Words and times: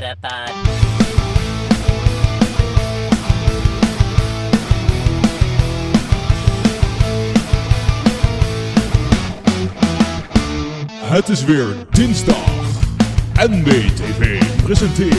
Metapod. 0.00 0.52
Het 11.00 11.28
is 11.28 11.44
weer 11.44 11.86
dinsdag. 11.90 12.50
NBTV 13.34 14.42
presenteert 14.62 15.16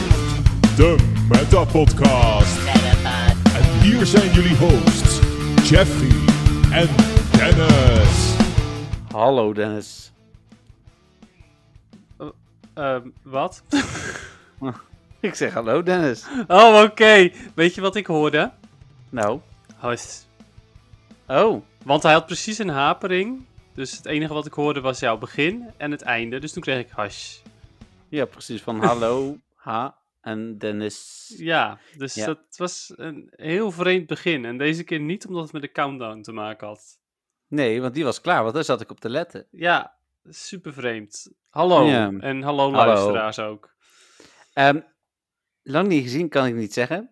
de 0.76 0.96
Meta 1.30 1.64
Podcast. 1.64 2.58
En 3.56 3.82
hier 3.82 4.06
zijn 4.06 4.32
jullie 4.32 4.56
hosts, 4.56 5.20
Jeffrey 5.70 6.12
en 6.72 6.88
Dennis. 7.32 8.36
Hallo 9.12 9.54
Dennis. 9.54 10.12
Ehm, 12.74 13.02
wat? 13.24 13.64
Ik 15.20 15.36
zeg 15.36 15.54
hallo 15.54 15.84
Dennis. 15.84 16.26
oh, 16.48 16.82
oké. 16.84 17.32
Weet 17.56 17.76
je 17.76 17.82
wat 17.82 17.96
ik 17.96 18.06
hoorde? 18.06 18.52
Nou. 19.10 19.40
Hash. 19.78 20.22
Oh. 21.28 21.64
Want 21.84 22.04
hij 22.04 22.14
had 22.14 22.26
precies 22.26 22.58
een 22.58 22.70
hapering. 22.70 23.46
Dus 23.74 23.98
het 23.98 24.06
enige 24.06 24.34
wat 24.34 24.46
ik 24.46 24.54
hoorde 24.54 24.82
was 24.82 25.00
jouw 25.00 25.18
begin 25.18 25.72
en 25.78 25.92
het 25.92 26.02
einde. 26.02 26.40
Dus 26.40 26.52
toen 26.54 26.62
kreeg 26.64 26.80
ik 26.80 26.90
hash. 26.90 27.38
Ja, 28.10 28.26
precies. 28.26 28.62
Van 28.62 28.84
hallo, 28.84 29.38
ha 29.56 29.98
en 30.22 30.58
Dennis. 30.58 31.34
Ja, 31.38 31.80
dus 31.98 32.14
Ja. 32.14 32.26
dat 32.26 32.40
was 32.56 32.94
een 32.96 33.28
heel 33.36 33.72
vreemd 33.72 34.08
begin. 34.08 34.46
En 34.46 34.58
deze 34.58 34.84
keer 34.84 35.00
niet 35.00 35.28
omdat 35.28 35.44
het 35.44 35.52
met 35.54 35.62
de 35.62 35.72
countdown 35.72 36.22
te 36.22 36.32
maken 36.32 36.68
had. 36.68 37.00
Nee, 37.48 37.82
want 37.82 37.94
die 37.94 38.04
was 38.04 38.22
klaar, 38.22 38.42
want 38.42 38.54
daar 38.56 38.64
zat 38.64 38.82
ik 38.82 38.92
op 38.92 39.00
te 39.00 39.10
letten. 39.10 39.46
Ja, 39.52 39.94
super 40.30 40.74
vreemd. 40.74 41.32
Hallo. 41.50 41.86
Ja. 41.86 42.12
En 42.20 42.42
hallo, 42.42 42.72
Hallo. 42.72 42.86
luisteraars 42.94 43.40
ook. 43.40 43.76
Ehm, 44.58 44.80
lang 45.64 45.88
niet 45.88 46.04
gezien, 46.04 46.30
kan 46.30 46.46
ik 46.46 46.56
niet 46.56 46.74
zeggen. 46.74 47.10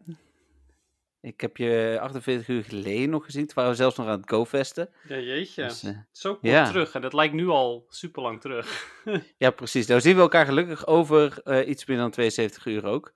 Ik 1.21 1.41
heb 1.41 1.57
je 1.57 1.97
48 2.01 2.47
uur 2.47 2.63
geleden 2.63 3.09
nog 3.09 3.25
gezien. 3.25 3.45
Toen 3.45 3.55
waren 3.55 3.71
we 3.71 3.77
zelfs 3.77 3.97
nog 3.97 4.07
aan 4.07 4.19
het 4.19 4.29
go-vesten. 4.29 4.89
Ja, 5.07 5.17
jeetje. 5.17 5.63
Dus, 5.63 5.83
eh, 5.83 5.97
Zo 6.11 6.31
kort 6.31 6.45
ja. 6.45 6.65
terug. 6.67 6.93
En 6.93 7.01
dat 7.01 7.13
lijkt 7.13 7.33
nu 7.33 7.47
al 7.47 7.85
super 7.89 8.21
lang 8.21 8.41
terug. 8.41 8.91
ja, 9.37 9.51
precies. 9.51 9.87
Nou 9.87 10.01
zien 10.01 10.15
we 10.15 10.21
elkaar 10.21 10.45
gelukkig 10.45 10.87
over 10.87 11.41
eh, 11.43 11.67
iets 11.69 11.85
meer 11.85 11.97
dan 11.97 12.11
72 12.11 12.65
uur 12.65 12.85
ook. 12.85 13.13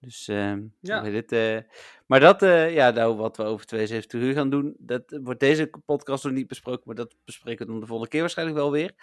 Dus, 0.00 0.28
ehm 0.28 0.62
Ja. 0.80 1.04
eh, 1.04 1.58
maar 2.06 2.20
dat, 2.20 2.42
eh, 2.42 2.74
ja, 2.74 2.90
nou, 2.90 3.16
wat 3.16 3.36
we 3.36 3.42
over 3.42 3.66
72 3.66 4.20
uur 4.20 4.32
gaan 4.32 4.50
doen, 4.50 4.74
dat 4.78 5.18
wordt 5.22 5.40
deze 5.40 5.70
podcast 5.84 6.24
nog 6.24 6.32
niet 6.32 6.46
besproken, 6.46 6.82
maar 6.84 6.94
dat 6.94 7.14
bespreken 7.24 7.66
we 7.66 7.72
dan 7.72 7.80
de 7.80 7.86
volgende 7.86 8.10
keer 8.10 8.20
waarschijnlijk 8.20 8.58
wel 8.58 8.70
weer. 8.70 8.94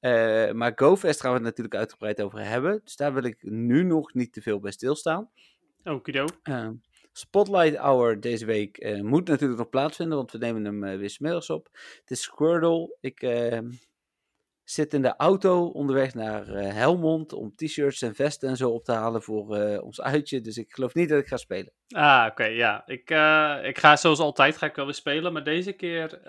Eh, 0.00 0.52
maar 0.52 0.72
GoFest 0.74 1.20
gaan 1.20 1.30
we 1.30 1.36
het 1.36 1.46
natuurlijk 1.46 1.74
uitgebreid 1.74 2.22
over 2.22 2.46
hebben, 2.46 2.80
dus 2.84 2.96
daar 2.96 3.14
wil 3.14 3.24
ik 3.24 3.42
nu 3.42 3.82
nog 3.82 4.14
niet 4.14 4.32
te 4.32 4.42
veel 4.42 4.60
bij 4.60 4.72
stilstaan. 4.72 5.30
Okido. 5.84 6.24
Eh, 6.42 6.68
Spotlight 7.12 7.76
Hour 7.76 8.20
deze 8.20 8.46
week 8.46 9.00
moet 9.02 9.28
natuurlijk 9.28 9.58
nog 9.58 9.68
plaatsvinden, 9.68 10.16
want 10.16 10.32
we 10.32 10.38
nemen 10.38 10.64
hem 10.64 10.98
weer 10.98 11.10
smiddags 11.10 11.50
op. 11.50 11.68
Het 12.00 12.10
is 12.10 12.22
Squirtle. 12.22 12.96
Ik 13.00 13.20
zit 14.64 14.94
in 14.94 15.02
de 15.02 15.16
auto 15.16 15.66
onderweg 15.66 16.14
naar 16.14 16.48
eh, 16.48 16.72
Helmond 16.72 17.32
om 17.32 17.54
t-shirts 17.56 18.02
en 18.02 18.14
vesten 18.14 18.48
en 18.48 18.56
zo 18.56 18.70
op 18.70 18.84
te 18.84 18.92
halen 18.92 19.22
voor 19.22 19.56
eh, 19.56 19.84
ons 19.84 20.00
uitje. 20.00 20.40
Dus 20.40 20.56
ik 20.56 20.72
geloof 20.72 20.94
niet 20.94 21.08
dat 21.08 21.20
ik 21.20 21.26
ga 21.26 21.36
spelen. 21.36 21.72
Ah, 21.88 22.26
oké, 22.30 22.44
ja. 22.44 22.82
Ik, 22.86 23.10
eh, 23.10 23.58
ik 23.62 23.78
ga 23.78 23.96
zoals 23.96 24.18
altijd 24.18 24.56
ga 24.56 24.66
ik 24.66 24.76
wel 24.76 24.84
weer 24.84 24.94
spelen, 24.94 25.32
maar 25.32 25.44
deze 25.44 25.72
keer 25.72 26.26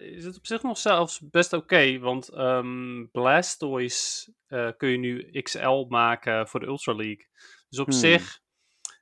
is 0.00 0.24
het 0.24 0.36
op 0.36 0.46
zich 0.46 0.62
nog 0.62 0.78
zelfs 0.78 1.20
best 1.30 1.52
oké, 1.52 1.98
want 1.98 2.28
ehm, 2.28 3.06
Blastoise 3.12 4.32
kun 4.76 4.88
je 4.88 4.98
nu 4.98 5.40
XL 5.42 5.84
maken 5.88 6.48
voor 6.48 6.60
de 6.60 6.66
Ultra 6.66 6.94
League. 6.94 7.26
Dus 7.68 7.78
op 7.78 7.86
Hmm. 7.86 7.98
zich 7.98 8.40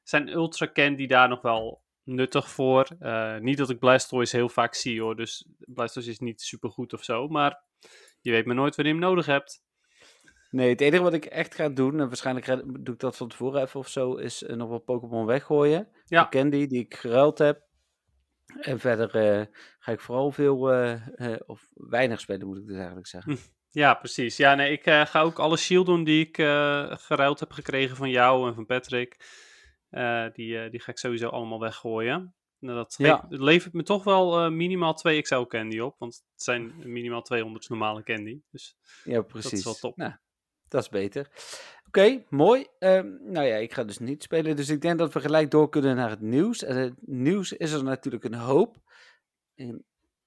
zijn 0.03 0.29
Ultra 0.29 0.71
Candy 0.73 1.07
daar 1.07 1.29
nog 1.29 1.43
wel 1.43 1.83
nuttig 2.05 2.49
voor. 2.51 2.87
Niet 3.41 3.59
dat 3.59 3.71
ik 3.71 3.79
Blastoise 3.79 4.37
heel 4.37 4.49
vaak 4.49 4.75
zie 4.75 5.01
hoor, 5.01 5.17
dus 5.17 5.47
Blastoise 5.59 6.11
is 6.11 6.19
niet 6.19 6.41
super 6.41 6.71
goed 6.71 6.93
of 6.93 7.05
zo, 7.05 7.29
maar 7.29 7.63
je 8.23 8.31
weet 8.31 8.47
maar 8.47 8.55
nooit 8.55 8.77
wanneer 8.77 8.95
je 8.95 9.01
hem 9.01 9.09
nodig 9.09 9.27
hebt. 9.27 9.63
Nee, 10.51 10.69
het 10.69 10.81
enige 10.81 11.03
wat 11.03 11.13
ik 11.13 11.25
echt 11.25 11.55
ga 11.55 11.69
doen, 11.69 12.01
en 12.01 12.09
waarschijnlijk 12.09 12.47
doe 12.85 12.95
ik 12.95 13.01
dat 13.01 13.17
van 13.17 13.29
tevoren 13.29 13.63
even 13.63 13.81
of 13.81 13.89
zo, 13.89 14.15
is 14.15 14.43
eh, 14.43 14.57
nog 14.57 14.69
wat 14.69 14.85
Pokémon 14.85 15.27
weggooien. 15.27 15.89
Ja. 16.05 16.29
Candy 16.29 16.67
die 16.67 16.81
ik 16.81 16.95
geruild 16.95 17.39
heb. 17.39 17.63
En 18.61 18.79
verder 18.79 19.15
eh, 19.15 19.47
ga 19.79 19.93
ik 19.93 20.01
vooral 20.01 20.31
veel, 20.31 20.73
eh, 20.73 21.01
of 21.47 21.71
weinig 21.75 22.21
spelen 22.21 22.47
moet 22.47 22.59
ik 22.59 22.67
dus 22.67 22.77
eigenlijk 22.77 23.07
zeggen. 23.07 23.39
Ja, 23.71 23.95
precies. 23.95 24.37
Ja, 24.37 24.55
nee, 24.55 24.73
ik 24.73 24.83
ga 25.09 25.21
ook 25.21 25.39
alle 25.39 25.57
shield 25.57 25.87
doen 25.87 26.05
die 26.05 26.27
ik 26.27 26.37
geruild 27.01 27.41
heb 27.41 27.53
gekregen 27.53 27.97
van 27.97 28.11
jou 28.11 28.49
en 28.49 28.55
van 28.55 28.67
Patrick. 28.67 29.17
Die, 30.33 30.71
die 30.71 30.81
ga 30.81 30.91
ik 30.91 30.99
sowieso 30.99 31.29
allemaal 31.29 31.61
weggooien. 31.61 32.35
Nou, 32.63 32.77
dat 32.77 32.95
geeft- 32.95 33.23
levert 33.29 33.73
me 33.73 33.83
toch 33.83 34.05
wel 34.05 34.39
eh, 34.45 34.51
minimaal 34.51 34.95
2 34.95 35.23
XL 35.23 35.43
candy 35.43 35.79
op. 35.79 35.95
Want 35.99 36.15
het 36.33 36.43
zijn 36.43 36.73
minimaal 36.85 37.23
200 37.23 37.69
normale 37.69 38.03
candy. 38.03 38.41
Dus 38.51 38.77
Ja, 39.05 39.23
precies. 39.23 39.65
wel 39.65 39.75
top. 39.75 39.97
Nou, 39.97 40.13
dat 40.69 40.83
is 40.83 40.89
beter. 40.89 41.31
Oké, 41.87 42.25
mooi. 42.29 42.67
Ehm, 42.79 43.07
nou 43.33 43.47
ja, 43.47 43.57
ik 43.57 43.73
ga 43.73 43.85
dus 43.85 43.99
niet 43.99 44.23
spelen. 44.23 44.57
Dus 44.57 44.69
ik 44.69 44.81
denk 44.81 44.99
dat 44.99 45.13
we 45.13 45.21
gelijk 45.21 45.51
door 45.51 45.69
kunnen 45.69 45.97
naar 45.97 46.11
het 46.11 46.21
nieuws. 46.21 46.63
En 46.63 46.77
het 46.77 46.95
nieuws 47.01 47.53
is 47.53 47.73
er 47.73 47.85
natuurlijk 47.85 48.25
een 48.25 48.35
hoop. 48.35 48.77
En 49.55 49.85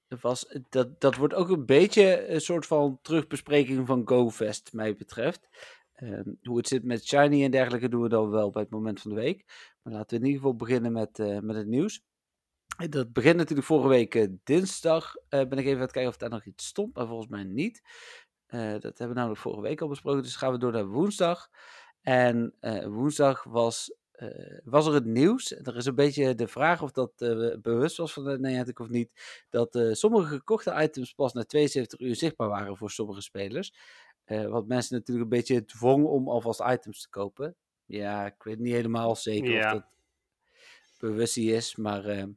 er 0.07 0.17
was, 0.21 0.57
dat, 0.69 1.01
dat 1.01 1.15
wordt 1.15 1.33
ook 1.33 1.49
een 1.49 1.65
beetje 1.65 2.27
een 2.27 2.41
soort 2.41 2.65
van 2.65 2.99
terugbespreking 3.01 3.87
van 3.87 4.01
GoFest, 4.07 4.73
mij 4.73 4.95
betreft. 4.95 5.47
Ehm, 5.93 6.29
hoe 6.43 6.57
het 6.57 6.67
zit 6.67 6.83
met 6.83 7.05
Shiny 7.07 7.43
en 7.43 7.51
dergelijke 7.51 7.89
doen 7.89 8.01
we 8.01 8.09
dan 8.09 8.29
wel 8.29 8.49
bij 8.49 8.61
het 8.61 8.71
moment 8.71 9.01
van 9.01 9.11
de 9.11 9.17
week. 9.21 9.43
Maar 9.81 9.93
laten 9.93 10.09
we 10.09 10.15
in 10.15 10.25
ieder 10.31 10.41
geval 10.41 10.55
beginnen 10.55 10.91
met, 10.91 11.19
eh, 11.19 11.39
met 11.39 11.55
het 11.55 11.67
nieuws. 11.67 12.01
Dat 12.77 13.13
begint 13.13 13.35
natuurlijk 13.37 13.67
vorige 13.67 13.87
week 13.87 14.15
eh, 14.15 14.27
dinsdag. 14.43 15.15
Eh, 15.29 15.47
ben 15.47 15.57
ik 15.57 15.65
even 15.65 15.75
aan 15.75 15.81
het 15.81 15.91
kijken 15.91 16.11
of 16.11 16.17
daar 16.17 16.29
nog 16.29 16.45
iets 16.45 16.65
stond, 16.65 16.95
maar 16.95 17.07
volgens 17.07 17.29
mij 17.29 17.43
niet. 17.43 17.81
Eh, 18.45 18.71
dat 18.71 18.81
hebben 18.83 19.07
we 19.07 19.13
namelijk 19.13 19.41
vorige 19.41 19.61
week 19.61 19.81
al 19.81 19.87
besproken. 19.87 20.23
Dus 20.23 20.35
gaan 20.35 20.51
we 20.51 20.57
door 20.57 20.71
naar 20.71 20.87
woensdag. 20.87 21.49
En 22.01 22.53
woensdag 22.85 23.43
was, 23.43 23.95
was 24.63 24.87
er 24.87 24.93
het 24.93 25.05
nieuws. 25.05 25.51
Er 25.51 25.75
is 25.75 25.85
een 25.85 25.95
beetje 25.95 26.35
de 26.35 26.47
vraag 26.47 26.81
of 26.81 26.91
dat 26.91 27.11
bewust 27.61 27.97
was 27.97 28.13
van 28.13 28.23
de 28.23 28.39
Niantic 28.39 28.79
of 28.79 28.89
niet. 28.89 29.11
Dat 29.49 29.79
sommige 29.91 30.27
gekochte 30.27 30.81
items 30.81 31.13
pas 31.13 31.33
na 31.33 31.43
72 31.43 31.99
uur 31.99 32.15
zichtbaar 32.15 32.49
waren 32.49 32.77
voor 32.77 32.91
sommige 32.91 33.21
spelers. 33.21 33.73
Wat 34.25 34.67
mensen 34.67 34.95
natuurlijk 34.95 35.31
een 35.31 35.37
beetje 35.37 35.65
dwong 35.65 36.05
om 36.05 36.29
alvast 36.29 36.61
items 36.61 37.01
te 37.01 37.09
kopen. 37.09 37.55
Ja, 37.85 38.25
ik 38.25 38.43
weet 38.43 38.59
niet 38.59 38.73
helemaal 38.73 39.15
zeker 39.15 39.51
Ja. 39.51 39.65
of 39.65 39.71
dat 39.73 39.85
bewust 40.99 41.37
is. 41.37 41.75
Maar 41.75 42.27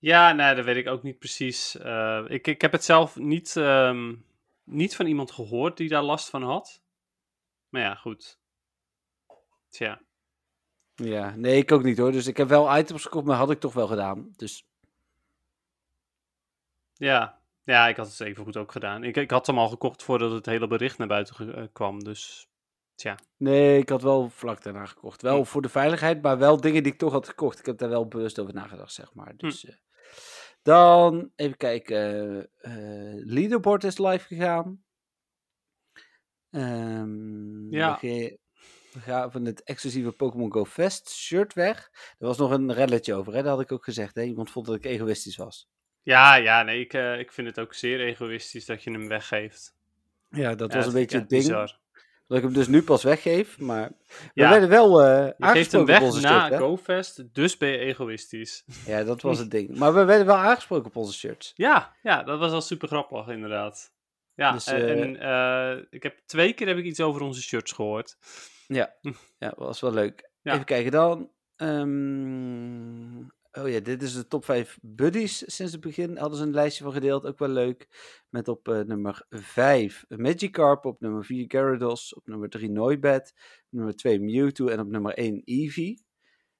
ja, 0.00 0.32
nee, 0.32 0.54
dat 0.54 0.64
weet 0.64 0.76
ik 0.76 0.88
ook 0.88 1.02
niet 1.02 1.18
precies. 1.18 1.76
Eh, 1.76 2.24
ik, 2.28 2.46
ik 2.46 2.60
heb 2.60 2.72
het 2.72 2.84
zelf 2.84 3.16
niet, 3.16 3.56
ehm, 3.56 4.14
niet 4.64 4.96
van 4.96 5.06
iemand 5.06 5.30
gehoord 5.30 5.76
die 5.76 5.88
daar 5.88 6.02
last 6.02 6.30
van 6.30 6.42
had. 6.42 6.82
Maar 7.68 7.82
ja, 7.82 7.94
goed. 7.94 8.38
Tja. 9.68 10.00
ja, 10.94 11.34
nee, 11.36 11.56
ik 11.56 11.72
ook 11.72 11.82
niet 11.82 11.98
hoor. 11.98 12.12
Dus 12.12 12.26
ik 12.26 12.36
heb 12.36 12.48
wel 12.48 12.78
items 12.78 13.02
gekocht, 13.02 13.26
maar 13.26 13.36
had 13.36 13.50
ik 13.50 13.60
toch 13.60 13.72
wel 13.72 13.86
gedaan. 13.86 14.32
Dus 14.36 14.64
Ja, 16.94 17.38
ja, 17.64 17.88
ik 17.88 17.96
had 17.96 18.08
het 18.08 18.20
even 18.20 18.44
goed 18.44 18.56
ook 18.56 18.72
gedaan. 18.72 19.04
Ik, 19.04 19.16
ik 19.16 19.30
had 19.30 19.46
hem 19.46 19.58
al 19.58 19.68
gekocht 19.68 20.02
voordat 20.02 20.32
het 20.32 20.46
hele 20.46 20.66
bericht 20.66 20.98
naar 20.98 21.06
buiten 21.06 21.54
eh, 21.54 21.64
kwam. 21.72 22.04
Dus 22.04 22.48
tja. 22.94 23.18
Nee, 23.36 23.78
ik 23.78 23.88
had 23.88 24.02
wel 24.02 24.28
vlak 24.28 24.62
daarna 24.62 24.86
gekocht. 24.86 25.22
Wel 25.22 25.44
voor 25.44 25.62
de 25.62 25.68
veiligheid, 25.68 26.22
maar 26.22 26.38
wel 26.38 26.60
dingen 26.60 26.82
die 26.82 26.92
ik 26.92 26.98
toch 26.98 27.12
had 27.12 27.28
gekocht. 27.28 27.58
Ik 27.58 27.66
heb 27.66 27.78
daar 27.78 27.88
wel 27.88 28.08
bewust 28.08 28.38
over 28.38 28.54
nagedacht, 28.54 28.92
zeg 28.92 29.14
maar. 29.14 29.36
Dus, 29.36 29.64
eh, 29.64 29.74
dan 30.62 31.32
even 31.36 31.56
kijken. 31.56 32.50
eh, 32.60 32.72
leaderboard 33.24 33.84
is 33.84 33.98
live 33.98 34.26
gegaan. 34.26 34.84
Ehm, 36.50 37.72
Ja. 37.74 37.98
We, 38.00 38.38
we 38.92 39.00
gaven 39.00 39.44
het 39.44 39.62
exclusieve 39.62 40.12
Pokémon 40.12 40.52
Go 40.52 40.64
Fest 40.64 41.10
shirt 41.10 41.54
weg. 41.54 41.90
Er 42.18 42.26
was 42.26 42.38
nog 42.38 42.50
een 42.50 42.72
relletje 42.72 43.14
over, 43.14 43.32
hè? 43.34 43.42
dat 43.42 43.50
had 43.52 43.60
ik 43.60 43.72
ook 43.72 43.84
gezegd. 43.84 44.14
Hè? 44.14 44.22
Iemand 44.22 44.50
vond 44.50 44.66
dat 44.66 44.74
ik 44.76 44.84
egoïstisch 44.84 45.36
was. 45.36 45.68
Ja, 46.02 46.34
ja, 46.34 46.62
nee, 46.62 46.80
ik, 46.80 46.92
eh, 46.92 47.18
ik 47.18 47.32
vind 47.32 47.46
het 47.46 47.60
ook 47.60 47.74
zeer 47.74 48.00
egoïstisch 48.00 48.66
dat 48.66 48.82
je 48.82 48.90
hem 48.90 49.08
weggeeft. 49.08 49.74
Ja, 50.28 50.54
dat 50.54 50.72
Ja, 50.72 50.78
was 50.78 50.86
een 50.86 50.92
beetje 50.92 51.18
het 51.18 51.28
ding. 51.28 51.42
bizar. 51.42 51.79
Dat 52.30 52.38
ik 52.38 52.44
hem 52.44 52.54
dus 52.54 52.68
nu 52.68 52.82
pas 52.82 53.02
weggeef. 53.02 53.58
Maar 53.58 53.88
we 54.08 54.30
Ja. 54.34 54.50
werden 54.50 54.68
wel 54.68 55.02
eh 55.02 55.06
Je 55.38 55.46
geeft 55.46 55.72
hem 55.72 55.80
aangesproken 55.80 55.80
op 55.80 55.86
weg 56.12 56.22
na 56.22 56.46
shirt? 56.48 56.60
GoFest, 56.60 57.34
dus 57.34 57.56
ben 57.56 57.68
je 57.68 57.78
egoïstisch. 57.78 58.64
Ja, 58.86 59.04
dat 59.04 59.22
was 59.22 59.38
het 59.38 59.50
ding. 59.56 59.78
Maar 59.78 59.94
we 59.94 60.04
werden 60.04 60.26
wel 60.26 60.36
aangesproken 60.36 60.86
op 60.86 60.96
onze 60.96 61.12
shirts. 61.12 61.52
Ja, 61.54 61.96
ja, 62.02 62.22
dat 62.22 62.38
was 62.38 62.52
al 62.52 62.60
super 62.60 62.88
grappig, 62.88 63.28
inderdaad. 63.28 63.92
Ja, 64.34 64.52
Dus, 64.52 64.66
en, 64.66 64.76
eh, 64.86 65.00
en, 65.00 65.20
eh, 65.20 65.84
ik 65.90 66.02
heb 66.02 66.18
twee 66.26 66.52
keer 66.52 66.66
heb 66.66 66.76
ik 66.76 66.84
iets 66.84 67.00
over 67.00 67.20
onze 67.22 67.42
shirts 67.42 67.72
gehoord. 67.72 68.16
Ja, 68.66 68.94
ja 69.38 69.52
was 69.56 69.80
wel 69.80 69.92
leuk. 69.92 70.30
Ja. 70.42 70.52
Even 70.52 70.64
kijken 70.64 70.92
dan. 70.92 71.30
Ehm, 71.56 73.18
oh 73.52 73.68
ja, 73.68 73.80
dit 73.80 74.02
is 74.02 74.14
de 74.14 74.26
top 74.26 74.44
5 74.44 74.78
buddies 74.82 75.54
sinds 75.54 75.72
het 75.72 75.80
begin. 75.80 76.16
Hadden 76.16 76.38
ze 76.38 76.44
een 76.44 76.52
lijstje 76.52 76.84
van 76.84 76.92
gedeeld, 76.92 77.26
ook 77.26 77.38
wel 77.38 77.48
leuk. 77.48 77.88
Met 78.28 78.48
op 78.48 78.68
eh, 78.68 78.80
nummer 78.80 79.26
5 79.30 80.04
Magikarp, 80.08 80.84
op 80.84 81.00
nummer 81.00 81.24
4 81.24 81.44
Gyarados, 81.48 82.14
op 82.14 82.26
nummer 82.26 82.48
3 82.48 82.70
Noibat, 82.70 83.32
op 83.36 83.66
nummer 83.70 83.96
2 83.96 84.20
Mewtwo 84.20 84.66
en 84.68 84.80
op 84.80 84.88
nummer 84.88 85.14
1 85.14 85.42
Eevee. 85.44 86.04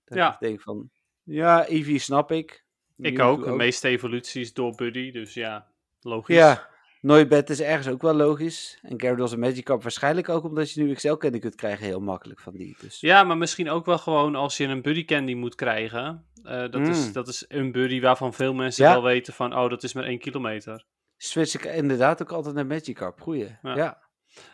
Dat 0.04 0.18
Ja. 0.18 0.32
ik 0.32 0.40
denk 0.40 0.60
van, 0.62 0.90
ja, 1.22 1.66
Eevee 1.68 1.98
snap 1.98 2.32
ik. 2.32 2.64
Ik 2.96 3.18
ook. 3.18 3.44
De 3.44 3.50
meeste 3.52 3.88
evoluties 3.88 4.52
door 4.52 4.74
Buddy, 4.74 5.10
dus 5.10 5.34
ja, 5.34 5.72
logisch. 6.00 6.36
Ja, 6.36 6.69
Noibat 7.00 7.50
is 7.50 7.60
ergens 7.60 7.88
ook 7.88 8.02
wel 8.02 8.14
logisch. 8.14 8.78
En 8.82 9.00
Gyarados 9.00 9.32
en 9.32 9.38
Magikarp 9.38 9.82
waarschijnlijk 9.82 10.28
ook, 10.28 10.44
omdat 10.44 10.72
je 10.72 10.82
nu 10.82 10.94
XL 10.94 11.12
candy 11.14 11.38
kunt 11.38 11.54
krijgen 11.54 11.86
heel 11.86 12.00
makkelijk 12.00 12.40
van 12.40 12.52
die. 12.52 12.76
Dus. 12.80 13.00
Ja, 13.00 13.24
maar 13.24 13.36
misschien 13.38 13.70
ook 13.70 13.86
wel 13.86 13.98
gewoon 13.98 14.34
als 14.34 14.56
je 14.56 14.64
een 14.64 14.82
buddy 14.82 15.04
candy 15.04 15.34
moet 15.34 15.54
krijgen. 15.54 16.24
eh, 16.42 16.70
dat, 16.70 16.88
is, 16.88 17.06
Mm. 17.06 17.12
dat 17.12 17.28
is 17.28 17.44
een 17.48 17.72
buddy 17.72 18.00
waarvan 18.00 18.34
veel 18.34 18.54
mensen 18.54 18.84
Ja. 18.84 18.92
wel 18.92 19.02
weten 19.02 19.32
van, 19.32 19.56
oh, 19.56 19.70
dat 19.70 19.82
is 19.82 19.92
maar 19.92 20.04
één 20.04 20.18
kilometer. 20.18 20.84
Switch 21.16 21.54
ik 21.54 21.64
inderdaad 21.64 22.22
ook 22.22 22.32
altijd 22.32 22.54
naar 22.54 22.66
Magikarp. 22.66 23.20
Goeie. 23.20 23.56
Ja. 23.62 23.76
Ja. 23.76 24.02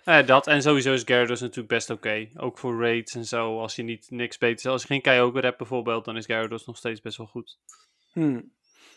Eh, 0.04 0.26
dat 0.26 0.46
en 0.46 0.62
sowieso 0.62 0.92
is 0.92 1.02
Gyarados 1.04 1.40
natuurlijk 1.40 1.68
best 1.68 1.90
oké. 1.90 2.28
Ook 2.36 2.58
voor 2.58 2.80
raids 2.80 3.14
en 3.14 3.24
zo. 3.24 3.60
Als 3.60 3.76
je 3.76 3.82
niet 3.82 4.06
niks 4.10 4.38
beter... 4.38 4.70
Als 4.70 4.80
je 4.82 4.88
geen 4.88 5.00
Kyogre 5.02 5.40
hebt 5.40 5.58
bijvoorbeeld, 5.58 6.04
dan 6.04 6.16
is 6.16 6.24
Gyarados 6.24 6.66
nog 6.66 6.76
steeds 6.76 7.00
best 7.00 7.16
wel 7.16 7.26
goed. 7.26 7.58
Hm. 8.12 8.40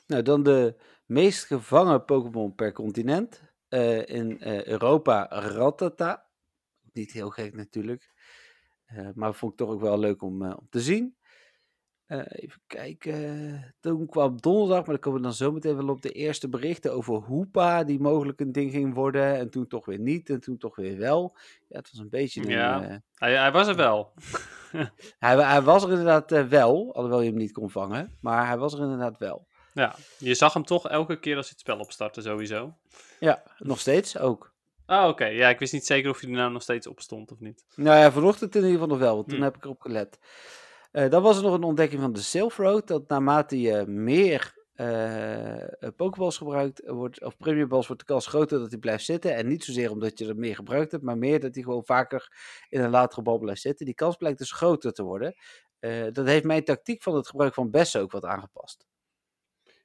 Nou, 0.08 0.22
dan 0.24 0.44
de 0.44 0.76
meest 1.10 1.46
gevangen 1.46 2.06
Pokémon 2.06 2.56
per 2.56 2.72
continent. 2.72 3.42
Eh, 3.68 4.06
in 4.06 4.42
eh, 4.42 4.66
Europa 4.66 5.28
Rattata. 5.30 6.26
Niet 6.94 7.12
heel 7.12 7.30
gek 7.30 7.56
natuurlijk. 7.56 8.14
Eh, 8.86 9.10
maar 9.14 9.34
vond 9.34 9.52
ik 9.52 9.58
toch 9.58 9.70
ook 9.70 9.82
wel 9.82 10.00
leuk 10.00 10.22
om, 10.22 10.44
om 10.44 10.68
te 10.70 10.80
zien. 10.80 11.18
Even 12.08 12.62
kijken. 12.68 13.76
Toen 13.80 14.08
kwam 14.08 14.42
donderdag, 14.42 14.78
maar 14.78 14.96
daar 14.96 15.00
komen 15.00 15.20
we 15.20 15.26
dan 15.26 15.36
zo 15.36 15.52
meteen 15.52 15.76
wel 15.76 15.90
op 15.90 16.02
de 16.02 16.12
eerste 16.12 16.50
berichten 16.50 16.94
over 16.94 17.14
Hoepa, 17.14 17.84
die 17.84 18.00
mogelijk 18.00 18.40
een 18.40 18.52
ding 18.52 18.72
ging 18.72 18.94
worden. 18.94 19.36
En 19.36 19.50
toen 19.50 19.68
toch 19.68 19.86
weer 19.86 20.00
niet, 20.00 20.30
en 20.30 20.40
toen 20.40 20.58
toch 20.58 20.76
weer 20.76 20.98
wel. 20.98 21.38
Ja, 21.68 21.78
het 21.78 21.92
was 21.92 22.00
een 22.00 22.10
beetje 22.10 22.42
een, 22.42 22.50
Ja. 22.50 23.02
Hij, 23.14 23.38
hij 23.38 23.52
was 23.52 23.68
er 23.68 23.76
wel. 23.76 24.14
hij, 25.20 25.38
hij 25.38 25.62
was 25.62 25.84
er 25.84 25.90
inderdaad 25.90 26.48
wel, 26.50 26.94
alhoewel 26.96 27.22
je 27.22 27.30
hem 27.30 27.38
niet 27.38 27.52
kon 27.52 27.70
vangen. 27.70 28.18
Maar 28.22 28.48
hij 28.48 28.58
was 28.58 28.74
er 28.74 28.82
inderdaad 28.82 29.18
wel. 29.18 29.48
Ja, 29.80 29.96
je 30.18 30.34
zag 30.34 30.54
hem 30.54 30.64
toch 30.66 30.88
elke 30.90 31.20
keer 31.20 31.36
als 31.36 31.46
hij 31.46 31.56
het 31.58 31.68
spel 31.68 31.80
opstartte 31.80 32.22
sowieso. 32.22 32.74
Ja, 33.20 33.44
nog 33.58 33.80
steeds 33.80 34.18
ook. 34.18 34.54
Ah, 34.86 35.08
oké. 35.08 35.26
Ja, 35.26 35.50
ik 35.50 35.60
wist 35.60 35.74
niet 35.74 35.86
zeker 35.86 36.10
of 36.10 36.20
hij 36.20 36.30
er 36.30 36.36
nou 36.36 36.52
nog 36.52 36.62
steeds 36.62 36.88
op 36.88 37.00
stond 37.00 37.32
of 37.32 37.40
niet. 37.40 37.66
Nou 37.76 37.98
ja, 37.98 38.12
vanochtend 38.12 38.56
in 38.56 38.62
ieder 38.62 38.74
geval 38.74 38.88
nog 38.88 39.00
wel, 39.00 39.16
want 39.16 39.28
toen 39.28 39.38
Hm. 39.38 39.44
heb 39.44 39.56
ik 39.56 39.64
erop 39.64 39.82
gelet. 39.82 40.20
Eh, 40.92 41.10
dan 41.10 41.22
was 41.22 41.38
er 41.38 41.44
nog 41.44 41.54
een 41.54 41.64
ontdekking 41.64 42.02
van 42.02 42.14
de 42.14 42.22
Silph 42.22 42.58
Road, 42.58 42.88
dat 42.88 43.08
naarmate 43.08 43.62
je 43.62 43.86
meer 43.88 44.58
eh, 44.74 45.90
Pokeballs 45.96 46.38
gebruikt, 46.38 46.82
wordt, 46.86 47.24
of 47.24 47.38
Premium 47.38 47.68
Balls, 47.68 47.88
wordt 47.88 48.02
de 48.08 48.14
kans 48.14 48.28
groter 48.28 48.60
dat 48.60 48.70
hij 48.70 48.80
blijft 48.80 49.06
zitten. 49.06 49.36
En 49.36 49.48
niet 49.48 49.64
zozeer 49.64 49.92
omdat 49.92 50.20
je 50.20 50.28
er 50.28 50.36
meer 50.36 50.56
gebruikt 50.56 50.92
hebt, 50.92 51.04
maar 51.04 51.18
meer 51.18 51.40
dat 51.40 51.54
hij 51.54 51.64
gewoon 51.64 51.86
vaker 51.86 52.32
in 52.70 52.82
een 52.82 52.90
latere 52.90 53.22
bal 53.22 53.38
blijft 53.38 53.62
zitten. 53.62 53.86
Die 53.86 53.96
kans 53.96 54.16
blijkt 54.16 54.38
dus 54.38 54.52
groter 54.52 54.92
te 54.94 55.04
worden. 55.04 55.36
Dat 56.12 56.26
heeft 56.26 56.44
mijn 56.44 56.64
tactiek 56.64 57.04
van 57.04 57.16
het 57.16 57.28
gebruik 57.28 57.54
van 57.54 57.70
bessen 57.70 58.02
ook 58.02 58.12
wat 58.12 58.26
aangepast. 58.26 58.86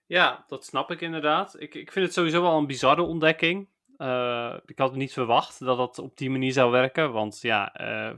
Ja, 0.06 0.44
dat 0.48 0.64
snap 0.64 0.90
ik 0.90 1.00
inderdaad. 1.00 1.60
Ik, 1.60 1.74
ik 1.74 1.92
vind 1.92 2.04
het 2.04 2.14
sowieso 2.14 2.42
wel 2.42 2.58
een 2.58 2.66
bizarre 2.66 3.02
ontdekking. 3.02 3.68
Eh, 3.96 4.56
ik 4.66 4.78
had 4.78 4.94
niet 4.94 5.12
verwacht 5.12 5.58
dat 5.58 5.76
dat 5.76 5.98
op 5.98 6.16
die 6.16 6.30
manier 6.30 6.52
zou 6.52 6.70
werken. 6.70 7.12
Want 7.12 7.40
ja, 7.40 7.72
eh, 7.74 8.14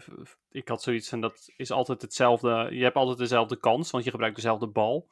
ik 0.50 0.68
had 0.68 0.82
zoiets 0.82 1.08
van 1.08 1.20
dat 1.20 1.52
is 1.56 1.70
altijd 1.70 2.02
hetzelfde. 2.02 2.68
Je 2.70 2.82
hebt 2.82 2.96
altijd 2.96 3.18
dezelfde 3.18 3.56
kans, 3.56 3.90
want 3.90 4.04
je 4.04 4.10
gebruikt 4.10 4.36
dezelfde 4.36 4.66
bal. 4.66 5.08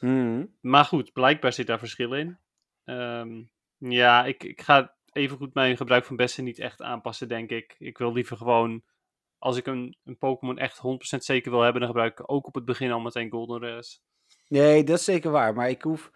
Mhm. 0.00 0.44
Maar 0.60 0.84
goed, 0.84 1.12
blijkbaar 1.12 1.52
zit 1.52 1.66
daar 1.66 1.78
verschil 1.78 2.14
in. 2.14 2.38
Ehm, 2.84 3.42
ja, 3.78 4.24
ik, 4.24 4.44
ik 4.44 4.60
ga 4.60 4.94
evengoed 5.12 5.54
mijn 5.54 5.76
gebruik 5.76 6.04
van 6.04 6.16
bessen 6.16 6.44
niet 6.44 6.58
echt 6.58 6.82
aanpassen, 6.82 7.28
denk 7.28 7.50
ik. 7.50 7.76
Ik 7.78 7.98
wil 7.98 8.12
liever 8.12 8.36
gewoon, 8.36 8.82
als 9.38 9.56
ik 9.56 9.66
een, 9.66 9.96
een 10.04 10.18
Pokémon 10.18 10.58
echt 10.58 10.78
100% 10.78 10.78
zeker 11.00 11.50
wil 11.50 11.60
hebben, 11.60 11.80
dan 11.80 11.90
gebruik 11.90 12.20
ik 12.20 12.32
ook 12.32 12.46
op 12.46 12.54
het 12.54 12.64
begin 12.64 12.92
al 12.92 13.00
meteen 13.00 13.30
Golden 13.30 13.60
Rares. 13.60 14.02
Nee, 14.48 14.84
dat 14.84 14.98
is 14.98 15.04
zeker 15.04 15.30
waar. 15.30 15.54
Maar 15.54 15.68
ik 15.68 15.82
hoef 15.82 16.10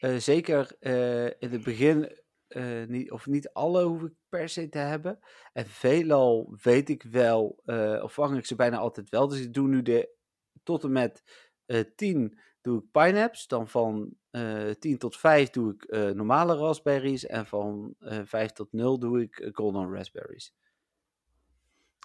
eh, 0.00 0.16
zeker 0.16 0.76
eh, 0.80 1.24
in 1.26 1.50
het 1.52 1.62
begin 1.62 2.16
eh, 2.48 2.84
niet, 2.86 3.10
of 3.10 3.26
niet 3.26 3.52
alle 3.52 3.84
hoef 3.84 4.02
ik 4.02 4.12
per 4.28 4.48
se 4.48 4.68
te 4.68 4.78
hebben. 4.78 5.18
En 5.52 5.66
veelal 5.66 6.56
weet 6.62 6.88
ik 6.88 7.02
wel, 7.02 7.62
of 8.02 8.12
vang 8.12 8.36
ik 8.36 8.46
ze 8.46 8.54
bijna 8.54 8.76
altijd 8.76 9.10
wel. 9.10 9.28
Dus 9.28 9.40
ik 9.40 9.54
doe 9.54 9.68
nu 9.68 9.82
de 9.82 10.16
tot 10.62 10.84
en 10.84 10.92
met 10.92 11.22
eh 11.66 11.84
10 11.96 12.38
doe 12.60 12.78
ik 12.78 12.90
pineapps. 12.90 13.46
Dan 13.46 13.68
van 13.68 14.14
eh 14.30 14.70
10 14.70 14.98
tot 14.98 15.16
5 15.16 15.50
doe 15.50 15.74
ik 15.74 16.14
normale 16.14 16.54
raspberries. 16.56 17.26
En 17.26 17.46
van 17.46 17.94
eh 17.98 18.20
5 18.24 18.52
tot 18.52 18.72
0 18.72 18.98
doe 18.98 19.22
ik 19.22 19.48
golden 19.52 19.94
raspberries. 19.94 20.54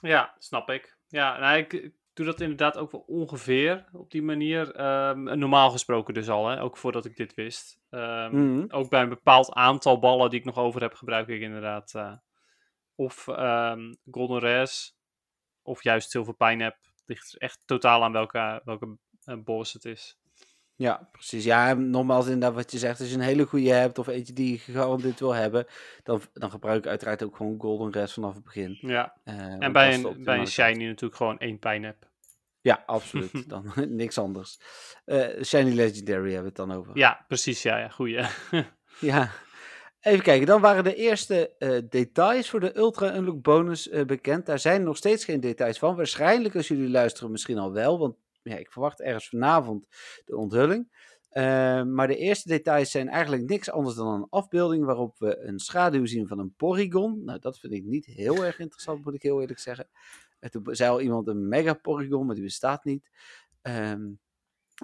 Ja, 0.02 0.36
snap 0.38 0.70
ik. 0.70 0.98
Ja, 1.08 1.40
nou, 1.40 1.58
ik 1.58 1.92
doe 2.14 2.26
dat 2.26 2.42
inderdaad 2.42 2.78
ook 2.78 2.92
wel 2.92 3.04
ongeveer 3.08 3.86
op 3.92 4.12
die 4.12 4.22
manier. 4.22 4.72
Ehm, 4.76 5.24
normaal 5.24 5.70
gesproken 5.72 6.14
dus 6.14 6.30
al, 6.30 6.48
hè, 6.48 6.62
ook 6.62 6.78
voordat 6.78 7.06
ik 7.06 7.16
dit 7.16 7.34
wist. 7.34 7.80
Ehm, 7.90 8.36
Mhm. 8.36 8.66
Ook 8.70 8.90
bij 8.90 9.02
een 9.02 9.10
bepaald 9.10 9.52
aantal 9.54 10.00
ballen 10.00 10.30
die 10.30 10.40
ik 10.40 10.46
nog 10.46 10.58
over 10.58 10.82
heb, 10.82 10.94
gebruik 10.94 11.28
ik 11.28 11.42
inderdaad 11.42 11.94
eh, 11.96 12.14
of 12.96 13.28
ehm, 13.28 13.94
Golden 14.12 14.40
Rares 14.40 14.96
of 15.62 15.84
juist 15.84 16.10
Silver 16.10 16.34
Pineapple. 16.36 16.92
Ligt 17.06 17.38
echt 17.38 17.62
totaal 17.66 18.04
aan 18.04 18.12
welke, 18.12 18.62
welke 18.64 18.98
eh, 19.24 19.38
boss 19.44 19.74
het 19.74 19.86
is. 19.86 20.18
Ja, 20.84 21.10
precies. 21.12 21.44
Ja, 21.44 21.74
nogmaals 21.74 22.26
inderdaad 22.26 22.54
wat 22.54 22.72
je 22.72 22.78
zegt. 22.78 23.00
Als 23.00 23.10
je 23.10 23.16
een 23.16 23.22
hele 23.22 23.46
goede 23.46 23.70
hebt 23.70 23.98
of 23.98 24.08
eentje 24.08 24.34
die 24.34 24.52
je 24.52 24.58
gegarandeerd 24.58 25.20
wil 25.20 25.34
hebben, 25.34 25.66
dan, 26.04 26.22
dan 26.34 26.50
gebruik 26.50 26.78
ik 26.84 26.90
uiteraard 26.90 27.24
ook 27.24 27.36
gewoon 27.36 27.60
golden 27.60 27.92
rest 27.92 28.14
vanaf 28.14 28.34
het 28.34 28.44
begin. 28.44 28.78
Ja, 28.82 29.14
Eh, 29.24 29.36
en 29.60 29.72
bij 29.72 29.94
een, 29.94 30.24
bij 30.24 30.38
een 30.38 30.48
shiny 30.48 30.86
natuurlijk 30.86 31.16
gewoon 31.16 31.38
één 31.38 31.60
Pineapple. 31.60 32.10
Ja, 32.62 32.84
absoluut. 32.98 33.50
Dan 33.50 33.74
niks 34.02 34.18
anders. 34.18 34.60
Eh, 35.06 35.44
Shiny 35.44 35.74
Legendary 35.74 36.32
hebben 36.34 36.54
we 36.54 36.62
het 36.62 36.70
dan 36.70 36.72
over. 36.72 36.98
Ja, 36.98 37.26
precies. 37.28 37.62
Ja, 37.62 37.78
ja 37.78 37.90
goeie. 37.90 38.26
Ja. 39.00 39.32
Even 40.00 40.24
kijken, 40.24 40.48
dan 40.48 40.62
waren 40.62 40.84
de 40.84 40.96
eerste 40.96 41.56
eh, 41.58 41.78
details 41.90 42.50
voor 42.50 42.60
de 42.60 42.78
Ultra 42.78 43.16
Unlock 43.16 43.42
bonus 43.42 43.90
bekend. 44.06 44.46
Daar 44.46 44.60
zijn 44.60 44.84
nog 44.84 44.98
steeds 44.98 45.26
geen 45.26 45.40
details 45.40 45.80
van. 45.80 45.96
Waarschijnlijk 45.96 46.56
als 46.56 46.68
jullie 46.68 46.90
luisteren 46.90 47.32
misschien 47.32 47.58
al 47.58 47.72
wel, 47.72 48.00
want 48.00 48.16
ja, 48.44 48.58
ik 48.58 48.72
verwacht 48.72 49.02
ergens 49.02 49.30
vanavond 49.30 49.86
de 50.26 50.38
onthulling. 50.38 51.12
Eh, 51.30 51.84
maar 51.84 52.08
de 52.08 52.18
eerste 52.18 52.48
details 52.48 52.92
zijn 52.92 53.10
eigenlijk 53.10 53.50
niks 53.50 53.72
anders 53.72 53.96
dan 53.96 54.08
een 54.08 54.28
afbeelding 54.30 54.86
waarop 54.86 55.20
we 55.20 55.38
een 55.40 55.60
schaduw 55.60 56.06
zien 56.06 56.28
van 56.28 56.40
een 56.40 56.54
porygon. 56.56 57.24
Nou, 57.24 57.40
dat 57.40 57.60
vind 57.60 57.74
ik 57.74 57.84
niet 57.84 58.06
heel 58.06 58.46
erg 58.46 58.60
interessant, 58.60 59.04
moet 59.04 59.14
ik 59.14 59.22
heel 59.22 59.42
eerlijk 59.42 59.60
zeggen. 59.60 59.88
En 60.40 60.52
toen 60.52 60.76
zei 60.76 60.90
al 60.90 61.02
iemand 61.02 61.28
een 61.28 61.48
mega 61.48 61.74
porygon, 61.74 62.26
maar 62.26 62.36
die 62.36 62.44
bestaat 62.44 62.84
niet. 62.84 63.10
Ehm, 63.62 64.12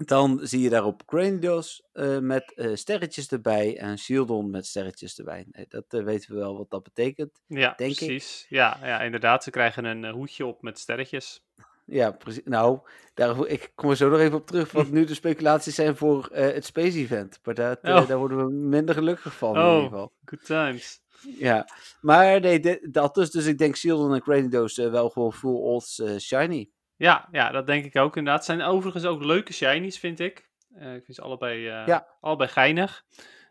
dan 0.05 0.39
zie 0.43 0.61
je 0.61 0.69
daarop 0.69 1.01
Granidos 1.05 1.83
eh 1.91 2.19
met 2.19 2.53
eh, 2.53 2.75
sterretjes 2.75 3.27
erbij 3.27 3.77
en 3.77 3.97
Shieldon 3.97 4.49
met 4.49 4.65
sterretjes 4.65 5.17
erbij. 5.17 5.45
Nee, 5.51 5.65
dat 5.69 5.85
eh, 5.87 6.03
weten 6.03 6.33
we 6.33 6.39
wel 6.39 6.57
wat 6.57 6.69
dat 6.69 6.83
betekent. 6.83 7.41
Ja, 7.47 7.73
Denk 7.75 7.91
ik. 7.91 7.97
precies. 7.97 8.45
Ja, 8.49 8.79
ja, 8.81 9.01
inderdaad. 9.01 9.43
Ze 9.43 9.49
krijgen 9.49 9.85
een 9.85 10.05
hoedje 10.05 10.45
op 10.45 10.61
met 10.61 10.79
sterretjes. 10.79 11.43
Ja, 11.89 12.11
precies. 12.11 12.41
Nou, 12.45 12.79
daar, 13.13 13.47
ik 13.47 13.71
kom 13.75 13.89
er 13.89 13.95
zo 13.95 14.09
nog 14.09 14.19
even 14.19 14.37
op 14.37 14.47
terug 14.47 14.71
wat 14.71 14.89
nu 14.89 15.03
de 15.05 15.13
speculaties 15.13 15.75
zijn 15.75 15.95
voor 15.95 16.27
eh, 16.31 16.53
het 16.53 16.65
Space 16.65 16.97
Event. 16.97 17.39
Maar 17.43 17.53
dat, 17.53 17.79
eh, 17.81 17.95
Oh. 17.95 18.07
daar 18.07 18.17
worden 18.17 18.37
we 18.45 18.51
minder 18.53 18.95
gelukkig 18.95 19.33
van 19.33 19.55
in 19.55 19.61
ieder 19.61 19.75
Oh, 19.75 19.83
geval. 19.83 20.11
good 20.25 20.45
times. 20.45 20.99
Ja, 21.37 21.67
maar 22.01 22.39
nee, 22.39 22.59
dit- 22.59 22.93
dat 22.93 23.15
dus. 23.15 23.31
Dus 23.31 23.45
ik 23.45 23.57
denk 23.57 23.75
Shieldon 23.75 24.13
en 24.13 24.21
Granidos 24.21 24.77
eh, 24.77 24.89
wel 24.91 25.09
gewoon 25.09 25.33
full 25.33 25.55
odds 25.61 26.01
shiny. 26.19 26.69
Ja, 26.95 27.27
ja, 27.31 27.51
dat 27.51 27.67
denk 27.67 27.85
ik 27.85 27.95
ook 27.95 28.17
inderdaad. 28.17 28.45
Zijn 28.45 28.61
overigens 28.61 29.05
ook 29.05 29.23
leuke 29.23 29.53
shinies, 29.53 29.99
vind 29.99 30.19
ik. 30.19 30.47
Ik 30.75 31.03
vind 31.03 31.15
ze 31.15 31.21
allebei, 31.21 31.59
Ja. 31.61 32.07
allebei 32.21 32.49
geinig. 32.49 33.03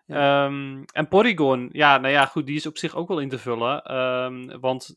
Ehm, 0.07 0.83
en 0.93 1.09
Porygon, 1.09 1.69
ja, 1.73 1.99
nou 1.99 2.13
ja, 2.13 2.27
goed, 2.27 2.47
die 2.47 2.57
is 2.57 2.67
op 2.67 2.79
zich 2.79 2.95
ook 2.97 3.09
wel 3.09 3.19
in 3.21 3.29
te 3.29 3.39
vullen. 3.39 3.83
Ehm, 3.83 4.59
want 4.61 4.97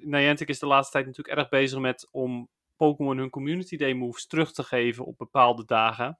Niantic 0.00 0.48
is 0.48 0.58
de 0.58 0.66
laatste 0.66 0.92
tijd 0.92 1.06
natuurlijk 1.06 1.38
erg 1.38 1.48
bezig 1.48 1.78
met 1.78 2.08
om 2.10 2.48
Pokémon 2.78 3.18
hun 3.18 3.30
Community 3.30 3.76
Day 3.76 3.92
moves 3.92 4.26
terug 4.26 4.52
te 4.52 4.62
geven 4.62 5.04
op 5.04 5.18
bepaalde 5.18 5.64
dagen. 5.64 6.18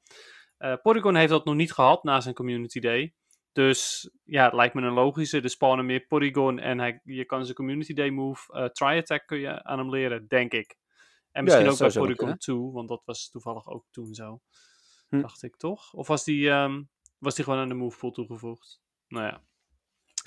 Eh 0.57 0.75
Porygon 0.83 1.15
heeft 1.15 1.31
dat 1.31 1.45
nog 1.45 1.55
niet 1.55 1.73
gehad 1.73 2.03
na 2.03 2.21
zijn 2.21 2.35
Community 2.35 2.81
Day. 2.81 3.15
Dus 3.53 4.11
ja, 4.25 4.45
het 4.45 4.53
lijkt 4.53 4.75
me 4.75 4.83
een 4.83 4.93
logische. 4.93 5.41
Er 5.41 5.51
spawnen 5.51 5.87
meer 5.87 6.07
Porygon 6.07 6.59
en 6.59 6.79
hij, 6.79 7.01
je 7.05 7.25
kan 7.25 7.45
zijn 7.45 7.57
Community 7.57 7.93
Day 7.93 8.11
move 8.11 8.53
eh 8.53 8.65
Tri-Attack 8.65 9.27
kun 9.27 9.39
je 9.39 9.65
aan 9.65 9.79
hem 9.79 9.91
leren, 9.91 10.29
denk 10.29 10.53
ik. 10.53 10.77
En 11.31 11.45
misschien 11.45 11.65
dat 11.65 11.73
ook 11.73 11.79
bij 11.79 11.91
Porygon 11.91 12.17
kunnen. 12.17 12.39
2, 12.39 12.57
want 12.57 12.89
dat 12.89 13.03
was 13.05 13.31
toevallig 13.31 13.67
ook 13.67 13.85
toen 13.91 14.15
zo. 14.15 14.41
Hm. 15.09 15.21
Dacht 15.21 15.43
ik 15.43 15.57
toch? 15.57 15.93
Of 15.93 16.07
was 16.07 16.25
die, 16.25 16.51
ehm, 16.51 16.83
was 17.19 17.35
die 17.35 17.45
gewoon 17.45 17.61
aan 17.61 17.69
de 17.69 17.75
move 17.75 17.99
pool 17.99 18.11
toegevoegd? 18.11 18.81
Nou 19.09 19.25
ja, 19.25 19.43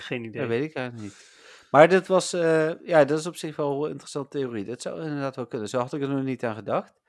geen 0.02 0.24
idee. 0.24 0.42
Dat 0.42 0.50
weet 0.50 0.64
ik 0.64 0.74
eigenlijk 0.74 1.06
niet. 1.08 1.40
Maar 1.72 1.90
dit 1.90 2.08
was, 2.08 2.34
eh, 2.34 2.72
ja, 2.84 3.06
dat 3.06 3.20
is 3.20 3.26
op 3.26 3.36
zich 3.36 3.56
wel 3.56 3.84
een 3.86 3.90
interessante 3.90 4.38
theorie. 4.38 4.66
Dat 4.66 4.82
zou 4.82 5.02
inderdaad 5.02 5.36
wel 5.36 5.48
kunnen. 5.48 5.70
Zo 5.70 5.80
had 5.80 5.94
ik 5.94 6.02
er 6.02 6.10
nog 6.10 6.24
niet 6.24 6.44
aan 6.44 6.56
gedacht. 6.56 7.02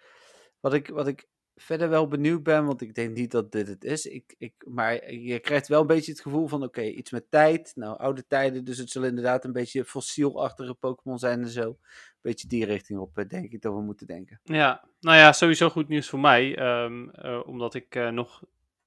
Wat 0.61 0.75
ik, 0.75 0.88
wat 0.88 1.06
ik 1.06 1.26
verder 1.56 1.88
wel 1.88 2.08
benieuwd 2.08 2.42
ben, 2.42 2.66
want 2.66 2.80
ik 2.80 2.94
denk 2.94 3.16
niet 3.16 3.30
dat 3.30 3.52
dit 3.52 3.68
het 3.68 3.84
is. 3.84 4.06
Ik, 4.06 4.34
ik, 4.38 4.52
maar 4.68 5.12
je 5.12 5.38
krijgt 5.38 5.68
wel 5.68 5.80
een 5.80 5.87
beetje 5.87 6.12
het 6.12 6.20
gevoel 6.20 6.46
van, 6.49 6.62
oké, 6.62 6.82
iets 6.82 7.11
met 7.11 7.30
tijd. 7.30 7.72
Nou, 7.75 7.99
oude 7.99 8.26
tijden, 8.26 8.64
dus 8.64 8.78
het 8.78 8.90
zullen 8.90 9.08
inderdaad 9.08 9.44
een 9.44 9.52
beetje 9.52 9.84
fossielachtige 9.84 10.75
Pokémon 10.75 11.18
zijn 11.18 11.42
en 11.42 11.49
zo. 11.49 11.68
Een 11.68 11.76
beetje 12.20 12.49
die 12.49 12.64
richting 12.64 12.99
op, 12.99 13.18
eh, 13.18 13.28
denk 13.28 13.52
ik, 13.52 13.62
dat 13.62 13.75
we 13.75 13.80
moeten 13.80 14.06
denken. 14.06 14.40
Ja, 14.42 14.84
nou 15.00 15.16
ja, 15.16 15.32
sowieso 15.32 15.68
goed 15.68 15.88
nieuws 15.88 16.08
voor 16.08 16.20
mij. 16.20 16.56
ehm, 16.56 17.08
eh, 17.08 17.40
omdat 17.46 17.75
ik 17.75 18.11
nog 18.12 18.42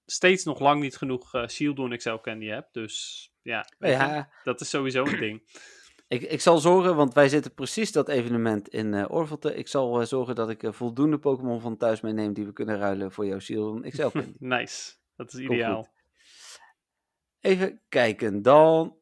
steeds 0.05 0.43
nog 0.43 0.59
lang 0.59 0.81
niet 0.81 0.97
genoeg 0.97 1.33
eh 1.33 1.47
Shield 1.47 1.77
en 1.77 1.91
Excel 1.91 2.21
Candy 2.21 2.45
heb. 2.45 2.67
Dus 2.71 3.29
ja, 3.45 3.65
Ja, 3.79 4.29
dat 4.43 4.61
is 4.61 4.69
sowieso 4.69 5.05
een 5.05 5.19
ding. 5.19 5.41
ik, 6.07 6.21
ik 6.21 6.41
zal 6.41 6.57
zorgen, 6.57 6.95
want 6.95 7.13
wij 7.13 7.29
zitten 7.29 7.53
precies 7.53 7.91
dat 7.91 8.09
evenement 8.09 8.67
in 8.67 8.93
eh 8.93 9.05
Orvelte. 9.11 9.55
Ik 9.55 9.67
zal 9.67 10.01
eh, 10.01 10.07
zorgen 10.07 10.35
dat 10.35 10.49
ik 10.49 10.63
eh, 10.63 10.71
voldoende 10.71 11.19
Pokémon 11.19 11.61
van 11.61 11.77
thuis 11.77 12.01
meeneem 12.01 12.33
die 12.33 12.45
we 12.45 12.53
kunnen 12.53 12.77
ruilen 12.77 13.11
voor 13.11 13.25
jouw 13.25 13.39
Shield 13.39 13.83
en 13.83 13.91
XL. 13.91 14.17
Nice, 14.39 14.93
dat 15.15 15.33
is 15.33 15.39
ideaal. 15.39 15.93
Even 17.39 17.81
kijken, 17.89 18.41
dan. 18.41 18.97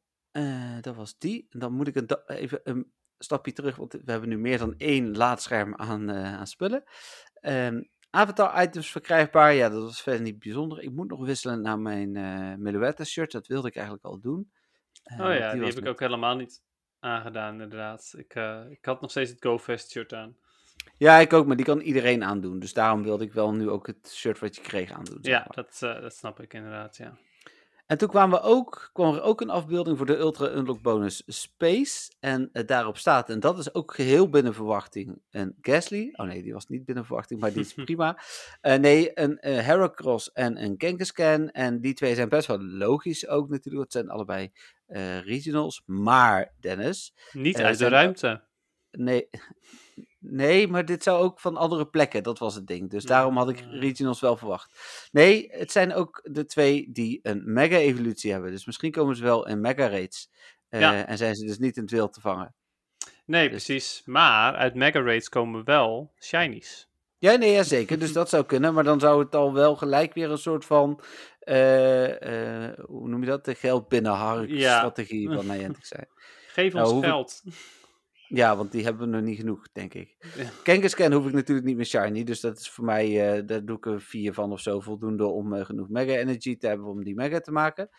dat 0.82 0.96
was 0.96 1.18
die. 1.18 1.48
En 1.50 1.60
dan 1.60 1.74
moet 1.74 1.88
ik 1.88 1.96
een, 1.96 2.08
even 2.26 2.60
een 2.64 2.92
stapje 3.18 3.54
terug, 3.54 3.76
want 3.76 3.94
we 3.94 4.12
hebben 4.12 4.30
nu 4.30 4.38
meer 4.38 4.58
dan 4.58 4.78
één 4.78 5.18
laadscherm 5.18 5.76
aan, 5.76 6.12
aan 6.12 6.48
spullen. 6.48 6.84
Ehm, 7.34 7.82
avatar 8.14 8.64
items 8.64 8.92
verkrijgbaar, 8.92 9.54
ja, 9.54 9.70
dat 9.70 9.82
was 9.82 10.02
verder 10.02 10.22
niet 10.22 10.40
bijzonder. 10.40 10.82
Ik 10.82 10.92
moet 10.92 11.10
nog 11.10 11.26
wisselen 11.26 11.62
naar 11.62 11.80
mijn 11.80 12.16
eh 12.16 12.54
Meluetta 12.56 13.04
shirt, 13.04 13.32
dat 13.32 13.48
wilde 13.48 13.68
ik 13.68 13.76
eigenlijk 13.76 14.06
al 14.06 14.20
doen. 14.20 14.52
Eh, 15.04 15.20
Oh 15.20 15.34
ja, 15.34 15.54
die, 15.54 15.64
heb 15.64 15.78
ik 15.78 15.88
ook 15.88 16.00
helemaal 16.00 16.36
niet 16.36 16.62
aangedaan, 17.00 17.62
inderdaad. 17.62 18.14
Ik, 18.18 18.36
eh, 18.36 18.62
ik 18.70 18.86
had 18.86 19.02
nog 19.02 19.10
steeds 19.10 19.30
het 19.30 19.42
GoFest 19.46 19.92
shirt 19.92 20.14
aan. 20.14 20.38
Ja, 20.98 21.18
ik 21.18 21.34
ook, 21.34 21.48
maar 21.48 21.56
die 21.56 21.66
kan 21.66 21.80
iedereen 21.80 22.24
aandoen. 22.24 22.60
Dus 22.60 22.74
daarom 22.74 23.04
wilde 23.04 23.24
ik 23.24 23.34
wel 23.34 23.54
nu 23.54 23.70
ook 23.70 23.88
het 23.88 24.12
shirt 24.14 24.40
wat 24.40 24.56
je 24.56 24.62
kreeg 24.62 24.92
aandoen. 24.92 25.18
zeg 25.22 25.34
Ja, 25.34 25.46
dat, 25.50 25.80
eh, 25.82 26.02
dat 26.02 26.16
snap 26.16 26.40
ik 26.40 26.54
inderdaad, 26.54 26.98
ja. 26.98 27.18
En 27.94 28.00
toen 28.00 28.10
kwamen 28.10 28.40
we 28.40 28.46
ook, 28.46 28.90
kwam 28.94 29.16
er 29.16 29.22
ook 29.22 29.42
een 29.42 29.50
afbeelding 29.50 29.98
voor 29.98 30.06
de 30.06 30.18
Ultra 30.18 30.50
Unlock 30.50 30.82
Bonus 30.82 31.24
Space. 31.28 32.12
En 32.20 32.50
eh, 32.54 32.66
daarop 32.66 32.98
staat, 32.98 33.30
en 33.30 33.40
dat 33.40 33.58
is 33.58 33.74
ook 33.74 33.94
geheel 33.94 34.30
binnen 34.30 34.54
verwachting, 34.54 35.22
een 35.30 35.56
Gasly. 35.62 36.10
Oh 36.12 36.26
nee, 36.26 36.44
die 36.44 36.54
was 36.54 36.68
niet 36.68 36.86
binnen 36.86 37.06
verwachting, 37.06 37.40
maar 37.40 37.52
die 37.54 37.62
is 37.62 37.74
prima. 37.86 38.20
Eh, 38.62 38.76
nee, 38.76 39.12
een 39.14 39.40
eh 39.40 39.66
Heracross 39.66 40.32
en 40.32 40.64
een 40.64 40.78
Kangaskhan. 40.78 41.50
En 41.50 41.82
die 41.82 41.94
twee 41.94 42.16
zijn 42.16 42.30
best 42.30 42.48
wel 42.48 42.62
logisch 42.62 43.28
ook 43.28 43.50
natuurlijk. 43.50 43.84
Het 43.84 43.94
zijn 43.94 44.10
allebei 44.10 44.52
regionals. 45.24 45.82
Maar, 45.86 46.54
Dennis, 46.60 47.14
Niet 47.32 47.62
uit 47.62 47.78
de 47.78 47.88
ruimte. 47.88 48.44
nee... 48.92 49.30
Nee, 50.26 50.68
maar 50.68 50.86
dit 50.86 51.04
zou 51.04 51.24
ook 51.24 51.40
van 51.40 51.58
andere 51.58 51.86
plekken, 51.88 52.24
dat 52.24 52.40
was 52.40 52.56
het 52.56 52.68
ding. 52.68 52.90
Dus 52.90 53.04
daarom 53.04 53.38
had 53.38 53.50
ik 53.50 53.60
Ah. 53.60 53.80
regionals 53.80 54.20
wel 54.20 54.38
verwacht. 54.38 54.74
Nee, 55.12 55.48
het 55.52 55.72
zijn 55.72 55.94
ook 55.94 56.22
de 56.24 56.46
twee 56.46 56.90
die 56.92 57.20
een 57.24 57.42
mega-evolutie 57.54 58.32
hebben. 58.32 58.52
Dus 58.52 58.66
misschien 58.66 58.92
komen 58.92 59.16
ze 59.16 59.24
wel 59.24 59.48
in 59.48 59.62
mega-raids. 59.62 60.30
Eh, 60.70 60.80
Ja. 60.80 61.06
En 61.06 61.18
zijn 61.18 61.36
ze 61.36 61.46
dus 61.46 61.58
niet 61.58 61.76
in 61.78 61.82
het 61.82 61.92
wild 61.92 62.14
te 62.14 62.22
vangen. 62.22 62.56
Nee, 63.26 63.50
dus- 63.50 63.66
precies. 63.66 64.02
Maar 64.06 64.54
uit 64.56 64.76
Mega 64.76 65.02
Raids 65.02 65.30
komen 65.30 65.64
wel 65.66 66.12
shinies. 66.20 66.88
Ja, 67.18 67.36
nee, 67.36 67.52
ja, 67.52 67.64
zeker. 67.64 68.00
Dus 68.00 68.14
dat 68.14 68.30
zou 68.30 68.44
kunnen. 68.46 68.74
Maar 68.74 68.84
dan 68.84 69.00
zou 69.00 69.24
het 69.24 69.36
al 69.36 69.54
wel 69.54 69.76
gelijk 69.76 70.14
weer 70.14 70.32
een 70.32 70.38
soort 70.38 70.66
van... 70.66 71.02
eh, 71.40 72.66
eh, 72.68 72.78
hoe 72.86 73.08
noem 73.08 73.20
je 73.22 73.28
dat? 73.30 73.46
De 73.46 73.56
geld 73.56 73.88
binnenhark 73.88 74.50
Ja. 74.50 74.78
strategie 74.78 75.30
van 75.34 75.46
Niantic 75.48 75.86
zijn. 75.86 76.08
Geef 76.48 76.74
Nou, 76.74 76.94
ons 76.94 77.06
geld. 77.06 77.44
Ja, 78.36 78.56
want 78.56 78.72
die 78.72 78.84
hebben 78.84 79.10
we 79.10 79.16
nog 79.16 79.26
niet 79.26 79.38
genoeg, 79.38 79.72
denk 79.72 79.94
ik. 79.94 80.16
Ja. 80.38 80.50
Kangaskhan 80.64 81.12
hoef 81.12 81.26
ik 81.28 81.34
natuurlijk 81.34 81.68
niet 81.68 81.76
meer 81.76 81.86
shiny. 81.86 82.24
Dus 82.24 82.40
dat 82.40 82.60
is 82.60 82.70
voor 82.70 82.86
mij, 82.86 83.36
eh, 83.38 83.42
daar 83.46 83.66
doe 83.66 83.78
ik 83.78 83.86
er 83.86 84.02
vier 84.02 84.34
van 84.34 84.52
of 84.52 84.60
zo. 84.60 84.80
Voldoende 84.80 85.26
om 85.26 85.54
eh, 85.54 85.66
genoeg 85.66 85.90
mega 85.90 86.12
energy 86.14 86.58
te 86.58 86.68
hebben 86.68 86.88
om 86.88 87.04
die 87.04 87.16
mega 87.16 87.40
te 87.40 87.52
maken. 87.52 87.90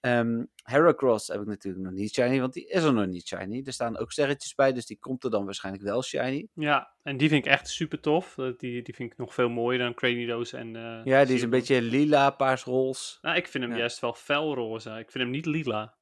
Ehm 0.00 0.44
Heracross 0.62 1.28
heb 1.28 1.40
ik 1.40 1.46
natuurlijk 1.46 1.84
nog 1.84 1.92
niet 1.92 2.12
shiny, 2.14 2.40
want 2.40 2.52
die 2.52 2.66
is 2.68 2.82
er 2.82 2.92
nog 2.92 3.06
niet 3.06 3.26
shiny. 3.26 3.62
Er 3.64 3.72
staan 3.72 3.98
ook 3.98 4.12
sterretjes 4.12 4.54
bij, 4.54 4.72
dus 4.72 4.86
die 4.86 4.98
komt 5.00 5.24
er 5.24 5.30
dan 5.30 5.44
waarschijnlijk 5.44 5.84
wel 5.84 6.02
shiny. 6.02 6.48
Ja, 6.54 6.94
en 7.02 7.16
die 7.16 7.28
vind 7.28 7.44
ik 7.44 7.50
echt 7.52 7.68
super 7.68 8.00
tof. 8.00 8.34
Die, 8.34 8.82
die 8.82 8.94
vind 8.94 9.12
ik 9.12 9.18
nog 9.18 9.34
veel 9.34 9.48
mooier 9.48 9.78
dan 9.78 9.94
Cranidos 9.94 10.52
en... 10.52 10.76
eh, 10.76 11.04
Ja, 11.04 11.24
die 11.24 11.34
is 11.34 11.42
een 11.42 11.50
beetje 11.50 11.82
lila, 11.82 12.30
paars, 12.30 12.64
roze. 12.64 13.18
Nou, 13.22 13.36
ik 13.36 13.48
vind 13.48 13.64
hem 13.64 13.72
Ja. 13.72 13.78
juist 13.78 14.00
wel 14.00 14.14
felroze. 14.14 14.90
Ik 14.90 15.10
vind 15.10 15.24
hem 15.24 15.30
niet 15.32 15.46
lila. 15.46 15.94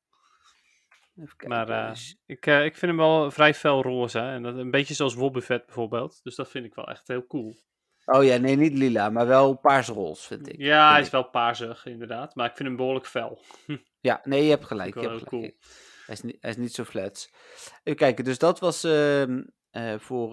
Maar 1.46 1.68
eh, 1.68 1.96
ik, 2.26 2.46
eh, 2.46 2.64
ik 2.64 2.76
vind 2.76 2.90
hem 2.90 3.00
wel 3.00 3.30
vrij 3.30 3.54
felroze. 3.54 4.18
En 4.18 4.42
dat, 4.42 4.56
een 4.56 4.70
beetje 4.70 4.94
zoals 4.94 5.14
Wobbuffet 5.14 5.66
bijvoorbeeld. 5.66 6.20
Dus 6.22 6.34
dat 6.34 6.50
vind 6.50 6.64
ik 6.64 6.74
wel 6.74 6.88
echt 6.88 7.08
heel 7.08 7.26
cool. 7.26 7.56
Oh 8.04 8.24
ja, 8.24 8.36
nee, 8.36 8.56
niet 8.56 8.72
lila, 8.72 9.10
maar 9.10 9.26
wel 9.26 9.56
paars, 9.56 9.88
roze, 9.88 10.26
vind 10.26 10.48
ik. 10.48 10.58
Ja, 10.58 10.80
vind 10.80 10.90
hij 10.90 10.98
ik. 10.98 11.04
is 11.04 11.10
wel 11.10 11.30
paarsig 11.30 11.86
inderdaad. 11.86 12.34
Maar 12.34 12.48
ik 12.48 12.56
vind 12.56 12.68
hem 12.68 12.76
behoorlijk 12.76 13.06
fel. 13.06 13.42
Ja, 14.00 14.20
nee, 14.24 14.42
je 14.42 14.50
hebt 14.50 14.64
gelijk. 14.64 14.94
Je 14.94 15.00
hebt 15.00 15.28
gelijk. 15.28 15.30
heel 15.30 15.40
Hij, 16.06 16.14
is 16.14 16.22
niet, 16.22 16.36
hij 16.40 16.50
is 16.50 16.56
niet 16.56 16.74
zo 16.74 16.84
flats. 16.84 17.32
Even 17.82 17.98
kijken, 17.98 18.24
dus 18.24 18.38
dat 18.38 18.58
was 18.58 18.84
ehm, 18.84 19.42
eh, 19.70 19.98
voor 19.98 20.30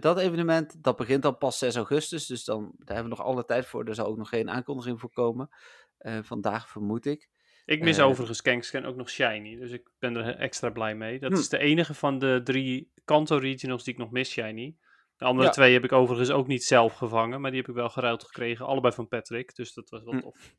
dat 0.00 0.18
evenement. 0.18 0.82
Dat 0.82 0.96
begint 0.96 1.22
dan 1.22 1.38
pas 1.38 1.58
6 1.58 1.76
augustus, 1.76 2.26
dus 2.26 2.44
dan, 2.44 2.62
daar 2.76 2.96
hebben 2.96 3.12
we 3.12 3.18
nog 3.18 3.26
alle 3.26 3.44
tijd 3.44 3.66
voor. 3.66 3.84
Er 3.84 3.94
zal 3.94 4.06
ook 4.06 4.16
nog 4.16 4.28
geen 4.28 4.50
aankondiging 4.50 5.00
voor 5.00 5.12
komen. 5.12 5.50
Eh, 5.98 6.18
vandaag 6.22 6.68
vermoed 6.68 7.06
ik. 7.06 7.28
Ik 7.68 7.82
mis 7.82 7.98
Eh, 7.98 8.06
overigens 8.06 8.42
Kangaskhan 8.42 8.84
ook 8.84 8.96
nog 8.96 9.10
Shiny. 9.10 9.56
Dus 9.56 9.70
ik 9.70 9.88
ben 9.98 10.16
er 10.16 10.36
extra 10.36 10.70
blij 10.70 10.94
mee. 10.94 11.18
Dat 11.18 11.32
Hm. 11.32 11.38
is 11.38 11.48
de 11.48 11.58
enige 11.58 11.94
van 11.94 12.18
de 12.18 12.40
drie 12.44 12.92
Kanto 13.04 13.36
Regionals 13.36 13.84
die 13.84 13.92
ik 13.92 13.98
nog 13.98 14.10
mis 14.10 14.30
Shiny. 14.30 14.76
De 15.16 15.24
andere 15.24 15.46
Ja. 15.46 15.52
twee 15.52 15.72
heb 15.72 15.84
ik 15.84 15.92
overigens 15.92 16.30
ook 16.30 16.46
niet 16.46 16.64
zelf 16.64 16.92
gevangen. 16.94 17.40
Maar 17.40 17.50
die 17.50 17.60
heb 17.60 17.68
ik 17.68 17.74
wel 17.74 17.88
geruild 17.88 18.24
gekregen. 18.24 18.66
Allebei 18.66 18.94
van 18.94 19.08
Patrick. 19.08 19.54
Dus 19.54 19.72
dat 19.74 19.90
was 19.90 20.02
wel 20.04 20.14
Hm. 20.14 20.20
tof. 20.20 20.54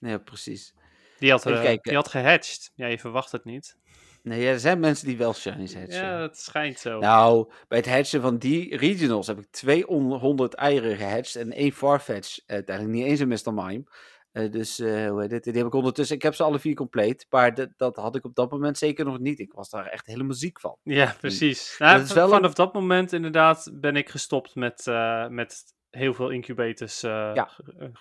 Ja, 0.00 0.18
precies. 0.18 0.74
Die 1.18 1.30
had, 1.30 1.42
kijken. 1.42 1.80
die 1.82 1.94
had 1.94 2.08
gehatcht. 2.08 2.72
Ja, 2.74 2.86
je 2.86 2.98
verwacht 2.98 3.32
het 3.32 3.44
niet. 3.44 3.76
Nee, 4.22 4.40
ja, 4.42 4.50
er 4.50 4.60
zijn 4.60 4.80
mensen 4.80 5.06
die 5.06 5.16
wel 5.16 5.34
shinies 5.34 5.74
hatchen. 5.74 6.02
Ja, 6.04 6.18
dat 6.18 6.38
schijnt 6.38 6.78
zo. 6.78 6.98
Nou, 6.98 7.52
bij 7.68 7.78
het 7.78 7.88
hatchen 7.88 8.20
van 8.20 8.38
die 8.38 8.76
regionals 8.76 9.26
heb 9.26 9.38
ik 9.38 9.46
200 9.50 10.54
eieren 10.54 10.96
gehatcht 10.96 11.36
en 11.36 11.52
één 11.52 11.72
Farfetch. 11.72 12.38
eh, 12.38 12.44
Uiteindelijk 12.46 12.96
niet 12.96 13.06
eens 13.06 13.20
een 13.20 13.28
Mr. 13.28 13.64
Mime. 13.64 13.84
Eh, 14.32 14.50
dus 14.50 14.78
hoe 14.78 15.16
heet 15.20 15.30
het? 15.30 15.44
Die 15.44 15.52
heb 15.52 15.66
ik 15.66 15.74
ondertussen. 15.74 16.16
Ik 16.16 16.22
heb 16.22 16.34
ze 16.34 16.42
alle 16.42 16.58
vier 16.58 16.74
compleet. 16.74 17.26
Maar 17.30 17.54
dat, 17.54 17.68
dat 17.76 17.96
had 17.96 18.16
ik 18.16 18.24
op 18.24 18.34
dat 18.34 18.50
moment 18.50 18.78
zeker 18.78 19.04
nog 19.04 19.18
niet. 19.18 19.38
Ik 19.40 19.52
was 19.52 19.70
daar 19.70 19.86
echt 19.86 20.06
helemaal 20.06 20.34
ziek 20.34 20.60
van. 20.60 20.76
Ja, 20.82 21.14
precies. 21.20 21.74
Nou, 21.78 22.00
is 22.02 22.12
wel 22.12 22.28
vanaf 22.28 22.54
dat 22.54 22.72
moment 22.72 23.12
inderdaad 23.12 23.70
ben 23.72 23.96
ik 23.96 24.08
gestopt 24.08 24.54
met, 24.54 24.86
eh, 24.86 25.28
met 25.28 25.62
heel 25.90 26.14
veel 26.14 26.30
incubators 26.30 27.00
Ja. 27.00 27.50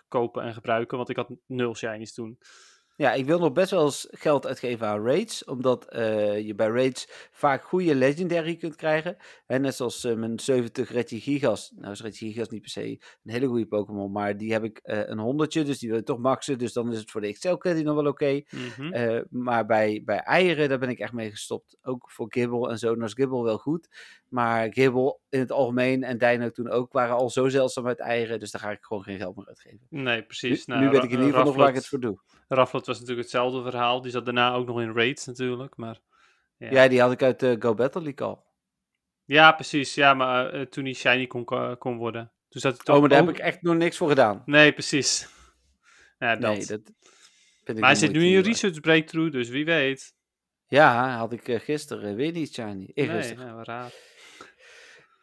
kopen 0.07 0.43
en 0.43 0.53
gebruiken. 0.53 0.97
Want 0.97 1.09
ik 1.09 1.15
had 1.15 1.29
nul 1.47 1.75
shinies 1.75 2.13
toen. 2.13 2.37
Ja, 3.01 3.13
ik 3.13 3.25
wil 3.25 3.39
nog 3.39 3.51
best 3.51 3.71
wel 3.71 3.83
eens 3.85 4.07
geld 4.11 4.47
uitgeven 4.47 4.87
aan 4.87 5.03
raids. 5.05 5.43
Omdat 5.43 5.85
eh, 5.89 6.39
je 6.45 6.55
bij 6.55 6.67
raids 6.67 7.07
vaak 7.31 7.63
goede 7.63 7.95
legendary 7.95 8.55
kunt 8.55 8.75
krijgen. 8.75 9.17
En 9.45 9.61
net 9.61 9.75
zoals 9.75 10.03
eh, 10.03 10.15
mijn 10.15 10.39
70 10.39 10.91
Reggie 10.91 11.21
Gigas. 11.21 11.71
Nou 11.75 11.91
is 11.91 12.01
Reggie 12.01 12.31
Gigas 12.31 12.49
niet 12.49 12.61
per 12.61 12.69
se 12.69 12.81
een 13.23 13.31
hele 13.31 13.47
goede 13.47 13.65
Pokémon. 13.67 14.11
Maar 14.11 14.37
die 14.37 14.51
heb 14.51 14.63
ik 14.63 14.77
eh, 14.77 14.99
een 15.07 15.19
honderdje. 15.19 15.63
Dus 15.63 15.79
die 15.79 15.89
wil 15.89 15.97
ik 15.97 16.05
toch 16.05 16.17
maxen. 16.17 16.57
Dus 16.57 16.73
dan 16.73 16.91
is 16.91 16.97
het 16.99 17.11
voor 17.11 17.21
de 17.21 17.31
XL 17.31 17.53
Candy 17.55 17.81
nog 17.81 17.95
wel 17.95 18.05
oké. 18.07 18.41
Mhm. 18.49 19.23
Maar 19.29 19.65
bij, 19.65 20.01
bij 20.05 20.19
eieren, 20.19 20.69
daar 20.69 20.79
ben 20.79 20.89
ik 20.89 20.99
echt 20.99 21.13
mee 21.13 21.29
gestopt. 21.29 21.77
Ook 21.81 22.11
voor 22.11 22.25
Gibble 22.29 22.69
en 22.69 22.77
zo. 22.77 22.91
Nou 22.93 23.03
is 23.05 23.13
Gibble 23.13 23.43
wel 23.43 23.57
goed. 23.57 23.87
Maar 24.29 24.73
Gibble 24.73 25.17
in 25.29 25.39
het 25.39 25.51
algemeen 25.51 26.03
en 26.03 26.17
Dino 26.17 26.49
toen 26.49 26.69
ook 26.69 26.91
waren 26.91 27.15
al 27.15 27.29
zo 27.29 27.49
zeldzaam 27.49 27.87
uit 27.87 27.99
eieren. 27.99 28.39
Dus 28.39 28.51
daar 28.51 28.61
ga 28.61 28.71
ik 28.71 28.81
gewoon 28.83 29.03
geen 29.03 29.17
geld 29.17 29.35
meer 29.35 29.47
uitgeven. 29.47 29.79
Nee, 29.89 30.15
Nu, 30.19 30.23
precies. 30.25 30.65
nu 30.65 30.73
Nou, 30.75 30.85
weet 30.89 30.97
Ra- 30.97 31.03
ik 31.03 31.11
in 31.11 31.17
ieder 31.17 31.29
geval 31.29 31.45
nog 31.45 31.55
waar 31.55 31.69
ik 31.69 31.75
het 31.75 31.87
voor 31.87 31.99
doe. 31.99 32.19
Rufflet 32.53 32.85
was 32.85 32.99
natuurlijk 32.99 33.21
hetzelfde 33.27 33.61
verhaal. 33.61 34.01
Die 34.01 34.11
zat 34.11 34.25
daarna 34.25 34.53
ook 34.53 34.67
nog 34.67 34.81
in 34.81 34.93
raids 34.93 35.25
natuurlijk. 35.25 35.77
Maar 35.77 35.99
ja, 36.57 36.69
Ja, 36.71 36.87
die 36.87 37.01
had 37.01 37.11
ik 37.11 37.23
uit 37.23 37.39
de 37.39 37.55
Go 37.59 37.73
Battle 37.73 38.01
League 38.01 38.27
al. 38.27 38.45
Ja, 39.25 39.51
precies. 39.51 39.95
Ja, 39.95 40.13
maar 40.13 40.53
eh, 40.53 40.61
toen 40.61 40.83
die 40.83 40.93
shiny 40.93 41.27
kon, 41.27 41.45
ko- 41.45 41.75
kon 41.77 41.97
worden. 41.97 42.31
Toen 42.49 42.61
zat 42.61 42.77
het 42.77 42.89
Oh, 42.89 42.99
maar 42.99 43.09
daar 43.09 43.21
ook- 43.21 43.27
heb 43.27 43.35
ik 43.35 43.41
echt 43.41 43.61
nog 43.61 43.75
niks 43.75 43.97
voor 43.97 44.09
gedaan. 44.09 44.41
Nee, 44.45 44.73
precies. 44.73 45.27
Ja, 46.17 46.35
dat. 46.35 46.51
Nee, 46.57 46.65
dat 46.65 46.81
vind 47.63 47.67
ik 47.67 47.75
maar 47.79 47.89
hij 47.89 47.95
zit 47.99 48.11
nu 48.11 48.25
in 48.25 48.35
niet 48.35 48.45
research 48.45 48.79
breakthrough, 48.79 49.31
dus 49.31 49.49
wie 49.49 49.65
weet. 49.65 50.15
Ja, 50.67 51.17
had 51.17 51.33
ik 51.33 51.47
eh, 51.47 51.59
gisteren 51.59 52.15
weer 52.15 52.31
niet 52.31 52.53
shiny. 52.53 52.91
Nee, 52.93 53.35
raar. 53.63 53.91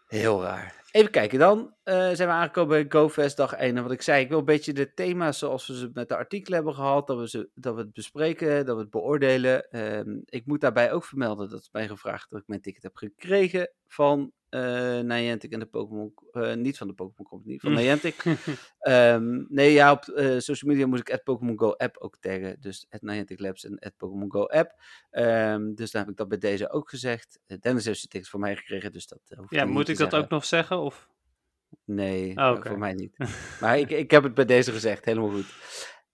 Heel 0.06 0.42
raar. 0.42 0.74
Even 0.90 1.10
kijken, 1.10 1.38
dan 1.38 1.76
eh, 1.88 2.14
zijn 2.14 2.28
we 2.28 2.34
aangekomen 2.34 2.88
bij 2.88 3.00
GoFest 3.00 3.36
dag 3.36 3.52
1. 3.52 3.76
En 3.76 3.82
wat 3.82 3.92
ik 3.92 4.02
zei, 4.02 4.22
ik 4.22 4.28
wil 4.28 4.38
een 4.38 4.44
beetje 4.44 4.72
de 4.72 4.94
thema's 4.94 5.38
zoals 5.38 5.66
we 5.66 5.76
ze 5.76 5.90
met 5.92 6.08
de 6.08 6.16
artikelen 6.16 6.56
hebben 6.56 6.74
gehad, 6.74 7.06
dat 7.06 7.18
we, 7.18 7.28
ze, 7.28 7.48
dat 7.54 7.74
we 7.74 7.80
het 7.80 7.92
bespreken, 7.92 8.66
dat 8.66 8.76
we 8.76 8.82
het 8.82 8.90
beoordelen. 8.90 9.70
Ehm, 9.70 10.18
ik 10.24 10.46
moet 10.46 10.60
daarbij 10.60 10.92
ook 10.92 11.04
vermelden, 11.04 11.48
dat 11.50 11.60
is 11.60 11.68
mij 11.72 11.88
gevraagd, 11.88 12.30
dat 12.30 12.40
ik 12.40 12.46
mijn 12.46 12.60
ticket 12.60 12.82
heb 12.82 12.96
gekregen 12.96 13.72
van 13.86 14.32
eh 14.48 15.00
Niantic 15.00 15.52
en 15.52 15.58
de 15.58 15.66
Pokémon, 15.66 16.14
eh, 16.32 16.54
niet 16.54 16.78
van 16.78 16.86
de 16.86 16.92
Pokémon 16.94 17.28
Company, 17.28 17.58
van 17.58 17.70
Mm. 17.70 17.76
Niantic. 17.76 18.24
Ehm, 18.78 19.44
nee, 19.48 19.72
ja, 19.72 19.92
op 19.92 20.04
social 20.38 20.70
media 20.70 20.86
moest 20.86 21.00
ik 21.00 21.12
at 21.12 21.22
Pokémon 21.22 21.58
Go 21.58 21.72
app 21.72 21.96
ook 21.98 22.16
taggen. 22.20 22.60
Dus 22.60 22.86
at 22.90 23.02
Niantic 23.02 23.40
Labs 23.40 23.64
en 23.64 23.78
at 23.78 23.96
Pokémon 23.96 24.32
Go 24.32 24.44
app. 24.46 24.72
Ehm, 25.10 25.74
dus 25.74 25.90
dan 25.90 26.00
heb 26.00 26.10
ik 26.10 26.16
dat 26.16 26.28
bij 26.28 26.38
deze 26.38 26.70
ook 26.70 26.88
gezegd. 26.90 27.38
Dennis 27.46 27.84
heeft 27.84 27.98
zijn 27.98 28.10
ticket 28.10 28.28
voor 28.28 28.40
mij 28.40 28.56
gekregen, 28.56 28.92
dus 28.92 29.06
dat 29.06 29.20
Ja, 29.48 29.64
niet 29.64 29.72
moet 29.72 29.88
ik 29.88 29.96
dat 29.96 30.10
zeggen. 30.10 30.18
ook 30.18 30.30
nog 30.30 30.44
zeggen? 30.44 30.78
Of? 30.78 31.08
Nee, 31.84 32.36
Oh, 32.36 32.56
eh, 32.56 32.62
voor 32.62 32.78
mij 32.78 32.92
niet. 32.92 33.16
Maar 33.60 33.78
ik, 33.78 33.90
ik 33.90 34.10
heb 34.10 34.22
het 34.22 34.34
bij 34.34 34.44
deze 34.44 34.72
gezegd, 34.72 35.04
helemaal 35.04 35.30
goed. 35.30 35.54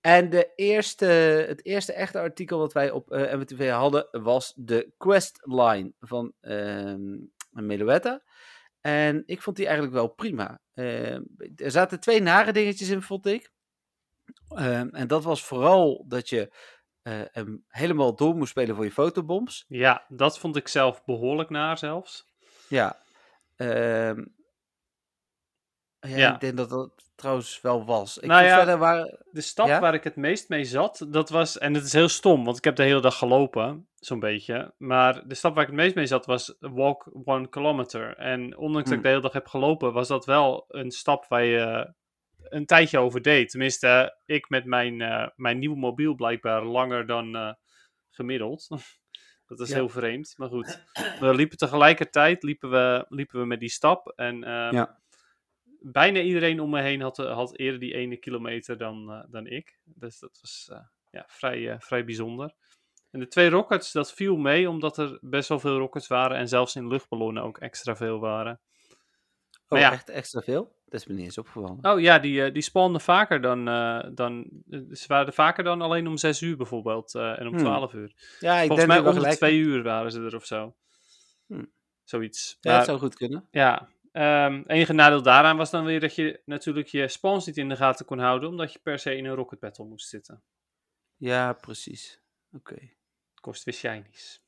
En 0.00 0.30
de 0.30 0.52
eerste, 0.54 1.04
het 1.48 1.64
eerste 1.64 1.92
echte 1.92 2.18
artikel 2.20 2.58
wat 2.58 2.72
wij 2.72 2.90
op 2.90 3.10
eh 3.10 3.34
MWTV 3.34 3.70
hadden 3.70 4.08
was 4.10 4.52
de 4.56 4.92
questline 4.96 5.92
van 6.00 6.32
ehm 6.40 7.00
Meluetta. 7.50 8.22
En 8.80 9.22
ik 9.26 9.42
vond 9.42 9.56
die 9.56 9.64
eigenlijk 9.66 9.94
wel 9.96 10.08
prima. 10.08 10.60
Ehm, 10.74 11.22
er 11.56 11.70
zaten 11.70 12.00
twee 12.00 12.20
nare 12.20 12.52
dingetjes 12.52 12.88
in, 12.88 13.02
vond 13.02 13.26
ik. 13.26 13.52
Ehm, 14.48 14.88
en 14.88 15.06
dat 15.06 15.24
was 15.24 15.44
vooral 15.44 16.04
dat 16.08 16.28
je 16.28 16.52
eh, 17.02 17.20
hem 17.32 17.64
helemaal 17.68 18.14
door 18.16 18.34
moest 18.34 18.50
spelen 18.50 18.74
voor 18.74 18.84
je 18.84 18.90
fotobombs. 18.92 19.64
Ja, 19.68 20.04
dat 20.08 20.38
vond 20.38 20.56
ik 20.56 20.68
zelf 20.68 21.04
behoorlijk 21.04 21.50
naar 21.50 21.78
zelfs. 21.78 22.26
Ja. 22.68 23.02
Ehm, 23.56 24.24
ja, 26.08 26.16
Ja. 26.16 26.34
ik 26.34 26.40
denk 26.40 26.56
dat 26.56 26.68
dat 26.70 26.90
trouwens 27.14 27.60
wel 27.60 27.84
was. 27.84 28.18
Ik 28.18 28.28
Nou 28.28 28.44
ja, 28.44 28.56
verder 28.56 28.78
waar... 28.78 29.18
De 29.30 29.40
stap 29.40 29.66
Ja? 29.66 29.80
waar 29.80 29.94
ik 29.94 30.04
het 30.04 30.16
meest 30.16 30.48
mee 30.48 30.64
zat, 30.64 31.06
dat 31.08 31.28
was, 31.30 31.58
en 31.58 31.74
het 31.74 31.84
is 31.84 31.92
heel 31.92 32.08
stom, 32.08 32.44
want 32.44 32.56
ik 32.56 32.64
heb 32.64 32.76
de 32.76 32.82
hele 32.82 33.00
dag 33.00 33.18
gelopen, 33.18 33.88
zo'n 33.94 34.20
beetje. 34.20 34.74
Maar 34.78 35.28
de 35.28 35.34
stap 35.34 35.54
waar 35.54 35.62
ik 35.62 35.68
het 35.70 35.78
meest 35.78 35.94
mee 35.94 36.06
zat 36.06 36.26
was 36.26 36.56
walk 36.58 37.10
one 37.24 37.48
kilometer. 37.48 38.16
En 38.16 38.56
ondanks 38.56 38.74
dat 38.74 38.78
ik 38.86 38.92
Hmm. 38.92 39.02
de 39.02 39.08
hele 39.08 39.20
dag 39.20 39.32
heb 39.32 39.46
gelopen, 39.46 39.92
was 39.92 40.08
dat 40.08 40.24
wel 40.24 40.64
een 40.68 40.90
stap 40.90 41.26
waar 41.28 41.44
je 41.44 41.92
een 42.42 42.66
tijdje 42.66 42.98
over 42.98 43.22
deed. 43.22 43.50
Tenminste, 43.50 44.18
ik 44.24 44.48
met 44.48 44.64
mijn, 44.64 45.00
eh, 45.00 45.28
mijn 45.36 45.58
nieuwe 45.58 45.76
mobiel 45.76 46.14
blijkbaar 46.14 46.64
langer 46.64 47.06
dan 47.06 47.36
eh, 47.36 47.52
gemiddeld. 48.10 48.66
dat 49.46 49.60
is 49.60 49.68
Ja. 49.68 49.74
heel 49.74 49.88
vreemd, 49.88 50.34
maar 50.36 50.48
goed. 50.48 50.84
We 51.20 51.34
liepen 51.34 51.56
tegelijkertijd, 51.58 52.42
liepen 52.42 52.70
we, 52.70 53.04
liepen 53.08 53.40
we 53.40 53.46
met 53.46 53.60
die 53.60 53.68
stap. 53.70 54.12
En 54.16 54.44
ehm, 54.44 54.74
Ja. 54.74 55.02
Bijna 55.92 56.20
iedereen 56.20 56.60
om 56.60 56.70
me 56.70 56.80
heen 56.80 57.00
had, 57.00 57.18
eh, 57.18 57.32
had 57.34 57.58
eerder 57.58 57.80
die 57.80 57.94
ene 57.94 58.16
kilometer 58.16 58.78
dan, 58.78 59.10
eh, 59.12 59.24
dan 59.28 59.46
ik. 59.46 59.78
Dus 59.84 60.18
dat 60.18 60.38
was 60.40 60.68
eh, 60.72 60.78
ja, 61.10 61.24
vrij, 61.28 61.76
vrij 61.80 62.04
bijzonder. 62.04 62.54
En 63.10 63.20
de 63.20 63.28
twee 63.28 63.50
rockets, 63.50 63.92
dat 63.92 64.12
viel 64.12 64.36
mee, 64.36 64.68
omdat 64.68 64.98
er 64.98 65.18
best 65.20 65.48
wel 65.48 65.60
veel 65.60 65.78
rockets 65.78 66.06
waren. 66.06 66.36
En 66.36 66.48
zelfs 66.48 66.76
in 66.76 66.88
luchtballonnen 66.88 67.42
ook 67.42 67.58
extra 67.58 67.96
veel 67.96 68.18
waren. 68.18 68.60
Oh, 69.68 69.78
ja. 69.78 69.92
echt 69.92 70.08
extra 70.08 70.40
veel? 70.40 70.76
Dat 70.84 71.00
is 71.00 71.06
me 71.06 71.14
niet 71.14 71.24
eens 71.24 71.38
opgevallen. 71.38 71.78
Oh 71.82 72.00
ja, 72.00 72.18
die, 72.18 72.52
die 72.52 72.62
spawnden 72.62 73.00
vaker 73.00 73.40
dan, 73.40 73.64
dan... 74.14 74.50
Ze 74.90 75.04
waren 75.06 75.26
er 75.26 75.32
vaker 75.32 75.64
dan 75.64 75.80
alleen 75.80 76.06
om 76.06 76.16
6 76.16 76.40
uur 76.40 76.56
bijvoorbeeld. 76.56 77.14
en 77.14 77.46
om 77.46 77.54
Hmm. 77.54 77.58
12 77.58 77.92
uur. 77.92 78.12
ja, 78.40 78.58
ik 78.58 78.66
Volgens 78.66 78.86
denk 78.88 79.02
mij 79.02 79.12
om 79.12 79.22
de. 79.22 79.36
2 79.36 79.58
uur 79.58 79.82
waren 79.82 80.12
ze 80.12 80.20
er 80.20 80.34
of 80.34 80.44
zo. 80.44 80.74
Hmm. 81.46 81.72
Zoiets. 82.04 82.58
Ja, 82.60 82.70
Maar- 82.70 82.78
dat 82.78 82.88
zou 82.88 82.98
goed 82.98 83.14
kunnen. 83.14 83.48
Ja, 83.50 83.88
ehm 84.14 84.62
enige 84.66 84.92
nadeel 84.92 85.22
daaraan 85.22 85.56
was 85.56 85.70
dan 85.70 85.84
weer 85.84 86.00
dat 86.00 86.14
je 86.14 86.40
natuurlijk 86.44 86.88
je 86.88 87.08
spawns 87.08 87.46
niet 87.46 87.56
in 87.56 87.68
de 87.68 87.76
gaten 87.76 88.06
kon 88.06 88.18
houden, 88.18 88.48
omdat 88.48 88.72
je 88.72 88.78
per 88.78 88.98
se 88.98 89.16
in 89.16 89.24
een 89.24 89.34
rocket 89.34 89.58
battle 89.58 89.84
moest 89.84 90.08
zitten. 90.08 90.42
Ja, 91.16 91.52
precies. 91.52 92.22
Oké. 92.52 92.90
Kost 93.40 93.64
weer 93.64 93.74
shinies. 93.74 94.42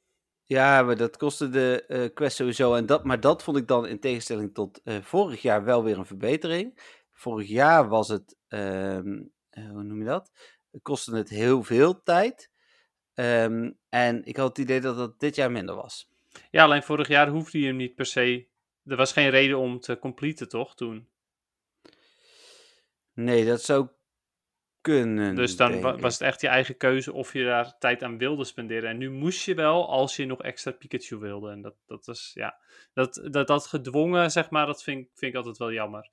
Ja, 0.45 0.83
maar 0.83 0.97
dat 0.97 1.17
kostte 1.17 1.49
de 1.49 1.85
eh, 1.89 2.15
quest 2.15 2.37
sowieso. 2.37 2.75
En 2.75 2.87
dat, 2.87 3.05
maar 3.05 3.21
dat 3.21 3.43
vond 3.43 3.57
ik 3.57 3.69
dan 3.69 3.87
in 3.87 4.01
tegenstelling 4.01 4.55
tot 4.55 4.81
eh, 4.83 4.97
vorig 5.01 5.43
jaar 5.43 5.65
wel 5.65 5.85
weer 5.85 5.99
een 5.99 6.07
verbetering. 6.07 6.95
Vorig 7.13 7.49
jaar 7.49 7.89
was 7.89 8.09
het, 8.09 8.37
ehm, 8.49 9.23
eh, 9.51 9.69
hoe 9.69 9.83
noem 9.83 9.99
je 9.99 10.05
dat? 10.05 10.31
Het 10.71 10.83
kostte 10.83 11.17
het 11.17 11.29
heel 11.29 11.63
veel 11.63 12.03
tijd. 12.03 12.51
Ehm, 13.15 13.71
en 13.89 14.25
ik 14.25 14.37
had 14.37 14.49
het 14.49 14.59
idee 14.59 14.81
dat 14.81 14.97
dat 14.97 15.21
dit 15.21 15.35
jaar 15.37 15.51
minder 15.51 15.75
was. 15.75 16.11
Ja, 16.51 16.65
alleen 16.65 16.83
vorig 16.83 17.09
jaar 17.09 17.29
hoefde 17.29 17.59
je 17.59 17.67
hem 17.67 17.77
niet 17.77 17.95
per 17.95 18.07
se. 18.07 18.49
Er 18.87 18.97
was 18.97 19.12
geen 19.12 19.31
reden 19.31 19.59
om 19.59 19.81
te 19.81 19.99
completen, 19.99 20.49
toch? 20.49 20.75
Toen. 20.75 21.09
Nee, 23.12 23.45
dat 23.45 23.62
zou 23.62 23.88
kunnen. 24.81 25.35
Dus 25.35 25.57
dan 25.57 25.71
denk 25.71 25.83
wa- 25.83 25.95
ik. 25.95 26.00
was 26.00 26.12
het 26.12 26.23
echt 26.23 26.40
je 26.40 26.49
eigen 26.49 26.76
keuze 26.76 27.12
of 27.12 27.33
je 27.33 27.45
daar 27.45 27.78
tijd 27.78 28.02
aan 28.02 28.19
wilde 28.19 28.45
spenderen. 28.45 28.90
En 28.90 28.97
nu 28.99 29.11
moest 29.11 29.45
je 29.45 29.55
wel 29.55 29.88
als 29.88 30.16
je 30.16 30.25
nog 30.26 30.43
extra 30.43 30.71
Pikachu 30.73 31.16
wilde. 31.16 31.50
En 31.50 31.62
dat, 31.62 31.75
dat 31.87 32.09
is, 32.09 32.31
ja. 32.35 32.61
Dat, 32.93 33.28
dat, 33.31 33.47
dat 33.47 33.66
gedwongen, 33.66 34.31
zeg 34.31 34.50
maar, 34.50 34.66
dat 34.66 34.83
vind, 34.83 34.99
ik- 35.07 35.11
vind 35.14 35.31
ik 35.33 35.37
altijd 35.38 35.57
wel 35.57 35.73
jammer. 35.73 36.11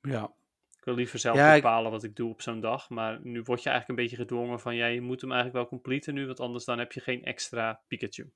Ja. 0.00 0.34
Ik 0.78 0.84
wil 0.84 0.94
liever 0.94 1.18
zelf 1.18 1.36
Ja, 1.36 1.54
ik- 1.54 1.62
bepalen 1.62 1.90
wat 1.90 2.02
ik 2.04 2.16
doe 2.16 2.30
op 2.30 2.42
zo'n 2.42 2.60
dag. 2.60 2.88
Maar 2.90 3.20
nu 3.22 3.42
word 3.42 3.62
je 3.62 3.68
eigenlijk 3.68 3.88
een 3.88 4.04
beetje 4.04 4.22
gedwongen 4.22 4.60
van... 4.60 4.74
Ja, 4.76 4.86
je 4.86 5.00
moet 5.00 5.20
hem 5.20 5.32
eigenlijk 5.32 5.60
wel 5.60 5.68
completen 5.70 6.14
nu. 6.14 6.26
Want 6.26 6.40
anders 6.40 6.64
dan 6.64 6.78
heb 6.78 6.92
je 6.92 7.00
geen 7.00 7.24
extra 7.24 7.82
Pikachu. 7.86 8.32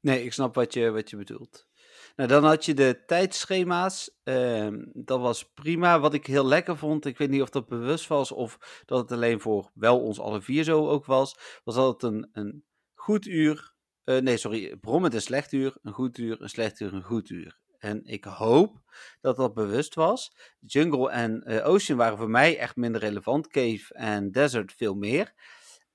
Nee, 0.00 0.24
ik 0.24 0.32
snap 0.32 0.54
wat 0.54 0.74
je, 0.74 0.90
wat 0.90 1.10
je 1.10 1.16
bedoelt. 1.16 1.68
Nou, 2.16 2.28
dan 2.28 2.44
had 2.44 2.64
je 2.64 2.74
de 2.74 3.02
tijdschema's. 3.06 4.10
ehm, 4.24 4.84
dat 4.92 5.20
was 5.20 5.52
prima. 5.52 6.00
Wat 6.00 6.14
ik 6.14 6.26
heel 6.26 6.46
lekker 6.46 6.76
vond, 6.76 7.04
ik 7.04 7.18
weet 7.18 7.30
niet 7.30 7.42
of 7.42 7.50
dat 7.50 7.68
bewust 7.68 8.06
was 8.06 8.32
of 8.32 8.82
dat 8.86 8.98
het 8.98 9.12
alleen 9.12 9.40
voor 9.40 9.70
wel 9.74 10.00
ons 10.00 10.20
alle 10.20 10.42
vier 10.42 10.64
zo 10.64 10.88
ook 10.88 11.04
was, 11.04 11.60
was 11.64 11.74
dat 11.74 11.92
het 11.92 12.12
een, 12.12 12.28
een 12.32 12.64
goed 12.94 13.26
uur, 13.26 13.74
eh, 14.04 14.18
nee 14.18 14.36
sorry, 14.36 14.76
bron 14.76 15.02
met 15.02 15.14
een 15.14 15.22
slecht 15.22 15.52
uur, 15.52 15.76
een 15.82 15.92
goed 15.92 16.18
uur, 16.18 16.42
een 16.42 16.48
slecht 16.48 16.80
uur, 16.80 16.94
een 16.94 17.02
goed 17.02 17.30
uur. 17.30 17.62
En 17.78 18.04
ik 18.04 18.24
hoop 18.24 18.82
dat 19.20 19.36
dat 19.36 19.54
bewust 19.54 19.94
was. 19.94 20.36
Jungle 20.60 21.10
en 21.10 21.42
eh, 21.42 21.68
Ocean 21.68 21.98
waren 21.98 22.18
voor 22.18 22.30
mij 22.30 22.58
echt 22.58 22.76
minder 22.76 23.00
relevant. 23.00 23.48
Cave 23.48 23.94
en 23.94 24.30
Desert 24.30 24.72
veel 24.72 24.94
meer. 24.94 25.32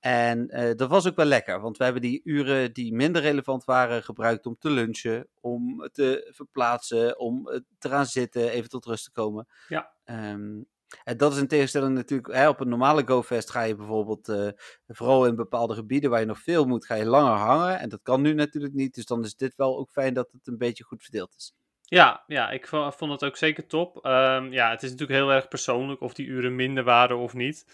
En 0.00 0.48
eh, 0.48 0.74
dat 0.76 0.88
was 0.88 1.06
ook 1.08 1.16
wel 1.16 1.26
lekker, 1.26 1.60
want 1.60 1.76
we 1.76 1.84
hebben 1.84 2.02
die 2.02 2.20
uren 2.24 2.72
die 2.72 2.94
minder 2.94 3.22
relevant 3.22 3.64
waren 3.64 4.02
gebruikt 4.02 4.46
om 4.46 4.56
te 4.58 4.70
lunchen, 4.70 5.28
om 5.40 5.88
te 5.92 6.30
verplaatsen, 6.34 7.18
om 7.18 7.48
eh, 7.48 7.60
te 7.78 7.88
gaan 7.88 8.06
zitten, 8.06 8.50
even 8.50 8.68
tot 8.68 8.84
rust 8.84 9.04
te 9.04 9.12
komen. 9.12 9.46
Ja. 9.68 9.92
Ehm, 10.04 10.62
en 11.04 11.16
dat 11.16 11.32
is 11.32 11.38
in 11.38 11.46
tegenstelling 11.48 11.94
natuurlijk, 11.94 12.34
hè, 12.34 12.48
op 12.48 12.60
een 12.60 12.68
normale 12.68 13.02
GoFest 13.06 13.50
ga 13.50 13.62
je 13.62 13.74
bijvoorbeeld, 13.76 14.28
eh, 14.28 14.48
vooral 14.86 15.26
in 15.26 15.36
bepaalde 15.36 15.74
gebieden 15.74 16.10
waar 16.10 16.20
je 16.20 16.26
nog 16.26 16.40
veel 16.40 16.64
moet, 16.64 16.86
ga 16.86 16.94
je 16.94 17.06
langer 17.06 17.36
hangen. 17.36 17.78
En 17.78 17.88
dat 17.88 18.00
kan 18.02 18.20
nu 18.22 18.34
natuurlijk 18.34 18.74
niet, 18.74 18.94
dus 18.94 19.06
dan 19.06 19.24
is 19.24 19.36
dit 19.36 19.56
wel 19.56 19.78
ook 19.78 19.90
fijn 19.90 20.14
dat 20.14 20.28
het 20.32 20.46
een 20.46 20.58
beetje 20.58 20.84
goed 20.84 21.02
verdeeld 21.02 21.34
is. 21.36 21.54
Ja, 21.82 22.24
ja 22.26 22.50
ik 22.50 22.66
vo- 22.66 22.90
vond 22.90 23.12
het 23.12 23.24
ook 23.24 23.36
zeker 23.36 23.66
top. 23.66 24.04
Ehm, 24.04 24.52
ja, 24.52 24.70
het 24.70 24.82
is 24.82 24.90
natuurlijk 24.90 25.18
heel 25.18 25.30
erg 25.32 25.48
persoonlijk 25.48 26.00
of 26.00 26.14
die 26.14 26.26
uren 26.26 26.54
minder 26.54 26.84
waren 26.84 27.16
of 27.18 27.34
niet. 27.34 27.64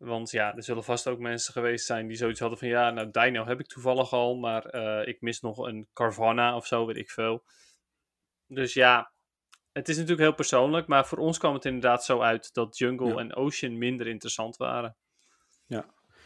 Want 0.00 0.30
ja, 0.30 0.54
er 0.56 0.62
zullen 0.62 0.84
vast 0.84 1.06
ook 1.08 1.18
mensen 1.18 1.52
geweest 1.52 1.86
zijn 1.86 2.06
die 2.06 2.16
zoiets 2.16 2.40
hadden 2.40 2.58
van... 2.58 2.68
Ja, 2.68 2.90
nou, 2.90 3.10
Dino 3.10 3.44
heb 3.46 3.60
ik 3.60 3.66
toevallig 3.66 4.12
al, 4.12 4.36
maar 4.36 4.64
eh, 4.66 5.08
ik 5.08 5.20
mis 5.20 5.40
nog 5.40 5.58
een 5.58 5.88
Carvana 5.92 6.56
of 6.56 6.66
zo, 6.66 6.86
weet 6.86 6.96
ik 6.96 7.10
veel. 7.10 7.44
Dus 8.46 8.74
ja, 8.74 9.12
het 9.72 9.88
is 9.88 9.94
natuurlijk 9.94 10.22
heel 10.22 10.34
persoonlijk. 10.34 10.86
Maar 10.86 11.06
voor 11.06 11.18
ons 11.18 11.38
kwam 11.38 11.54
het 11.54 11.64
inderdaad 11.64 12.04
zo 12.04 12.20
uit 12.20 12.54
dat 12.54 12.78
Jungle 12.78 13.08
Ja. 13.08 13.16
en 13.16 13.34
Ocean 13.34 13.78
minder 13.78 14.06
interessant 14.06 14.56
waren. 14.56 14.96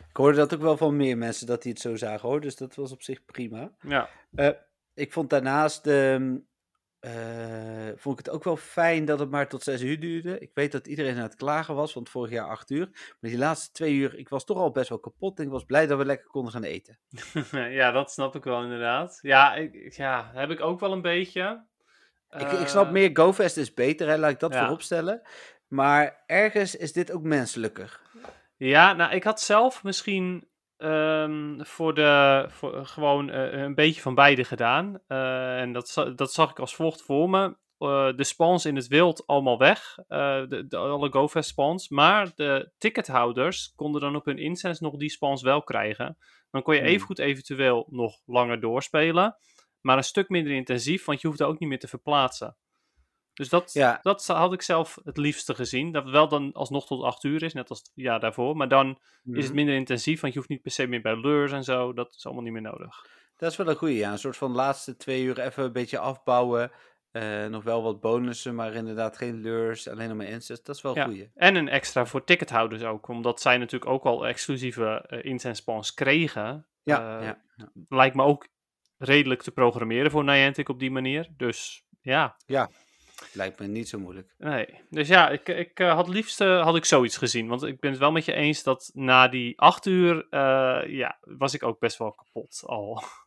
Ik 0.08 0.16
hoorde 0.20 0.36
dat 0.36 0.54
ook 0.54 0.60
wel 0.60 0.76
van 0.76 0.96
meer 0.96 1.18
mensen 1.18 1.46
dat 1.46 1.62
die 1.62 1.72
het 1.72 1.80
zo 1.80 1.96
zagen 1.96 2.28
hoor, 2.28 2.40
dus 2.40 2.56
dat 2.56 2.74
was 2.74 2.92
op 2.92 3.02
zich 3.02 3.24
prima. 3.24 3.72
Ja, 3.80 4.08
Eh, 4.34 4.50
ik 4.94 5.12
vond 5.12 5.30
daarnaast 5.30 5.86
ehm, 5.86 6.36
eh, 7.04 7.92
vond 7.96 8.18
ik 8.18 8.24
het 8.24 8.34
ook 8.34 8.44
wel 8.44 8.56
fijn 8.56 9.04
dat 9.04 9.18
het 9.18 9.30
maar 9.30 9.48
tot 9.48 9.62
zes 9.62 9.82
uur 9.82 10.00
duurde. 10.00 10.38
Ik 10.38 10.50
weet 10.54 10.72
dat 10.72 10.86
iedereen 10.86 11.16
aan 11.16 11.22
het 11.22 11.34
klagen 11.34 11.74
was, 11.74 11.94
want 11.94 12.08
vorig 12.08 12.30
jaar 12.30 12.48
acht 12.48 12.70
uur. 12.70 12.88
Maar 12.92 13.30
die 13.30 13.38
laatste 13.38 13.72
twee 13.72 13.94
uur, 13.94 14.18
ik 14.18 14.28
was 14.28 14.44
toch 14.44 14.56
al 14.56 14.70
best 14.70 14.88
wel 14.88 14.98
kapot 14.98 15.38
en 15.38 15.44
ik 15.44 15.50
was 15.50 15.64
blij 15.64 15.86
dat 15.86 15.98
we 15.98 16.04
lekker 16.04 16.26
konden 16.26 16.52
gaan 16.52 16.62
eten. 16.62 16.98
ja 17.80 17.90
dat 17.90 18.12
snap 18.12 18.34
ik 18.34 18.44
wel 18.44 18.62
inderdaad. 18.62 19.18
Ja, 19.22 19.54
ik, 19.54 19.92
ja 19.92 20.30
heb 20.34 20.50
ik 20.50 20.60
ook 20.60 20.80
wel 20.80 20.92
een 20.92 21.02
beetje. 21.02 21.64
ik, 22.30 22.52
ik 22.52 22.68
snap 22.68 22.86
Eh, 22.86 22.92
meer, 22.92 23.10
GoFest 23.12 23.56
is 23.56 23.74
beter, 23.74 24.08
hè, 24.08 24.18
laat 24.18 24.30
ik 24.30 24.40
dat 24.40 24.52
ja. 24.52 24.60
voorop 24.60 24.82
stellen. 24.82 25.22
Maar 25.68 26.22
ergens 26.26 26.76
is 26.76 26.92
dit 26.92 27.12
ook 27.12 27.22
menselijker. 27.22 28.00
Ja, 28.56 28.92
nou, 28.92 29.12
ik 29.14 29.24
had 29.24 29.40
zelf 29.40 29.82
misschien 29.82 30.48
ehm, 30.76 31.60
voor 31.64 31.94
de, 31.94 32.44
voor, 32.48 32.74
eh, 32.76 32.86
gewoon 32.86 33.30
eh, 33.30 33.62
een 33.62 33.74
beetje 33.74 34.00
van 34.00 34.14
beide 34.14 34.44
gedaan. 34.44 35.00
Eh, 35.06 35.60
en 35.60 35.72
dat, 35.72 36.12
dat 36.16 36.32
zag 36.32 36.50
ik 36.50 36.58
als 36.58 36.74
volgt 36.74 37.02
voor 37.02 37.30
me. 37.30 37.56
Eh, 37.78 38.16
de 38.16 38.24
spawns 38.24 38.64
in 38.66 38.76
het 38.76 38.86
wild 38.86 39.26
allemaal 39.26 39.58
weg. 39.58 39.98
eh, 40.08 40.42
de, 40.48 40.66
de, 40.68 40.76
alle 40.76 41.10
GoFest 41.12 41.48
spawns. 41.48 41.88
Maar 41.88 42.32
de 42.34 42.70
tickethouders 42.78 43.72
konden 43.76 44.00
dan 44.00 44.16
op 44.16 44.24
hun 44.24 44.38
incense 44.38 44.82
nog 44.82 44.96
die 44.96 45.10
spawns 45.10 45.42
wel 45.42 45.62
krijgen. 45.62 46.18
Dan 46.50 46.62
kon 46.62 46.74
je 46.74 46.80
Hmm. 46.80 46.88
evengoed 46.88 47.18
eventueel 47.18 47.86
nog 47.90 48.20
langer 48.26 48.60
doorspelen. 48.60 49.36
Maar 49.80 49.96
een 49.96 50.04
stuk 50.04 50.28
minder 50.28 50.52
intensief, 50.52 51.04
want 51.04 51.20
je 51.20 51.26
hoefde 51.28 51.44
ook 51.44 51.58
niet 51.58 51.68
meer 51.68 51.78
te 51.78 51.88
verplaatsen. 51.88 52.56
Dus 53.34 53.48
dat, 53.48 53.72
Ja. 53.72 53.98
dat 54.02 54.26
had 54.26 54.52
ik 54.52 54.62
zelf 54.62 54.98
het 55.04 55.16
liefste 55.16 55.54
gezien. 55.54 55.92
Dat 55.92 56.02
het 56.02 56.12
wel 56.12 56.28
dan 56.28 56.52
alsnog 56.52 56.86
tot 56.86 57.02
8 57.02 57.24
uur 57.24 57.42
is, 57.42 57.52
net 57.52 57.70
als 57.70 57.78
het 57.78 57.90
jaar 57.94 58.20
daarvoor. 58.20 58.56
Maar 58.56 58.68
dan 58.68 58.88
is 59.24 59.36
het 59.36 59.44
Mhm. 59.46 59.54
minder 59.54 59.74
intensief, 59.74 60.20
want 60.20 60.32
je 60.32 60.38
hoeft 60.38 60.50
niet 60.50 60.62
per 60.62 60.70
se 60.70 60.86
meer 60.86 61.00
bij 61.02 61.16
lures 61.20 61.52
en 61.52 61.64
zo. 61.64 61.92
Dat 61.92 62.14
is 62.14 62.24
allemaal 62.26 62.44
niet 62.44 62.52
meer 62.52 62.62
nodig. 62.62 63.06
Dat 63.36 63.50
is 63.50 63.56
wel 63.56 63.68
een 63.68 63.76
goeie, 63.76 63.96
ja. 63.96 64.12
Een 64.12 64.18
soort 64.18 64.36
van 64.36 64.52
laatste 64.52 64.96
twee 64.96 65.22
uur 65.22 65.38
even 65.40 65.64
een 65.64 65.72
beetje 65.72 65.98
afbouwen. 65.98 66.70
Eh, 67.10 67.46
nog 67.46 67.62
wel 67.64 67.82
wat 67.82 68.00
bonussen, 68.00 68.54
maar 68.54 68.74
inderdaad 68.74 69.16
geen 69.16 69.34
lures, 69.40 69.88
alleen 69.88 70.08
nog 70.08 70.16
maar 70.16 70.26
incense. 70.26 70.62
Dat 70.64 70.76
is 70.76 70.82
wel 70.82 70.92
een 70.92 70.98
Ja. 70.98 71.04
goeie. 71.06 71.30
En 71.34 71.54
een 71.54 71.68
extra 71.68 72.06
voor 72.06 72.24
tickethouders 72.24 72.82
ook, 72.82 73.08
omdat 73.08 73.40
zij 73.40 73.58
natuurlijk 73.58 73.90
ook 73.90 74.04
al 74.04 74.26
exclusieve 74.26 75.04
eh 75.08 75.24
incense 75.24 75.60
spawns 75.62 75.94
kregen. 75.94 76.66
Ja, 76.82 77.18
Eh, 77.18 77.26
ja, 77.26 77.38
ja. 77.56 77.68
Lijkt 77.88 78.16
me 78.16 78.22
ook 78.22 78.48
redelijk 78.98 79.42
te 79.42 79.50
programmeren 79.50 80.10
voor 80.10 80.24
Niantic 80.24 80.68
op 80.68 80.78
die 80.78 80.90
manier. 80.90 81.28
Dus 81.36 81.84
ja. 82.00 82.36
Ja. 82.46 82.70
Lijkt 83.32 83.58
me 83.58 83.66
niet 83.66 83.88
zo 83.88 83.98
moeilijk. 83.98 84.34
Nee, 84.38 84.80
dus 84.90 85.08
ja, 85.08 85.30
ik, 85.30 85.48
ik 85.48 85.80
eh, 85.80 85.94
had 85.94 86.08
liefst 86.08 86.40
eh, 86.40 86.62
had 86.62 86.76
ik 86.76 86.84
zoiets 86.84 87.16
gezien. 87.16 87.48
Want 87.48 87.62
ik 87.62 87.80
ben 87.80 87.90
het 87.90 88.00
wel 88.00 88.12
met 88.12 88.24
je 88.24 88.32
eens 88.32 88.62
dat 88.62 88.90
na 88.94 89.28
die 89.28 89.60
acht 89.60 89.86
uur, 89.86 90.26
eh, 90.30 90.82
ja, 90.86 91.18
was 91.20 91.54
ik 91.54 91.62
ook 91.62 91.78
best 91.78 91.98
wel 91.98 92.12
kapot 92.12 92.62
al. 92.66 93.02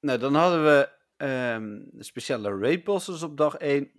Nou, 0.00 0.18
dan 0.18 0.34
hadden 0.34 0.64
we 0.64 0.88
ehm, 1.16 1.80
speciale 1.98 2.58
raid 2.58 2.84
bosses 2.84 3.22
op 3.22 3.36
dag 3.36 3.54
1. 3.54 3.90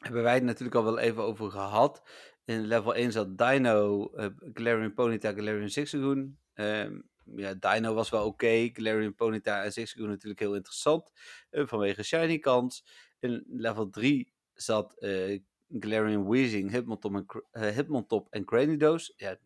Hebben 0.00 0.22
wij 0.22 0.34
het 0.34 0.42
natuurlijk 0.42 0.76
al 0.76 0.84
wel 0.84 0.98
even 0.98 1.22
over 1.22 1.50
gehad. 1.50 2.02
In 2.44 2.66
level 2.66 2.94
1 2.94 3.12
zat 3.12 3.38
Dino, 3.38 4.10
uh, 4.14 4.26
Galarian 4.52 4.94
Ponyta, 4.94 5.32
Galarian 5.32 5.68
Zigzagoon. 5.68 6.38
Ehm, 6.54 7.00
ja, 7.34 7.54
Dino 7.54 7.94
was 7.94 8.10
wel 8.10 8.26
oké. 8.26 8.68
Galarian 8.72 9.14
Ponyta 9.14 9.62
en 9.62 9.72
Zigzagoon 9.72 10.08
natuurlijk 10.08 10.40
heel 10.40 10.54
interessant. 10.54 11.10
vanwege 11.50 12.02
shiny 12.02 12.38
kans. 12.38 12.84
In 13.26 13.44
level 13.48 13.90
3 13.90 14.32
zat 14.54 14.94
Galarian 15.80 16.28
Weezing, 16.28 16.70
Hitmontop 17.74 18.26
en, 18.30 18.44
Cranidos. 18.44 19.12
Ja, 19.16 19.36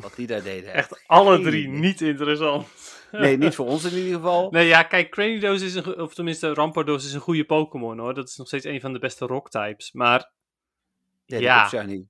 wat 0.00 0.16
die 0.16 0.26
daar 0.26 0.42
deden. 0.42 0.72
Echt 0.72 1.02
alle 1.06 1.40
drie 1.40 1.66
idee. 1.66 1.78
niet 1.78 2.00
interessant. 2.00 2.66
Nee, 3.12 3.36
niet 3.38 3.54
voor 3.54 3.66
ons 3.66 3.84
in 3.84 3.96
ieder 3.98 4.14
geval. 4.14 4.50
Nee, 4.50 4.66
ja, 4.66 4.82
kijk, 4.82 5.10
Cranidos 5.10 5.62
is 5.62 5.74
een, 5.74 6.00
of 6.00 6.14
tenminste 6.14 6.54
Rampardos 6.54 7.04
is 7.06 7.12
een 7.12 7.20
goede 7.20 7.44
Pokémon 7.44 7.98
hoor. 7.98 8.14
Dat 8.14 8.28
is 8.28 8.36
nog 8.36 8.46
steeds 8.46 8.64
een 8.64 8.80
van 8.80 8.92
de 8.92 8.98
beste 8.98 9.26
rock-types. 9.26 9.92
Maar, 9.92 10.30
Ja, 11.26 11.36
die 11.36 11.40
Ja. 11.46 11.68
komt 11.68 11.82
shiny. 11.82 12.06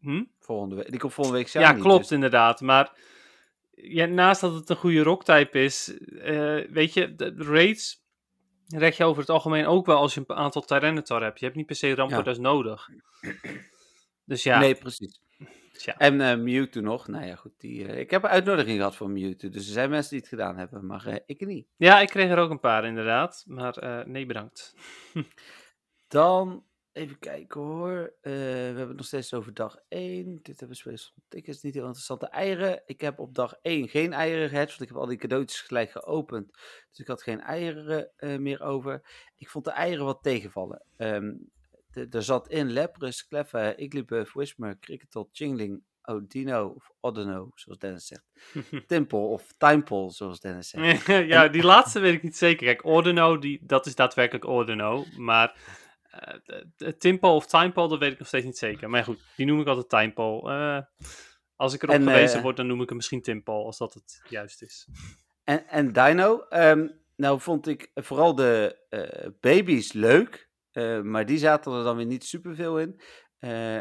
hm? 0.00 0.24
Volgende 0.38 0.74
week. 0.74 0.90
Die 0.90 0.98
komt 1.00 1.12
volgende 1.14 1.38
week 1.38 1.48
shiny. 1.48 1.64
Ja, 1.64 1.72
klopt 1.72 2.00
dus- 2.02 2.10
inderdaad. 2.10 2.60
Maar 2.60 2.92
ja, 3.74 4.06
naast 4.06 4.40
dat 4.40 4.54
het 4.54 4.68
een 4.70 4.76
goede 4.76 5.02
rock-type 5.02 5.58
is, 5.62 5.98
eh, 5.98 6.70
weet 6.70 6.94
je, 6.94 7.14
de 7.14 7.34
raids 7.36 7.99
red 8.76 8.96
je 8.96 9.04
over 9.04 9.20
het 9.20 9.30
algemeen 9.30 9.66
ook 9.66 9.86
wel 9.86 9.96
als 9.96 10.14
je 10.14 10.24
een 10.26 10.36
aantal 10.36 10.62
Tyranitar 10.62 11.22
hebt. 11.22 11.38
Je 11.38 11.44
hebt 11.44 11.56
niet 11.56 11.66
per 11.66 11.76
se 11.76 11.94
Rampardos 11.94 12.38
nodig. 12.38 12.88
Dus 14.24 14.42
ja, 14.42 14.58
Nee, 14.58 14.74
precies. 14.74 15.20
tja. 15.72 15.96
En 15.98 16.20
eh, 16.20 16.36
Mewtwo 16.38 16.80
nog. 16.80 17.08
Nou 17.08 17.26
ja, 17.26 17.34
goed. 17.34 17.52
Die, 17.58 17.86
eh, 17.86 17.98
ik 17.98 18.10
heb 18.10 18.22
een 18.22 18.28
uitnodiging 18.28 18.76
gehad 18.76 18.96
voor 18.96 19.10
Mewtwo. 19.10 19.48
Dus 19.48 19.66
er 19.66 19.72
zijn 19.72 19.90
mensen 19.90 20.10
die 20.10 20.18
het 20.18 20.28
gedaan 20.28 20.56
hebben, 20.56 20.86
maar 20.86 21.06
eh, 21.06 21.16
ik 21.26 21.46
niet. 21.46 21.66
ja, 21.76 22.00
ik 22.00 22.08
kreeg 22.08 22.30
er 22.30 22.38
ook 22.38 22.50
een 22.50 22.60
paar 22.60 22.84
inderdaad. 22.84 23.44
Maar 23.46 24.04
nee, 24.08 24.26
bedankt. 24.26 24.74
Dan 26.08 26.64
even 27.00 27.18
kijken 27.18 27.60
hoor. 27.60 28.12
Eh, 28.20 28.32
we 28.32 28.38
hebben 28.38 28.88
het 28.88 28.96
nog 28.96 29.06
steeds 29.06 29.34
over 29.34 29.54
dag 29.54 29.76
1. 29.88 30.38
Dit 30.42 30.46
hebben 30.46 30.68
we 30.68 30.74
special 30.74 31.12
tickets. 31.28 31.62
Niet 31.62 31.74
heel 31.74 31.82
interessante 31.84 32.26
eieren. 32.26 32.82
Ik 32.86 33.00
heb 33.00 33.18
op 33.18 33.34
dag 33.34 33.54
1 33.62 33.88
geen 33.88 34.12
eieren 34.12 34.48
gehad. 34.48 34.68
Want 34.68 34.80
ik 34.80 34.88
heb 34.88 34.96
al 34.96 35.06
die 35.06 35.18
cadeautjes 35.18 35.60
gelijk 35.60 35.90
geopend. 35.90 36.52
Dus 36.90 36.98
ik 36.98 37.06
had 37.06 37.22
geen 37.22 37.40
eieren 37.40 38.10
eh, 38.16 38.38
meer 38.38 38.62
over. 38.62 39.02
Ik 39.36 39.48
vond 39.48 39.64
de 39.64 39.70
eieren 39.70 40.04
wat 40.04 40.22
tegenvallen. 40.22 40.82
Ehm, 40.96 41.32
er 42.10 42.22
zat 42.22 42.48
in 42.48 42.70
Leprus, 42.70 43.26
Cleffa, 43.26 43.76
Igglybuff, 43.76 44.32
Whismer, 44.32 44.78
Cricketot, 44.78 45.28
Chingling, 45.32 45.82
Odino 46.02 46.66
of 46.66 46.90
Odino, 47.00 47.50
zoals 47.54 47.78
Dennis 47.78 48.06
zegt. 48.06 48.24
Timple 48.86 49.18
of 49.18 49.54
Timepole, 49.58 50.10
zoals 50.10 50.40
Dennis 50.40 50.68
zegt. 50.68 51.06
ja, 51.32 51.48
die 51.48 51.62
laatste 51.62 52.00
weet 52.00 52.14
ik 52.14 52.22
niet 52.22 52.36
zeker. 52.36 52.66
Kijk, 52.66 52.84
Ordino, 52.84 53.38
die, 53.38 53.60
dat 53.62 53.86
is 53.86 53.94
daadwerkelijk 53.94 54.44
Ordino. 54.44 55.04
Maar 55.16 55.56
Timpo 56.98 57.34
of 57.34 57.46
Timepole, 57.46 57.88
dat 57.88 57.98
weet 57.98 58.12
ik 58.12 58.18
nog 58.18 58.28
steeds 58.28 58.44
niet 58.44 58.58
zeker. 58.58 58.90
Maar 58.90 59.04
goed, 59.04 59.20
die 59.36 59.46
noem 59.46 59.60
ik 59.60 59.66
altijd 59.66 59.88
Timepole. 59.88 60.50
Eh, 60.52 61.06
als 61.56 61.74
ik 61.74 61.82
erop 61.82 61.94
En, 61.94 62.02
gewezen 62.02 62.36
eh, 62.36 62.42
word, 62.42 62.56
dan 62.56 62.66
noem 62.66 62.82
ik 62.82 62.88
hem 62.88 62.96
misschien 62.96 63.22
Timpo, 63.22 63.64
als 63.64 63.78
dat 63.78 63.94
het 63.94 64.22
juist 64.28 64.62
is. 64.62 64.88
En, 65.44 65.68
en 65.68 65.92
Dino, 65.92 66.40
ehm, 66.48 66.88
nou 67.16 67.40
vond 67.40 67.66
ik 67.66 67.90
vooral 67.94 68.34
de 68.34 68.78
baby's 69.40 69.92
leuk, 69.92 70.48
maar 71.02 71.26
die 71.26 71.38
zaten 71.38 71.72
er 71.72 71.84
dan 71.84 71.96
weer 71.96 72.06
niet 72.06 72.24
superveel 72.24 72.78
in. 72.78 73.00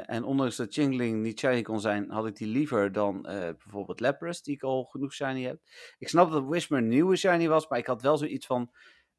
En 0.06 0.24
ondanks 0.24 0.56
dat 0.56 0.74
Chingling 0.74 1.22
niet 1.22 1.40
shiny 1.40 1.62
kon 1.62 1.80
zijn, 1.80 2.10
had 2.10 2.28
ik 2.28 2.36
die 2.36 2.48
liever 2.48 2.92
dan 2.92 3.22
bijvoorbeeld 3.22 4.00
Lapras, 4.00 4.44
die 4.44 4.56
ik 4.56 4.64
al 4.64 4.84
genoeg 4.84 5.14
shiny 5.14 5.44
heb. 5.44 5.60
Ik 5.98 6.10
snap 6.10 6.32
dat 6.32 6.44
Whismer 6.44 6.80
een 6.80 6.88
nieuwe 6.88 7.16
shiny 7.16 7.48
was, 7.48 7.68
maar 7.68 7.80
ik 7.80 7.88
had 7.88 8.02
wel 8.02 8.18
zoiets 8.18 8.46
van, 8.46 8.72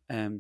ehm, 0.06 0.36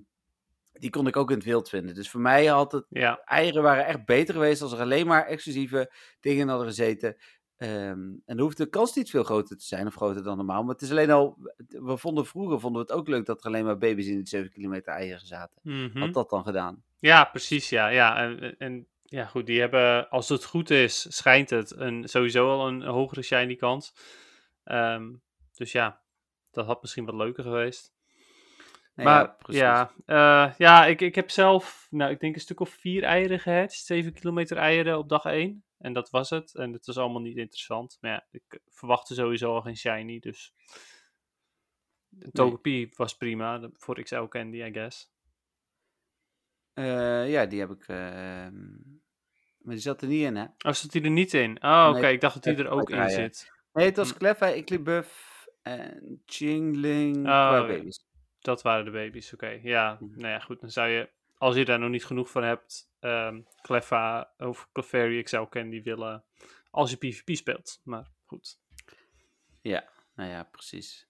die 0.72 0.90
kon 0.90 1.06
ik 1.06 1.16
ook 1.16 1.30
in 1.30 1.36
het 1.36 1.44
wild 1.44 1.68
vinden. 1.68 1.94
Dus 1.94 2.10
voor 2.10 2.20
mij 2.20 2.46
had 2.46 2.72
het, 2.72 2.86
Ja, 2.88 3.20
eieren 3.24 3.62
waren 3.62 3.86
echt 3.86 4.04
beter 4.04 4.34
geweest 4.34 4.62
als 4.62 4.72
er 4.72 4.80
alleen 4.80 5.06
maar 5.06 5.26
exclusieve 5.26 5.92
dingen 6.20 6.40
in 6.40 6.48
hadden 6.48 6.66
gezeten. 6.66 7.16
Ehm, 7.56 7.98
en 8.00 8.22
dan 8.24 8.38
hoeft 8.38 8.56
de 8.56 8.68
kans 8.68 8.94
niet 8.94 9.10
veel 9.10 9.22
groter 9.24 9.56
te 9.56 9.64
zijn, 9.64 9.86
of 9.86 9.94
groter 9.94 10.22
dan 10.22 10.36
normaal. 10.36 10.62
Maar 10.62 10.72
het 10.74 10.82
is 10.82 10.90
alleen 10.90 11.10
al, 11.10 11.36
we 11.66 11.96
vonden 11.96 12.26
vroeger 12.26 12.60
vonden 12.60 12.82
we 12.86 12.92
het 12.92 13.00
ook 13.00 13.08
leuk 13.08 13.26
dat 13.26 13.40
er 13.40 13.46
alleen 13.46 13.64
maar 13.64 13.78
baby's 13.78 14.06
in 14.06 14.16
die 14.16 14.28
7 14.28 14.50
kilometer 14.50 14.92
eieren 14.92 15.26
zaten. 15.26 15.60
mhm. 15.62 15.98
Had 15.98 16.14
dat 16.14 16.30
dan 16.30 16.44
gedaan? 16.44 16.82
ja 16.98 17.24
precies, 17.24 17.68
ja. 17.68 17.88
ja. 17.88 18.16
En, 18.16 18.56
en 18.58 18.86
ja, 19.02 19.26
goed, 19.26 19.46
die 19.46 19.60
hebben, 19.60 20.08
als 20.08 20.28
het 20.28 20.44
goed 20.44 20.70
is, 20.70 21.16
schijnt 21.16 21.50
het 21.50 21.76
een, 21.76 22.08
sowieso 22.08 22.50
al 22.50 22.68
een 22.68 22.82
hogere 22.82 23.22
shiny 23.22 23.56
kans. 23.56 23.94
Ehm, 24.64 25.12
dus 25.54 25.72
ja, 25.72 26.00
dat 26.50 26.66
had 26.66 26.82
misschien 26.82 27.04
wat 27.04 27.14
leuker 27.14 27.42
geweest. 27.42 27.94
Maar 29.04 29.22
ja, 29.22 29.36
precies. 29.38 29.60
ja, 29.60 29.92
eh, 30.06 30.54
ja 30.58 30.86
ik, 30.86 31.00
ik 31.00 31.14
heb 31.14 31.30
zelf, 31.30 31.86
nou, 31.90 32.10
ik 32.10 32.20
denk 32.20 32.34
een 32.34 32.40
stuk 32.40 32.60
of 32.60 32.70
vier 32.70 33.02
eieren 33.02 33.40
gehatcht. 33.40 33.84
7 33.84 34.12
kilometer 34.12 34.56
eieren 34.56 34.98
op 34.98 35.08
dag 35.08 35.24
1. 35.24 35.64
En 35.78 35.92
dat 35.92 36.10
was 36.10 36.30
het. 36.30 36.54
En 36.54 36.72
het 36.72 36.86
was 36.86 36.98
allemaal 36.98 37.20
niet 37.20 37.36
interessant. 37.36 37.98
Maar 38.00 38.10
ja, 38.10 38.26
ik 38.30 38.60
verwachtte 38.68 39.14
sowieso 39.14 39.54
al 39.54 39.62
geen 39.62 39.76
shiny. 39.76 40.18
Dus 40.18 40.54
Togepi 42.32 42.90
was 42.96 43.16
prima 43.16 43.70
voor 43.72 44.02
XL 44.02 44.22
Candy, 44.22 44.62
I 44.62 44.72
guess. 44.72 45.12
Eh, 46.72 47.30
ja, 47.30 47.46
die 47.46 47.60
heb 47.60 47.70
ik. 47.70 47.84
ehm, 47.88 48.60
maar 49.58 49.74
die 49.74 49.78
zat 49.78 50.02
er 50.02 50.08
niet 50.08 50.22
in, 50.22 50.36
hè? 50.36 50.42
Oh, 50.42 50.72
zat 50.72 50.90
die 50.90 51.02
er 51.02 51.10
niet 51.10 51.34
in? 51.34 51.62
Oh, 51.62 51.86
oké. 51.90 52.00
Nee, 52.00 52.12
ik 52.12 52.20
dacht 52.20 52.34
dat 52.34 52.42
die 52.42 52.64
er 52.64 52.70
ook 52.70 52.90
in 52.90 53.10
zit. 53.10 53.52
Nee, 53.72 53.86
het 53.86 53.96
was 53.96 54.10
Hm. 54.10 54.18
Cleffa, 54.18 54.46
Igglybuff 54.46 55.46
en 55.62 56.22
Chingling 56.26 57.16
Oh, 57.16 57.22
ja. 57.68 57.82
Dat 58.40 58.62
waren 58.62 58.84
de 58.84 58.90
baby's, 58.90 59.32
oké. 59.32 59.58
Ja, 59.62 59.96
Mhm. 60.00 60.20
nou 60.20 60.32
ja, 60.32 60.38
goed. 60.38 60.60
Dan 60.60 60.70
zou 60.70 60.88
je, 60.88 61.08
als 61.38 61.54
je 61.56 61.64
daar 61.64 61.78
nog 61.78 61.90
niet 61.90 62.04
genoeg 62.04 62.30
van 62.30 62.42
hebt, 62.42 62.90
ehm 63.00 63.40
Cleffa 63.62 64.30
of 64.38 64.68
Clefairy 64.72 65.22
XL 65.22 65.42
Candy 65.42 65.82
willen 65.82 66.24
als 66.70 66.90
je 66.90 66.96
PvP 66.96 67.34
speelt. 67.36 67.80
Maar 67.84 68.06
goed. 68.26 68.58
Nou 70.14 70.30
ja, 70.30 70.42
precies. 70.42 71.06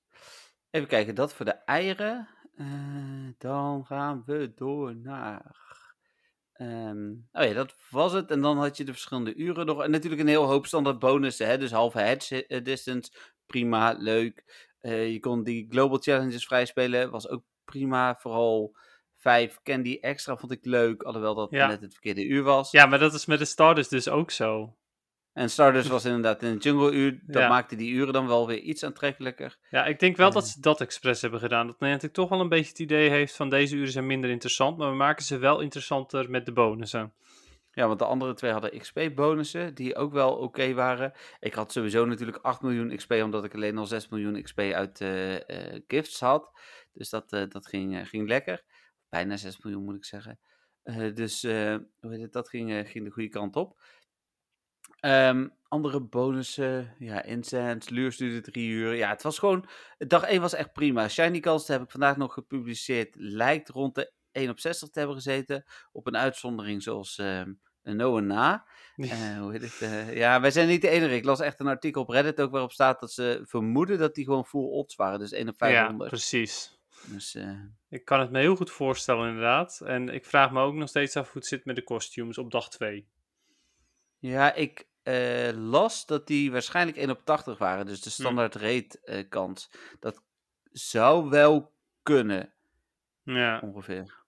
Even 0.71 0.89
kijken, 0.89 1.15
dat 1.15 1.35
voor 1.35 1.45
de 1.45 1.51
eieren. 1.53 2.29
Eh, 2.57 3.29
dan 3.39 3.87
gaan 3.87 4.23
we 4.27 4.53
door 4.55 4.97
naar. 4.97 5.69
ehm, 6.53 7.11
oh 7.33 7.45
ja, 7.45 7.53
dat 7.53 7.75
was 7.91 8.13
het. 8.13 8.31
En 8.31 8.41
dan 8.41 8.59
had 8.59 8.77
je 8.77 8.85
de 8.85 8.93
verschillende 8.93 9.35
uren 9.35 9.67
nog. 9.67 9.83
En 9.83 9.91
natuurlijk 9.91 10.21
een 10.23 10.29
heel 10.29 10.45
hoop 10.47 10.67
standaard 10.67 10.99
bonussen. 10.99 11.47
Hè? 11.47 11.59
Dus 11.59 11.71
halve 11.71 11.99
hedge 12.01 12.47
eh, 12.47 12.65
distance. 12.65 13.13
Prima, 13.47 13.93
leuk. 13.99 14.69
Eh, 14.81 15.13
je 15.13 15.21
kon 15.21 15.43
die 15.43 15.67
global 15.71 15.99
challenges 15.99 16.47
vrijspelen. 16.47 17.11
Was 17.11 17.29
ook 17.29 17.43
prima. 17.65 18.17
Vooral 18.19 18.77
vijf 19.17 19.59
candy 19.63 19.99
extra 20.01 20.37
vond 20.37 20.53
ik 20.53 20.65
leuk. 20.65 21.03
Alhoewel 21.03 21.35
dat 21.35 21.51
Ja. 21.51 21.67
net 21.67 21.81
het 21.81 21.93
verkeerde 21.93 22.25
uur 22.27 22.43
was. 22.43 22.71
Ja, 22.71 22.87
maar 22.87 22.99
dat 22.99 23.15
is 23.15 23.27
met 23.27 23.39
de 23.39 23.45
Stardust 23.45 23.91
dus 23.91 24.09
ook 24.09 24.31
zo. 24.31 24.75
En 25.33 25.51
Stardust 25.51 25.89
was 25.89 26.05
inderdaad 26.05 26.43
in 26.43 26.51
het 26.53 26.63
jungle 26.63 26.91
uur. 26.93 27.21
Dat 27.27 27.43
Ja. 27.43 27.49
maakte 27.49 27.77
die 27.77 27.91
uren 27.93 28.13
dan 28.13 28.27
wel 28.27 28.47
weer 28.47 28.59
iets 28.59 28.85
aantrekkelijker. 28.85 29.57
Ja, 29.71 29.85
ik 29.87 29.99
denk 29.99 30.17
wel 30.17 30.31
dat 30.31 30.43
Eh. 30.43 30.49
ze 30.49 30.61
dat 30.61 30.81
expres 30.81 31.21
hebben 31.21 31.41
gedaan. 31.41 31.67
Dat 31.67 31.81
Niantic 31.81 32.13
toch 32.13 32.29
wel 32.29 32.41
een 32.41 32.49
beetje 32.49 32.69
het 32.71 32.79
idee 32.79 33.11
heeft 33.11 33.37
van 33.37 33.49
deze 33.51 33.77
uren 33.77 33.93
zijn 33.93 34.07
minder 34.07 34.31
interessant, 34.31 34.77
maar 34.79 34.91
we 34.91 34.97
maken 34.97 35.25
ze 35.25 35.39
wel 35.39 35.61
interessanter 35.61 36.31
met 36.31 36.47
de 36.47 36.53
bonussen. 36.53 37.13
Ja, 37.73 37.87
want 37.87 37.99
de 37.99 38.05
andere 38.05 38.35
twee 38.35 38.53
hadden 38.53 38.79
XP-bonussen, 38.79 39.75
die 39.75 39.97
ook 39.97 40.13
wel 40.13 40.37
oké 40.37 40.75
waren. 40.75 41.13
Ik 41.41 41.55
had 41.55 41.73
sowieso 41.73 42.05
natuurlijk 42.05 42.39
8 42.43 42.63
miljoen 42.63 42.97
XP, 42.97 43.13
omdat 43.13 43.45
ik 43.45 43.55
alleen 43.55 43.79
al 43.79 43.87
6 43.87 44.09
miljoen 44.09 44.43
XP 44.43 44.59
uit 44.59 45.01
eh, 45.01 45.75
eh, 45.75 45.83
gifts 45.87 46.21
had. 46.21 46.51
Dus 46.93 47.11
dat, 47.11 47.33
eh, 47.33 47.49
dat 47.49 47.67
ging, 47.67 48.09
ging 48.09 48.29
lekker. 48.29 48.65
Bijna 49.09 49.37
6 49.37 49.63
miljoen 49.63 49.85
moet 49.85 49.97
ik 49.97 50.05
zeggen. 50.05 50.39
Dus 51.15 51.43
het, 51.43 52.33
dat 52.33 52.49
ging, 52.49 52.89
ging 52.89 53.05
de 53.05 53.11
goede 53.11 53.29
kant 53.29 53.57
op. 53.57 53.81
Ehm, 55.01 55.49
andere 55.69 56.01
bonussen, 56.01 56.95
ja, 56.99 57.23
Incense, 57.23 57.95
Luur 57.95 58.17
duurde 58.17 58.41
drie 58.41 58.69
uur. 58.69 58.95
Ja, 58.95 59.09
het 59.09 59.23
was 59.23 59.39
gewoon, 59.39 59.69
dag 59.99 60.23
1 60.23 60.41
was 60.41 60.55
echt 60.55 60.73
prima. 60.73 61.09
Shiny 61.09 61.41
Cast 61.41 61.69
heb 61.69 61.83
ik 61.83 61.91
vandaag 61.91 62.17
nog 62.17 62.35
gepubliceerd. 62.35 63.15
Lijkt 63.19 63.69
rond 63.69 63.95
de 63.95 64.13
1 64.33 64.51
op 64.51 64.61
60 64.61 64.89
te 64.89 64.99
hebben 64.99 65.17
gezeten. 65.17 65.65
Op 65.93 66.07
een 66.07 66.17
uitzondering 66.17 66.83
zoals 66.83 67.19
ehm, 67.19 67.53
een 67.83 67.97
no 67.97 68.17
en 68.19 68.27
na. 68.27 68.67
Eh, 69.01 69.39
hoe 69.39 69.53
heet 69.53 69.63
het? 69.63 69.81
eh, 69.81 70.17
ja, 70.17 70.41
wij 70.41 70.51
zijn 70.51 70.69
niet 70.69 70.83
de 70.83 70.89
enige. 70.89 71.15
Ik 71.15 71.25
las 71.25 71.41
echt 71.41 71.61
een 71.61 71.67
artikel 71.67 72.03
op 72.03 72.09
Reddit 72.09 72.41
ook 72.41 72.51
waarop 72.51 72.73
staat 72.73 73.01
dat 73.01 73.13
ze 73.13 73.41
vermoeden 73.45 73.99
dat 73.99 74.15
die 74.15 74.25
gewoon 74.25 74.47
full 74.47 74.61
odds 74.71 74.95
waren. 74.97 75.19
Dus 75.19 75.33
1 75.33 75.49
op 75.49 75.55
ja, 75.61 75.67
500. 75.67 76.11
precies. 76.11 76.79
dus, 77.07 77.35
eh, 77.35 77.61
Ik 77.89 78.05
kan 78.05 78.21
het 78.21 78.31
me 78.31 78.39
heel 78.39 78.57
goed 78.57 78.71
voorstellen 78.71 79.29
inderdaad. 79.29 79.81
En 79.85 80.09
ik 80.09 80.25
vraag 80.27 80.51
me 80.51 80.61
ook 80.61 80.75
nog 80.75 80.89
steeds 80.89 81.17
af 81.17 81.27
hoe 81.27 81.37
het 81.41 81.47
zit 81.47 81.65
met 81.65 81.77
de 81.77 81.83
costumes 81.85 82.39
op 82.39 82.51
dag 82.51 82.69
2. 82.69 83.09
ja, 84.19 84.55
ik 84.55 84.89
las 85.55 86.07
dat 86.07 86.27
die 86.27 86.53
waarschijnlijk 86.53 86.97
1 86.99 87.11
op 87.11 87.25
80 87.25 87.59
waren. 87.59 87.87
Dus 87.87 88.01
de 88.01 88.11
standaard 88.11 88.55
rate 88.55 89.01
eh, 89.03 89.29
kans. 89.29 89.71
Dat 90.01 90.23
zou 90.73 91.29
wel 91.29 91.73
kunnen, 92.03 92.53
Ja, 93.23 93.61
ongeveer. 93.61 94.19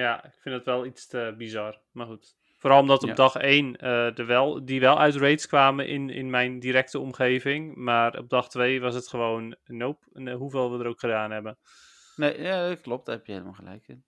Ja, 0.00 0.24
ik 0.24 0.34
vind 0.40 0.54
het 0.54 0.64
wel 0.64 0.86
iets 0.86 1.06
te 1.06 1.34
bizar. 1.38 1.80
Maar 1.92 2.06
goed. 2.06 2.36
Vooral 2.58 2.80
omdat 2.80 3.02
op 3.02 3.08
Ja. 3.08 3.14
dag 3.14 3.34
1 3.36 3.76
eh 3.76 4.18
er 4.18 4.26
wel, 4.26 4.64
die 4.64 4.80
wel 4.80 4.98
uit 4.98 5.14
raids 5.14 5.46
kwamen 5.46 5.86
in, 5.88 6.10
in 6.10 6.30
mijn 6.30 6.60
directe 6.60 6.98
omgeving. 6.98 7.74
Maar 7.76 8.18
op 8.18 8.28
dag 8.28 8.48
2 8.48 8.80
was 8.80 8.94
het 8.94 9.08
gewoon 9.08 9.56
nope. 9.64 10.06
eh, 10.12 10.34
hoeveel 10.34 10.72
we 10.72 10.84
er 10.84 10.90
ook 10.90 11.00
gedaan 11.00 11.30
hebben. 11.30 11.58
Nee, 12.16 12.42
ja, 12.42 12.68
dat 12.68 12.80
klopt, 12.80 13.06
daar 13.06 13.16
heb 13.16 13.26
je 13.26 13.32
helemaal 13.32 13.52
gelijk 13.54 13.88
in. 13.88 14.04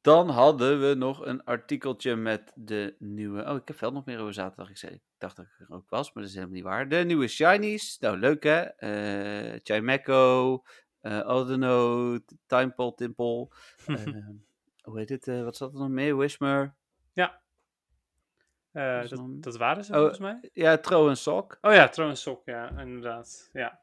Dan 0.00 0.28
hadden 0.28 0.88
we 0.88 0.94
nog 0.94 1.26
een 1.26 1.44
artikeltje 1.44 2.16
met 2.16 2.52
de 2.54 2.94
nieuwe. 2.98 3.44
Oh, 3.44 3.56
ik 3.56 3.68
heb 3.68 3.80
wel 3.80 3.92
nog 3.92 4.04
meer 4.04 4.20
over 4.20 4.34
zaterdag. 4.34 4.70
Ik, 4.70 4.76
zei, 4.76 4.92
ik 4.92 5.02
dacht 5.18 5.36
dat 5.36 5.44
ik 5.44 5.68
er 5.68 5.74
ook 5.74 5.88
was, 5.90 6.12
maar 6.12 6.22
dat 6.22 6.32
is 6.32 6.38
helemaal 6.38 6.56
niet 6.56 6.64
waar. 6.64 6.88
De 6.88 6.96
nieuwe 6.96 7.28
Shinies. 7.28 7.98
Nou, 7.98 8.18
leuk 8.18 8.42
hè? 8.42 8.60
Eh 8.60 9.60
Chimeco, 9.62 10.62
eh 11.04 11.20
Aldeno, 11.20 12.18
Timepole, 12.46 12.94
Timple. 12.94 13.48
eh, 13.86 14.28
hoe 14.82 14.98
heet 14.98 15.08
het? 15.08 15.28
eh, 15.28 15.42
wat 15.44 15.56
zat 15.56 15.72
er 15.72 15.78
nog 15.78 15.88
meer? 15.88 16.16
Whismer. 16.16 16.74
Eh, 18.74 19.02
is 19.02 19.10
dat, 19.10 19.20
dat 19.42 19.56
waren 19.56 19.84
ze 19.84 19.92
Oh, 19.92 19.98
volgens 19.98 20.18
mij. 20.18 20.50
Ja, 20.52 20.78
Tro 20.78 21.08
en 21.08 21.16
Sok. 21.16 21.58
Oh 21.60 21.72
ja, 21.72 21.88
trouwens 21.88 22.22
Sok, 22.22 22.42
ja, 22.44 22.70
inderdaad. 22.78 23.50
Ja. 23.52 23.80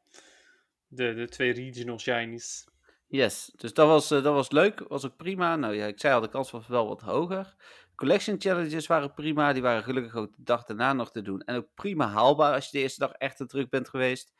De, 0.87 1.13
de 1.13 1.27
twee 1.27 1.53
regional 1.53 1.99
shinies. 1.99 2.67
Yes, 3.07 3.51
dus 3.55 3.73
dat 3.73 3.87
was, 3.87 4.11
eh, 4.11 4.23
dat 4.23 4.33
was 4.33 4.51
leuk. 4.51 4.85
Was 4.87 5.05
ook 5.05 5.15
prima. 5.15 5.55
Nou 5.55 5.75
ja, 5.75 5.85
ik 5.85 5.99
zei 5.99 6.13
al, 6.13 6.21
de 6.21 6.29
kans 6.29 6.51
was 6.51 6.67
wel 6.67 6.87
wat 6.87 7.01
hoger. 7.01 7.55
Collection 7.95 8.35
challenges 8.41 8.87
waren 8.87 9.13
prima. 9.13 9.53
Die 9.53 9.61
waren 9.61 9.83
gelukkig 9.83 10.15
ook 10.15 10.35
de 10.35 10.43
dag 10.43 10.63
daarna 10.63 10.93
nog 10.93 11.11
te 11.11 11.21
doen. 11.21 11.41
En 11.41 11.55
ook 11.55 11.67
prima 11.73 12.07
haalbaar 12.07 12.53
als 12.53 12.65
je 12.65 12.71
de 12.71 12.83
eerste 12.83 12.99
dag 12.99 13.11
echt 13.11 13.37
te 13.37 13.45
druk 13.45 13.69
bent 13.69 13.89
geweest. 13.89 14.33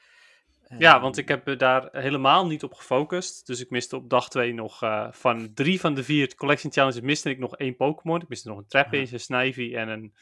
Ja, 0.77 0.93
Ehm, 0.93 1.01
want 1.01 1.17
ik 1.17 1.27
heb 1.27 1.47
er 1.47 1.57
daar 1.57 1.89
helemaal 1.91 2.47
niet 2.47 2.63
op 2.63 2.73
gefocust. 2.73 3.47
Dus 3.47 3.59
ik 3.61 3.69
miste 3.69 3.95
op 3.95 4.09
dag 4.09 4.29
2 4.29 4.53
nog 4.53 4.83
eh, 4.83 5.07
van 5.11 5.53
drie 5.53 5.79
van 5.79 5.93
de 5.93 6.03
vier 6.03 6.35
collection 6.35 6.71
challenges 6.71 7.01
miste 7.01 7.29
ik 7.29 7.39
nog 7.39 7.55
één 7.57 7.75
Pokémon. 7.75 8.21
Ik 8.21 8.27
miste 8.27 8.47
nog 8.49 8.57
een 8.57 8.67
Trapinch, 8.67 9.11
een 9.11 9.19
Snivy 9.19 9.75
en 9.75 9.87
een... 9.89 10.13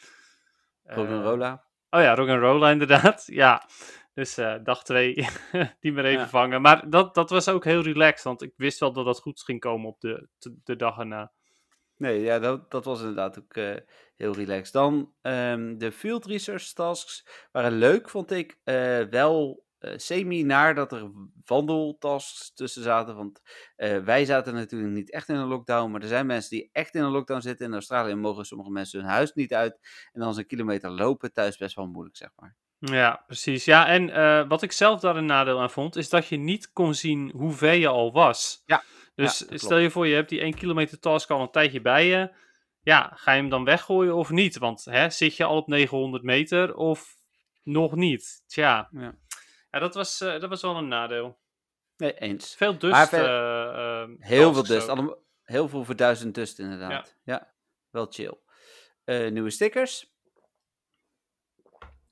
eh, 0.84 0.96
Roggenrola. 0.96 1.64
Oh 1.90 2.02
ja, 2.02 2.16
Roggenrola 2.16 2.70
inderdaad. 2.78 3.24
Ja, 3.26 3.70
dus 4.14 4.38
eh, 4.38 4.56
dag 4.64 4.84
2 4.84 5.14
die 5.80 5.92
maar 5.92 6.06
even 6.06 6.20
Ja. 6.22 6.28
vangen. 6.30 6.62
Maar 6.62 6.90
dat, 6.90 7.16
dat 7.16 7.30
was 7.30 7.50
ook 7.50 7.64
heel 7.64 7.82
relaxed, 7.82 8.24
want 8.24 8.42
ik 8.42 8.54
wist 8.56 8.80
wel 8.80 8.94
dat 8.94 9.06
dat 9.06 9.20
goed 9.20 9.42
ging 9.42 9.60
komen 9.60 9.88
op 9.90 10.00
de, 10.02 10.28
de, 10.40 10.56
de 10.64 10.76
dag 10.76 10.98
erna. 10.98 11.32
Nee, 11.98 12.22
ja, 12.22 12.40
dat, 12.40 12.72
dat 12.72 12.86
was 12.86 13.00
inderdaad 13.00 13.40
ook 13.40 13.54
eh, 13.54 13.76
heel 14.16 14.34
relaxed. 14.34 14.74
Dan 14.74 15.14
ehm, 15.22 15.78
de 15.78 15.92
field 15.92 16.26
research 16.26 16.64
tasks 16.74 17.48
waren 17.52 17.72
leuk, 17.72 18.10
vond 18.10 18.32
ik. 18.32 18.60
eh, 18.64 19.02
wel 19.10 19.68
eh, 19.80 19.94
semi 19.96 20.44
naar 20.44 20.76
dat 20.76 20.92
er 20.92 21.12
wandeltasks 21.46 22.54
tussen 22.54 22.84
zaten. 22.84 23.15
Want 23.15 23.42
eh, 23.76 23.98
wij 23.98 24.26
zaten 24.26 24.54
natuurlijk 24.54 24.92
niet 24.92 25.12
echt 25.12 25.30
in 25.30 25.36
een 25.36 25.48
lockdown. 25.48 25.92
Maar 25.92 26.02
er 26.02 26.08
zijn 26.08 26.26
mensen 26.26 26.50
die 26.50 26.70
echt 26.72 26.96
in 26.96 27.04
een 27.04 27.12
lockdown 27.12 27.42
zitten. 27.42 27.65
In 27.65 27.74
Australië 27.74 28.15
mogen 28.15 28.46
sommige 28.46 28.72
mensen 28.72 29.00
hun 29.00 29.10
huis 29.10 29.34
niet 29.34 29.54
uit. 29.54 29.80
En 30.13 30.20
dan 30.22 30.30
is 30.30 30.38
een 30.38 30.48
kilometer 30.48 30.89
lopen 30.89 31.34
thuis 31.34 31.58
best 31.58 31.76
wel 31.76 31.88
moeilijk, 31.88 32.18
zeg 32.18 32.30
maar. 32.36 32.56
Ja, 32.80 33.24
precies. 33.28 33.65
Ja, 33.65 33.88
en 33.88 34.10
eh, 34.10 34.48
wat 34.48 34.62
ik 34.62 34.72
zelf 34.72 35.00
daar 35.00 35.15
een 35.15 35.26
nadeel 35.26 35.60
aan 35.62 35.70
vond, 35.72 35.96
is 35.96 36.10
dat 36.10 36.28
je 36.28 36.38
niet 36.38 36.72
kon 36.74 36.94
zien 36.94 37.32
hoe 37.36 37.52
ver 37.52 37.74
je 37.74 37.88
al 37.88 38.12
was. 38.12 38.63
Ja, 38.65 38.84
Dus 39.15 39.46
ja, 39.50 39.58
stel 39.58 39.78
je 39.78 39.89
voor, 39.89 40.08
je 40.08 40.15
hebt 40.15 40.30
die 40.30 40.39
1 40.39 40.54
kilometer 40.54 41.00
task 41.00 41.30
al 41.30 41.42
een 41.42 41.52
tijdje 41.52 41.82
bij 41.82 42.08
je. 42.08 42.32
Ja, 42.82 43.12
ga 43.15 43.32
je 43.32 43.39
hem 43.42 43.50
dan 43.50 43.63
weggooien 43.63 44.15
of 44.15 44.30
niet? 44.30 44.58
Want 44.58 44.86
hè, 44.86 45.10
zit 45.10 45.36
je 45.36 45.44
al 45.44 45.58
op 45.58 45.68
900 45.68 46.24
meter 46.24 46.76
of 46.76 47.15
nog 47.63 47.96
niet? 47.96 48.44
Tja, 48.48 48.89
Ja. 48.92 49.13
Ja, 49.71 49.79
dat, 49.79 49.95
was, 49.95 50.21
eh, 50.21 50.39
dat 50.39 50.49
was 50.49 50.62
wel 50.62 50.77
een 50.77 50.88
nadeel. 50.88 51.39
Nee, 51.97 52.13
eens. 52.13 52.55
Veel 52.55 52.77
dust. 52.77 53.13
Eh, 53.13 54.01
eh, 54.01 54.10
Heel 54.19 54.53
veel 54.53 54.63
dust. 54.63 54.88
Allemaal, 54.88 55.17
heel 55.43 55.69
veel 55.69 55.84
voor 55.84 55.95
duizend 55.95 56.36
dust, 56.36 56.60
inderdaad. 56.60 57.17
Ja, 57.23 57.53
wel 57.89 58.08
chill. 58.10 58.38
Nieuwe 59.05 59.49
stickers. 59.49 60.17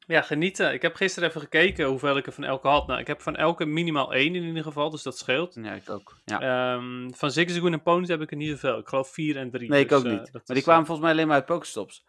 Ja, 0.07 0.21
genieten. 0.21 0.73
Ik 0.73 0.81
heb 0.81 0.95
gisteren 0.95 1.29
even 1.29 1.41
gekeken 1.41 1.85
hoeveel 1.85 2.17
ik 2.17 2.25
er 2.25 2.31
van 2.31 2.43
elke 2.43 2.67
had. 2.67 2.87
Nou, 2.87 2.99
ik 2.99 3.07
heb 3.07 3.21
van 3.21 3.35
elke 3.35 3.65
minimaal 3.65 4.13
één 4.13 4.35
in 4.35 4.43
ieder 4.43 4.63
geval, 4.63 4.89
dus 4.89 5.03
dat 5.03 5.17
scheelt. 5.17 5.55
Ja, 5.55 5.73
ik 5.73 5.89
ook. 5.89 6.17
Ja. 6.25 6.41
Ehm, 6.75 7.09
van 7.09 7.31
Zigzagoon 7.31 7.73
en 7.73 7.81
Ponies 7.81 8.07
heb 8.07 8.21
ik 8.21 8.31
er 8.31 8.37
niet 8.37 8.49
zoveel. 8.49 8.77
Ik 8.77 8.87
geloof 8.87 9.09
4 9.09 9.37
en 9.37 9.51
3. 9.51 9.69
Nee, 9.69 9.81
ik 9.81 9.89
dus, 9.89 9.97
ook 9.97 10.03
niet. 10.03 10.31
maar 10.33 10.41
die 10.45 10.61
kwamen 10.61 10.85
volgens 10.85 11.05
mij 11.05 11.15
alleen 11.15 11.27
maar 11.27 11.35
uit 11.35 11.45
Pokestops. 11.45 12.05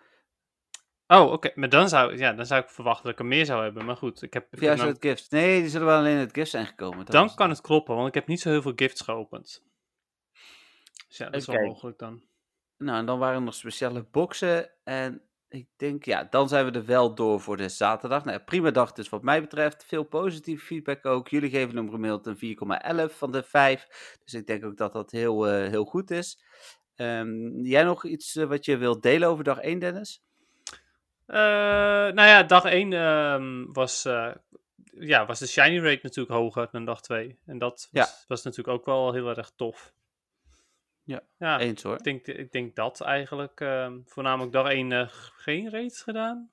Oh, 1.08 1.32
oké. 1.32 1.50
Maar 1.54 1.68
dan 1.68 1.88
zou, 1.88 2.16
ja, 2.16 2.32
dan 2.32 2.46
zou 2.46 2.62
ik 2.62 2.70
verwachten 2.70 3.04
dat 3.04 3.12
ik 3.12 3.18
er 3.18 3.26
meer 3.26 3.46
zou 3.46 3.62
hebben. 3.62 3.84
Maar 3.84 3.96
goed, 3.96 4.22
ik 4.22 4.32
heb, 4.32 4.42
ik 4.42 4.52
Of 4.52 4.58
heb 4.58 4.62
juist 4.62 4.82
nou- 4.82 4.92
uit 4.92 5.02
gifts. 5.04 5.28
Nee, 5.28 5.60
die 5.60 5.70
zullen 5.70 5.86
wel 5.86 5.98
alleen 5.98 6.18
uit 6.18 6.34
gifts 6.34 6.50
zijn 6.50 6.66
gekomen. 6.66 7.06
dan 7.06 7.22
was 7.22 7.34
kan 7.34 7.50
het 7.50 7.60
kloppen, 7.60 7.94
want 7.94 8.08
ik 8.08 8.14
heb 8.14 8.26
niet 8.26 8.40
zo 8.40 8.50
heel 8.50 8.62
veel 8.62 8.72
gifts 8.76 9.00
geopend. 9.00 9.62
Dus 11.08 11.18
ja, 11.18 11.24
dat 11.24 11.40
is 11.40 11.46
wel 11.46 11.64
mogelijk 11.64 11.98
dan. 11.98 12.22
Nou, 12.76 12.98
en 12.98 13.06
dan 13.06 13.18
waren 13.18 13.36
er 13.36 13.42
nog 13.42 13.54
speciale 13.54 14.02
boxen. 14.10 14.70
En 14.84 15.22
ik 15.48 15.68
denk, 15.76 16.04
ja, 16.04 16.24
dan 16.24 16.48
zijn 16.48 16.64
we 16.64 16.78
er 16.78 16.84
wel 16.84 17.14
door 17.14 17.40
voor 17.40 17.56
de 17.56 17.68
zaterdag. 17.68 18.24
Nou, 18.24 18.38
prima 18.38 18.70
dag 18.70 18.92
dus 18.92 19.08
wat 19.08 19.22
mij 19.22 19.40
betreft. 19.40 19.84
Veel 19.84 20.04
positieve 20.04 20.64
feedback 20.64 21.06
ook. 21.06 21.28
Jullie 21.28 21.50
geven 21.50 21.76
hem 21.76 21.90
gemiddeld 21.90 22.26
een 22.26 22.36
4,11 22.36 23.18
van 23.18 23.32
de 23.32 23.42
5. 23.42 24.16
Dus 24.24 24.34
ik 24.34 24.46
denk 24.46 24.64
ook 24.64 24.76
dat 24.76 24.92
dat 24.92 25.10
heel, 25.10 25.46
eh, 25.48 25.68
heel 25.68 25.84
goed 25.84 26.10
is. 26.10 26.42
Ehm, 26.94 27.60
jij 27.62 27.82
nog 27.82 28.04
iets 28.04 28.36
eh, 28.36 28.46
wat 28.46 28.64
je 28.64 28.76
wilt 28.76 29.02
delen 29.02 29.28
over 29.28 29.44
dag 29.44 29.58
1, 29.58 29.78
Dennis? 29.78 30.22
Eh, 31.28 31.38
nou 32.14 32.28
ja, 32.28 32.42
dag 32.42 32.64
1 32.64 33.72
was, 33.72 34.04
eh, 34.04 34.30
ja, 34.98 35.26
was 35.26 35.38
de 35.38 35.46
shiny 35.46 35.78
rate 35.78 36.00
natuurlijk 36.02 36.34
hoger 36.34 36.68
dan 36.72 36.84
dag 36.84 37.00
2. 37.00 37.38
En 37.46 37.58
dat 37.58 37.88
was, 37.92 38.08
Ja. 38.08 38.24
was 38.28 38.42
natuurlijk 38.42 38.78
ook 38.78 38.84
wel 38.84 39.12
heel 39.12 39.28
erg 39.36 39.52
tof. 39.56 39.92
Ja, 41.04 41.22
ja 41.38 41.58
Eens 41.58 41.82
hoor. 41.82 41.96
ik, 41.96 42.04
denk, 42.04 42.26
ik 42.26 42.52
denk 42.52 42.74
dat 42.76 43.00
eigenlijk. 43.00 43.60
ehm, 43.60 43.98
voornamelijk 44.04 44.52
dag 44.52 44.70
1 44.72 44.92
eh, 44.92 45.08
geen 45.36 45.70
rates 45.70 46.02
gedaan. 46.02 46.50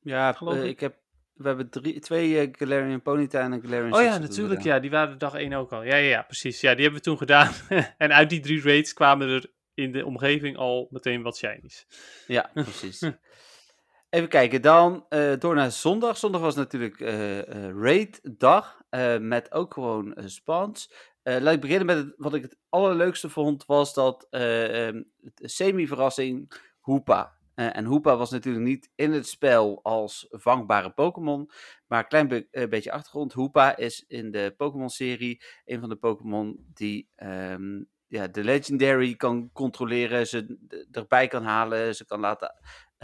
Ja, 0.00 0.32
geloof 0.32 0.54
ik. 0.56 0.64
ik 0.64 0.80
heb, 0.80 0.96
we 1.32 1.46
hebben 1.46 1.70
drie, 1.70 2.00
twee 2.00 2.48
Galarian 2.52 3.02
Ponyta 3.02 3.40
en 3.40 3.52
een 3.52 3.62
Galarian 3.62 3.94
Oh 3.94 4.02
ja, 4.02 4.18
natuurlijk. 4.18 4.60
gedaan. 4.60 4.74
Ja, 4.74 4.80
die 4.80 4.90
waren 4.90 5.18
dag 5.18 5.34
1 5.34 5.52
ook 5.52 5.72
al. 5.72 5.82
Ja, 5.82 5.96
ja, 5.96 6.08
ja, 6.08 6.22
precies. 6.22 6.60
Ja, 6.60 6.74
die 6.74 6.82
hebben 6.82 7.00
we 7.02 7.06
toen 7.08 7.18
gedaan. 7.18 7.52
en 7.98 8.12
uit 8.12 8.30
die 8.30 8.40
drie 8.40 8.62
raids 8.62 8.92
kwamen 8.92 9.28
er 9.28 9.50
in 9.74 9.92
de 9.92 10.06
omgeving 10.06 10.56
al 10.56 10.88
meteen 10.90 11.22
wat 11.22 11.36
shinies. 11.36 11.86
Ja, 12.26 12.50
precies. 12.54 13.00
Even 14.14 14.28
kijken, 14.28 14.62
dan 14.62 15.06
eh, 15.08 15.32
door 15.38 15.54
naar 15.54 15.70
zondag. 15.70 16.16
Zondag 16.16 16.40
was 16.40 16.54
natuurlijk 16.54 17.00
eh 17.00 17.38
eh, 17.66 17.76
raid-dag, 17.76 18.82
eh, 18.88 19.18
met 19.18 19.52
ook 19.52 19.74
gewoon 19.74 20.14
spawns. 20.24 20.92
Eh, 21.22 21.40
laat 21.40 21.54
ik 21.54 21.60
beginnen 21.60 21.86
met 21.86 21.96
het, 21.96 22.14
wat 22.16 22.34
ik 22.34 22.42
het 22.42 22.56
allerleukste 22.68 23.28
vond, 23.30 23.64
was 23.66 23.94
dat 23.94 24.26
het 24.30 25.04
semi-verrassing 25.36 26.52
Hoopa. 26.80 27.36
Eh, 27.54 27.76
en 27.76 27.84
Hoopa 27.84 28.16
was 28.16 28.30
natuurlijk 28.30 28.64
niet 28.64 28.90
in 28.94 29.12
het 29.12 29.26
spel 29.26 29.80
als 29.82 30.26
vangbare 30.30 30.90
Pokémon, 30.90 31.50
maar 31.86 31.98
een 31.98 32.08
klein 32.08 32.28
be- 32.28 32.66
beetje 32.68 32.92
achtergrond. 32.92 33.32
Hoopa 33.32 33.76
is 33.76 34.04
in 34.08 34.30
de 34.30 34.54
Pokémon-serie 34.56 35.42
een 35.64 35.80
van 35.80 35.88
de 35.88 35.96
Pokémon 35.96 36.66
die 36.74 37.08
ehm, 37.14 37.82
ja, 38.06 38.28
de 38.28 38.44
Legendary 38.44 39.14
kan 39.14 39.50
controleren, 39.52 40.26
ze 40.26 40.58
erbij 40.90 41.28
kan 41.28 41.44
halen, 41.44 41.94
ze 41.94 42.04
kan 42.04 42.20
laten 42.20 42.54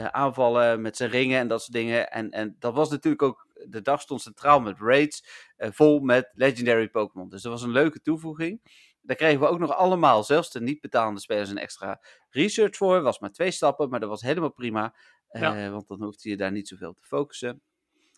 aanvallen 0.07 0.81
met 0.81 0.97
zijn 0.97 1.11
ringen 1.11 1.39
en 1.39 1.49
dat 1.49 1.61
soort 1.61 1.73
dingen. 1.73 2.11
En, 2.11 2.31
en 2.31 2.57
dat 2.59 2.75
was 2.75 2.91
natuurlijk 2.91 3.23
ook, 3.23 3.47
de 3.69 3.83
dag 3.83 4.01
stond 4.01 4.21
centraal 4.21 4.61
met 4.61 4.77
raids, 4.79 5.25
eh, 5.57 5.69
vol 5.73 6.01
met 6.01 6.31
legendary 6.35 6.89
Pokémon. 6.89 7.29
Dus 7.29 7.43
dat 7.43 7.53
was 7.53 7.63
een 7.63 7.71
leuke 7.71 8.01
toevoeging. 8.03 8.61
Daar 9.01 9.17
kregen 9.17 9.41
we 9.41 9.47
ook 9.47 9.59
nog 9.59 9.75
allemaal, 9.77 10.25
zelfs 10.25 10.51
de 10.51 10.61
niet 10.61 10.81
betalende 10.81 11.21
spelers, 11.21 11.51
een 11.51 11.59
extra 11.59 12.01
research 12.31 12.77
voor. 12.77 13.03
Was 13.03 13.19
maar 13.19 13.33
twee 13.33 13.51
stappen, 13.51 13.89
maar 13.89 14.01
dat 14.01 14.09
was 14.09 14.23
helemaal 14.23 14.53
prima. 14.53 14.95
eh. 15.29 15.71
Want 15.71 15.89
dan 15.89 16.03
hoefde 16.03 16.29
je 16.29 16.37
daar 16.37 16.53
niet 16.53 16.69
zoveel 16.69 16.93
te 16.95 17.03
focussen. 17.03 17.61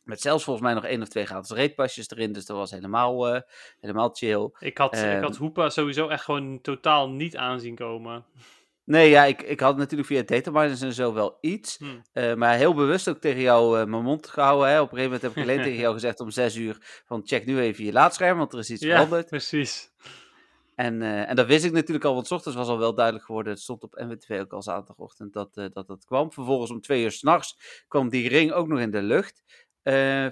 Met 0.04 0.20
zelfs 0.20 0.44
volgens 0.44 0.64
mij 0.66 0.74
nog 0.74 0.84
één 0.84 1.02
of 1.02 1.08
twee 1.08 1.26
gratis 1.26 1.50
raidpasjes 1.50 2.10
erin. 2.10 2.32
Dus 2.32 2.46
dat 2.46 2.56
was 2.56 2.70
helemaal, 2.70 3.28
eh, 3.34 3.40
helemaal 3.80 4.08
chill. 4.12 4.50
Ik 4.58 4.78
had, 4.78 4.96
ik 4.96 5.02
Ehm. 5.02 5.22
had 5.22 5.36
Hoepa 5.36 5.68
sowieso 5.68 6.08
echt 6.08 6.24
gewoon 6.24 6.60
totaal 6.60 7.10
niet 7.10 7.36
aanzien 7.36 7.74
komen. 7.74 8.24
Nee, 8.90 9.10
ja, 9.10 9.24
ik, 9.24 9.42
ik 9.42 9.60
had 9.60 9.76
natuurlijk 9.76 10.08
via 10.08 10.22
dataminers 10.22 10.80
en 10.80 10.92
zo 10.92 11.12
wel 11.12 11.38
iets. 11.40 11.76
Hm. 11.78 11.84
Eh, 12.12 12.34
maar 12.34 12.56
heel 12.56 12.74
bewust 12.74 13.08
ook 13.08 13.20
tegen 13.20 13.40
jou 13.40 13.80
eh, 13.80 13.86
mijn 13.86 14.02
mond 14.02 14.26
gehouden. 14.26 14.68
Hè. 14.68 14.80
Op 14.80 14.92
een 14.92 14.98
gegeven 14.98 15.12
moment 15.12 15.22
heb 15.22 15.36
ik 15.36 15.42
alleen 15.50 15.62
tegen 15.68 15.80
jou 15.80 15.94
gezegd 15.94 16.20
om 16.20 16.30
zes 16.30 16.56
uur 16.56 17.02
van 17.06 17.20
check 17.24 17.46
nu 17.46 17.60
even 17.60 17.84
je 17.84 17.92
laadscherm, 17.92 18.38
want 18.38 18.52
er 18.52 18.58
is 18.58 18.70
iets 18.70 18.82
Ja, 18.82 18.94
veranderd. 18.94 19.26
precies. 19.26 19.92
En, 20.74 21.02
eh, 21.02 21.28
en 21.28 21.36
dat 21.36 21.46
wist 21.46 21.64
ik 21.64 21.72
natuurlijk 21.72 22.04
al, 22.04 22.14
want 22.14 22.26
's 22.26 22.30
ochtends 22.30 22.58
was 22.58 22.68
al 22.68 22.78
wel 22.78 22.94
duidelijk 22.94 23.24
geworden. 23.24 23.52
Het 23.52 23.62
stond 23.62 23.82
op 23.82 23.94
NWTV 23.94 24.38
ook 24.40 24.52
al 24.52 24.62
zaterdagochtend 24.62 25.32
dat, 25.32 25.54
dat 25.54 25.86
dat 25.86 26.04
kwam. 26.04 26.32
Vervolgens 26.32 26.70
om 26.70 26.80
twee 26.80 27.02
uur 27.02 27.12
s'nachts 27.12 27.84
kwam 27.88 28.08
die 28.08 28.28
ring 28.28 28.52
ook 28.52 28.68
nog 28.68 28.78
in 28.80 28.90
de 28.90 29.02
lucht 29.02 29.42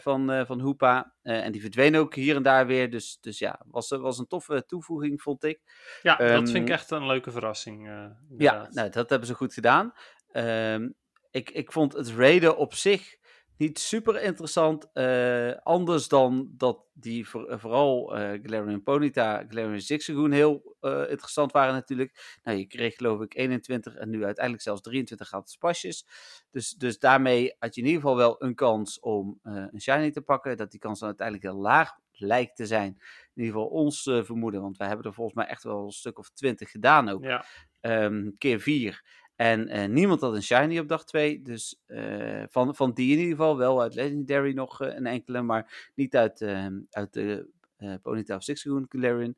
van, 0.00 0.30
eh 0.30 0.46
van 0.46 0.61
Hoopa. 0.61 1.14
Eh, 1.22 1.44
en 1.44 1.52
die 1.52 1.61
verdween 1.61 1.96
ook 1.96 2.14
hier 2.14 2.37
en 2.37 2.42
daar 2.42 2.66
weer. 2.66 2.90
Dus, 2.90 3.18
dus 3.20 3.38
ja, 3.38 3.61
was, 3.66 3.88
was 3.88 4.18
een 4.18 4.26
toffe 4.26 4.64
toevoeging, 4.66 5.22
vond 5.22 5.44
ik. 5.44 5.61
Ja, 6.02 6.16
dat 6.16 6.26
vind 6.28 6.48
ik 6.54 6.62
Ehm, 6.62 6.72
echt 6.72 6.90
een 6.90 7.06
leuke 7.06 7.30
verrassing. 7.30 7.88
eh, 7.88 8.04
Ja, 8.38 8.68
nou, 8.70 8.90
dat 8.90 9.11
hebben 9.11 9.28
ze 9.28 9.34
goed 9.34 9.54
gedaan. 9.54 9.92
Ehm, 10.32 10.88
ik, 11.30 11.50
ik 11.50 11.72
vond 11.72 11.92
het 11.92 12.08
raiden 12.11 12.56
op 12.56 12.74
zich 12.74 13.16
niet 13.59 13.79
super 13.79 14.23
interessant. 14.23 14.88
eh, 14.92 15.53
anders 15.62 16.09
dan 16.09 16.49
dat 16.57 16.85
die 16.92 17.29
voor- 17.29 17.49
eh, 17.49 17.59
vooral 17.59 18.16
eh 18.16 18.38
Galarian 18.42 18.83
Ponyta, 18.83 19.44
Galarian 19.49 19.81
Zigzagoon 19.81 20.31
heel 20.31 20.77
interessant 21.09 21.53
waren 21.53 21.75
natuurlijk. 21.75 22.38
Nou, 22.42 22.59
je 22.59 22.66
kreeg 22.66 22.94
geloof 22.97 23.21
ik 23.21 23.35
21 23.35 23.94
en 23.94 24.11
nu 24.11 24.25
uiteindelijk 24.25 24.64
zelfs 24.64 24.81
23 24.81 25.29
gratis 25.29 25.57
pasjes. 25.57 26.07
Dus, 26.51 26.71
dus 26.71 26.99
daarmee 26.99 27.55
had 27.59 27.75
je 27.75 27.81
in 27.81 27.87
ieder 27.87 28.03
geval 28.03 28.16
wel 28.16 28.42
een 28.42 28.55
kans 28.55 29.01
om 29.01 29.38
een 29.42 29.81
shiny 29.81 30.11
te 30.11 30.21
pakken. 30.23 30.57
Dat 30.57 30.71
die 30.71 30.81
kans 30.81 30.99
dan 30.99 31.09
uiteindelijk 31.09 31.47
heel 31.47 31.61
laag 31.62 31.92
lijkt 32.12 32.57
te 32.57 32.66
zijn. 32.66 32.88
In 33.35 33.42
ieder 33.42 33.53
geval 33.53 33.68
ons 33.68 34.03
vermoeden, 34.03 34.61
want 34.61 34.77
wij 34.77 34.87
hebben 34.88 35.07
er 35.07 35.14
volgens 35.14 35.37
mij 35.37 35.47
echt 35.47 35.62
wel 35.62 35.85
een 35.85 35.90
stuk 35.90 36.18
of 36.18 36.31
20 36.31 36.71
gedaan 36.71 37.09
ook 37.09 37.25
Ja, 37.25 37.44
ehm, 37.81 38.31
keer 38.38 38.61
4. 38.61 39.05
En 39.38 39.68
eh, 39.68 39.88
niemand 39.88 40.20
had 40.20 40.35
een 40.35 40.42
shiny 40.42 40.79
op 40.79 40.88
dag 40.88 41.05
2. 41.05 41.42
Dus 41.42 41.81
eh, 41.87 42.42
van, 42.48 42.74
van 42.74 42.92
die 42.92 43.12
in 43.12 43.18
ieder 43.18 43.37
geval. 43.37 43.57
Wel 43.57 43.81
uit 43.81 43.94
Legendary 43.94 44.53
nog 44.53 44.81
eh, 44.81 44.94
een 44.94 45.07
enkele. 45.07 45.42
Maar 45.42 45.90
niet 45.94 46.16
uit, 46.16 46.40
ehm, 46.40 46.81
uit 46.90 47.12
de 47.12 47.48
eh 47.77 47.94
Ponyta 48.03 48.37
of 48.37 48.42
Zigzagoon 48.42 48.87
Galarian. 48.88 49.35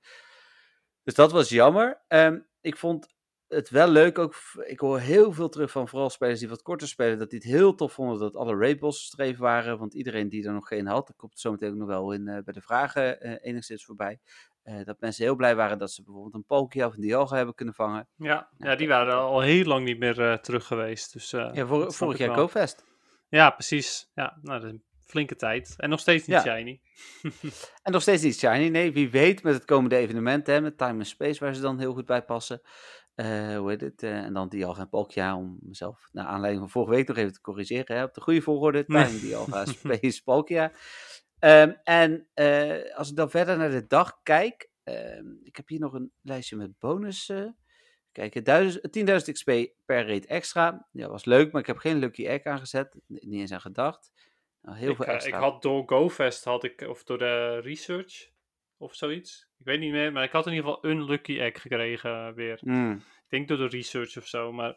Dus 1.03 1.15
dat 1.15 1.33
was 1.33 1.49
jammer. 1.49 2.01
Ehm, 2.09 2.39
ik 2.61 2.77
vond 2.77 3.09
het 3.49 3.71
wel 3.71 3.89
leuk 3.89 4.19
ook. 4.19 4.35
Ik 4.67 4.81
hoor 4.81 4.99
heel 4.99 5.33
veel 5.33 5.49
terug 5.49 5.71
van 5.71 5.89
vooral 5.89 6.11
spelers 6.11 6.39
die 6.39 6.49
wat 6.49 6.63
korter 6.63 6.89
spelen. 6.89 7.19
Dat 7.19 7.31
die 7.31 7.39
het 7.39 7.49
heel 7.49 7.75
tof 7.75 7.93
vonden 7.93 8.19
dat 8.19 8.37
alle 8.37 8.57
raid 8.57 8.79
bosses 8.79 9.13
er 9.13 9.25
even 9.25 9.43
waren. 9.43 9.79
Want 9.79 9.95
iedereen 9.95 10.29
die 10.29 10.47
er 10.47 10.53
nog 10.53 10.69
geen 10.69 10.87
had. 10.87 11.07
Dat 11.07 11.17
komt 11.17 11.39
zometeen 11.39 11.71
ook 11.71 11.77
nog 11.77 11.89
wel 11.89 12.13
in, 12.13 12.25
bij 12.25 12.55
de 12.55 12.63
vragen 12.63 13.21
enigszins 13.41 13.85
voorbij. 13.85 14.21
Eh, 14.63 14.85
dat 14.85 15.01
mensen 15.01 15.25
heel 15.25 15.35
blij 15.37 15.57
waren 15.57 15.79
dat 15.79 15.91
ze 15.91 16.03
bijvoorbeeld 16.03 16.35
een 16.35 16.45
Palkia 16.45 16.87
of 16.87 16.95
een 16.95 17.01
Dialga 17.01 17.37
hebben 17.37 17.55
kunnen 17.55 17.75
vangen. 17.75 18.09
ja, 18.17 18.27
Ja, 18.59 18.71
ja, 18.71 18.77
die 18.77 18.89
waren 18.89 19.15
al 19.15 19.41
heel 19.41 19.65
lang 19.65 19.85
niet 19.85 19.99
meer 19.99 20.21
eh, 20.31 20.37
terug 20.39 20.67
geweest. 20.67 21.13
Dus, 21.13 21.33
eh, 21.33 21.51
Ja, 21.53 21.67
vor- 21.67 21.93
vorig 21.93 22.19
jaar. 22.19 22.35
GoFest. 22.37 22.85
Ja, 23.29 23.51
precies. 23.51 24.11
Ja, 24.15 24.39
nou, 24.43 24.61
dat 24.61 24.69
is 24.69 24.75
een 24.75 24.85
flinke 25.07 25.37
tijd. 25.37 25.75
En 25.77 25.89
nog 25.91 26.01
steeds 26.01 26.27
niet 26.27 26.43
Ja. 26.43 26.57
shiny. 26.57 26.81
En 27.83 27.93
nog 27.93 28.03
steeds 28.03 28.23
niet 28.23 28.39
shiny. 28.39 28.69
Nee, 28.69 28.93
wie 28.93 29.11
weet 29.11 29.43
met 29.43 29.55
het 29.55 29.65
komende 29.65 29.97
evenement, 29.97 30.47
hè, 30.47 30.61
met 30.61 30.79
Time 30.79 30.93
and 30.93 31.07
Space, 31.07 31.45
waar 31.45 31.55
ze 31.55 31.61
dan 31.61 31.79
heel 31.79 31.93
goed 31.93 32.07
bij 32.07 32.23
passen. 32.25 32.61
Hoe 33.57 33.65
heet 33.71 33.81
het? 33.81 34.03
en 34.03 34.33
dan 34.33 34.49
Dialga 34.49 34.81
en 34.81 34.89
Palkia, 34.89 35.37
om 35.37 35.59
mezelf 35.61 36.09
naar 36.13 36.27
aanleiding 36.27 36.63
van 36.63 36.71
vorige 36.71 36.95
week 36.95 37.09
nog 37.09 37.17
even 37.17 37.33
te 37.33 37.41
corrigeren. 37.41 37.97
Hè, 37.97 38.03
op 38.05 38.15
de 38.15 38.21
goede 38.21 38.41
volgorde. 38.43 38.85
Time, 38.85 39.19
Dialga, 39.21 39.65
Space, 39.79 40.23
Palkia. 40.23 40.73
Ehm, 41.41 41.73
en 41.85 42.29
eh, 42.35 42.97
als 42.97 43.11
ik 43.11 43.17
dan 43.17 43.31
verder 43.31 43.57
naar 43.57 43.71
de 43.71 43.87
dag 43.87 44.21
kijk. 44.23 44.69
ehm, 44.85 45.27
ik 45.43 45.57
heb 45.57 45.69
hier 45.69 45.81
nog 45.81 45.93
een 45.93 46.13
lijstje 46.23 46.57
met 46.57 46.79
bonussen. 46.79 47.57
Kijk, 48.13 48.45
1000 48.45 48.93
10.000 48.93 49.33
XP 49.33 49.51
per 49.85 50.07
raid 50.07 50.27
extra. 50.27 50.87
Ja, 50.93 51.09
was 51.09 51.25
leuk, 51.25 51.53
maar 51.53 51.61
ik 51.61 51.67
heb 51.67 51.79
geen 51.79 51.99
Lucky 51.99 52.27
Egg 52.27 52.45
aangezet. 52.45 52.97
Niet 53.07 53.41
eens 53.41 53.53
aan 53.53 53.61
gedacht. 53.61 54.13
Nou, 54.63 54.77
heel 54.77 54.91
ik, 54.91 54.97
veel 54.97 55.07
eh, 55.07 55.15
extra. 55.15 55.37
ik 55.37 55.43
had 55.43 55.63
door 55.63 55.83
GoFest, 55.87 56.45
had 56.45 56.65
ik, 56.65 56.81
of 56.81 57.05
door 57.05 57.19
de 57.19 57.61
research 57.61 58.31
of 58.77 58.95
zoiets. 58.95 59.49
Ik 59.59 59.65
weet 59.65 59.81
niet 59.81 59.93
meer, 59.93 60.13
maar 60.13 60.25
ik 60.25 60.33
had 60.33 60.47
in 60.47 60.53
ieder 60.53 60.71
geval 60.71 60.91
een 60.91 61.05
lucky 61.05 61.39
egg 61.39 61.61
gekregen 61.61 62.35
weer. 62.35 62.59
Mm. 62.63 62.93
Ik 62.97 63.29
denk 63.29 63.49
door 63.49 63.57
de 63.57 63.77
research 63.77 64.17
of 64.17 64.27
zo, 64.27 64.53
maar 64.53 64.77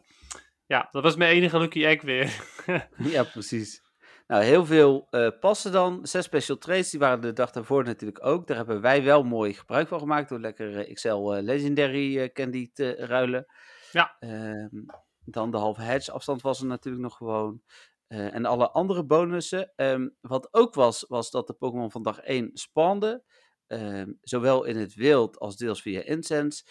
ja, 0.66 0.88
dat 0.92 1.04
was 1.04 1.16
mijn 1.16 1.36
enige 1.36 1.60
lucky 1.60 1.86
egg 1.86 2.02
weer. 2.02 2.42
Ja, 3.14 3.24
precies. 3.24 3.82
Nou, 4.28 4.44
heel 4.44 4.66
veel 4.66 5.08
eh, 5.10 5.28
passen 5.40 5.72
dan. 5.72 6.08
Zes 6.08 6.26
special 6.26 6.58
trades, 6.58 6.90
die 6.90 7.00
waren 7.00 7.22
de 7.22 7.34
dag 7.34 7.52
daarvoor 7.52 7.84
natuurlijk 7.84 8.26
ook. 8.26 8.48
Daar 8.48 8.58
hebben 8.58 8.82
wij 8.82 9.04
wel 9.04 9.24
mooi 9.24 9.54
gebruik 9.54 9.88
van 9.88 10.00
gemaakt 10.00 10.30
door 10.30 10.40
lekker 10.40 10.78
eh, 10.78 10.94
XL 10.94 11.32
eh, 11.32 11.44
Legendary 11.44 12.32
Candy 12.32 12.70
te 12.74 12.96
ruilen. 12.96 13.46
Ja. 13.92 14.16
Ehm, 14.20 14.84
dan 15.26 15.52
de 15.52 15.58
halve 15.58 15.82
hedge 15.82 16.12
afstand 16.12 16.42
was 16.42 16.60
er 16.60 16.66
natuurlijk 16.66 17.04
nog 17.04 17.18
gewoon. 17.18 17.62
En 18.08 18.46
alle 18.46 18.70
andere 18.70 19.06
bonussen. 19.06 19.72
Ehm, 19.76 20.10
wat 20.22 20.48
ook 20.52 20.74
was, 20.74 21.06
was 21.08 21.32
dat 21.32 21.48
de 21.48 21.54
Pokémon 21.54 21.92
van 21.92 22.04
dag 22.04 22.20
1 22.20 22.50
spawnden. 22.54 23.24
Ehm, 23.68 24.12
zowel 24.22 24.64
in 24.64 24.78
het 24.78 24.94
wild 24.94 25.40
als 25.40 25.58
deels 25.58 25.82
via 25.82 26.02
incense. 26.04 26.64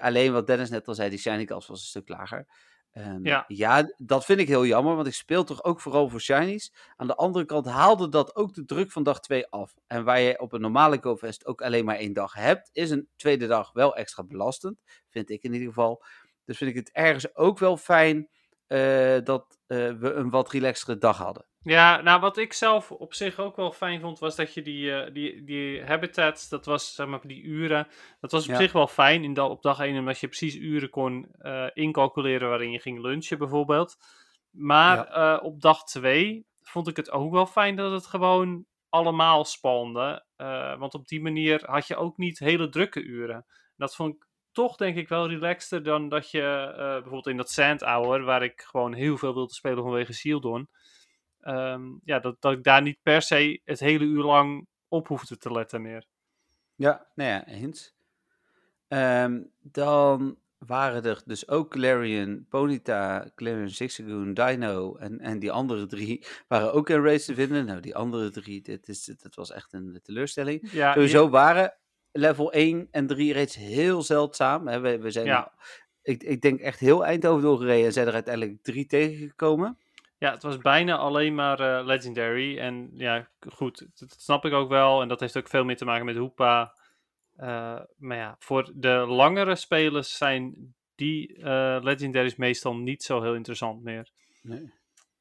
Alleen 0.00 0.32
wat 0.32 0.46
Dennis 0.46 0.70
net 0.70 0.88
al 0.88 0.94
zei, 0.94 1.10
die 1.10 1.18
shiny 1.18 1.44
kans 1.44 1.66
was 1.66 1.80
een 1.80 1.86
stuk 1.86 2.08
lager. 2.08 2.46
Ehm, 2.98 3.26
Ja. 3.26 3.44
ja, 3.48 3.94
dat 3.96 4.24
vind 4.24 4.40
ik 4.40 4.48
heel 4.48 4.66
jammer, 4.66 4.94
want 4.94 5.06
ik 5.06 5.14
speel 5.14 5.44
toch 5.44 5.64
ook 5.64 5.80
vooral 5.80 6.08
voor 6.08 6.20
shinies. 6.20 6.72
Aan 6.96 7.06
de 7.06 7.14
andere 7.14 7.44
kant 7.44 7.66
haalde 7.66 8.08
dat 8.08 8.36
ook 8.36 8.54
de 8.54 8.64
druk 8.64 8.90
van 8.92 9.02
dag 9.02 9.20
2 9.20 9.46
af. 9.50 9.74
En 9.86 10.04
waar 10.04 10.20
je 10.20 10.40
op 10.40 10.52
een 10.52 10.60
normale 10.60 10.98
GoFest 11.00 11.46
ook 11.46 11.62
alleen 11.62 11.84
maar 11.84 11.96
één 11.96 12.12
dag 12.12 12.32
hebt, 12.32 12.70
is 12.72 12.90
een 12.90 13.08
tweede 13.16 13.46
dag 13.46 13.72
wel 13.72 13.96
extra 13.96 14.22
belastend. 14.24 14.80
Vind 15.08 15.30
ik 15.30 15.42
in 15.42 15.52
ieder 15.52 15.68
geval. 15.68 16.04
Dus 16.44 16.56
vind 16.58 16.70
ik 16.70 16.76
het 16.76 16.90
ergens 16.92 17.34
ook 17.36 17.58
wel 17.58 17.76
fijn 17.76 18.28
eh, 18.66 19.18
dat 19.24 19.58
eh, 19.66 19.92
we 19.92 20.12
een 20.12 20.30
wat 20.30 20.50
relaxtere 20.50 20.98
dag 20.98 21.16
hadden. 21.16 21.47
Ja, 21.62 22.00
nou 22.00 22.20
wat 22.20 22.36
ik 22.36 22.52
zelf 22.52 22.90
op 22.92 23.14
zich 23.14 23.38
ook 23.38 23.56
wel 23.56 23.72
fijn 23.72 24.00
vond, 24.00 24.18
was 24.18 24.36
dat 24.36 24.54
je 24.54 24.62
die, 24.62 24.92
eh, 24.94 25.12
die, 25.14 25.44
die 25.44 25.82
habitats, 25.84 26.48
dat 26.48 26.66
was 26.66 26.94
zeg 26.94 27.06
maar 27.06 27.20
die 27.26 27.42
uren, 27.42 27.88
dat 28.20 28.32
was 28.32 28.44
op 28.44 28.50
Ja. 28.50 28.56
zich 28.56 28.72
wel 28.72 28.86
fijn 28.86 29.24
in 29.24 29.34
da- 29.34 29.46
op 29.48 29.62
dag 29.62 29.78
1, 29.80 29.98
omdat 29.98 30.18
je 30.20 30.26
precies 30.28 30.54
uren 30.56 30.90
kon 30.90 31.28
eh, 31.38 31.66
incalculeren 31.72 32.48
waarin 32.48 32.70
je 32.70 32.80
ging 32.80 33.00
lunchen 33.00 33.38
bijvoorbeeld. 33.38 33.96
Maar 34.50 35.06
eh, 35.06 35.44
op 35.44 35.60
dag 35.60 35.84
2 35.84 36.46
vond 36.62 36.88
ik 36.88 36.96
het 36.96 37.10
ook 37.10 37.32
wel 37.32 37.46
fijn 37.46 37.76
dat 37.76 37.92
het 37.92 38.06
gewoon 38.06 38.64
allemaal 38.88 39.44
spande. 39.44 40.26
want 40.78 40.94
op 40.94 41.06
die 41.08 41.20
manier 41.20 41.60
had 41.64 41.86
je 41.86 41.96
ook 41.96 42.16
niet 42.16 42.38
hele 42.38 42.68
drukke 42.68 43.02
uren. 43.02 43.46
Dat 43.76 43.94
vond 43.94 44.14
ik 44.14 44.26
toch 44.52 44.76
denk 44.76 44.96
ik 44.96 45.08
wel 45.08 45.28
relaxter 45.28 45.82
dan 45.82 46.08
dat 46.08 46.30
je 46.30 46.72
bijvoorbeeld 46.76 47.26
in 47.26 47.36
dat 47.36 47.50
Sand 47.50 47.80
Hour, 47.80 48.22
waar 48.24 48.42
ik 48.42 48.60
gewoon 48.60 48.92
heel 48.94 49.16
veel 49.16 49.34
wilde 49.34 49.52
spelen 49.54 49.82
vanwege 49.82 50.12
Shieldon. 50.12 50.68
Ehm, 51.40 51.82
ja, 52.04 52.18
dat, 52.18 52.36
dat 52.40 52.52
ik 52.52 52.62
daar 52.64 52.82
niet 52.82 52.98
per 53.02 53.22
se 53.22 53.60
het 53.64 53.80
hele 53.80 54.04
uur 54.04 54.22
lang 54.22 54.66
op 54.88 55.08
hoefde 55.08 55.36
te 55.36 55.52
letten 55.52 55.82
meer. 55.82 56.06
Ja, 56.74 57.06
nou 57.14 57.30
ja, 57.30 57.46
eens. 57.46 57.94
Ehm, 58.88 59.42
dan 59.60 60.38
waren 60.58 61.04
er 61.04 61.22
dus 61.24 61.48
ook 61.48 61.70
Clarion, 61.70 62.46
Ponyta, 62.48 63.30
Clarion 63.34 63.68
Zigzagoon, 63.68 64.34
Dino 64.34 64.96
en, 64.96 65.20
en 65.20 65.38
die 65.38 65.52
andere 65.52 65.86
drie 65.86 66.26
waren 66.48 66.72
ook 66.72 66.90
in 66.90 67.02
race 67.02 67.24
te 67.24 67.34
vinden. 67.34 67.64
Nou, 67.64 67.80
die 67.80 67.96
andere 67.96 68.30
drie, 68.30 68.62
dit, 68.62 68.88
is, 68.88 69.04
dit 69.04 69.34
was 69.34 69.52
echt 69.52 69.72
een 69.72 70.00
teleurstelling. 70.02 70.70
Ja, 70.70 70.92
Sowieso 70.92 71.28
waren 71.28 71.74
level 72.12 72.52
1 72.52 72.88
en 72.90 73.06
3 73.06 73.32
reeds 73.32 73.56
heel 73.56 74.02
zeldzaam. 74.02 74.64
We, 74.64 74.98
we 74.98 75.10
zijn, 75.10 75.26
Ja. 75.26 75.52
ik, 76.02 76.22
ik 76.22 76.40
denk 76.40 76.60
echt 76.60 76.80
heel 76.80 77.04
Eindhoven 77.04 77.42
doorgereden 77.42 77.86
en 77.86 77.92
zijn 77.92 78.06
er 78.06 78.14
uiteindelijk 78.14 78.62
drie 78.62 78.86
tegengekomen. 78.86 79.78
Ja, 80.18 80.32
het 80.32 80.42
was 80.42 80.58
bijna 80.58 80.96
alleen 80.96 81.34
maar 81.34 81.60
eh, 81.60 81.86
Legendary. 81.86 82.58
En 82.58 82.90
ja, 82.92 83.28
goed, 83.48 83.86
dat, 83.94 84.14
snap 84.18 84.44
ik 84.44 84.52
ook 84.52 84.68
wel. 84.68 85.02
En 85.02 85.08
dat 85.08 85.20
heeft 85.20 85.36
ook 85.36 85.48
veel 85.48 85.64
meer 85.64 85.76
te 85.76 85.84
maken 85.84 86.04
met 86.04 86.16
Hoepa. 86.16 86.74
Eh, 87.36 87.80
maar 87.96 88.16
ja, 88.16 88.36
voor 88.38 88.72
de 88.74 89.04
langere 89.08 89.54
spelers 89.54 90.16
zijn 90.16 90.74
die 90.94 91.36
eh, 91.36 91.78
Legendaries 91.80 92.36
meestal 92.36 92.76
niet 92.76 93.02
zo 93.02 93.22
heel 93.22 93.34
interessant 93.34 93.82
meer. 93.82 94.10
Nee. 94.42 94.72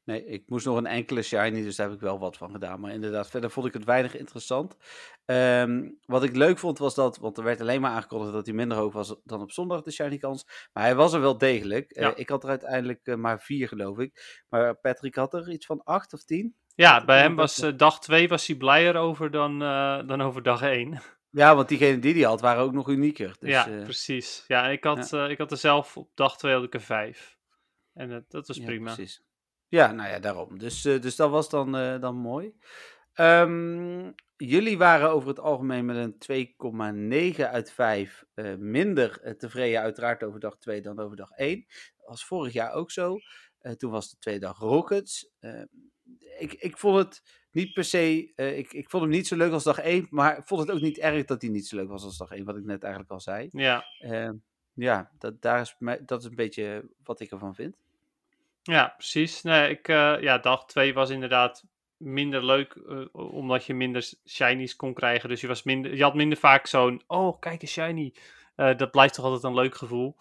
Nee, 0.07 0.25
ik 0.25 0.43
moest 0.47 0.65
nog 0.65 0.77
een 0.77 0.85
enkele 0.85 1.21
shiny, 1.21 1.63
dus 1.63 1.75
daar 1.75 1.87
heb 1.87 1.95
ik 1.95 2.01
wel 2.01 2.19
wat 2.19 2.37
van 2.37 2.51
gedaan. 2.51 2.79
Maar 2.79 2.91
inderdaad, 2.91 3.29
verder 3.29 3.51
vond 3.51 3.67
ik 3.67 3.73
het 3.73 3.83
weinig 3.83 4.17
interessant. 4.17 4.77
Ehm, 5.25 5.89
wat 6.05 6.23
ik 6.23 6.35
leuk 6.35 6.57
vond 6.57 6.77
was 6.77 6.95
dat, 6.95 7.17
want 7.17 7.37
er 7.37 7.43
werd 7.43 7.61
alleen 7.61 7.81
maar 7.81 7.91
aangekondigd 7.91 8.31
dat 8.33 8.45
hij 8.45 8.55
minder 8.55 8.77
hoog 8.77 8.93
was 8.93 9.15
dan 9.23 9.41
op 9.41 9.51
zondag, 9.51 9.81
de 9.81 9.91
shiny 9.91 10.17
kans. 10.17 10.45
Maar 10.73 10.83
hij 10.83 10.95
was 10.95 11.13
er 11.13 11.21
wel 11.21 11.37
degelijk. 11.37 11.91
Eh, 11.91 12.11
ik 12.15 12.29
had 12.29 12.43
er 12.43 12.49
uiteindelijk 12.49 12.99
eh, 13.03 13.15
maar 13.15 13.39
vier, 13.39 13.67
geloof 13.67 13.97
ik. 13.97 14.43
Maar 14.49 14.75
Patrick 14.75 15.15
had 15.15 15.33
er 15.33 15.51
iets 15.51 15.65
van 15.65 15.83
acht 15.83 16.13
of 16.13 16.23
tien. 16.23 16.55
Ja, 16.75 17.05
bij 17.05 17.19
hem 17.19 17.35
was 17.35 17.59
eh, 17.59 17.71
dag 17.77 17.99
2 17.99 18.27
was 18.27 18.47
hij 18.47 18.55
blijer 18.55 18.95
over 18.95 19.31
dan, 19.31 19.59
dan 20.07 20.21
over 20.21 20.43
dag 20.43 20.61
1. 20.61 20.99
Ja, 21.29 21.55
want 21.55 21.67
diegenen 21.67 21.99
die 21.99 22.13
hij 22.13 22.23
had, 22.23 22.41
waren 22.41 22.63
ook 22.63 22.73
nog 22.73 22.89
unieker. 22.89 23.35
Dus, 23.39 23.49
ja, 23.49 23.67
precies. 23.83 24.43
Ja, 24.47 24.67
ik 24.67 24.83
had, 24.83 25.13
ik 25.13 25.37
had 25.37 25.51
er 25.51 25.57
zelf 25.57 25.97
op 25.97 26.09
dag 26.13 26.37
2 26.37 26.53
had 26.53 26.63
ik 26.63 26.73
er 26.73 26.81
5. 26.81 27.37
En 27.93 28.25
dat 28.27 28.47
was 28.47 28.57
Ja, 28.57 28.65
prima. 28.65 28.93
precies. 28.93 29.26
Ja, 29.67 29.91
nou 29.91 30.09
ja, 30.09 30.19
daarom. 30.19 30.57
Dus, 30.57 30.85
eh, 30.85 31.01
dus 31.01 31.15
dat 31.15 31.29
was 31.29 31.49
dan, 31.49 31.75
eh, 31.75 31.99
dan 31.99 32.15
mooi. 32.15 32.53
Ehm, 33.13 34.11
jullie 34.37 34.77
waren 34.77 35.09
over 35.09 35.29
het 35.29 35.39
algemeen 35.39 35.85
met 35.85 35.95
een 35.95 36.17
2,9 36.17 37.49
uit 37.49 37.71
5 37.71 38.23
eh, 38.33 38.55
minder 38.55 39.35
tevreden, 39.37 39.81
uiteraard 39.81 40.23
over 40.23 40.39
dag 40.39 40.57
2 40.57 40.81
dan 40.81 40.99
over 40.99 41.17
dag 41.17 41.31
1. 41.31 41.65
Dat 41.97 42.07
was 42.07 42.25
vorig 42.25 42.53
jaar 42.53 42.73
ook 42.73 42.91
zo. 42.91 43.17
Toen 43.77 43.91
was 43.91 44.09
de 44.09 44.17
tweede 44.19 44.39
dag 44.39 44.59
Rockets. 44.59 45.29
Eh, 45.39 45.61
ik, 46.39 46.53
ik 46.53 46.77
vond 46.77 46.97
het 46.97 47.21
niet 47.51 47.73
per 47.73 47.83
se, 47.83 48.33
ik, 48.35 48.73
ik 48.73 48.89
vond 48.89 49.03
hem 49.03 49.11
niet 49.11 49.27
zo 49.27 49.35
leuk 49.35 49.51
als 49.51 49.63
dag 49.63 49.79
1, 49.79 50.07
maar 50.09 50.37
ik 50.37 50.47
vond 50.47 50.61
het 50.61 50.71
ook 50.71 50.81
niet 50.81 50.97
erg 50.97 51.25
dat 51.25 51.41
hij 51.41 51.51
niet 51.51 51.67
zo 51.67 51.75
leuk 51.75 51.87
was 51.87 52.03
als 52.03 52.17
dag 52.17 52.31
1, 52.31 52.45
wat 52.45 52.57
ik 52.57 52.63
net 52.63 52.81
eigenlijk 52.83 53.11
al 53.11 53.19
zei. 53.19 53.47
Ja, 53.51 53.85
Ehm, 53.99 54.35
ja, 54.73 55.11
dat, 55.17 55.41
daar 55.41 55.61
is, 55.61 55.75
mij- 55.79 56.01
dat 56.05 56.19
is 56.19 56.25
een 56.25 56.35
beetje 56.35 56.89
wat 57.03 57.19
ik 57.19 57.31
ervan 57.31 57.55
vind. 57.55 57.75
Ja, 58.73 58.93
precies. 58.97 59.41
Nee, 59.41 59.69
ik, 59.69 59.87
eh, 59.87 60.21
ja, 60.21 60.37
dag 60.37 60.65
2 60.65 60.93
was 60.93 61.09
inderdaad 61.09 61.65
minder 61.97 62.45
leuk, 62.45 62.73
eh, 62.73 63.05
omdat 63.11 63.65
je 63.65 63.73
minder 63.73 64.13
shinies 64.25 64.75
kon 64.75 64.93
krijgen. 64.93 65.29
Dus 65.29 65.41
je, 65.41 65.47
was 65.47 65.63
minder, 65.63 65.95
je 65.95 66.03
had 66.03 66.15
minder 66.15 66.37
vaak 66.37 66.67
zo'n, 66.67 67.03
oh, 67.07 67.39
kijk 67.39 67.61
een 67.61 67.67
shiny. 67.67 68.13
Eh, 68.55 68.77
dat 68.77 68.91
blijft 68.91 69.13
toch 69.13 69.25
altijd 69.25 69.43
een 69.43 69.53
leuk 69.53 69.75
gevoel. 69.75 70.15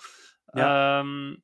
Ja. 0.52 0.98
Ehm, 0.98 1.36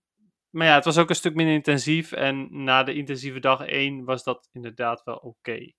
maar 0.50 0.66
ja, 0.66 0.74
het 0.74 0.84
was 0.84 0.98
ook 0.98 1.08
een 1.08 1.14
stuk 1.14 1.34
minder 1.34 1.54
intensief. 1.54 2.12
En 2.12 2.64
na 2.64 2.82
de 2.82 2.94
intensieve 2.94 3.38
dag 3.38 3.66
1 3.66 4.04
was 4.04 4.24
dat 4.24 4.48
inderdaad 4.52 5.02
wel 5.04 5.16
oké. 5.16 5.72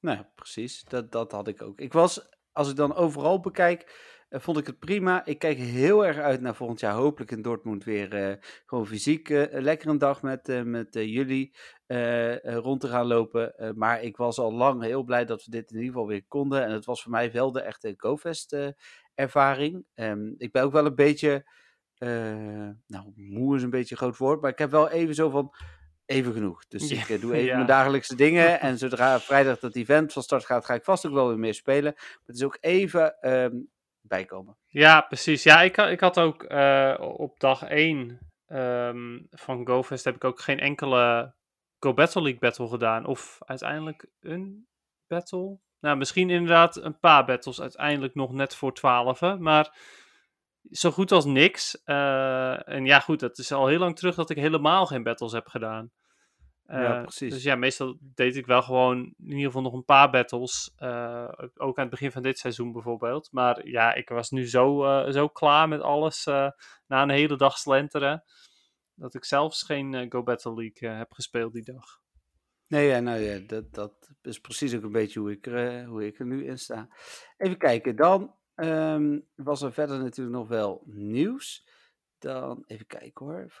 Nou, 0.00 0.16
ja, 0.16 0.30
precies. 0.34 0.82
Dat, 0.82 1.12
dat 1.12 1.32
had 1.32 1.48
ik 1.48 1.62
ook. 1.62 1.80
Ik 1.80 1.92
was, 1.92 2.28
als 2.52 2.70
ik 2.70 2.76
dan 2.76 2.94
overal 2.94 3.40
bekijk, 3.40 4.14
eh, 4.28 4.40
vond 4.40 4.58
ik 4.58 4.66
het 4.66 4.78
prima. 4.78 5.24
Ik 5.24 5.38
kijk 5.38 5.58
heel 5.58 6.06
erg 6.06 6.16
uit 6.16 6.40
naar 6.40 6.54
volgend 6.54 6.80
jaar. 6.80 6.94
Hopelijk 6.94 7.30
in 7.30 7.42
Dortmund 7.42 7.84
weer 7.84 8.14
eh, 8.14 8.36
gewoon 8.66 8.86
fysiek 8.86 9.30
eh, 9.30 9.60
lekker 9.62 9.88
een 9.88 9.98
dag 9.98 10.22
met, 10.22 10.64
met 10.64 10.88
jullie 10.90 11.54
rond 12.42 12.80
te 12.80 12.88
gaan 12.88 13.06
lopen. 13.06 13.74
Maar 13.76 14.02
ik 14.02 14.16
was 14.16 14.38
al 14.38 14.52
lang 14.52 14.82
heel 14.82 15.02
blij 15.02 15.24
dat 15.24 15.44
we 15.44 15.50
dit 15.50 15.70
in 15.70 15.76
ieder 15.76 15.92
geval 15.92 16.06
weer 16.06 16.24
konden. 16.28 16.64
En 16.64 16.70
het 16.70 16.84
was 16.84 17.02
voor 17.02 17.10
mij 17.10 17.32
wel 17.32 17.52
de 17.52 17.60
echte 17.60 17.94
GoFest 17.96 18.56
ervaring. 19.14 19.84
Ehm, 19.94 20.32
ik 20.38 20.52
ben 20.52 20.62
ook 20.62 20.72
wel 20.72 20.86
een 20.86 20.94
beetje, 20.94 21.46
nou 22.86 23.12
moe 23.14 23.56
is 23.56 23.62
een 23.62 23.70
beetje 23.70 23.94
een 23.94 24.00
groot 24.00 24.16
woord, 24.16 24.40
maar 24.40 24.50
ik 24.50 24.58
heb 24.58 24.70
wel 24.70 24.90
even 24.90 25.14
zo 25.14 25.30
van, 25.30 25.54
even 26.06 26.32
genoeg. 26.32 26.66
Dus 26.66 26.90
ik 26.90 27.20
doe 27.20 27.34
even 27.34 27.46
ja. 27.46 27.54
mijn 27.54 27.66
dagelijkse 27.66 28.16
dingen. 28.16 28.60
En 28.60 28.78
zodra 28.78 29.20
vrijdag 29.20 29.58
dat 29.58 29.76
event 29.76 30.12
van 30.12 30.22
start 30.22 30.44
gaat, 30.44 30.64
ga 30.64 30.74
ik 30.74 30.84
vast 30.84 31.06
ook 31.06 31.12
wel 31.12 31.28
weer 31.28 31.38
meer 31.38 31.54
spelen. 31.54 31.92
Maar 31.96 32.20
het 32.26 32.36
is 32.36 32.44
ook 32.44 32.58
even 32.60 33.16
bijkomen. 34.06 34.56
Ja, 34.66 35.00
precies. 35.00 35.42
Ja, 35.42 35.62
ik, 35.62 35.76
ik 35.76 36.00
had 36.00 36.18
ook 36.18 36.42
eh, 36.42 36.94
op 36.98 37.40
dag 37.40 37.62
1 37.62 38.18
ehm, 38.46 39.18
van 39.30 39.66
GoFest 39.66 40.04
heb 40.04 40.14
ik 40.14 40.24
ook 40.24 40.40
geen 40.40 40.60
enkele 40.60 41.34
Go 41.78 41.94
Battle 41.94 42.22
League 42.22 42.40
battle 42.40 42.68
gedaan. 42.68 43.06
Of 43.06 43.38
uiteindelijk 43.44 44.06
een 44.20 44.66
battle. 45.06 45.58
Nou, 45.80 45.96
misschien 45.96 46.30
inderdaad 46.30 46.76
een 46.76 46.98
paar 46.98 47.24
battles 47.24 47.60
uiteindelijk 47.60 48.14
nog 48.14 48.32
net 48.32 48.54
voor 48.54 48.74
12. 48.74 49.20
Maar 49.38 49.76
zo 50.70 50.90
goed 50.90 51.12
als 51.12 51.24
niks. 51.24 51.82
Eh, 51.84 52.68
en 52.68 52.84
ja, 52.84 53.00
goed, 53.00 53.20
dat 53.20 53.38
is 53.38 53.52
al 53.52 53.66
heel 53.66 53.78
lang 53.78 53.96
terug 53.96 54.14
dat 54.14 54.30
ik 54.30 54.36
helemaal 54.36 54.86
geen 54.86 55.02
battles 55.02 55.32
heb 55.32 55.46
gedaan. 55.46 55.90
Ja, 56.66 56.96
Eh, 56.96 57.02
precies. 57.02 57.32
Dus 57.32 57.42
ja, 57.42 57.56
meestal 57.56 57.96
deed 58.00 58.36
ik 58.36 58.46
wel 58.46 58.62
gewoon 58.62 58.98
in 58.98 59.14
ieder 59.26 59.44
geval 59.44 59.62
nog 59.62 59.72
een 59.72 59.84
paar 59.84 60.10
battles. 60.10 60.72
eh, 60.76 61.28
ook 61.54 61.76
aan 61.76 61.82
het 61.84 61.90
begin 61.90 62.12
van 62.12 62.22
dit 62.22 62.38
seizoen 62.38 62.72
bijvoorbeeld. 62.72 63.28
Maar 63.32 63.68
ja, 63.68 63.94
ik 63.94 64.08
was 64.08 64.30
nu 64.30 64.48
zo, 64.48 64.84
eh, 64.84 65.12
zo 65.12 65.28
klaar 65.28 65.68
met 65.68 65.80
alles 65.80 66.24
na 66.86 67.02
een 67.02 67.10
hele 67.10 67.36
dag 67.36 67.58
slenteren. 67.58 68.24
Dat 68.94 69.14
ik 69.14 69.24
zelfs 69.24 69.62
geen 69.62 70.06
Go 70.12 70.22
Battle 70.22 70.54
League 70.54 70.88
heb 70.90 71.12
gespeeld 71.12 71.52
die 71.52 71.64
dag. 71.64 72.00
Nee, 72.68 72.86
ja, 72.88 73.00
nou 73.00 73.18
ja, 73.18 73.38
dat, 73.46 73.74
dat 73.74 74.10
is 74.22 74.40
precies 74.40 74.74
ook 74.74 74.82
een 74.82 74.92
beetje 74.92 75.20
hoe 75.20 75.30
ik, 75.30 75.44
hoe 75.86 76.06
ik 76.06 76.18
er 76.18 76.26
nu 76.26 76.46
in 76.46 76.58
sta. 76.58 76.88
Even 77.36 77.58
kijken, 77.58 77.96
dan 77.96 78.34
ehm, 78.54 79.18
was 79.34 79.62
er 79.62 79.72
verder 79.72 79.98
natuurlijk 79.98 80.36
nog 80.36 80.48
wel 80.48 80.82
nieuws. 80.86 81.68
Dan 82.26 82.64
even 82.66 82.86
kijken 82.86 83.26
hoor. 83.26 83.58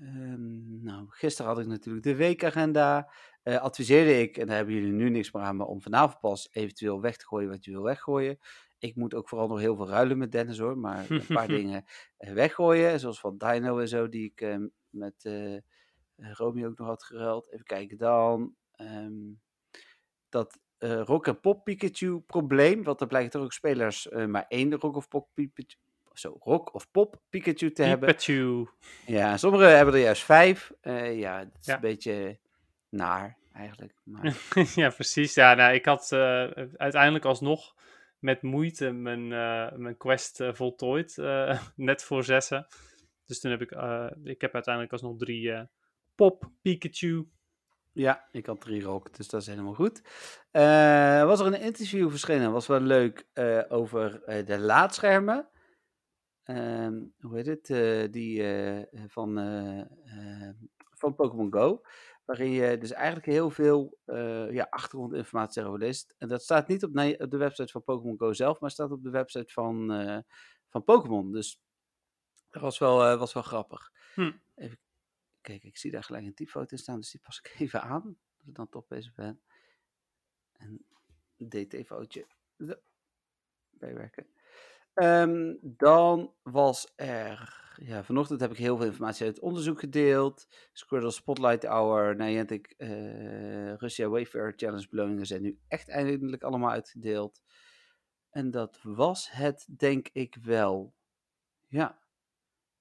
Ehm, 0.00 0.82
nou, 0.82 1.06
gisteren 1.08 1.50
had 1.50 1.60
ik 1.60 1.66
natuurlijk 1.66 2.04
de 2.04 2.14
weekagenda. 2.14 3.12
Eh, 3.42 3.56
adviseerde 3.60 4.20
ik, 4.20 4.36
en 4.36 4.46
daar 4.46 4.56
hebben 4.56 4.74
jullie 4.74 4.92
nu 4.92 5.10
niks 5.10 5.32
meer 5.32 5.42
aan, 5.42 5.56
maar 5.56 5.66
om 5.66 5.82
vanavond 5.82 6.20
pas 6.20 6.48
eventueel 6.52 7.00
weg 7.00 7.16
te 7.16 7.26
gooien 7.26 7.48
wat 7.48 7.64
je 7.64 7.70
wil 7.70 7.82
weggooien. 7.82 8.38
Ik 8.78 8.96
moet 8.96 9.14
ook 9.14 9.28
vooral 9.28 9.48
nog 9.48 9.58
heel 9.58 9.76
veel 9.76 9.88
ruilen 9.88 10.18
met 10.18 10.32
Dennis 10.32 10.58
hoor, 10.58 10.78
maar 10.78 11.10
een 11.10 11.26
paar 11.26 11.48
dingen 11.58 11.84
eh, 12.16 12.32
weggooien. 12.32 13.00
Zoals 13.00 13.20
van 13.20 13.38
Dino 13.38 13.78
en 13.78 13.88
zo, 13.88 14.08
die 14.08 14.24
ik 14.24 14.40
eh, 14.40 14.56
met 14.90 15.24
eh 15.24 15.54
eh, 15.54 15.62
Romy 16.32 16.64
ook 16.64 16.78
nog 16.78 16.86
had 16.86 17.02
geruild. 17.02 17.52
Even 17.52 17.64
kijken 17.64 17.98
dan. 17.98 18.54
ehm, 18.72 19.32
dat 20.28 20.58
Rock 20.78 21.26
en 21.26 21.40
Pop 21.40 21.64
Pikachu 21.64 22.20
probleem. 22.20 22.82
Want 22.82 23.00
er 23.00 23.06
blijken 23.06 23.30
toch 23.30 23.42
ook 23.42 23.52
spelers 23.52 24.08
maar 24.08 24.44
één 24.48 24.74
Rock 24.74 24.96
of 24.96 25.08
Pop 25.08 25.28
Pikachu. 25.34 25.76
Zo, 26.18 26.36
Rock 26.40 26.74
of 26.74 26.90
Pop 26.90 27.20
Pikachu 27.30 27.72
te 27.72 27.82
hebben. 27.82 28.08
Pikachu. 28.08 28.68
Ja, 29.06 29.36
sommigen 29.36 29.76
hebben 29.76 29.94
er 29.94 30.00
juist 30.00 30.22
vijf. 30.24 30.72
Eh, 30.80 31.18
ja, 31.18 31.38
dat 31.44 31.60
is 31.60 31.66
Ja. 31.66 31.74
een 31.74 31.80
beetje 31.80 32.38
naar 32.88 33.36
eigenlijk. 33.52 33.94
Maar, 34.02 34.36
ja, 34.74 34.90
precies. 34.90 35.34
Ja, 35.34 35.54
nou, 35.54 35.74
ik 35.74 35.84
had 35.84 36.12
eh, 36.12 36.44
uiteindelijk 36.76 37.24
alsnog 37.24 37.74
met 38.18 38.42
moeite 38.42 38.90
mijn, 38.90 39.32
eh, 39.32 39.76
mijn 39.78 39.96
quest 39.96 40.40
voltooid. 40.52 41.16
net 41.76 42.02
voor 42.04 42.24
zessen. 42.24 42.66
Dus 43.26 43.40
toen 43.40 43.50
heb 43.50 43.60
ik, 43.62 43.70
ik 44.24 44.40
heb 44.40 44.54
uiteindelijk 44.54 44.92
alsnog 44.92 45.16
drie 45.18 45.52
Pop 46.14 46.50
Pikachu. 46.62 47.28
Ja, 47.92 48.28
ik 48.32 48.46
had 48.46 48.60
drie 48.60 48.82
rock, 48.82 49.16
dus 49.16 49.28
dat 49.28 49.40
is 49.40 49.46
helemaal 49.46 49.74
goed. 49.74 50.02
Was 51.28 51.40
er 51.40 51.46
een 51.46 51.60
interview 51.60 52.10
verschenen, 52.10 52.52
was 52.52 52.66
wel 52.66 52.80
leuk, 52.80 53.26
over 53.68 54.22
de 54.46 54.58
laadschermen. 54.58 55.48
Ehm, 56.48 57.04
hoe 57.20 57.36
heet 57.36 57.46
het? 57.46 57.70
eh, 57.70 58.10
die 58.10 58.42
eh, 58.42 59.04
van, 59.08 59.38
eh, 59.38 59.80
eh, 59.80 60.54
van 60.90 61.14
Pokémon 61.14 61.52
Go. 61.52 61.82
Waarin 62.24 62.50
je 62.50 62.78
dus 62.78 62.92
eigenlijk 62.92 63.26
heel 63.26 63.50
veel 63.50 63.98
ja, 64.50 64.66
achtergrondinformatie 64.70 65.62
erover 65.62 65.78
leest. 65.80 66.14
En 66.18 66.28
dat 66.28 66.42
staat 66.42 66.68
niet 66.68 66.84
op, 66.84 66.90
op 67.18 67.30
de 67.30 67.36
website 67.36 67.72
van 67.72 67.84
Pokémon 67.84 68.18
Go 68.18 68.32
zelf, 68.32 68.60
maar 68.60 68.70
staat 68.70 68.90
op 68.90 69.02
de 69.02 69.10
website 69.10 69.52
van, 69.52 69.88
van 70.68 70.84
Pokémon. 70.84 71.32
Dus 71.32 71.60
dat 72.50 72.62
was 72.62 72.78
wel, 72.78 73.18
was 73.18 73.32
wel 73.32 73.42
grappig. 73.42 73.92
Hm. 74.14 74.32
Even 74.54 74.78
kijken, 75.40 75.68
ik 75.68 75.76
zie 75.76 75.90
daar 75.90 76.04
gelijk 76.04 76.24
een 76.24 76.34
typfoto 76.34 76.66
in 76.70 76.78
staan, 76.78 76.96
dus 76.96 77.10
die 77.10 77.20
pas 77.20 77.38
ik 77.38 77.54
even 77.60 77.82
aan. 77.82 78.18
Als 78.38 78.46
ik 78.46 78.54
dan 78.54 78.68
toch 78.68 78.86
bezig 78.86 79.14
ben. 79.14 79.40
En 80.52 80.84
DT-foutje. 81.36 82.26
Bijwerken. 83.70 84.26
Ehm, 84.98 85.54
dan 85.60 86.34
was 86.42 86.92
er. 86.96 87.56
Ja, 87.76 88.04
vanochtend 88.04 88.40
heb 88.40 88.50
ik 88.50 88.56
heel 88.56 88.76
veel 88.76 88.86
informatie 88.86 89.26
uit 89.26 89.34
het 89.34 89.44
onderzoek 89.44 89.80
gedeeld. 89.80 90.48
Squirtle 90.72 91.10
Spotlight 91.10 91.64
Hour, 91.64 92.16
Niantic, 92.16 92.74
eh 92.76 93.74
Russia 93.74 94.08
Wayfair 94.08 94.52
Challenge 94.56 94.86
beloningen 94.90 95.26
zijn 95.26 95.42
nu 95.42 95.58
echt 95.68 95.88
eindelijk 95.88 96.42
allemaal 96.42 96.70
uitgedeeld. 96.70 97.42
En 98.30 98.50
dat 98.50 98.78
was 98.82 99.30
het, 99.30 99.66
denk 99.76 100.08
ik 100.12 100.36
wel. 100.42 100.94
Ja. 101.66 101.98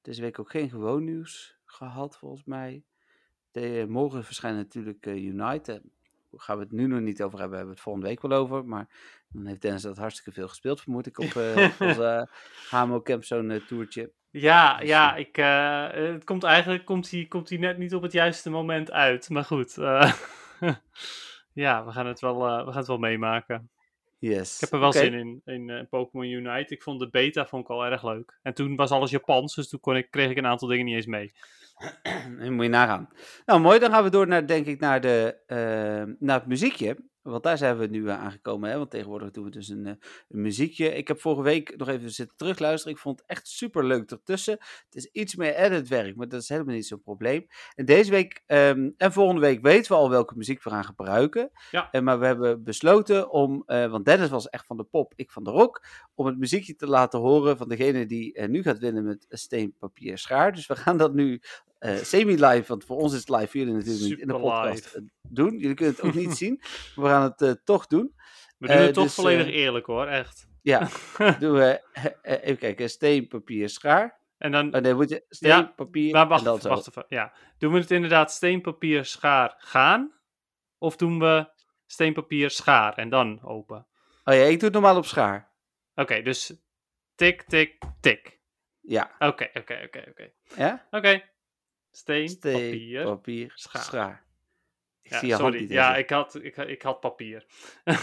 Deze 0.01 0.21
week 0.21 0.39
ook 0.39 0.49
geen 0.49 0.69
gewoon 0.69 1.03
nieuws 1.03 1.59
gehad, 1.65 2.17
volgens 2.17 2.43
mij. 2.43 2.85
De, 3.51 3.85
morgen 3.89 4.23
verschijnt 4.23 4.57
natuurlijk 4.57 5.05
eh, 5.05 5.25
Unite. 5.25 5.81
Daar 6.29 6.39
gaan 6.39 6.57
we 6.57 6.63
het 6.63 6.71
nu 6.71 6.87
nog 6.87 6.99
niet 6.99 7.23
over 7.23 7.39
hebben. 7.39 7.57
Hebben 7.57 7.75
we 7.75 7.81
het 7.81 7.89
volgende 7.89 8.07
week 8.07 8.21
wel 8.21 8.39
over. 8.39 8.65
Maar 8.65 9.16
dan 9.29 9.45
heeft 9.45 9.61
Dennis 9.61 9.81
dat 9.81 9.97
hartstikke 9.97 10.31
veel 10.31 10.47
gespeeld, 10.47 10.81
vermoed 10.81 11.07
ik, 11.07 11.19
op 11.19 11.35
eh 11.35 11.69
onze 11.79 12.29
Hamo 12.69 13.01
Campzone 13.01 13.55
eh, 13.55 13.65
toertje. 13.65 14.11
Ja, 14.31 14.77
Dus, 14.77 14.87
ja, 14.87 15.15
eh, 15.15 15.19
ik, 15.19 15.37
eh, 15.37 15.87
het 16.13 16.23
komt 16.23 16.43
eigenlijk 16.43 16.85
komt 16.85 17.11
hij 17.11 17.25
komt 17.25 17.49
hij 17.49 17.57
net 17.57 17.77
niet 17.77 17.93
op 17.93 18.01
het 18.01 18.11
juiste 18.11 18.49
moment 18.49 18.91
uit. 18.91 19.29
Maar 19.29 19.43
goed, 19.43 19.77
eh, 19.77 20.13
ja, 21.53 21.85
we 21.85 21.91
gaan 21.91 22.07
het 22.07 22.19
wel, 22.19 22.47
eh, 22.47 22.57
we 22.57 22.69
gaan 22.69 22.77
het 22.77 22.87
wel 22.87 22.97
meemaken. 22.97 23.69
Yes. 24.19 24.55
Ik 24.55 24.59
heb 24.59 24.71
er 24.71 24.79
wel 24.79 24.93
zin 24.93 25.13
in, 25.13 25.41
in 25.45 25.69
eh, 25.69 25.83
Pokémon 25.89 26.25
Unite. 26.25 26.73
Ik 26.73 26.83
vond 26.83 26.99
de 26.99 27.09
beta 27.09 27.45
vond 27.45 27.63
ik 27.63 27.69
al 27.69 27.85
erg 27.85 28.03
leuk. 28.03 28.39
En 28.41 28.53
toen 28.53 28.75
was 28.75 28.91
alles 28.91 29.11
Japans, 29.11 29.55
dus 29.55 29.69
toen 29.69 29.79
kon 29.79 29.95
ik, 29.95 30.11
kreeg 30.11 30.29
ik 30.29 30.37
een 30.37 30.45
aantal 30.45 30.67
dingen 30.67 30.85
niet 30.85 30.95
eens 30.95 31.05
mee. 31.05 31.33
En 32.03 32.53
moet 32.55 32.63
je 32.63 32.69
nagaan. 32.69 33.09
Nou, 33.45 33.59
mooi. 33.59 33.79
Dan 33.79 33.91
gaan 33.91 34.03
we 34.03 34.09
door 34.09 34.27
naar, 34.27 34.47
denk 34.47 34.65
ik, 34.65 34.79
naar, 34.79 35.01
de, 35.01 35.37
eh, 35.45 36.15
naar 36.19 36.39
het 36.39 36.47
muziekje. 36.47 36.97
Want 37.31 37.43
daar 37.43 37.57
zijn 37.57 37.77
we 37.77 37.87
nu 37.87 38.09
eh, 38.09 38.19
aangekomen. 38.19 38.69
Hè? 38.69 38.77
Want 38.77 38.89
tegenwoordig 38.89 39.31
doen 39.31 39.43
we 39.43 39.49
dus 39.49 39.69
een, 39.69 39.85
eh, 39.85 39.93
een 40.29 40.41
muziekje. 40.41 40.95
Ik 40.95 41.07
heb 41.07 41.21
vorige 41.21 41.41
week 41.41 41.77
nog 41.77 41.87
even 41.87 42.11
zitten 42.11 42.37
terugluisteren. 42.37 42.95
Ik 42.95 43.01
vond 43.01 43.19
het 43.19 43.29
echt 43.29 43.47
super 43.47 43.85
leuk 43.85 44.11
ertussen. 44.11 44.53
Het 44.85 44.95
is 44.95 45.05
iets 45.05 45.35
meer 45.35 45.55
editwerk, 45.55 46.15
maar 46.15 46.27
dat 46.27 46.41
is 46.41 46.49
helemaal 46.49 46.75
niet 46.75 46.87
zo'n 46.87 47.01
probleem. 47.01 47.47
En 47.75 47.85
deze 47.85 48.11
week 48.11 48.43
ehm, 48.45 48.89
en 48.97 49.11
volgende 49.11 49.41
week 49.41 49.61
weten 49.61 49.91
we 49.91 49.97
al 49.97 50.09
welke 50.09 50.35
muziek 50.37 50.63
we 50.63 50.69
gaan 50.69 50.85
gebruiken. 50.85 51.51
Ja. 51.71 51.91
En, 51.91 52.03
maar 52.03 52.19
we 52.19 52.25
hebben 52.25 52.63
besloten 52.63 53.31
om, 53.31 53.63
want 53.65 54.05
Dennis 54.05 54.29
was 54.29 54.49
echt 54.49 54.65
van 54.65 54.77
de 54.77 54.83
pop, 54.83 55.13
ik 55.15 55.31
van 55.31 55.43
de 55.43 55.49
rock, 55.49 55.83
om 56.15 56.25
het 56.25 56.37
muziekje 56.37 56.75
te 56.75 56.87
laten 56.87 57.19
horen 57.19 57.57
van 57.57 57.69
degene 57.69 58.05
die 58.05 58.41
nu 58.41 58.61
gaat 58.61 58.79
winnen 58.79 59.03
met 59.03 59.25
steen, 59.29 59.75
papier, 59.79 60.17
schaar. 60.17 60.53
Dus 60.53 60.67
we 60.67 60.75
gaan 60.75 60.97
dat 60.97 61.13
nu 61.13 61.41
semi-live, 62.01 62.63
want 62.67 62.83
voor 62.83 62.97
ons 62.97 63.13
is 63.13 63.19
het 63.19 63.29
live, 63.29 63.47
voor 63.47 63.59
jullie 63.59 63.73
natuurlijk 63.73 64.03
niet 64.03 64.19
in 64.19 64.27
de 64.27 64.39
podcast 64.39 64.95
live. 64.95 65.09
Eh, 65.29 65.35
doen. 65.35 65.57
Jullie 65.57 65.75
kunnen 65.75 65.95
het 65.95 66.03
ook 66.03 66.13
niet 66.13 66.37
zien, 66.43 66.57
maar 66.95 67.05
we 67.05 67.11
gaan 67.11 67.21
het 67.23 67.41
eh, 67.41 67.51
toch 67.63 67.87
doen. 67.87 68.13
We 68.57 68.67
doen 68.67 68.75
Eh, 68.75 68.83
het 68.83 68.93
toch 68.93 69.03
dus, 69.03 69.13
volledig 69.13 69.45
eh, 69.47 69.53
eerlijk 69.55 69.85
hoor, 69.85 70.05
echt. 70.07 70.47
Ja, 70.61 70.87
doen 71.39 71.53
we, 71.53 71.81
eh, 71.93 72.05
eh, 72.21 72.43
even 72.43 72.57
kijken, 72.57 72.89
steen, 72.89 73.27
papier, 73.27 73.69
schaar. 73.69 74.19
En 74.37 74.51
dan, 74.51 74.75
Oh 74.75 74.81
nee, 74.81 74.93
moet 74.93 75.09
je 75.09 75.25
steen, 75.29 75.49
Ja, 75.49 75.61
papier 75.75 76.11
maar 76.13 76.21
en 76.21 76.27
wacht, 76.27 76.43
dan 76.43 76.61
zo. 76.61 76.69
wacht 76.69 76.87
even. 76.87 77.05
Ja. 77.07 77.33
Doen 77.57 77.73
we 77.73 77.79
het 77.79 77.91
inderdaad 77.91 78.31
steen, 78.31 78.61
papier, 78.61 79.05
schaar, 79.05 79.55
gaan? 79.57 80.13
Of 80.77 80.95
doen 80.95 81.19
we 81.19 81.49
steen, 81.85 82.13
papier, 82.13 82.49
schaar 82.49 82.93
en 82.97 83.09
dan 83.09 83.41
open? 83.43 83.87
Oh 84.23 84.33
ja, 84.33 84.41
ik 84.41 84.53
doe 84.59 84.63
het 84.63 84.73
normaal 84.73 84.97
op 84.97 85.05
schaar. 85.05 85.51
Oké, 85.95 86.21
dus 86.21 86.53
tik, 87.15 87.41
tik, 87.43 87.77
tik. 88.01 88.39
Ja, 88.81 89.15
Oké, 89.19 89.49
oké, 89.53 89.81
oké, 89.85 90.05
oké. 90.09 90.31
ja? 90.55 90.87
Oké. 90.91 91.23
Steen, 91.91 92.29
Steen, 92.29 92.53
papier. 92.71 93.03
papier, 93.03 93.51
schaar. 93.55 93.81
schaar. 93.83 94.25
Ik 95.07 95.13
Ja, 95.13 95.19
zie 95.19 95.27
je 95.27 95.33
hand 95.33 95.45
sorry. 95.45 95.61
niet 95.61 95.71
Ja, 95.71 95.95
ik 95.95 96.09
had, 96.09 96.39
ik, 96.41 96.57
ik 96.57 96.81
had 96.81 96.99
papier. 96.99 97.45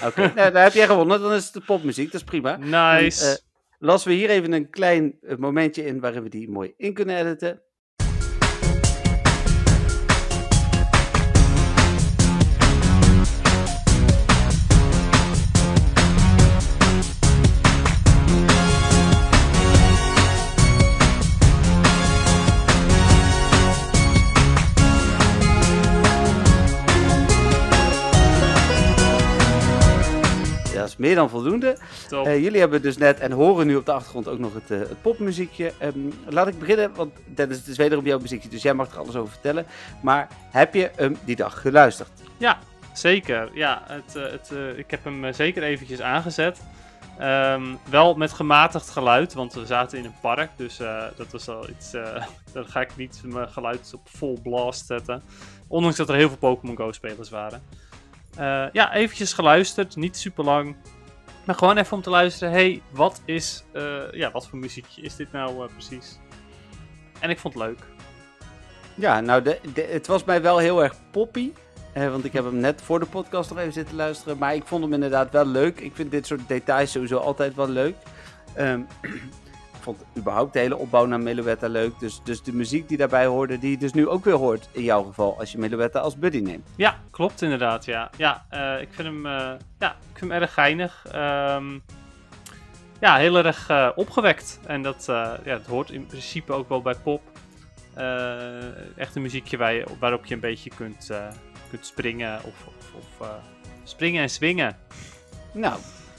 Oké, 0.04 0.20
nou, 0.34 0.52
daar 0.52 0.62
heb 0.62 0.72
jij 0.72 0.86
gewonnen. 0.86 1.20
Dan 1.20 1.32
is 1.32 1.44
het 1.44 1.52
de 1.52 1.60
popmuziek, 1.60 2.12
dat 2.12 2.20
is 2.20 2.26
prima. 2.26 2.56
Nice. 2.56 3.24
Dan, 3.24 3.30
eh, 3.32 3.36
lassen 3.78 4.10
we 4.10 4.16
hier 4.16 4.30
even 4.30 4.52
een 4.52 4.70
klein 4.70 5.18
momentje 5.38 5.84
in 5.84 6.00
waarin 6.00 6.22
we 6.22 6.28
die 6.28 6.50
mooi 6.50 6.74
in 6.76 6.94
kunnen 6.94 7.16
editen. 7.16 7.62
Meer 31.04 31.14
dan 31.14 31.30
voldoende. 31.30 31.76
Eh, 32.10 32.42
jullie 32.42 32.60
hebben 32.60 32.82
dus 32.82 32.96
net 32.96 33.20
en 33.20 33.32
horen 33.32 33.66
nu 33.66 33.76
op 33.76 33.86
de 33.86 33.92
achtergrond 33.92 34.28
ook 34.28 34.38
nog 34.38 34.54
het, 34.54 34.70
eh, 34.70 34.78
het 34.78 35.02
popmuziekje. 35.02 35.72
Ehm, 35.78 35.98
laat 36.28 36.48
ik 36.48 36.58
beginnen, 36.58 36.94
want 36.94 37.12
Dennis, 37.26 37.56
het 37.56 37.66
is 37.66 37.76
wederom 37.76 38.04
jouw 38.04 38.18
muziekje, 38.18 38.48
dus 38.48 38.62
jij 38.62 38.74
mag 38.74 38.90
er 38.90 38.98
alles 38.98 39.16
over 39.16 39.32
vertellen. 39.32 39.66
Maar 40.02 40.28
heb 40.50 40.74
je 40.74 40.90
hem 40.96 41.16
die 41.24 41.36
dag 41.36 41.60
geluisterd? 41.60 42.10
Ja, 42.36 42.58
zeker. 42.92 43.50
Ja, 43.52 43.82
het, 43.86 44.16
eh, 44.16 44.22
het, 44.22 44.50
ik 44.76 44.90
heb 44.90 45.04
hem 45.04 45.32
zeker 45.32 45.62
eventjes 45.62 46.00
aangezet. 46.00 46.60
Ehm, 47.18 47.62
wel 47.90 48.14
met 48.14 48.32
gematigd 48.32 48.90
geluid, 48.90 49.34
want 49.34 49.54
we 49.54 49.66
zaten 49.66 49.98
in 49.98 50.04
een 50.04 50.20
park. 50.20 50.50
Dus 50.56 50.76
dat 51.16 51.32
was 51.32 51.48
al 51.48 51.68
iets. 51.68 51.90
dan 52.54 52.66
ga 52.66 52.80
ik 52.80 52.96
niet 52.96 53.22
mijn 53.24 53.48
geluid 53.48 53.92
op 53.94 54.08
full 54.08 54.38
blast 54.42 54.86
zetten. 54.86 55.22
Ondanks 55.68 55.96
dat 55.96 56.08
er 56.08 56.14
heel 56.14 56.28
veel 56.28 56.36
Pokémon 56.36 56.76
Go-spelers 56.76 57.30
waren. 57.30 57.62
Eh, 58.36 58.64
ja, 58.72 58.94
eventjes 58.94 59.32
geluisterd. 59.32 59.96
Niet 59.96 60.16
super 60.16 60.44
lang. 60.44 60.76
Maar 61.44 61.54
gewoon 61.54 61.76
even 61.76 61.96
om 61.96 62.02
te 62.02 62.10
luisteren. 62.10 62.52
hey, 62.52 62.82
wat 62.90 63.20
is. 63.24 63.64
eh, 63.72 64.12
ja, 64.12 64.30
wat 64.30 64.48
voor 64.48 64.58
muziekje 64.58 65.02
is 65.02 65.16
dit 65.16 65.32
nou 65.32 65.64
eh, 65.64 65.72
precies? 65.72 66.18
En 67.20 67.30
ik 67.30 67.38
vond 67.38 67.54
het 67.54 67.62
leuk. 67.62 67.78
Ja, 68.94 69.20
nou, 69.20 69.42
de, 69.42 69.58
het 69.90 70.06
was 70.06 70.24
mij 70.24 70.42
wel 70.42 70.58
heel 70.58 70.82
erg 70.82 70.94
poppy. 71.10 71.52
eh, 71.92 72.10
want 72.10 72.24
ik 72.24 72.32
heb 72.32 72.44
hem 72.44 72.56
net 72.56 72.82
voor 72.82 72.98
de 73.00 73.06
podcast 73.06 73.50
nog 73.50 73.58
even 73.58 73.72
zitten 73.72 73.96
luisteren. 73.96 74.38
Maar 74.38 74.54
ik 74.54 74.66
vond 74.66 74.82
hem 74.84 74.92
inderdaad 74.92 75.30
wel 75.30 75.46
leuk. 75.46 75.80
Ik 75.80 75.94
vind 75.94 76.10
dit 76.10 76.26
soort 76.26 76.48
details 76.48 76.90
sowieso 76.92 77.16
altijd 77.18 77.54
wel 77.54 77.68
leuk. 77.68 77.96
Ik 78.54 78.86
vond 79.84 80.04
überhaupt 80.16 80.52
de 80.52 80.58
hele 80.58 80.76
opbouw 80.76 81.06
naar 81.06 81.20
Meloetta 81.20 81.68
leuk. 81.68 81.98
Dus, 81.98 82.20
dus 82.22 82.42
de 82.42 82.52
muziek 82.52 82.88
die 82.88 82.96
daarbij 82.96 83.26
hoorde, 83.26 83.58
die 83.58 83.70
je 83.70 83.76
dus 83.76 83.92
nu 83.92 84.08
ook 84.08 84.24
weer 84.24 84.34
hoort 84.34 84.68
in 84.72 84.82
jouw 84.82 85.02
geval. 85.02 85.38
Als 85.38 85.52
je 85.52 85.58
Meloetta 85.58 86.00
als 86.00 86.18
buddy 86.18 86.38
neemt. 86.38 86.68
Ja, 86.76 87.00
klopt 87.10 87.42
inderdaad. 87.42 87.84
Ja, 87.84 88.10
ja 88.16 88.46
eh, 88.48 88.80
ik, 88.80 88.88
vind 88.90 89.08
hem, 89.08 89.26
eh, 89.26 89.52
ja 89.78 89.90
ik 89.90 90.18
vind 90.18 90.30
hem 90.30 90.40
erg 90.40 90.54
geinig. 90.54 91.06
Ehm, 91.12 91.78
ja, 93.00 93.16
heel 93.16 93.36
erg 93.36 93.68
eh, 93.68 93.90
opgewekt. 93.94 94.60
En 94.66 94.82
dat, 94.82 95.04
ja, 95.06 95.38
dat 95.44 95.66
hoort 95.66 95.90
in 95.90 96.06
principe 96.06 96.52
ook 96.52 96.68
wel 96.68 96.82
bij 96.82 96.94
pop. 96.94 97.22
Echt 98.96 99.14
een 99.16 99.22
muziekje 99.22 99.56
waar 99.56 99.72
je, 99.72 99.86
waarop 99.98 100.26
je 100.26 100.34
een 100.34 100.40
beetje 100.40 100.70
kunt, 100.76 101.10
kunt 101.70 101.86
springen 101.86 102.38
of, 102.44 102.66
of, 102.66 102.92
of 103.20 103.28
springen 103.82 104.22
en 104.22 104.30
swingen. 104.30 104.76
Nou, 105.52 105.78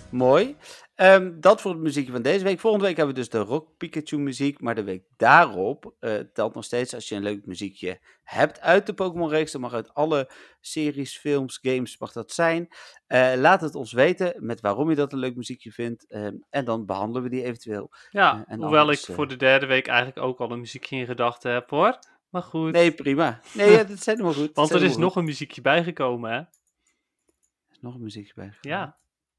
mooi. 0.09 0.55
Ehm, 0.95 1.39
dat 1.39 1.61
voor 1.61 1.71
het 1.71 1.81
muziekje 1.81 2.11
van 2.11 2.21
deze 2.21 2.43
week. 2.43 2.59
Volgende 2.59 2.85
week 2.85 2.97
hebben 2.97 3.15
we 3.15 3.21
dus 3.21 3.29
de 3.29 3.37
Rock 3.37 3.77
Pikachu 3.77 4.17
muziek. 4.17 4.61
Maar 4.61 4.75
de 4.75 4.83
week 4.83 5.03
daarop 5.17 5.93
eh, 5.99 6.15
telt 6.33 6.53
nog 6.55 6.63
steeds 6.63 6.93
als 6.93 7.09
je 7.09 7.15
een 7.15 7.23
leuk 7.23 7.45
muziekje 7.45 7.99
hebt 8.23 8.61
uit 8.61 8.85
de 8.85 8.93
Pokémon 8.93 9.29
reeks. 9.29 9.51
Dat 9.51 9.61
mag 9.61 9.73
uit 9.73 9.93
alle 9.93 10.29
series, 10.59 11.17
films, 11.17 11.59
games 11.61 11.97
mag 11.97 12.11
dat 12.11 12.31
zijn. 12.31 12.67
Eh, 13.07 13.33
laat 13.35 13.61
het 13.61 13.75
ons 13.75 13.93
weten 13.93 14.33
met 14.39 14.61
waarom 14.61 14.89
je 14.89 14.95
dat 14.95 15.13
een 15.13 15.19
leuk 15.19 15.35
muziekje 15.35 15.71
vindt. 15.71 16.07
Ehm, 16.11 16.35
en 16.49 16.65
dan 16.65 16.85
behandelen 16.85 17.23
we 17.23 17.29
die 17.29 17.43
eventueel. 17.43 17.91
Ja, 18.09 18.33
Eh, 18.33 18.53
en 18.53 18.59
hoewel 18.61 18.79
anders, 18.81 19.07
ik 19.07 19.15
voor 19.15 19.27
de 19.27 19.35
derde 19.35 19.65
week 19.65 19.87
eigenlijk 19.87 20.17
ook 20.27 20.39
al 20.39 20.51
een 20.51 20.59
muziekje 20.59 20.95
in 20.95 21.05
gedachten 21.05 21.51
heb 21.51 21.69
hoor. 21.69 21.99
Maar 22.29 22.43
goed. 22.43 22.71
Nee, 22.71 22.91
prima. 22.91 23.39
Nee, 23.53 23.71
ja, 23.71 23.77
dat 23.83 23.97
is 23.97 24.05
helemaal 24.05 24.33
goed. 24.33 24.49
want 24.55 24.69
er 24.71 24.83
is 24.83 24.97
nog 24.97 25.15
een 25.15 25.25
muziekje 25.25 25.61
bijgekomen 25.61 26.31
hè. 26.31 26.37
Er 26.37 26.47
is 27.71 27.79
nog 27.81 27.93
een 27.95 28.01
muziekje 28.03 28.33
bij. 28.35 28.53
Ja. 28.61 28.97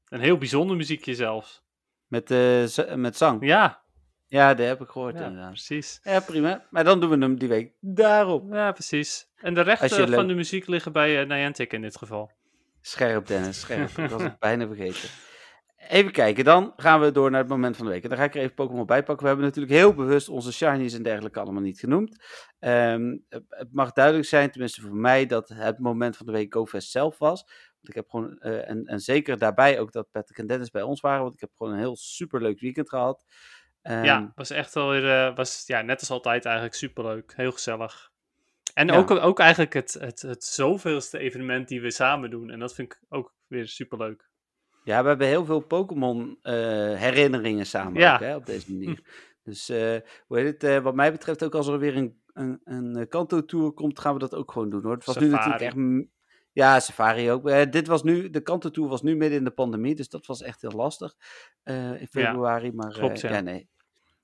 Een 0.09 0.19
heel 0.19 0.37
bijzonder 0.37 0.75
muziekje 0.77 1.15
zelfs. 1.15 1.65
Met, 2.07 2.31
eh, 2.31 2.93
met 2.95 3.17
zang. 3.17 3.45
Ja, 3.45 3.85
Ja, 4.29 4.53
dat 4.53 4.67
heb 4.67 4.81
ik 4.81 4.89
gehoord 4.89 5.17
ja 5.19 5.25
inderdaad. 5.25 5.49
precies. 5.51 5.99
Ja, 6.03 6.19
prima. 6.19 6.65
Maar 6.69 6.83
dan 6.83 6.99
doen 6.99 7.09
we 7.09 7.17
hem 7.17 7.37
die 7.39 7.47
week 7.47 7.71
daarop. 7.79 8.53
Ja, 8.53 8.71
precies. 8.71 9.29
En 9.35 9.53
de 9.53 9.61
rechten 9.61 10.09
van 10.13 10.27
de 10.27 10.33
muziek 10.33 10.67
liggen 10.67 10.91
bij 10.91 11.21
uh, 11.21 11.27
Niantic 11.27 11.73
in 11.73 11.81
dit 11.81 11.97
geval. 11.97 12.31
Scherp, 12.81 13.27
Dennis, 13.27 13.59
scherp. 13.59 13.89
Ik 13.97 14.09
was 14.09 14.23
het 14.23 14.39
bijna 14.47 14.67
vergeten. 14.67 15.09
Even 15.89 16.11
kijken, 16.11 16.43
dan 16.43 16.73
gaan 16.75 16.99
we 16.99 17.11
door 17.11 17.31
naar 17.31 17.39
het 17.39 17.49
moment 17.49 17.77
van 17.77 17.85
de 17.85 17.91
week. 17.91 18.03
En 18.03 18.09
dan 18.09 18.17
ga 18.17 18.23
ik 18.23 18.35
er 18.35 18.41
even 18.41 18.53
Pokémon 18.55 18.85
bij 18.85 19.03
pakken. 19.03 19.21
We 19.23 19.27
hebben 19.27 19.45
natuurlijk 19.45 19.75
heel 19.75 19.93
bewust 19.93 20.29
onze 20.29 20.53
shinies 20.53 20.93
en 20.93 21.03
dergelijke 21.03 21.39
allemaal 21.39 21.61
niet 21.61 21.79
genoemd. 21.79 22.23
Ehm, 22.59 23.17
het- 23.29 23.43
het 23.47 23.73
mag 23.73 23.91
duidelijk 23.91 24.25
zijn, 24.27 24.51
tenminste 24.51 24.81
voor 24.81 24.95
mij, 24.95 25.25
dat 25.25 25.49
het 25.49 25.79
moment 25.79 26.17
van 26.17 26.25
de 26.25 26.31
week 26.31 26.53
GoFest 26.53 26.91
zelf 26.91 27.17
was. 27.17 27.45
Want 27.81 27.89
ik 27.89 27.95
heb 27.95 28.09
gewoon, 28.09 28.39
eh, 28.39 28.69
en, 28.69 28.85
en 28.85 28.99
zeker 28.99 29.37
daarbij 29.37 29.79
ook 29.79 29.91
dat 29.91 30.11
Patrick 30.11 30.37
en 30.37 30.47
Dennis 30.47 30.69
bij 30.69 30.81
ons 30.81 31.01
waren. 31.01 31.21
Want 31.21 31.33
ik 31.33 31.39
heb 31.39 31.49
gewoon 31.55 31.73
een 31.73 31.79
heel 31.79 31.95
superleuk 31.95 32.59
weekend 32.59 32.89
gehad. 32.89 33.25
Ehm, 33.81 34.03
ja, 34.03 34.31
was 34.35 34.49
echt 34.49 34.73
wel 34.73 34.89
weer, 34.89 35.09
eh, 35.09 35.35
was, 35.35 35.63
ja, 35.65 35.81
net 35.81 35.99
als 35.99 36.09
altijd 36.09 36.45
eigenlijk 36.45 36.75
superleuk. 36.75 37.33
Heel 37.35 37.51
gezellig. 37.51 38.11
En 38.73 38.87
Ja. 38.87 38.97
ook, 38.97 39.11
ook 39.11 39.39
eigenlijk 39.39 39.73
het, 39.73 39.93
het, 39.93 40.21
het 40.21 40.43
zoveelste 40.43 41.17
evenement 41.17 41.67
die 41.67 41.81
we 41.81 41.91
samen 41.91 42.29
doen. 42.29 42.49
En 42.49 42.59
dat 42.59 42.73
vind 42.73 42.91
ik 42.93 43.01
ook 43.09 43.33
weer 43.47 43.67
superleuk. 43.67 44.29
Ja, 44.83 45.01
we 45.01 45.07
hebben 45.07 45.27
heel 45.27 45.45
veel 45.45 45.59
Pokémon 45.59 46.37
eh, 46.41 46.53
herinneringen 46.95 47.65
samen 47.65 47.99
Ja. 48.01 48.13
ook, 48.13 48.19
hè, 48.19 48.35
op 48.35 48.45
deze 48.45 48.71
manier. 48.71 48.99
Dus 49.43 49.67
hoe 49.67 50.39
heet 50.39 50.61
het, 50.61 50.83
wat 50.83 50.95
mij 50.95 51.11
betreft 51.11 51.43
ook 51.43 51.55
als 51.55 51.67
er 51.67 51.79
weer 51.79 51.95
een, 51.97 52.21
een, 52.33 52.59
een 52.63 53.07
Kanto-tour 53.07 53.71
komt, 53.71 53.99
gaan 53.99 54.13
we 54.13 54.19
dat 54.19 54.35
ook 54.35 54.51
gewoon 54.51 54.69
doen 54.69 54.83
hoor. 54.83 54.93
Het 54.93 55.05
was 55.05 55.17
nu 55.17 55.27
natuurlijk 55.29 55.61
echt... 55.61 55.75
Ja, 56.57 56.79
Safari 56.79 57.31
ook. 57.31 57.49
Eh, 57.49 57.69
dit 57.69 57.87
was 57.87 58.03
nu, 58.03 58.29
de 58.29 58.41
Kanto-tour 58.41 58.89
was 58.89 59.01
nu 59.01 59.15
midden 59.15 59.37
in 59.37 59.43
de 59.43 59.51
pandemie, 59.51 59.95
dus 59.95 60.09
dat 60.09 60.25
was 60.25 60.41
echt 60.41 60.61
heel 60.61 60.71
lastig 60.71 61.15
eh, 61.63 62.01
in 62.01 62.07
februari. 62.07 62.71
maar 62.71 62.91
eh, 62.91 62.97
klopt, 62.97 63.19
ja. 63.19 63.31
ja, 63.31 63.39
nee. 63.39 63.69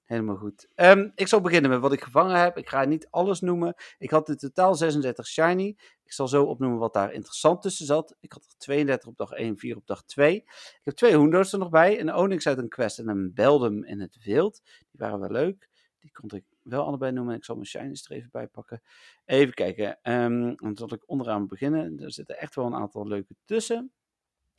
Helemaal 0.03 0.35
goed. 0.35 0.67
Ehm, 0.75 1.09
ik 1.15 1.27
zal 1.27 1.41
beginnen 1.41 1.69
met 1.71 1.79
wat 1.79 1.93
ik 1.93 2.03
gevangen 2.03 2.39
heb. 2.39 2.57
Ik 2.57 2.69
ga 2.69 2.83
niet 2.83 3.07
alles 3.09 3.41
noemen. 3.41 3.75
Ik 3.97 4.09
had 4.09 4.29
in 4.29 4.37
totaal 4.37 4.75
36 4.75 5.27
shiny. 5.27 5.77
Ik 6.03 6.13
zal 6.13 6.27
zo 6.27 6.43
opnoemen 6.43 6.79
wat 6.79 6.93
daar 6.93 7.13
interessant 7.13 7.61
tussen 7.61 7.85
zat. 7.85 8.15
Ik 8.19 8.31
had 8.31 8.43
er 8.43 8.57
32 8.57 9.09
op 9.09 9.17
dag 9.17 9.31
1, 9.31 9.57
4 9.57 9.75
op 9.75 9.87
dag 9.87 10.03
2. 10.03 10.35
Ik 10.35 10.81
heb 10.83 10.95
twee 10.95 11.15
Hoenders 11.15 11.53
er 11.53 11.59
nog 11.59 11.69
bij. 11.69 11.99
Een 11.99 12.15
Onyx 12.15 12.47
uit 12.47 12.57
een 12.57 12.69
quest 12.69 12.99
en 12.99 13.07
een 13.07 13.33
Beldum 13.33 13.83
in 13.83 13.99
het 13.99 14.17
wild. 14.23 14.61
Die 14.63 14.99
waren 14.99 15.19
wel 15.19 15.31
leuk. 15.31 15.69
Die 15.99 16.11
kon 16.11 16.29
ik 16.37 16.43
wel 16.63 16.85
allebei 16.85 17.11
noemen. 17.11 17.35
Ik 17.35 17.45
zal 17.45 17.55
mijn 17.55 17.67
shinies 17.67 18.05
er 18.09 18.15
even 18.15 18.29
bij 18.31 18.47
pakken. 18.47 18.81
Even 19.25 19.53
kijken. 19.53 19.99
Ehm, 20.01 20.53
dan 20.55 20.71
zal 20.77 20.93
ik 20.93 21.03
onderaan 21.09 21.47
beginnen. 21.47 21.99
Er 21.99 22.11
zitten 22.11 22.37
echt 22.39 22.55
wel 22.55 22.65
een 22.65 22.75
aantal 22.75 23.07
leuke 23.07 23.35
tussen. 23.45 23.91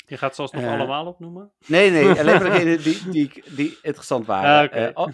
Je 0.07 0.17
gaat 0.17 0.35
ze 0.35 0.41
alsnog 0.43 0.63
Eh, 0.63 0.71
allemaal 0.73 1.07
opnoemen. 1.07 1.53
Nee, 1.67 1.91
nee, 1.91 2.09
alleen 2.09 2.25
maar 2.25 2.51
degene 2.51 2.77
die, 2.77 3.09
die, 3.17 3.43
die 3.57 3.79
interessant 3.83 4.27
waren. 4.27 4.59
Ah, 4.59 4.65
oké. 4.65 4.75
Eh, 4.87 4.91
O- 5.05 5.11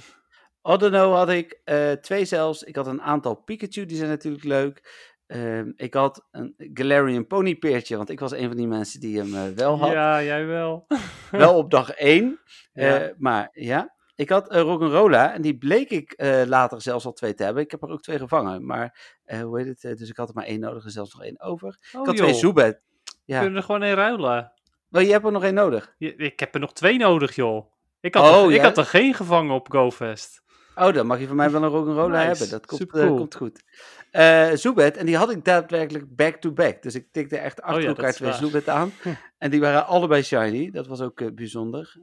Odono 0.62 1.12
had 1.12 1.28
ik, 1.28 1.61
eh, 1.64 1.93
twee 1.93 2.24
zelfs. 2.24 2.62
Ik 2.62 2.76
had 2.76 2.86
een 2.86 3.03
aantal 3.03 3.34
Pikachu, 3.34 3.86
die 3.86 3.97
zijn 3.97 4.09
natuurlijk 4.09 4.45
leuk. 4.45 5.09
Ehm, 5.26 5.72
ik 5.76 5.95
had 5.95 6.26
een 6.30 6.55
Galarian 6.74 7.26
ponypeertje, 7.26 7.97
want 7.97 8.11
ik 8.11 8.20
was 8.20 8.32
een 8.32 8.49
van 8.49 8.57
die 8.57 8.66
mensen 8.66 9.01
die 9.01 9.18
hem 9.18 9.34
eh, 9.34 9.49
wel 9.57 9.78
had. 9.78 9.93
Ja, 9.93 10.22
jij 10.22 10.47
wel. 10.47 10.86
Wel 11.30 11.57
op 11.57 11.70
dag 11.70 11.91
1. 11.91 12.41
Ja. 12.72 13.12
maar 13.18 13.49
ja, 13.53 13.95
ik 14.20 14.28
had 14.28 14.52
uh, 14.54 14.60
Rock'n'Rolla 14.60 15.34
en 15.34 15.42
die 15.42 15.58
bleek 15.58 15.90
ik 15.90 16.12
eh, 16.12 16.42
later 16.46 16.82
zelfs 16.82 17.04
al 17.04 17.12
twee 17.12 17.34
te 17.34 17.44
hebben. 17.44 17.62
Ik 17.62 17.70
heb 17.70 17.82
er 17.82 17.88
ook 17.88 18.02
twee 18.02 18.18
gevangen, 18.18 18.66
maar 18.66 19.16
eh, 19.24 19.40
hoe 19.40 19.58
heet 19.58 19.66
het? 19.68 19.84
eh, 19.84 19.96
dus 19.96 20.08
ik 20.08 20.16
had 20.16 20.28
er 20.28 20.34
maar 20.34 20.44
één 20.44 20.60
nodig 20.60 20.84
en 20.84 20.90
zelfs 20.90 21.14
nog 21.14 21.22
één 21.24 21.40
over. 21.40 21.68
Oh, 21.92 22.00
ik 22.00 22.06
had 22.06 22.16
twee. 22.16 22.34
Zubat. 22.34 22.78
We 23.04 23.12
Ja, 23.24 23.38
kunnen 23.40 23.56
er 23.58 23.62
gewoon 23.64 23.82
in 23.82 23.94
ruilen. 23.94 24.52
wel, 24.88 25.02
je 25.02 25.12
hebt 25.12 25.24
er 25.24 25.32
nog 25.32 25.44
één 25.44 25.54
nodig. 25.54 25.94
Je- 25.98 26.16
ik 26.16 26.40
heb 26.40 26.54
er 26.54 26.60
nog 26.60 26.72
twee 26.72 26.98
nodig, 26.98 27.34
joh. 27.34 27.72
Ik 28.00 28.14
had, 28.14 28.34
Oh, 28.34 28.44
er, 28.44 28.52
ik 28.54 28.60
had 28.60 28.78
er 28.78 28.84
geen 28.84 29.14
gevangen 29.14 29.54
op 29.54 29.70
GoFest. 29.70 30.42
Oh, 30.74 30.92
dan 30.94 31.06
mag 31.06 31.20
je 31.20 31.26
van 31.26 31.36
mij 31.36 31.50
wel 31.50 31.62
een 31.62 32.10
Nice, 32.10 32.16
hebben. 32.26 32.50
Dat 32.50 32.66
komt, 32.66 32.94
eh, 32.96 33.06
komt 33.06 33.34
goed. 33.34 33.62
Eh 34.10 34.50
Zoebed, 34.52 34.96
en 34.96 35.06
die 35.06 35.16
had 35.16 35.30
ik 35.30 35.44
daadwerkelijk 35.44 36.16
back-to-back. 36.16 36.82
Dus 36.82 36.94
ik 36.94 37.08
tikte 37.12 37.36
echt 37.38 37.60
achter 37.60 37.74
Oh 37.76 37.80
ja, 37.80 37.86
dat 37.88 37.96
elkaar 37.96 38.12
twee. 38.12 38.32
Zoebed 38.32 38.68
aan. 38.68 38.92
en 39.38 39.50
die 39.50 39.60
waren 39.60 39.86
allebei 39.86 40.22
shiny. 40.22 40.70
Dat 40.70 40.86
was 40.86 41.00
ook 41.00 41.20
eh, 41.20 41.28
bijzonder. 41.34 41.96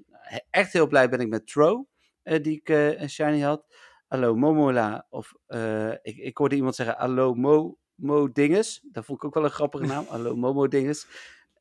Echt 0.50 0.74
heel 0.74 0.88
blij 0.88 1.10
ben 1.10 1.20
ik 1.20 1.28
met 1.28 1.48
Tro, 1.48 1.72
eh, 1.72 1.86
die 2.42 2.56
ik 2.58 2.70
eh, 2.70 3.02
een 3.02 3.10
shiny 3.10 3.40
had. 3.40 3.66
Hallo 4.08 4.36
Momola, 4.36 5.06
of 5.10 5.34
eh, 5.48 5.90
ik, 5.92 6.18
ik 6.18 6.38
hoorde 6.38 6.56
iemand 6.56 6.76
zeggen 6.76 6.96
Hallo 6.98 7.34
Mo, 7.34 7.78
Mo 7.96 8.32
Dinges. 8.32 8.82
Dat 8.92 9.06
vond 9.06 9.18
ik 9.18 9.26
ook 9.26 9.34
wel 9.34 9.44
een 9.44 9.50
grappige 9.50 9.86
naam. 9.86 10.06
Hallo 10.10 10.36
Momo 10.36 10.68
Dinges. 10.68 11.08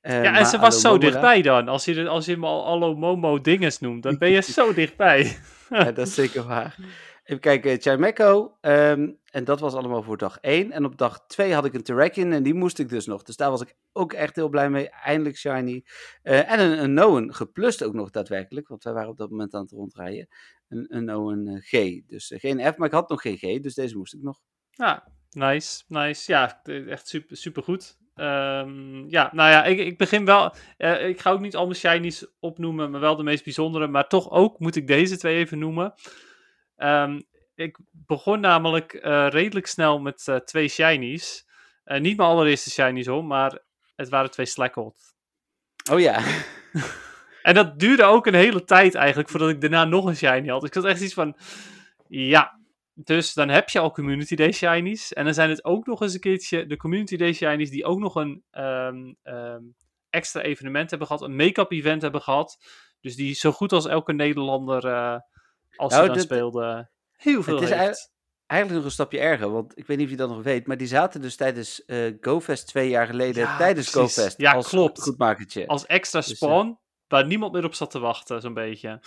Eh, 0.01 0.23
ja, 0.23 0.39
en 0.39 0.47
ze 0.47 0.59
was 0.59 0.61
Hallo 0.61 0.71
zo 0.81 0.89
Momola- 0.89 1.11
dichtbij 1.11 1.43
dan. 1.43 1.69
Als 1.69 1.85
je, 1.85 2.09
als 2.09 2.25
je 2.27 2.33
hem 2.33 2.45
al 2.45 2.67
Allo 2.67 2.95
Momo 2.97 3.41
dinges 3.41 3.79
noemt, 3.79 4.03
dan 4.03 4.19
ben 4.19 4.31
je 4.31 4.43
zo 4.43 4.73
dichtbij. 4.83 5.37
Ja, 5.71 5.85
dat 5.93 6.07
is 6.07 6.15
zeker 6.15 6.43
waar. 6.47 6.77
Even 7.27 7.41
kijken, 7.41 7.81
Chimeco. 7.81 8.57
ehm, 8.61 9.11
en 9.31 9.45
dat 9.45 9.61
was 9.61 9.75
allemaal 9.75 10.03
voor 10.03 10.17
dag 10.17 10.39
1. 10.41 10.73
En 10.73 10.85
op 10.85 10.99
dag 10.99 11.27
2 11.27 11.53
had 11.55 11.65
ik 11.65 11.75
een 11.75 11.83
Terrakion 11.83 12.33
en 12.33 12.43
die 12.43 12.55
moest 12.55 12.79
ik 12.79 12.89
dus 12.89 13.07
nog. 13.07 13.23
Dus 13.23 13.37
daar 13.37 13.51
was 13.51 13.61
ik 13.61 13.75
ook 13.93 14.13
echt 14.13 14.37
heel 14.37 14.49
blij 14.49 14.71
mee. 14.71 14.89
Eindelijk 14.91 15.37
shiny. 15.37 15.85
Eh, 16.23 16.53
en 16.53 16.61
een, 16.61 16.83
een 16.83 16.95
Noen 16.95 17.35
geplust 17.35 17.83
ook 17.85 17.93
nog 17.95 18.11
daadwerkelijk. 18.11 18.69
Want 18.69 18.85
wij 18.85 18.93
waren 18.93 19.09
op 19.11 19.17
dat 19.17 19.31
moment 19.31 19.55
aan 19.55 19.63
het 19.63 19.71
rondrijden. 19.71 20.29
Een, 20.69 20.87
een 20.89 21.05
Noen 21.05 21.47
eh, 21.47 21.61
G. 21.63 22.01
Dus 22.07 22.31
eh, 22.31 22.41
geen 22.41 22.73
F, 22.73 22.77
maar 22.77 22.87
ik 22.89 22.95
had 22.95 23.09
nog 23.09 23.21
geen 23.23 23.37
G. 23.37 23.61
Dus 23.61 23.75
deze 23.75 23.97
moest 23.97 24.15
ik 24.15 24.23
nog. 24.23 24.41
Ja, 24.71 25.09
nice, 25.31 25.83
nice. 25.89 26.33
Ja, 26.33 26.61
eh, 26.63 26.91
echt 26.91 27.09
super, 27.09 27.37
super 27.37 27.63
goed. 27.63 27.99
Ehm, 28.15 29.09
ja, 29.09 29.31
nou 29.33 29.51
ja, 29.51 29.65
ik, 29.65 29.79
ik 29.79 29.99
begin 29.99 30.25
wel. 30.25 30.55
eh, 30.77 31.09
ik 31.09 31.21
ga 31.21 31.31
ook 31.31 31.41
niet 31.41 31.57
al 31.57 31.65
mijn 31.67 31.77
shinies 31.79 32.27
opnoemen, 32.41 32.91
maar 32.91 33.01
wel 33.01 33.17
de 33.17 33.23
meest 33.23 33.45
bijzondere. 33.45 33.87
Maar 33.87 34.09
toch 34.09 34.31
ook 34.31 34.59
moet 34.59 34.77
ik 34.77 34.87
deze 34.87 35.17
twee 35.19 35.37
even 35.37 35.59
noemen. 35.59 35.95
Ehm, 36.77 37.21
ik 37.55 37.79
begon 37.91 38.41
namelijk 38.41 38.93
eh, 38.93 39.27
redelijk 39.29 39.67
snel 39.67 40.01
met 40.01 40.29
eh, 40.29 40.37
twee 40.37 40.69
shinies. 40.69 41.47
Eh, 41.85 42.01
niet 42.01 42.17
mijn 42.17 42.29
allereerste 42.29 42.71
shinies 42.71 43.07
hoor, 43.07 43.25
maar 43.25 43.59
het 43.97 44.09
waren 44.09 44.31
twee 44.31 44.47
Slackot. 44.47 44.97
Oh 45.91 46.01
ja. 46.01 46.25
En 47.43 47.55
dat 47.55 47.79
duurde 47.79 48.05
ook 48.05 48.27
een 48.27 48.35
hele 48.35 48.65
tijd 48.65 48.95
eigenlijk 48.95 49.29
voordat 49.29 49.49
ik 49.49 49.61
daarna 49.61 49.85
nog 49.85 50.05
een 50.05 50.17
shiny 50.17 50.49
had. 50.49 50.61
Dus 50.61 50.69
ik 50.69 50.75
had 50.75 50.85
echt 50.85 51.01
iets 51.01 51.15
van, 51.15 51.37
ja, 52.09 52.61
dus 52.95 53.35
dan 53.35 53.49
heb 53.49 53.69
je 53.69 53.79
al 53.79 53.91
Community 53.91 54.35
Day 54.35 54.53
shinies. 54.53 55.13
En 55.13 55.25
dan 55.25 55.35
zijn 55.35 55.51
het 55.51 55.65
ook 55.65 55.87
nog 55.87 56.01
eens 56.01 56.15
een 56.15 56.21
keertje 56.21 56.67
de 56.67 56.77
Community 56.77 57.17
Day 57.17 57.33
shinies 57.33 57.71
die 57.71 57.85
ook 57.85 57.99
nog 57.99 58.15
een 58.15 58.45
ehm, 58.51 59.13
ehm, 59.23 59.63
extra 60.11 60.41
evenement 60.41 60.91
hebben 60.91 61.09
gehad, 61.09 61.23
een 61.23 61.37
make-up 61.37 61.73
event 61.73 62.03
hebben 62.03 62.23
gehad. 62.23 62.59
Dus 63.01 63.17
die 63.17 63.35
zo 63.35 63.53
goed 63.53 63.73
als 63.73 63.87
elke 63.87 64.13
Nederlander, 64.13 64.83
als 65.77 65.93
Nou, 65.93 66.07
ze 66.07 66.13
dan 66.13 66.21
speelde, 66.21 66.91
heel 67.17 67.43
veel 67.43 67.55
Het 67.55 67.63
is 67.63 67.69
heeft. 67.69 67.81
eigenlijk- 67.81 68.15
Eigenlijk 68.47 68.81
nog 68.83 68.91
een 68.91 68.95
stapje 68.97 69.19
erger, 69.19 69.51
want 69.51 69.79
ik 69.79 69.87
weet 69.87 69.97
niet 69.97 70.07
of 70.07 70.13
je 70.13 70.19
dat 70.19 70.29
nog 70.29 70.43
weet, 70.43 70.67
maar 70.67 70.77
die 70.77 70.87
zaten 70.87 71.21
dus 71.21 71.37
tijdens 71.37 71.85
eh 71.85 72.13
GoFest 72.21 72.67
twee 72.67 72.89
jaar 72.89 73.07
geleden, 73.07 73.43
Ja, 73.43 73.57
tijdens 73.57 73.91
precies. 73.91 74.17
GoFest, 74.17 74.39
Ja, 74.39 74.53
als 74.53 74.69
klopt. 74.69 75.03
goedmakertje. 75.03 75.67
Als 75.67 75.87
extra 75.87 76.21
Dus, 76.21 76.29
eh, 76.31 76.37
spawn, 76.37 76.79
waar 77.09 77.27
niemand 77.27 77.53
meer 77.53 77.65
op 77.65 77.75
zat 77.75 77.91
te 77.91 77.99
wachten, 77.99 78.41
zo'n 78.41 78.55
beetje. 78.55 79.01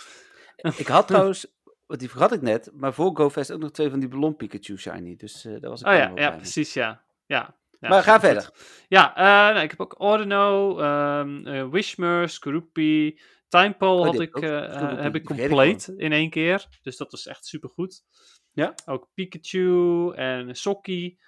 Ik 0.76 0.86
had 0.86 1.06
trouwens, 1.08 1.46
want 1.86 2.00
die 2.00 2.10
vergat 2.10 2.32
ik 2.32 2.42
net, 2.42 2.70
maar 2.74 2.94
voor 2.94 3.16
GoFest 3.16 3.52
ook 3.52 3.60
nog 3.60 3.70
twee 3.70 3.90
van 3.90 3.98
die 4.00 4.08
ballon 4.08 4.36
Pikachu 4.36 4.76
shiny, 4.78 5.16
dus 5.16 5.44
eh 5.44 5.52
daar 5.60 5.70
was 5.70 5.80
ik 5.80 5.86
Oh 5.86 5.92
ja, 5.94 6.12
ja 6.14 6.30
precies, 6.30 6.72
ja. 6.74 7.02
ja. 7.26 7.58
Ja, 7.80 7.88
Maar 7.88 8.02
ga 8.02 8.20
verder. 8.20 8.50
Ja, 8.88 9.12
nou, 9.52 9.58
ik 9.64 9.70
heb 9.70 9.80
ook 9.80 10.00
Ordino, 10.00 10.78
ehm 10.78 11.46
eh, 11.46 11.68
Wishmer, 11.68 12.28
Skorupi, 12.28 13.20
Timepole 13.50 14.00
Oh, 14.00 14.06
had 14.06 14.20
ik, 14.20 14.34
heb 14.34 14.42
ik 14.42 14.50
eh, 14.50 15.00
heb 15.00 15.14
ik 15.14 15.24
compleet 15.24 15.92
in 15.96 16.12
één 16.12 16.30
keer. 16.30 16.66
Dus 16.82 16.96
dat 16.96 17.10
was 17.10 17.26
echt 17.26 17.46
supergoed. 17.46 18.04
Ja? 18.52 18.74
Ook 18.86 19.08
Pikachu 19.14 20.12
en 20.14 20.56
Sokkie. 20.56 21.20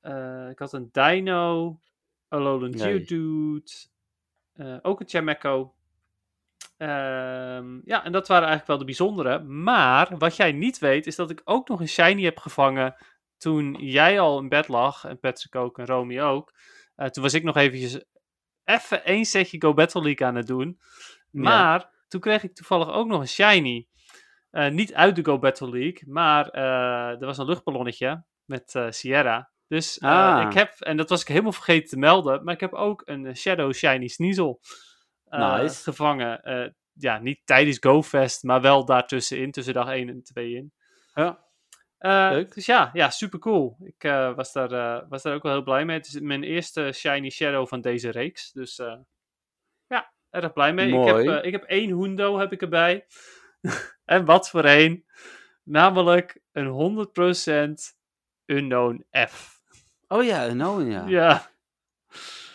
Eh, 0.00 0.48
ik 0.50 0.58
had 0.58 0.72
een 0.72 0.88
Dino, 0.92 1.80
Alolan 2.28 2.70
Nee. 2.70 2.80
Geodude, 2.80 3.70
eh, 4.52 4.76
ook 4.82 5.00
een 5.00 5.08
Chameco. 5.08 5.74
Ehm, 6.76 7.80
ja, 7.84 8.04
en 8.04 8.12
dat 8.12 8.28
waren 8.28 8.48
eigenlijk 8.48 8.66
wel 8.66 8.78
de 8.78 8.84
bijzondere. 8.84 9.38
Maar 9.38 10.18
wat 10.18 10.36
jij 10.36 10.52
niet 10.52 10.78
weet, 10.78 11.06
is 11.06 11.16
dat 11.16 11.30
ik 11.30 11.40
ook 11.44 11.68
nog 11.68 11.80
een 11.80 11.88
shiny 11.88 12.22
heb 12.22 12.38
gevangen 12.38 12.96
toen 13.36 13.74
jij 13.74 14.20
al 14.20 14.38
in 14.38 14.48
bed 14.48 14.68
lag. 14.68 15.04
En 15.04 15.18
Patrick 15.18 15.54
ook 15.54 15.78
en 15.78 15.86
Romy 15.86 16.20
ook. 16.20 16.54
Eh, 16.94 17.06
toen 17.06 17.22
was 17.22 17.34
ik 17.34 17.42
nog 17.42 17.56
eventjes 17.56 18.04
even 18.64 19.04
één 19.04 19.24
setje 19.24 19.60
Go 19.60 19.74
Battle 19.74 20.02
League 20.02 20.26
aan 20.26 20.34
het 20.34 20.46
doen. 20.46 20.80
Maar 21.30 21.90
toen 22.08 22.20
kreeg 22.20 22.42
ik 22.42 22.54
toevallig 22.54 22.88
ook 22.88 23.06
nog 23.06 23.20
een 23.20 23.28
shiny. 23.28 23.88
Eh, 24.50 24.70
niet 24.70 24.94
uit 24.94 25.16
de 25.16 25.24
Go 25.24 25.38
Battle 25.38 25.70
League, 25.70 26.02
maar 26.06 26.48
eh, 26.48 27.20
er 27.20 27.26
was 27.26 27.38
een 27.38 27.46
luchtballonnetje 27.46 28.24
met 28.44 28.74
eh, 28.74 28.86
Sierra. 28.90 29.50
Dus 29.66 30.00
Ah. 30.00 30.46
ik 30.46 30.52
heb, 30.52 30.74
en 30.80 30.96
dat 30.96 31.08
was 31.08 31.20
ik 31.20 31.28
helemaal 31.28 31.52
vergeten 31.52 31.88
te 31.88 31.96
melden, 31.98 32.44
maar 32.44 32.54
ik 32.54 32.60
heb 32.60 32.72
ook 32.72 33.02
een 33.04 33.36
Shadow 33.36 33.72
Shiny 33.72 34.08
Sneasel 34.08 34.60
Nice. 35.24 35.82
gevangen. 35.82 36.40
Ja, 36.92 37.18
niet 37.18 37.40
tijdens 37.44 37.78
GoFest, 37.80 38.42
maar 38.42 38.60
wel 38.60 38.84
daartussenin, 38.84 39.50
tussen 39.50 39.74
dag 39.74 39.88
1 39.88 40.08
en 40.08 40.22
2 40.22 40.54
in. 40.54 40.72
Ja. 41.14 41.46
Leuk. 42.30 42.54
Dus 42.54 42.66
ja, 42.66 42.90
ja 42.92 43.10
super 43.10 43.38
cool. 43.38 43.76
Ik 43.80 44.02
was, 44.34 44.52
daar, 44.52 45.08
was 45.08 45.22
daar 45.22 45.34
ook 45.34 45.42
wel 45.42 45.52
heel 45.52 45.62
blij 45.62 45.84
mee. 45.84 45.96
Het 45.96 46.06
is 46.06 46.20
mijn 46.20 46.42
eerste 46.42 46.92
Shiny 46.94 47.30
Shadow 47.30 47.66
van 47.66 47.80
deze 47.80 48.10
reeks. 48.10 48.52
Dus 48.52 48.80
erg 50.30 50.52
blij 50.52 50.72
mee. 50.72 50.86
Ik 50.86 50.92
heb, 51.04 51.14
Mooi. 51.14 51.28
eh, 51.28 51.44
ik 51.44 51.52
heb 51.52 51.62
één 51.64 51.90
Hundo 52.00 52.38
heb 52.38 52.52
ik 52.52 52.62
erbij. 52.62 53.06
en 54.04 54.24
wat 54.24 54.50
voor 54.50 54.64
één? 54.64 55.04
Namelijk 55.62 56.40
een 56.52 57.06
100% 57.92 57.96
Unknown 58.46 59.06
F. 59.28 59.60
Oh 60.08 60.24
ja, 60.24 60.66
Owen, 60.66 60.90
ja. 60.90 61.06
Ja, 61.06 61.50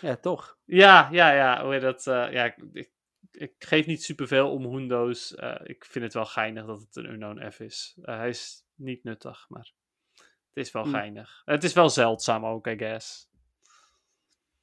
Ja, 0.02 0.16
toch. 0.16 0.58
ja, 0.66 1.10
ja, 1.12 1.32
ja. 1.32 1.64
Hoe 1.66 1.80
dat? 1.80 2.08
eh, 2.08 2.32
ja, 2.32 2.44
ik, 2.46 2.56
ik, 2.74 2.92
ik 3.32 3.54
geef 3.60 3.86
niet 3.86 4.04
superveel 4.04 4.52
om 4.52 4.66
Hundo's. 4.74 5.36
Eh, 5.36 5.56
ik 5.64 5.86
vind 5.86 6.04
het 6.06 6.14
wel 6.14 6.26
geinig 6.26 6.66
dat 6.66 6.80
het 6.82 6.96
een 6.96 7.06
Unknown 7.10 7.52
F 7.52 7.60
is. 7.60 7.98
Hij 8.02 8.30
is 8.30 8.66
niet 8.76 9.04
nuttig, 9.04 9.46
maar 9.50 9.72
het 10.54 10.66
is 10.66 10.72
wel 10.72 10.84
Hm. 10.84 10.90
geinig. 10.90 11.42
Het 11.46 11.64
is 11.64 11.74
wel 11.74 11.90
zeldzaam 11.90 12.46
ook, 12.46 12.68
I 12.68 12.78
guess. 12.78 13.30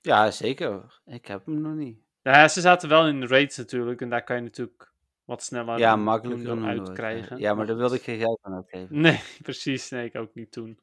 Ja, 0.01 0.31
zeker. 0.31 1.01
Ik 1.05 1.27
heb 1.27 1.47
hem 1.47 1.61
nog 1.61 1.75
niet. 1.75 1.99
Ja, 2.31 2.49
ze 2.49 2.61
zaten 2.61 2.89
wel 2.89 3.09
in 3.09 3.27
raids 3.27 3.57
natuurlijk. 3.57 4.01
En 4.01 4.09
daar 4.09 4.25
kan 4.25 4.37
je 4.37 4.43
natuurlijk 4.43 4.93
wat 5.25 5.43
sneller 5.43 5.79
ja, 5.79 5.97
makkelijker 5.97 6.47
dan 6.47 6.67
uitkrijgen. 6.67 7.39
Ja, 7.39 7.55
maar 7.55 7.67
daar 7.67 7.77
wilde 7.77 7.95
ik 7.97 8.03
geen 8.03 8.19
geld 8.19 8.39
aan 8.43 8.55
uitgeven. 8.55 9.01
Nee, 9.01 9.21
precies. 9.43 9.91
Nee, 9.91 10.05
ik 10.05 10.17
ook 10.17 10.35
niet 10.35 10.53
toen. 10.53 10.79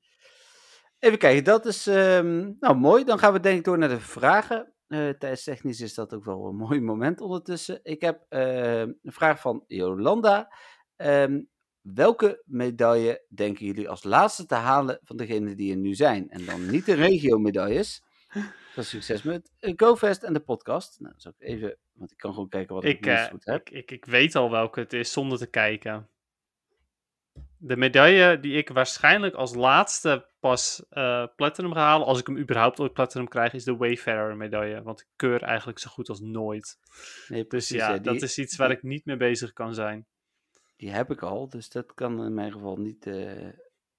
Even 1.00 1.18
kijken, 1.18 1.43
dat 1.43 1.66
is 1.66 1.88
ehm, 1.88 2.52
nou 2.60 2.76
mooi. 2.76 3.04
Dan 3.04 3.20
gaan 3.20 3.34
we 3.34 3.39
denk 3.39 3.58
ik 3.58 3.64
door 3.64 3.78
naar 3.78 3.89
de 3.89 4.00
vragen. 4.00 4.74
Eh 4.88 5.10
tijdstechnisch 5.10 5.82
is 5.82 5.93
dat 5.93 6.14
ook 6.14 6.26
wel 6.26 6.45
een 6.45 6.56
mooi 6.68 6.82
moment 6.82 7.22
ondertussen. 7.22 7.80
Ik 7.84 8.02
heb 8.02 8.26
ehm, 8.30 8.91
een 9.04 9.12
vraag 9.12 9.39
van 9.39 9.64
Jolanda. 9.68 10.54
Ehm, 10.95 11.41
welke 11.82 12.43
medaille 12.45 13.26
denken 13.30 13.66
jullie 13.66 13.89
als 13.89 14.04
laatste 14.04 14.45
te 14.45 14.56
halen 14.56 15.00
van 15.04 15.18
degene 15.18 15.56
die 15.56 15.72
er 15.72 15.78
nu 15.78 15.93
zijn? 15.93 16.30
En 16.30 16.45
dan 16.45 16.70
niet 16.70 16.86
de 16.86 16.93
regio-medailles. 17.08 18.04
Veel 18.78 18.86
succes 18.86 19.23
met 19.23 19.51
eh, 19.59 19.73
GoFest 19.75 20.23
en 20.23 20.34
de 20.34 20.39
podcast. 20.39 20.99
Nou, 20.99 21.15
even, 21.38 21.78
want 21.93 22.11
ik 22.11 22.17
kan 22.17 22.34
gewoon 22.34 22.49
kijken 22.49 22.75
wat 22.75 22.84
ik, 22.84 22.97
Ik, 22.97 23.05
eh, 23.05 23.23
goed 23.23 23.45
heb. 23.45 23.61
ik, 23.61 23.69
ik, 23.69 23.91
ik 23.91 24.05
weet 24.05 24.36
al 24.36 24.51
welke 24.51 24.80
het 24.80 24.93
is 24.93 25.11
zonder 25.11 25.38
te 25.38 25.47
kijken. 25.47 26.09
De 27.57 27.78
medaille 27.78 28.39
die 28.39 28.57
ik 28.57 28.69
waarschijnlijk 28.69 29.36
als 29.36 29.55
laatste 29.55 30.30
pas 30.39 30.86
eh, 30.89 31.25
Platinum 31.36 31.73
ga 31.73 31.80
halen, 31.80 32.07
als 32.07 32.19
ik 32.19 32.28
hem 32.28 32.38
überhaupt 32.38 32.80
ooit 32.80 32.93
Platinum 32.93 33.28
krijg, 33.28 33.53
is 33.53 33.63
de 33.63 33.75
Wayfarer 33.75 34.36
medaille. 34.38 34.82
Want 34.82 34.99
ik 35.01 35.07
keur 35.15 35.43
eigenlijk 35.43 35.80
zo 35.80 35.89
goed 35.89 36.09
als 36.09 36.19
nooit. 36.19 36.78
Nee, 37.28 37.39
Dus 37.39 37.47
precies, 37.47 37.78
ja, 37.78 37.93
die, 37.93 38.01
dat 38.01 38.21
is 38.21 38.38
iets 38.38 38.55
waar 38.55 38.71
ik 38.71 38.84
niet 38.84 39.05
mee 39.05 39.17
bezig 39.17 39.53
kan 39.53 39.73
zijn. 39.73 40.05
die 40.75 40.91
heb 40.91 41.11
ik 41.11 41.21
al, 41.21 41.49
dus 41.49 41.69
dat 41.69 41.93
kan 41.93 42.23
in 42.25 42.34
mijn 42.34 42.51
geval 42.51 42.75
niet 42.78 43.09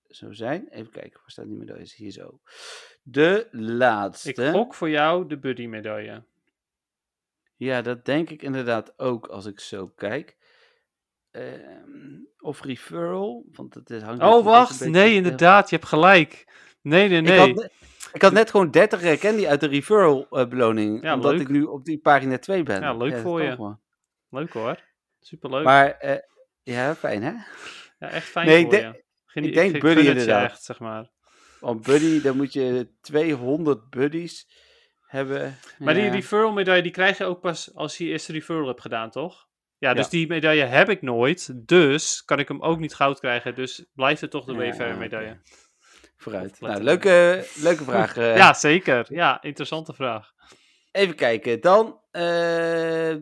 zo 0.08 0.32
zijn. 0.32 0.68
Even 0.68 0.92
kijken, 0.92 1.20
waar 1.20 1.30
staan 1.30 1.48
die 1.48 1.56
medailles? 1.56 1.94
Hier 1.94 2.10
zo. 2.10 2.40
De 3.10 3.48
laatste. 3.50 4.28
Ik 4.46 4.50
gok 4.52 4.74
voor 4.74 4.90
jou 4.90 5.26
de 5.28 5.38
Buddy 5.38 5.66
medaille. 5.66 6.22
Ja, 7.56 7.82
dat 7.82 8.04
denk 8.04 8.30
ik 8.30 8.42
inderdaad 8.42 8.98
ook 8.98 9.26
als 9.26 9.46
ik 9.46 9.60
zo 9.60 9.86
kijk. 9.96 10.36
Ehm, 11.30 12.16
of 12.38 12.62
referral, 12.62 13.44
want 13.52 13.74
het 13.74 13.90
is- 13.90 14.02
hangt 14.02 14.22
Oh, 14.22 14.28
ook 14.32 14.44
wacht. 14.44 14.78
beetje- 14.78 14.92
Nee, 14.92 15.14
inderdaad. 15.14 15.70
Je 15.70 15.76
hebt 15.76 15.88
gelijk. 15.88 16.46
Nee, 16.82 17.08
nee, 17.08 17.18
Ik 17.18 17.24
nee. 17.26 17.38
had, 17.38 17.54
ne- 17.54 17.70
ik 18.12 18.22
had 18.22 18.32
net 18.32 18.50
gewoon 18.50 18.70
30 18.70 19.02
eh, 19.02 19.18
candy 19.18 19.46
uit 19.46 19.60
de 19.60 19.66
referral 19.66 20.26
eh, 20.30 20.46
beloning, 20.48 21.02
Ja, 21.02 21.14
omdat 21.14 21.32
leuk. 21.32 21.40
ik 21.40 21.48
nu 21.48 21.62
op 21.62 21.84
die 21.84 21.98
pagina 21.98 22.38
2 22.38 22.62
ben. 22.62 22.80
Ja, 22.80 22.94
leuk 22.96 23.16
voor 23.16 23.42
je. 23.42 23.76
Leuk 24.30 24.52
hoor. 24.52 24.80
Superleuk. 25.20 25.64
Maar, 25.64 25.90
eh, 25.90 26.18
ja, 26.62 26.94
fijn 26.94 27.22
hè? 27.22 27.30
ja, 27.98 28.08
echt 28.10 28.26
fijn 28.28 28.46
Nee, 28.46 28.58
ik 28.58 28.64
voor 28.66 28.74
je. 28.74 29.04
Genie- 29.26 29.48
ik 29.48 29.54
denk 29.54 29.80
Buddy 29.80 30.06
inderdaad. 30.06 30.50
echt, 30.50 30.62
zeg 30.62 30.78
maar. 30.78 31.10
Want 31.60 31.82
buddy, 31.82 32.20
dan 32.22 32.36
moet 32.36 32.52
je 32.52 32.88
200 33.00 33.90
buddies 33.90 34.48
hebben. 35.06 35.58
Maar 35.78 35.94
die 35.94 36.08
referral 36.10 36.52
medaille, 36.52 36.82
die 36.82 36.92
krijg 36.92 37.18
je 37.18 37.24
ook 37.24 37.40
pas 37.40 37.74
als 37.74 37.98
je 37.98 38.04
je 38.04 38.10
eerste 38.10 38.32
referral 38.32 38.66
hebt 38.66 38.80
gedaan, 38.80 39.10
toch? 39.10 39.46
Ja, 39.78 39.94
dus 39.94 40.04
Ja. 40.04 40.10
die 40.10 40.26
medaille 40.26 40.64
heb 40.64 40.88
ik 40.88 41.02
nooit. 41.02 41.66
Dus 41.68 42.24
kan 42.24 42.38
ik 42.38 42.48
hem 42.48 42.62
ook 42.62 42.78
niet 42.78 42.94
goud 42.94 43.18
krijgen. 43.20 43.54
Dus 43.54 43.84
blijft 43.94 44.20
het 44.20 44.30
toch 44.30 44.44
de 44.44 44.52
oké. 44.52 44.94
medaille. 44.98 45.40
Vooruit. 46.16 46.60
Nou, 46.60 46.82
leuke, 46.82 47.44
leuke 47.66 47.84
vraag. 47.84 48.16
eh. 48.16 48.36
Ja, 48.36 48.54
zeker. 48.54 49.06
Ja, 49.14 49.42
interessante 49.42 49.92
vraag. 49.94 50.32
Even 50.92 51.14
kijken. 51.14 51.60
Dan, 51.60 52.00
eh, 52.10 52.22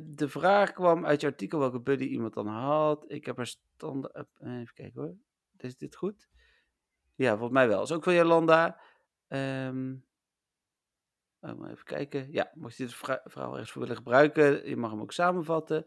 de 0.01 0.26
vraag 0.28 0.72
kwam 0.72 1.07
uit 1.07 1.20
je 1.20 1.26
artikel 1.26 1.59
welke 1.59 1.80
buddy 1.80 2.05
iemand 2.05 2.34
dan 2.34 2.47
had. 2.47 3.05
Ik 3.09 3.26
heb 3.26 3.39
er 3.39 3.47
stand... 3.47 4.12
eh, 4.12 4.22
Even 4.41 4.74
kijken 4.74 5.01
hoor. 5.03 5.14
Is 5.59 5.76
dit 5.76 5.97
goed? 5.97 6.28
Ja, 7.16 7.30
volgens 7.30 7.52
mij 7.52 7.68
wel. 7.68 7.82
Is 7.82 7.92
ook 7.92 8.04
van 8.04 8.14
Jolanda. 8.14 8.80
Ehm 9.28 9.94
oh, 11.40 11.70
even 11.70 11.84
kijken. 11.84 12.26
Ja, 12.30 12.50
mocht 12.54 12.76
je 12.76 12.84
dit 12.84 12.94
verhaal 12.94 13.52
ergens 13.52 13.70
voor 13.70 13.82
willen 13.82 13.96
gebruiken, 13.96 14.68
je 14.68 14.76
mag 14.76 14.90
hem 14.90 15.00
ook 15.00 15.12
samenvatten. 15.12 15.86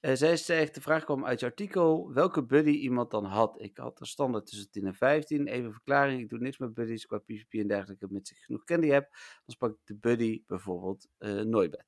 Eh, 0.00 0.14
zij 0.14 0.36
zegt, 0.36 0.74
de 0.74 0.80
vraag 0.80 1.04
kwam 1.04 1.24
uit 1.24 1.40
je 1.40 1.46
artikel, 1.46 2.12
welke 2.12 2.44
buddy 2.44 2.70
iemand 2.70 3.10
dan 3.10 3.24
had. 3.24 3.62
Ik 3.62 3.76
had 3.76 4.00
er 4.00 4.06
standaard 4.06 4.46
tussen 4.46 4.70
10 4.70 4.86
en 4.86 4.94
15. 4.94 5.46
Even 5.46 5.72
verklaring, 5.72 6.20
ik 6.20 6.28
doe 6.28 6.38
niks 6.38 6.58
met 6.58 6.74
buddies 6.74 7.06
qua 7.06 7.18
PvP 7.18 7.52
en 7.52 7.66
dergelijke, 7.66 8.06
mits 8.10 8.30
ik 8.30 8.38
genoeg 8.38 8.64
candy 8.64 8.88
heb. 8.88 9.08
Dan 9.44 9.56
pak 9.58 9.70
ik 9.70 9.80
de 9.84 9.96
buddy 9.96 10.42
bijvoorbeeld 10.46 11.08
eh 11.18 11.40
Nooibed. 11.40 11.84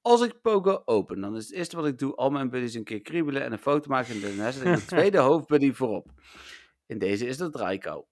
Als 0.00 0.22
ik 0.22 0.40
Pogo 0.40 0.82
open, 0.84 1.20
dan 1.20 1.36
is 1.36 1.46
het 1.46 1.54
eerste 1.54 1.76
wat 1.76 1.86
ik 1.86 1.98
doe 1.98 2.14
al 2.14 2.30
mijn 2.30 2.50
buddies 2.50 2.74
een 2.74 2.84
keer 2.84 3.00
kriebelen 3.00 3.42
en 3.42 3.52
een 3.52 3.58
foto 3.58 3.90
maken. 3.90 4.14
En 4.14 4.20
daarna 4.20 4.50
zet 4.50 4.66
ik 4.66 4.72
een 4.72 4.86
tweede 4.96 5.18
hoofdbuddy 5.18 5.72
voorop. 5.72 6.10
In 6.86 6.98
deze 6.98 7.26
is 7.26 7.36
dat 7.36 7.52
Draiko. 7.52 8.08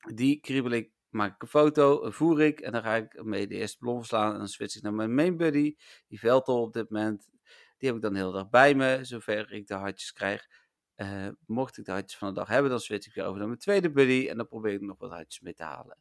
Die 0.00 0.40
kriebel 0.40 0.70
ik, 0.70 0.90
maak 1.08 1.34
ik 1.34 1.42
een 1.42 1.48
foto, 1.48 2.10
voer 2.10 2.40
ik 2.40 2.60
en 2.60 2.72
dan 2.72 2.82
ga 2.82 2.96
ik 2.96 3.22
mee 3.24 3.46
de 3.46 3.54
eerste 3.54 3.78
ballon 3.80 3.98
verslaan. 3.98 4.32
En 4.32 4.38
dan 4.38 4.48
switch 4.48 4.76
ik 4.76 4.82
naar 4.82 4.94
mijn 4.94 5.14
main 5.14 5.36
buddy, 5.36 5.76
die 6.08 6.18
Veltel 6.18 6.62
op 6.62 6.72
dit 6.72 6.90
moment. 6.90 7.30
Die 7.78 7.88
heb 7.88 7.96
ik 7.96 8.02
dan 8.02 8.14
heel 8.14 8.32
dag 8.32 8.50
bij 8.50 8.74
me, 8.74 8.98
zover 9.02 9.52
ik 9.52 9.66
de 9.66 9.74
hartjes 9.74 10.12
krijg. 10.12 10.46
Eh, 10.94 11.28
mocht 11.46 11.78
ik 11.78 11.84
de 11.84 11.90
hartjes 11.90 12.18
van 12.18 12.28
de 12.28 12.34
dag 12.34 12.48
hebben, 12.48 12.70
dan 12.70 12.80
switch 12.80 13.06
ik 13.06 13.14
weer 13.14 13.24
over 13.24 13.38
naar 13.38 13.46
mijn 13.46 13.60
tweede 13.60 13.90
buddy. 13.90 14.26
En 14.28 14.36
dan 14.36 14.48
probeer 14.48 14.72
ik 14.72 14.80
nog 14.80 14.98
wat 14.98 15.10
hartjes 15.10 15.40
mee 15.40 15.54
te 15.54 15.62
halen. 15.62 15.98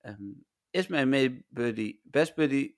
Ehm, 0.00 0.32
is 0.70 0.86
mijn 0.86 1.08
main 1.08 1.44
buddy 1.48 2.00
best 2.02 2.34
buddy? 2.34 2.74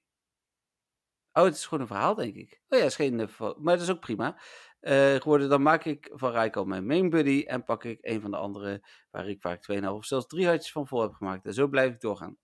Oh, 1.33 1.45
het 1.45 1.55
is 1.55 1.65
gewoon 1.65 1.81
een 1.81 1.87
verhaal, 1.87 2.15
denk 2.15 2.35
ik. 2.35 2.61
Oh 2.69 2.79
ja, 2.79 2.85
is 2.85 2.95
geen, 2.95 3.21
eh, 3.21 3.39
maar 3.39 3.75
dat 3.75 3.81
is 3.83 3.91
ook 3.91 4.01
prima. 4.01 4.41
Eh, 4.83 5.15
geworden, 5.15 5.49
dan 5.49 5.63
maak 5.63 5.85
ik 5.85 6.11
van 6.13 6.33
Raiko 6.33 6.65
mijn 6.65 6.87
main 6.87 7.11
buddy 7.11 7.45
en 7.47 7.65
pak 7.65 7.85
ik 7.85 7.99
een 8.01 8.21
van 8.21 8.31
de 8.31 8.37
andere 8.37 8.83
waar 9.11 9.29
ik 9.29 9.41
vaak 9.41 9.63
2,5 9.63 9.85
of 9.89 10.05
zelfs 10.05 10.27
drie 10.27 10.47
hartjes 10.47 10.73
van 10.73 10.87
vol 10.87 11.01
heb 11.03 11.13
gemaakt. 11.13 11.47
En 11.47 11.55
zo 11.55 11.69
blijf 11.69 11.93
ik 11.93 12.01
doorgaan. 12.01 12.37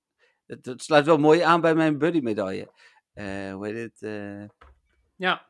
Het, 0.46 0.66
het 0.66 0.82
sluit 0.82 1.06
wel 1.06 1.18
mooi 1.18 1.40
aan 1.40 1.60
bij 1.60 1.74
mijn 1.74 1.98
buddy 1.98 2.20
medaille. 2.20 2.72
Eh 3.12 3.52
hoe 3.52 3.66
heet 3.66 3.76
het? 3.82 4.02
eh, 4.02 4.48
Ja. 5.16 5.46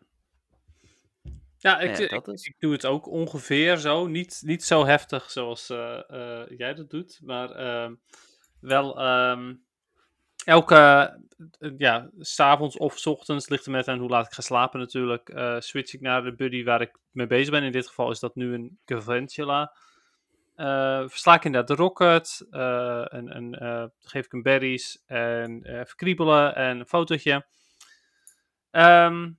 Ja, 1.58 1.78
ik, 1.78 1.96
ja, 1.96 2.04
ik, 2.04 2.10
dat 2.10 2.28
is. 2.28 2.46
ik 2.46 2.54
doe 2.58 2.72
het 2.72 2.86
ook 2.86 3.06
ongeveer 3.06 3.76
zo. 3.76 4.06
Niet, 4.06 4.40
niet 4.44 4.64
zo 4.64 4.84
heftig 4.84 5.30
zoals 5.30 5.66
jij 6.48 6.74
dat 6.74 6.90
doet, 6.90 7.20
maar 7.22 7.50
ehm, 7.50 7.94
wel 8.60 8.98
ehm, 9.00 9.54
elke, 10.48 10.76
eh, 11.58 11.70
ja, 11.78 12.10
s'avonds 12.18 12.76
of 12.76 12.98
's 12.98 13.06
ochtends, 13.06 13.48
ligt 13.48 13.64
er 13.64 13.70
met 13.70 13.88
aan 13.88 13.98
hoe 13.98 14.08
laat 14.08 14.26
ik 14.26 14.32
ga 14.32 14.42
slapen 14.42 14.80
natuurlijk, 14.80 15.28
eh, 15.28 15.56
switch 15.58 15.94
ik 15.94 16.00
naar 16.00 16.22
de 16.22 16.34
buddy 16.34 16.64
waar 16.64 16.80
ik 16.80 16.98
mee 17.10 17.26
bezig 17.26 17.50
ben. 17.50 17.62
In 17.62 17.72
dit 17.72 17.86
geval 17.86 18.10
is 18.10 18.18
dat 18.18 18.34
nu 18.34 18.54
een 18.54 18.78
Gaventula. 18.84 19.72
Eh 20.54 21.08
versla 21.08 21.34
ik 21.34 21.44
inderdaad 21.44 21.76
de 21.76 21.82
rocket, 21.82 22.46
eh, 22.50 23.14
en, 23.14 23.92
geef 23.98 24.24
ik 24.24 24.32
hem 24.32 24.42
berries 24.42 25.02
en 25.06 25.60
verkriebelen 25.62 26.54
en 26.54 26.78
een 26.78 26.86
fotootje. 26.86 27.46
Ehm, 28.70 29.30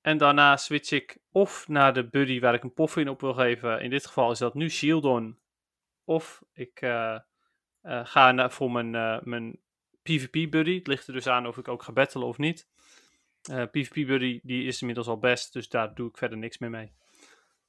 en 0.00 0.18
daarna 0.18 0.56
switch 0.56 0.90
ik 0.90 1.18
of 1.32 1.68
naar 1.68 1.94
de 1.94 2.08
buddy 2.08 2.40
waar 2.40 2.54
ik 2.54 2.62
een 2.62 2.74
poff 2.74 2.96
in 2.96 3.08
op 3.08 3.20
wil 3.20 3.34
geven. 3.34 3.80
In 3.80 3.90
dit 3.90 4.06
geval 4.06 4.30
is 4.30 4.38
dat 4.38 4.54
nu 4.54 4.70
Shieldon. 4.70 5.38
Of 6.04 6.42
ik 6.52 6.78
ga 8.02 8.32
naar, 8.32 8.50
voor 8.50 8.70
mijn, 8.70 9.20
mijn 9.28 9.61
PvP 10.02 10.50
buddy. 10.50 10.74
Het 10.78 10.86
ligt 10.86 11.06
er 11.06 11.12
dus 11.12 11.26
aan 11.26 11.46
of 11.46 11.56
ik 11.58 11.68
ook 11.68 11.82
ga 11.82 11.92
battelen 11.92 12.26
of 12.26 12.38
niet. 12.38 12.68
Eh, 13.42 13.64
PvP 13.70 14.06
buddy 14.06 14.40
die 14.42 14.64
is 14.66 14.80
inmiddels 14.80 15.06
al 15.08 15.18
best, 15.18 15.52
dus 15.52 15.68
daar 15.68 15.94
doe 15.94 16.08
ik 16.08 16.16
verder 16.16 16.38
niks 16.38 16.58
meer 16.58 16.70
mee. 16.70 16.92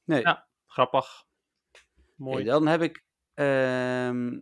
Nee. 0.04 0.20
Ja. 0.20 0.48
Grappig. 0.66 1.24
Mooi. 2.16 2.44
Dan 2.44 2.66
heb 2.66 2.82
ik 2.82 3.04
ehm, 3.34 4.40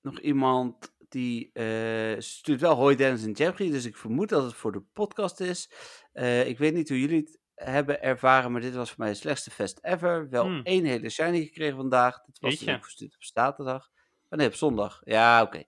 nog 0.00 0.18
iemand 0.20 0.94
die 1.08 1.50
eh, 1.52 2.20
stuurt 2.20 2.60
wel 2.60 2.74
Hoi 2.74 2.96
Dennis 2.96 3.24
en 3.24 3.32
Jeffrey, 3.32 3.70
dus 3.70 3.84
ik 3.84 3.96
vermoed 3.96 4.28
dat 4.28 4.42
het 4.44 4.54
voor 4.54 4.72
de 4.72 4.80
podcast 4.92 5.40
is. 5.40 5.70
Eh, 6.12 6.46
ik 6.48 6.58
weet 6.58 6.74
niet 6.74 6.88
hoe 6.88 7.00
jullie 7.00 7.20
het 7.20 7.38
hebben 7.54 8.02
ervaren, 8.02 8.52
maar 8.52 8.60
dit 8.60 8.74
was 8.74 8.88
voor 8.88 8.98
mij 8.98 9.08
de 9.08 9.14
slechtste 9.18 9.50
fest 9.50 9.78
ever. 9.82 10.28
Wel 10.28 10.44
Hmm. 10.44 10.60
één 10.62 10.84
hele 10.84 11.08
shiny 11.08 11.42
gekregen 11.44 11.76
vandaag. 11.76 12.24
Dit 12.24 12.38
was 12.40 12.50
dus 12.50 12.60
Jeetje. 12.60 12.74
ook 12.74 12.82
verstuurd 12.82 13.14
op 13.14 13.22
zaterdag. 13.24 13.90
Oh 14.28 14.38
nee, 14.38 14.46
op 14.46 14.54
zondag. 14.54 15.00
Ja, 15.04 15.42
oké. 15.42 15.64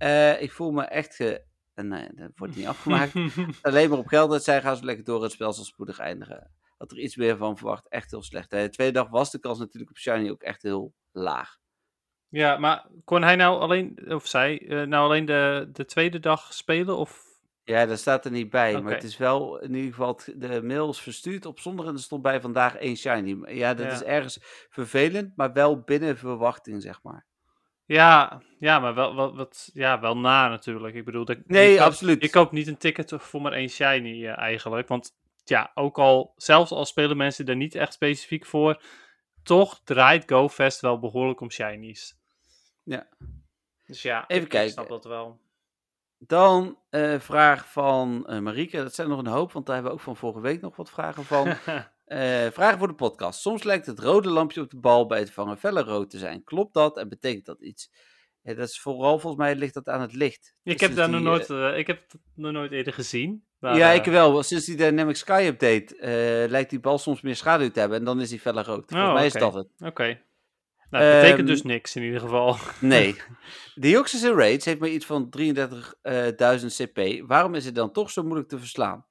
Eh, 0.00 0.42
ik 0.42 0.52
voel 0.52 0.70
me 0.70 0.82
echt 0.84 1.14
ge... 1.14 1.42
eh, 1.74 1.84
nee, 1.84 2.08
dat 2.14 2.30
wordt 2.34 2.56
niet 2.56 2.66
afgemaakt. 2.66 3.12
Alleen 3.62 3.88
maar 3.90 3.98
op 3.98 4.06
geld 4.06 4.30
dat 4.30 4.44
zij 4.44 4.60
gaan 4.60 4.76
zo 4.76 4.84
lekker 4.84 5.04
door 5.04 5.22
het 5.22 5.32
spel 5.32 5.52
zal 5.52 5.64
spoedig 5.64 5.98
eindigen. 5.98 6.50
Had 6.78 6.90
er 6.90 6.98
iets 6.98 7.16
meer 7.16 7.36
van 7.36 7.56
verwacht. 7.56 7.88
Echt 7.88 8.10
heel 8.10 8.22
slecht. 8.22 8.50
hè. 8.50 8.62
De 8.62 8.68
tweede 8.70 8.92
dag 8.92 9.08
was 9.08 9.30
de 9.30 9.38
kans 9.38 9.58
natuurlijk 9.58 9.90
op 9.90 9.96
Shiny 9.98 10.30
ook 10.30 10.42
echt 10.42 10.62
heel 10.62 10.94
laag. 11.12 11.56
ja, 12.28 12.56
maar 12.58 12.86
kon 13.04 13.22
hij 13.22 13.36
nou 13.36 13.60
alleen, 13.60 14.12
of 14.14 14.26
zij, 14.26 14.68
eh, 14.68 14.82
nou 14.86 15.04
alleen 15.04 15.24
de, 15.24 15.68
de 15.72 15.84
tweede 15.84 16.18
dag 16.18 16.54
spelen? 16.54 16.96
Of... 16.96 17.28
Ja, 17.64 17.86
dat 17.86 17.98
staat 17.98 18.24
er 18.24 18.30
niet 18.30 18.50
bij. 18.50 18.82
Maar 18.82 18.92
het 18.92 19.02
is 19.04 19.16
wel 19.16 19.58
in 19.60 19.74
ieder 19.74 19.90
geval 19.90 20.20
de 20.34 20.62
mail 20.62 20.90
is 20.90 21.00
verstuurd 21.00 21.46
op 21.46 21.58
zondag 21.60 21.86
en 21.86 21.92
er 21.92 21.98
stond 21.98 22.22
bij 22.22 22.40
vandaag 22.40 22.74
één 22.76 22.96
Shiny. 22.96 23.38
Ja, 23.54 23.74
dat 23.74 23.86
Ja. 23.86 23.92
is 23.92 24.02
ergens 24.02 24.38
vervelend, 24.70 25.36
maar 25.36 25.52
wel 25.52 25.80
binnen 25.80 26.18
verwachting, 26.18 26.82
zeg 26.82 27.02
maar. 27.02 27.26
Ja, 27.92 28.42
ja, 28.58 28.78
maar 28.78 28.94
wel, 28.94 29.14
wel, 29.16 29.36
wat, 29.36 29.70
ja, 29.72 30.00
wel 30.00 30.16
na 30.18 30.48
natuurlijk. 30.48 30.94
Ik 30.94 31.04
bedoel, 31.04 31.24
dat, 31.24 31.38
Nee, 31.46 31.70
je 31.70 31.76
koopt- 31.76 31.86
absoluut. 31.88 32.22
Je 32.22 32.30
koopt 32.30 32.52
niet 32.52 32.66
een 32.66 32.76
ticket 32.76 33.12
voor 33.16 33.42
maar 33.42 33.52
één 33.52 33.68
shiny 33.68 34.26
eh, 34.26 34.38
eigenlijk. 34.38 34.88
Want 34.88 35.12
ja, 35.44 35.70
ook 35.74 35.98
al, 35.98 36.32
zelfs 36.36 36.70
al 36.70 36.84
spelen 36.84 37.16
mensen 37.16 37.46
er 37.46 37.56
niet 37.56 37.74
echt 37.74 37.92
specifiek 37.92 38.46
voor, 38.46 38.82
toch 39.42 39.80
draait 39.84 40.30
GoFest 40.30 40.80
wel 40.80 40.98
behoorlijk 40.98 41.40
om 41.40 41.50
shinies. 41.50 42.18
Ja. 42.82 43.08
Dus 43.86 44.02
ja, 44.02 44.24
Even 44.26 44.42
ik, 44.42 44.48
kijken. 44.48 44.68
ik 44.68 44.72
snap 44.74 44.88
dat 44.88 45.04
wel. 45.04 45.40
Dan 46.18 46.78
eh 46.90 47.18
vraag 47.20 47.68
van 47.72 48.26
eh 48.26 48.38
Marieke. 48.38 48.76
Dat 48.76 48.94
zijn 48.94 49.08
nog 49.08 49.18
een 49.18 49.26
hoop, 49.26 49.52
want 49.52 49.66
daar 49.66 49.74
hebben 49.74 49.92
we 49.92 49.98
ook 49.98 50.04
van 50.04 50.16
vorige 50.16 50.40
week 50.40 50.60
nog 50.60 50.76
wat 50.76 50.90
vragen 50.90 51.24
van. 51.24 51.46
Eh, 52.10 52.46
vragen 52.52 52.78
voor 52.78 52.88
de 52.88 52.94
podcast. 52.94 53.40
Soms 53.40 53.62
lijkt 53.62 53.86
het 53.86 53.98
rode 53.98 54.28
lampje 54.28 54.60
op 54.60 54.70
de 54.70 54.76
bal 54.80 55.06
bij 55.06 55.18
het 55.18 55.30
vangen 55.30 55.56
feller 55.58 55.84
rood 55.84 56.10
te 56.10 56.18
zijn. 56.18 56.44
Klopt 56.44 56.74
dat 56.74 56.96
en 56.96 57.08
betekent 57.08 57.46
dat 57.46 57.60
iets? 57.60 57.90
Ja, 58.42 58.54
dat 58.54 58.68
is 58.68 58.80
vooral 58.80 59.18
volgens 59.18 59.42
mij 59.42 59.54
ligt 59.54 59.74
dat 59.74 59.88
aan 59.88 60.00
het 60.00 60.14
licht. 60.14 60.54
ik 60.62 60.72
Dus 60.78 60.80
heb 60.88 60.96
daar 60.96 61.10
nog 61.10 61.20
nooit, 61.20 61.50
eh, 61.50 61.78
ik 61.78 61.86
heb 61.86 62.02
het 62.08 62.20
nog 62.34 62.52
nooit 62.52 62.72
eerder 62.72 62.92
gezien. 62.92 63.44
maar, 63.58 63.76
ja, 63.76 63.90
eh, 63.90 63.96
ik 63.96 64.04
wel. 64.04 64.42
Sinds 64.42 64.64
die 64.64 64.76
Dynamic 64.76 65.16
Sky 65.16 65.44
update 65.46 65.96
eh, 65.96 66.50
lijkt 66.50 66.70
die 66.70 66.80
bal 66.80 66.98
soms 66.98 67.20
meer 67.20 67.36
schaduw 67.36 67.70
te 67.70 67.80
hebben 67.80 67.98
en 67.98 68.04
dan 68.04 68.20
is 68.20 68.28
die 68.28 68.40
feller 68.40 68.64
rood. 68.64 68.84
Volgens 68.88 69.08
Oh, 69.10 69.14
mij 69.14 69.26
is 69.26 69.32
dat 69.32 69.54
het. 69.54 69.68
Oké. 69.84 70.04
Nou, 70.90 71.04
dat 71.04 71.12
betekent 71.14 71.38
Ehm, 71.38 71.46
dus 71.46 71.62
niks 71.62 71.96
in 71.96 72.02
ieder 72.02 72.20
geval. 72.20 72.56
Nee. 72.80 73.16
Deoxys 73.74 74.22
in 74.22 74.34
Raids 74.34 74.64
heeft 74.64 74.80
maar 74.80 74.88
iets 74.88 75.06
van 75.06 75.28
33.000 75.30 76.74
CP. 76.76 77.22
Waarom 77.26 77.54
is 77.54 77.64
het 77.64 77.74
dan 77.74 77.92
toch 77.92 78.10
zo 78.10 78.22
moeilijk 78.22 78.48
te 78.48 78.58
verslaan? 78.58 79.06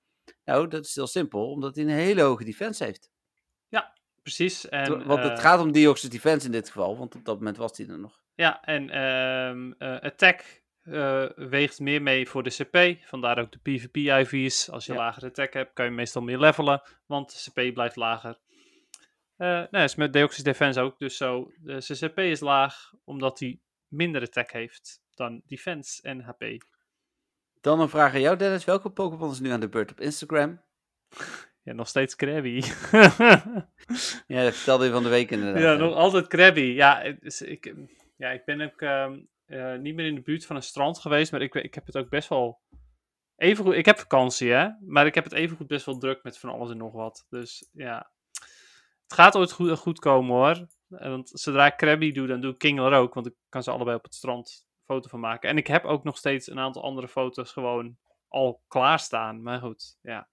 Nou, 0.50 0.68
dat 0.68 0.86
is 0.86 0.95
heel 0.95 1.08
simpel, 1.08 1.52
omdat 1.52 1.76
hij 1.76 1.84
een 1.84 1.89
hele 1.89 2.22
hoge 2.22 2.43
defense 2.43 2.84
heeft. 2.84 3.12
Precies. 4.22 4.70
En, 4.70 5.06
want 5.06 5.24
het 5.24 5.38
eh, 5.38 5.39
gaat 5.39 5.60
om 5.60 5.72
Deoxys 5.72 6.10
defense 6.10 6.45
in 6.45 6.52
dit 6.52 6.68
geval, 6.68 6.97
want 6.97 7.16
op 7.16 7.26
dat 7.26 7.38
moment 7.38 7.58
was 7.58 7.78
hij 7.78 7.88
er 7.88 8.00
nog. 8.00 8.22
Ja, 8.36 8.62
en 8.62 8.89
ehm, 8.89 9.72
eh, 9.78 10.00
attack 10.00 10.64
eh, 10.82 11.26
weegt 11.36 11.80
meer 11.80 12.02
mee 12.02 12.30
voor 12.30 12.43
de 12.43 12.50
CP. 12.50 13.08
Vandaar 13.08 13.39
ook 13.39 13.52
de 13.52 13.60
PvP-IV's. 13.60 14.70
Als 14.70 14.86
je 14.86 14.93
Ja. 14.93 14.97
lager 14.97 15.24
attack 15.24 15.54
hebt, 15.54 15.74
kan 15.74 15.86
je 15.86 15.91
meestal 15.91 16.22
meer 16.22 16.39
levelen, 16.39 16.82
want 17.06 17.32
de 17.32 17.52
CP 17.52 17.74
blijft 17.74 17.95
lager. 17.95 18.39
Nou, 19.38 19.78
is 19.78 19.95
met 19.95 20.14
Deoxys 20.14 20.43
Defense 20.43 20.80
ook 20.82 21.00
dus 21.00 21.18
zo. 21.18 21.52
De 21.60 21.78
CP 21.78 22.20
is 22.20 22.39
laag, 22.39 22.93
omdat 23.04 23.39
hij 23.39 23.60
minder 23.88 24.22
attack 24.22 24.52
heeft 24.52 25.02
dan 25.14 25.41
defense 25.45 26.02
en 26.02 26.22
HP. 26.22 26.43
Dan 27.62 27.80
een 27.80 27.89
vraag 27.89 28.14
aan 28.14 28.22
jou, 28.22 28.38
Dennis. 28.38 28.66
Welke 28.66 28.89
Pokémon 28.89 29.32
is 29.32 29.39
nu 29.39 29.49
aan 29.49 29.60
de 29.60 29.70
beurt 29.70 29.91
op 29.91 30.01
Instagram? 30.01 30.62
Ja, 31.64 31.76
nog 31.76 31.88
steeds 31.88 32.16
Krabby. 32.16 32.62
Ja, 34.28 34.43
dat 34.43 34.55
vertelde 34.55 34.86
je 34.86 34.91
van 34.91 35.03
de 35.03 35.10
week 35.10 35.32
inderdaad. 35.32 35.62
ja, 35.62 35.74
nog 35.74 35.93
altijd 35.93 36.28
Krabby. 36.28 36.62
Ja, 36.62 37.01
ik, 37.01 37.74
ja, 38.18 38.30
ik 38.30 38.45
ben 38.45 38.62
ook 38.62 38.82
ehm, 38.82 39.20
eh, 39.45 39.76
niet 39.76 39.95
meer 39.95 40.05
in 40.05 40.16
de 40.16 40.22
buurt 40.22 40.45
van 40.45 40.55
een 40.55 40.64
strand 40.64 40.99
geweest, 40.99 41.32
maar 41.32 41.41
ik, 41.41 41.55
ik 41.55 41.74
heb 41.74 41.86
het 41.86 41.97
ook 41.97 42.10
best 42.10 42.30
wel 42.30 42.62
even 43.36 43.66
goed. 43.66 43.74
Ik 43.74 43.86
heb 43.86 43.99
vakantie, 43.99 44.51
hè, 44.51 44.70
maar 44.86 45.05
ik 45.05 45.16
heb 45.16 45.24
het 45.24 45.34
even 45.34 45.57
goed 45.57 45.68
best 45.68 45.86
wel 45.86 45.97
druk 45.97 46.24
met 46.24 46.38
van 46.38 46.49
alles 46.49 46.70
en 46.70 46.78
nog 46.78 46.93
wat. 46.93 47.26
Dus 47.30 47.70
ja, 47.72 48.12
het 49.03 49.14
gaat 49.14 49.36
ooit 49.36 49.51
goed, 49.51 49.78
goed 49.78 49.99
komen 49.99 50.36
hoor. 50.36 50.68
Want 50.88 51.30
zodra 51.34 51.66
ik 51.66 51.78
Krabby 51.78 52.12
doe, 52.12 52.28
dan 52.28 52.41
doe 52.41 52.51
ik 52.51 52.57
Kingler 52.57 52.93
ook, 52.93 53.14
want 53.14 53.28
ik 53.28 53.36
kan 53.49 53.64
ze 53.64 53.72
allebei 53.72 53.97
op 53.97 54.03
het 54.03 54.16
strand 54.16 54.68
foto 54.94 55.10
van 55.10 55.20
maken. 55.20 55.50
En 55.50 55.58
ik 55.58 55.68
heb 55.68 55.86
ook 55.86 56.04
nog 56.04 56.18
steeds 56.18 56.50
een 56.50 56.60
aantal 56.60 56.84
andere 56.84 57.08
foto's 57.08 57.52
gewoon 57.52 57.98
al 58.28 58.62
klaarstaan. 58.68 59.42
Maar 59.44 59.60
goed, 59.60 59.98
ja. 60.02 60.28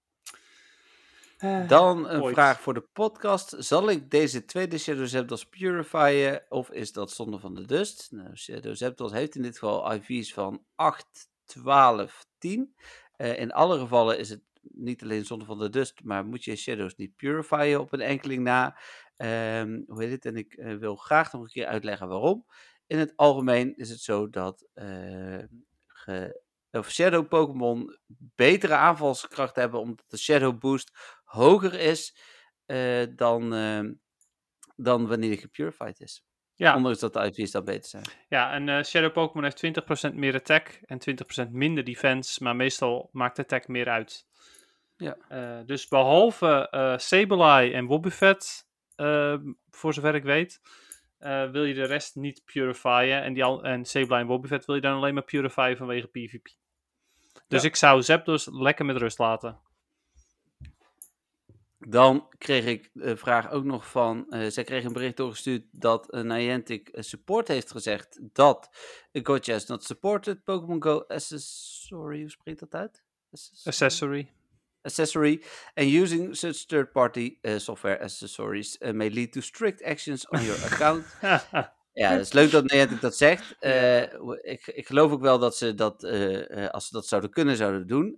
Eh, 1.37 1.67
Dan 1.67 2.09
een 2.09 2.21
ooit. 2.21 2.33
vraag 2.33 2.61
voor 2.61 2.73
de 2.73 2.87
podcast. 2.93 3.55
Zal 3.57 3.89
ik 3.89 4.11
deze 4.11 4.45
tweede 4.45 4.77
Shadow 4.77 5.05
Zapdos 5.05 5.45
purifyen 5.45 6.45
of 6.49 6.69
is 6.71 6.91
dat 6.91 7.11
zonde 7.11 7.39
van 7.39 7.53
de 7.55 7.65
dust? 7.65 8.11
Nou, 8.11 8.35
Shadow 8.35 8.75
Zapdos 8.75 9.11
heeft 9.11 9.35
in 9.35 9.41
dit 9.41 9.53
geval 9.59 9.93
IV's 9.93 10.33
van 10.33 10.63
8, 10.75 11.29
12, 11.45 12.25
10. 12.37 12.75
Eh, 13.15 13.39
in 13.39 13.51
alle 13.51 13.79
gevallen 13.79 14.19
is 14.19 14.29
het 14.29 14.41
niet 14.61 15.03
alleen 15.03 15.25
zonde 15.25 15.45
van 15.45 15.57
de 15.57 15.69
dust, 15.69 16.03
maar 16.03 16.25
moet 16.25 16.43
je 16.43 16.55
Shadows 16.55 16.95
niet 16.95 17.15
purifyen 17.15 17.79
op 17.79 17.93
een 17.93 18.01
enkeling 18.01 18.43
na. 18.43 18.79
Ehm, 19.15 19.81
hoe 19.87 20.03
heet 20.03 20.11
het? 20.11 20.25
En 20.25 20.35
ik 20.35 20.53
eh, 20.53 20.75
wil 20.75 20.95
graag 20.95 21.31
nog 21.31 21.41
een 21.41 21.47
keer 21.49 21.65
uitleggen 21.65 22.07
waarom. 22.07 22.45
In 22.87 22.97
het 22.97 23.13
algemeen 23.15 23.75
is 23.75 23.89
het 23.89 23.99
zo 23.99 24.29
dat 24.29 24.67
eh, 24.73 25.43
ge- 25.87 26.41
of 26.71 26.89
Shadow 26.91 27.27
Pokémon 27.27 27.97
betere 28.35 28.73
aanvalskracht 28.75 29.55
hebben 29.55 29.79
omdat 29.79 30.05
de 30.07 30.17
Shadow 30.17 30.57
Boost 30.59 30.91
hoger 31.23 31.73
is 31.73 32.17
eh, 32.65 33.05
dan, 33.15 33.53
ehm, 33.53 33.93
dan 34.75 35.07
wanneer 35.07 35.29
die 35.29 35.39
gepurified 35.39 35.99
is. 35.99 36.23
ja. 36.55 36.75
Ondanks 36.75 36.99
dat 36.99 37.13
de 37.13 37.19
IV's 37.25 37.51
dan 37.51 37.63
beter 37.65 37.89
zijn. 37.89 38.03
Ja, 38.29 38.55
een 38.55 38.69
eh, 38.69 38.83
Shadow 38.83 39.11
Pokémon 39.13 39.43
heeft 39.43 39.57
20% 40.09 40.13
meer 40.13 40.35
attack 40.35 40.79
en 40.85 40.99
20% 41.47 41.51
minder 41.51 41.83
defense, 41.83 42.43
maar 42.43 42.55
meestal 42.55 43.09
maakt 43.11 43.39
attack 43.39 43.67
meer 43.67 43.89
uit. 43.89 44.25
Ja. 44.95 45.17
Eh, 45.29 45.59
dus 45.65 45.87
behalve 45.87 46.67
eh 46.69 46.97
Sableye 46.97 47.73
en 47.73 47.85
Wobbuffet, 47.85 48.67
eh, 48.95 49.35
voor 49.69 49.93
zover 49.93 50.15
ik 50.15 50.23
weet, 50.23 50.61
eh, 51.17 51.51
wil 51.51 51.63
je 51.63 51.73
de 51.73 51.85
rest 51.85 52.15
niet 52.15 52.41
purifyen. 52.45 53.23
En, 53.23 53.33
die 53.33 53.43
al, 53.43 53.63
en 53.63 53.85
Sableye 53.85 54.21
en 54.21 54.27
Wobbuffet 54.27 54.65
wil 54.65 54.75
je 54.75 54.81
dan 54.81 54.95
alleen 54.97 55.13
maar 55.13 55.23
purifyen 55.23 55.77
vanwege 55.77 56.07
PvP. 56.07 56.47
Dus 57.47 57.63
ik 57.63 57.75
zou 57.75 58.01
Zapdos 58.01 58.47
lekker 58.51 58.85
met 58.85 58.97
rust 58.97 59.17
laten. 59.17 59.59
Dan 61.79 62.27
kreeg 62.37 62.65
ik 62.65 62.89
de 62.93 63.17
vraag 63.17 63.51
ook 63.51 63.63
nog 63.63 63.89
van, 63.89 64.29
eh, 64.29 64.49
zij 64.49 64.63
kreeg 64.63 64.83
een 64.83 64.93
bericht 64.93 65.17
doorgestuurd 65.17 65.65
dat 65.71 66.13
uh, 66.13 66.21
Niantic 66.21 66.89
Support 66.93 67.47
heeft 67.47 67.71
gezegd 67.71 68.19
dat 68.33 68.69
Gotcha 69.11 69.53
is 69.53 69.65
not 69.65 69.83
supported. 69.83 70.43
Pokémon 70.43 70.83
Go 70.83 71.03
Accessory, 71.07 72.19
hoe 72.19 72.29
spreekt 72.29 72.59
dat 72.59 72.73
uit? 72.73 73.03
Access- 73.31 73.67
Accessory. 73.67 74.31
Accessory. 74.87 75.43
And 75.75 75.87
using 75.87 76.35
such 76.35 76.65
third-party 76.65 77.37
uh, 77.41 77.57
software 77.57 78.01
accessories 78.01 78.77
uh, 78.79 78.93
may 78.93 79.09
lead 79.09 79.31
to 79.31 79.41
strict 79.41 79.83
actions 79.83 80.25
on 80.29 80.43
your 80.43 80.63
account. 80.65 81.05
Ja, 81.97 82.11
het 82.11 82.21
is 82.21 82.33
leuk 82.33 82.51
dat 82.51 82.71
Niantic 82.71 83.01
dat 83.01 83.17
zegt. 83.17 83.55
Uh, 83.59 84.01
ik, 84.41 84.67
ik 84.67 84.87
geloof 84.87 85.11
ook 85.11 85.21
wel 85.21 85.39
dat 85.39 85.57
ze 85.57 85.73
dat, 85.73 86.03
uh, 86.03 86.67
als 86.67 86.87
ze 86.87 86.93
dat 86.93 87.07
zouden 87.07 87.29
kunnen, 87.29 87.55
zouden 87.55 87.87
doen. 87.87 88.17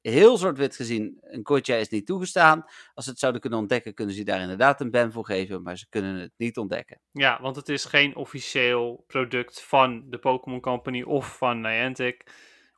Heel 0.00 0.36
zwart-wit 0.36 0.76
gezien, 0.76 1.18
een 1.20 1.46
gotcha 1.46 1.74
is 1.74 1.88
niet 1.88 2.06
toegestaan. 2.06 2.64
Als 2.94 3.04
ze 3.04 3.10
het 3.10 3.18
zouden 3.18 3.40
kunnen 3.40 3.58
ontdekken, 3.58 3.94
kunnen 3.94 4.14
ze 4.14 4.22
daar 4.22 4.40
inderdaad 4.40 4.80
een 4.80 4.90
ban 4.90 5.12
voor 5.12 5.24
geven, 5.24 5.62
maar 5.62 5.78
ze 5.78 5.88
kunnen 5.88 6.14
het 6.14 6.32
niet 6.36 6.58
ontdekken. 6.58 7.00
Ja, 7.12 7.40
want 7.40 7.56
het 7.56 7.68
is 7.68 7.84
geen 7.84 8.16
officieel 8.16 9.04
product 9.06 9.62
van 9.62 10.04
de 10.10 10.18
Pokémon 10.18 10.60
Company 10.60 11.02
of 11.02 11.36
van 11.36 11.60
Niantic. 11.60 12.24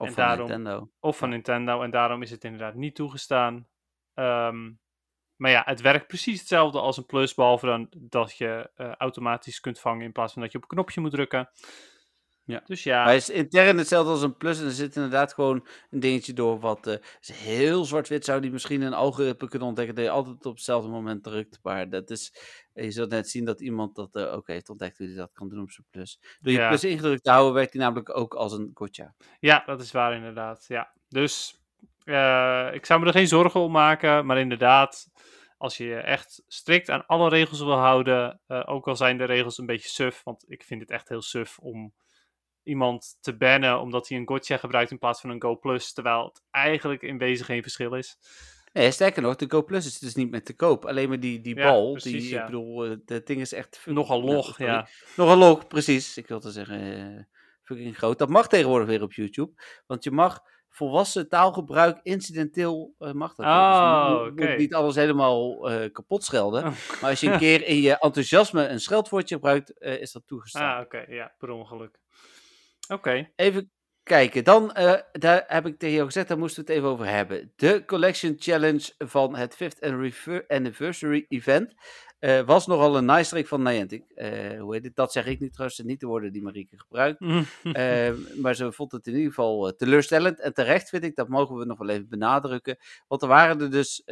Of 0.03 0.09
en 0.09 0.15
van 0.15 0.25
daarom, 0.25 0.49
Nintendo. 0.49 0.91
Of 1.01 1.17
van 1.17 1.29
Nintendo, 1.29 1.83
en 1.83 1.91
daarom 1.91 2.23
is 2.23 2.31
het 2.31 2.45
inderdaad 2.45 2.75
niet 2.75 2.95
toegestaan. 2.95 3.69
Um, 4.15 4.81
maar 5.37 5.51
ja, 5.51 5.63
het 5.65 5.81
werkt 5.81 6.07
precies 6.07 6.39
hetzelfde 6.39 6.81
als 6.81 6.97
een 6.97 7.07
plus, 7.07 7.35
behalve 7.35 7.67
dan 7.67 7.93
dat 7.97 8.37
je 8.37 8.71
uh, 8.77 8.93
automatisch 8.93 9.61
kunt 9.61 9.81
vangen 9.81 10.05
in 10.05 10.13
plaats 10.13 10.33
van 10.33 10.43
dat 10.43 10.53
je 10.53 10.59
op 10.59 10.63
een 10.65 10.77
knopje 10.77 11.01
moet 11.01 11.11
drukken. 11.11 11.51
Ja. 12.45 12.63
Dus 12.67 12.83
ja. 12.83 13.05
Maar 13.05 13.13
het 13.13 13.23
is 13.23 13.31
intern 13.31 13.79
hetzelfde 13.79 14.11
als 14.11 14.23
een 14.23 14.37
plus 14.37 14.59
en 14.61 14.65
er 14.65 14.71
zit 14.71 14.97
inderdaad 14.97 15.35
gewoon 15.35 15.67
een 15.91 16.01
dingetje 16.01 16.33
door 16.33 16.61
wat 16.61 16.87
uh, 16.87 16.95
is 17.21 17.33
heel 17.33 17.85
zwart-wit 17.85 18.25
zou 18.25 18.41
die 18.41 18.51
misschien 18.51 18.81
een 18.83 18.93
algoritme 18.93 19.49
kunnen 19.49 19.69
ontdekken 19.69 19.95
dat 19.95 20.05
je 20.05 20.11
altijd 20.11 20.47
op 20.47 20.55
hetzelfde 20.55 20.89
moment 20.91 21.23
drukt. 21.23 21.59
Maar 21.63 21.91
dat 21.91 22.11
is, 22.11 22.35
je 22.73 22.91
zult 22.91 23.11
net 23.11 23.29
zien 23.29 23.45
dat 23.45 23.61
iemand 23.61 23.95
dat 23.95 24.17
uh, 24.17 24.33
ook 24.33 24.47
heeft 24.47 24.69
ontdekt 24.69 24.99
hoe 24.99 25.07
hij 25.07 25.17
dat 25.17 25.33
kan 25.33 25.49
doen 25.49 25.63
op 25.63 25.71
zijn 25.71 25.87
plus. 25.91 26.19
Door 26.41 26.53
je 26.53 26.59
Ja. 26.59 26.69
plus 26.69 26.85
ingedrukt 26.85 27.25
te 27.25 27.31
houden 27.31 27.55
werkt 27.55 27.73
hij 27.73 27.83
namelijk 27.83 28.17
ook 28.17 28.35
als 28.35 28.53
een 28.53 28.71
gotcha. 28.75 29.15
Ja, 29.41 29.63
dat 29.67 29.81
is 29.81 29.93
waar 29.93 30.15
inderdaad. 30.15 30.65
Ja. 30.69 30.93
Dus 31.09 31.61
eh, 32.05 32.69
ik 32.73 32.87
zou 32.87 33.01
me 33.01 33.07
er 33.07 33.13
geen 33.13 33.29
zorgen 33.29 33.61
om 33.61 33.73
maken, 33.73 34.27
maar 34.27 34.39
inderdaad, 34.39 35.11
als 35.57 35.77
je 35.77 35.85
je 35.85 35.97
echt 35.97 36.43
strikt 36.47 36.91
aan 36.91 37.07
alle 37.07 37.29
regels 37.29 37.59
wil 37.59 37.79
houden, 37.79 38.41
eh, 38.47 38.63
ook 38.65 38.89
al 38.89 38.97
zijn 38.97 39.19
de 39.19 39.25
regels 39.25 39.59
een 39.59 39.67
beetje 39.67 39.89
suf, 39.89 40.21
want 40.25 40.45
ik 40.49 40.63
vind 40.63 40.81
het 40.81 40.91
echt 40.91 41.09
heel 41.09 41.23
suf 41.23 41.59
om 41.59 41.95
iemand 42.65 43.17
te 43.21 43.37
bannen 43.37 43.81
omdat 43.81 44.09
hij 44.09 44.19
een 44.19 44.29
gotcha 44.29 44.57
gebruikt 44.57 44.91
in 44.91 44.99
plaats 44.99 45.21
van 45.21 45.31
een 45.31 45.43
Go 45.43 45.57
Plus, 45.57 45.93
terwijl 45.93 46.25
het 46.25 46.43
eigenlijk 46.51 47.03
in 47.03 47.19
wezen 47.19 47.45
geen 47.45 47.63
verschil 47.63 47.95
is. 47.95 48.17
Nee, 48.73 48.91
sterker 48.91 49.23
nog, 49.23 49.37
de 49.37 49.45
Go 49.49 49.63
Plus 49.65 49.87
is 49.87 49.99
dus 49.99 50.15
niet 50.15 50.31
meer 50.31 50.45
te 50.45 50.57
koop. 50.57 50.85
Alleen 50.87 51.09
maar 51.09 51.21
die, 51.21 51.41
die 51.41 51.57
Ja, 51.57 51.63
bal, 51.63 51.91
precies, 51.93 52.23
die, 52.23 52.31
ja. 52.31 52.41
ik 52.41 52.47
bedoel, 52.47 52.85
eh, 52.85 52.97
dat 53.05 53.27
ding 53.27 53.41
is 53.41 53.53
echt... 53.53 53.81
Nogal 53.85 54.23
log, 54.23 54.59
ja. 54.59 54.89
Nogal 55.17 55.37
log, 55.37 55.67
precies. 55.67 56.17
Ik 56.17 56.27
wilde 56.29 56.51
zeggen, 56.51 56.95
eh, 57.17 57.23
fucking 57.63 57.97
groot. 57.97 58.19
Dat 58.19 58.29
mag 58.29 58.49
tegenwoordig 58.49 58.89
weer 58.89 59.03
op 59.03 59.13
YouTube. 59.13 59.53
Want 59.87 60.05
je 60.05 60.11
mag 60.11 60.41
volwassen 60.69 61.29
taalgebruik 61.29 62.01
incidenteel 62.03 62.95
eh, 62.99 63.13
mag 63.13 63.35
dat. 63.35 63.47
Dus 63.47 63.55
je 63.55 63.61
Oh, 63.61 64.21
moet- 64.23 64.31
moet 64.31 64.41
oké. 64.49 64.57
niet 64.57 64.75
alles 64.75 64.95
helemaal 64.95 65.71
eh, 65.71 65.93
kapot 65.93 66.25
schelden. 66.25 66.65
Oh. 66.65 66.73
Maar 67.01 67.11
als 67.11 67.21
je 67.21 67.31
een 67.33 67.39
keer 67.39 67.67
in 67.67 67.81
je 67.81 67.99
enthousiasme 67.99 68.67
een 68.69 68.81
scheldwoordje 68.81 69.35
gebruikt, 69.35 69.81
is 69.81 70.13
dat 70.13 70.23
toegestaan. 70.27 70.77
Ah, 70.77 70.81
oké, 70.85 71.05
ja, 71.09 71.35
per 71.39 71.51
ongeluk. 71.51 72.01
Oké, 72.89 73.31
Even 73.37 73.71
kijken. 74.03 74.45
Dan, 74.45 74.73
eh, 74.73 75.01
daar 75.13 75.45
heb 75.47 75.67
ik 75.67 75.79
tegen 75.79 75.95
jou 75.95 76.07
gezegd, 76.07 76.29
daar 76.29 76.39
moesten 76.39 76.65
we 76.65 76.69
het 76.71 76.79
even 76.79 76.91
over 76.93 77.07
hebben. 77.07 77.53
De 77.57 77.83
Collection 77.87 78.35
Challenge 78.39 78.93
van 78.99 79.37
het 79.37 79.57
5th 79.57 79.81
Anniver- 79.81 80.45
Anniversary 80.49 81.25
Event 81.29 81.75
eh, 82.23 82.41
was 82.41 82.67
nogal 82.67 82.97
een 82.97 83.05
nice 83.05 83.31
trick 83.31 83.47
van 83.47 83.63
Niantic. 83.63 84.05
Eh, 84.15 84.61
hoe 84.61 84.75
heet 84.75 84.85
het? 84.85 84.97
Dat 84.97 85.13
zeg 85.13 85.27
ik 85.27 85.41
niet 85.41 85.53
trouwens, 85.53 85.79
niet 85.83 86.01
de 86.01 86.07
woorden 86.07 86.33
die 86.33 86.43
Marieke 86.43 86.79
gebruikt. 86.79 87.21
Eh, 87.73 88.11
maar 88.37 88.55
ze 88.55 88.73
vond 88.73 88.93
het 88.93 89.07
in 89.07 89.13
ieder 89.15 89.29
geval 89.29 89.75
teleurstellend. 89.77 90.41
En 90.41 90.55
terecht 90.55 90.89
vind 90.89 91.05
ik, 91.05 91.17
dat 91.17 91.29
mogen 91.29 91.57
we 91.57 91.65
nog 91.65 91.79
wel 91.79 91.89
even 91.89 92.09
benadrukken. 92.09 92.77
Want 93.09 93.23
er 93.23 93.29
waren 93.29 93.61
er 93.61 93.71
dus 93.71 94.03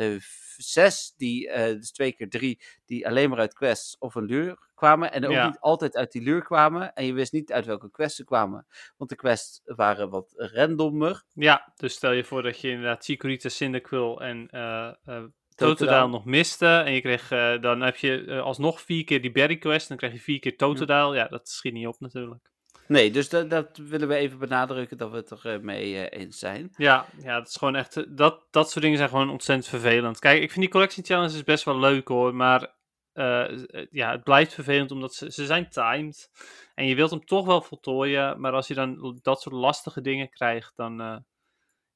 zes, 0.56 1.14
die, 1.16 1.52
dus 1.52 1.92
twee 1.92 2.12
keer 2.12 2.28
drie, 2.28 2.60
die 2.84 3.06
alleen 3.06 3.30
maar 3.30 3.38
uit 3.38 3.54
quests 3.54 3.96
of 3.98 4.14
een 4.14 4.24
luur 4.24 4.69
kwamen. 4.80 5.12
En 5.12 5.24
ook 5.26 5.32
Ja. 5.32 5.46
niet 5.46 5.58
altijd 5.60 5.96
uit 5.96 6.12
die 6.12 6.22
luur 6.22 6.42
kwamen. 6.42 6.94
En 6.94 7.04
je 7.06 7.12
wist 7.12 7.32
niet 7.32 7.52
uit 7.52 7.66
welke 7.66 7.90
quests 7.90 8.16
ze 8.16 8.24
kwamen. 8.24 8.66
Want 8.96 9.10
de 9.10 9.16
quests 9.16 9.60
waren 9.64 10.10
wat 10.10 10.32
randommer. 10.36 11.22
ja, 11.32 11.72
dus 11.76 11.94
stel 11.94 12.12
je 12.12 12.24
voor 12.24 12.42
dat 12.42 12.60
je 12.60 12.68
inderdaad 12.70 13.04
Chikorita, 13.04 13.48
Cyndaquil 13.48 14.20
en 14.20 14.48
Totodile. 14.50 15.32
Totodile 15.56 16.08
nog 16.08 16.24
miste. 16.24 16.66
En 16.66 16.92
je 16.92 17.00
kreeg, 17.00 17.30
eh, 17.30 17.60
dan 17.60 17.80
heb 17.80 17.96
je 17.96 18.40
alsnog 18.40 18.80
vier 18.80 19.04
keer 19.04 19.20
die 19.20 19.32
Berry 19.32 19.56
Quest. 19.56 19.88
Dan 19.88 19.96
krijg 19.96 20.12
je 20.12 20.18
vier 20.20 20.38
keer 20.38 20.56
Totodile. 20.56 21.14
Ja, 21.14 21.28
dat 21.28 21.48
schiet 21.48 21.72
niet 21.72 21.86
op 21.86 22.00
natuurlijk. 22.00 22.48
Nee, 22.86 23.10
dus 23.10 23.28
dat, 23.28 23.50
dat 23.50 23.76
willen 23.76 24.08
we 24.08 24.14
even 24.14 24.38
benadrukken 24.38 24.96
dat 24.96 25.10
we 25.10 25.16
het 25.16 25.44
er 25.44 25.64
mee 25.64 26.08
eens 26.10 26.38
zijn. 26.38 26.70
Ja, 26.76 27.06
ja, 27.22 27.38
dat 27.38 27.48
is 27.48 27.56
gewoon 27.56 27.76
echt. 27.76 28.16
Dat, 28.16 28.46
dat 28.50 28.70
soort 28.70 28.82
dingen 28.84 28.98
zijn 28.98 29.08
gewoon 29.08 29.30
ontzettend 29.30 29.68
vervelend. 29.68 30.18
Kijk, 30.18 30.42
ik 30.42 30.50
vind 30.50 30.60
die 30.60 30.68
collectie 30.74 31.04
challenges 31.04 31.44
best 31.44 31.64
wel 31.64 31.78
leuk 31.78 32.08
hoor. 32.08 32.34
Maar 32.34 32.74
eh, 33.12 33.52
eh, 33.52 33.86
ja, 33.90 34.10
het 34.10 34.24
blijft 34.24 34.54
vervelend 34.54 34.90
omdat 34.90 35.14
ze, 35.14 35.32
ze 35.32 35.46
zijn 35.46 35.68
timed. 35.68 36.30
En 36.74 36.86
je 36.86 36.94
wilt 36.94 37.10
hem 37.10 37.24
toch 37.24 37.46
wel 37.46 37.62
voltooien. 37.62 38.40
Maar 38.40 38.52
als 38.52 38.66
je 38.66 38.74
dan 38.74 39.18
dat 39.22 39.40
soort 39.40 39.54
lastige 39.54 40.00
dingen 40.00 40.30
krijgt, 40.30 40.72
dan 40.76 41.00
eh, 41.00 41.16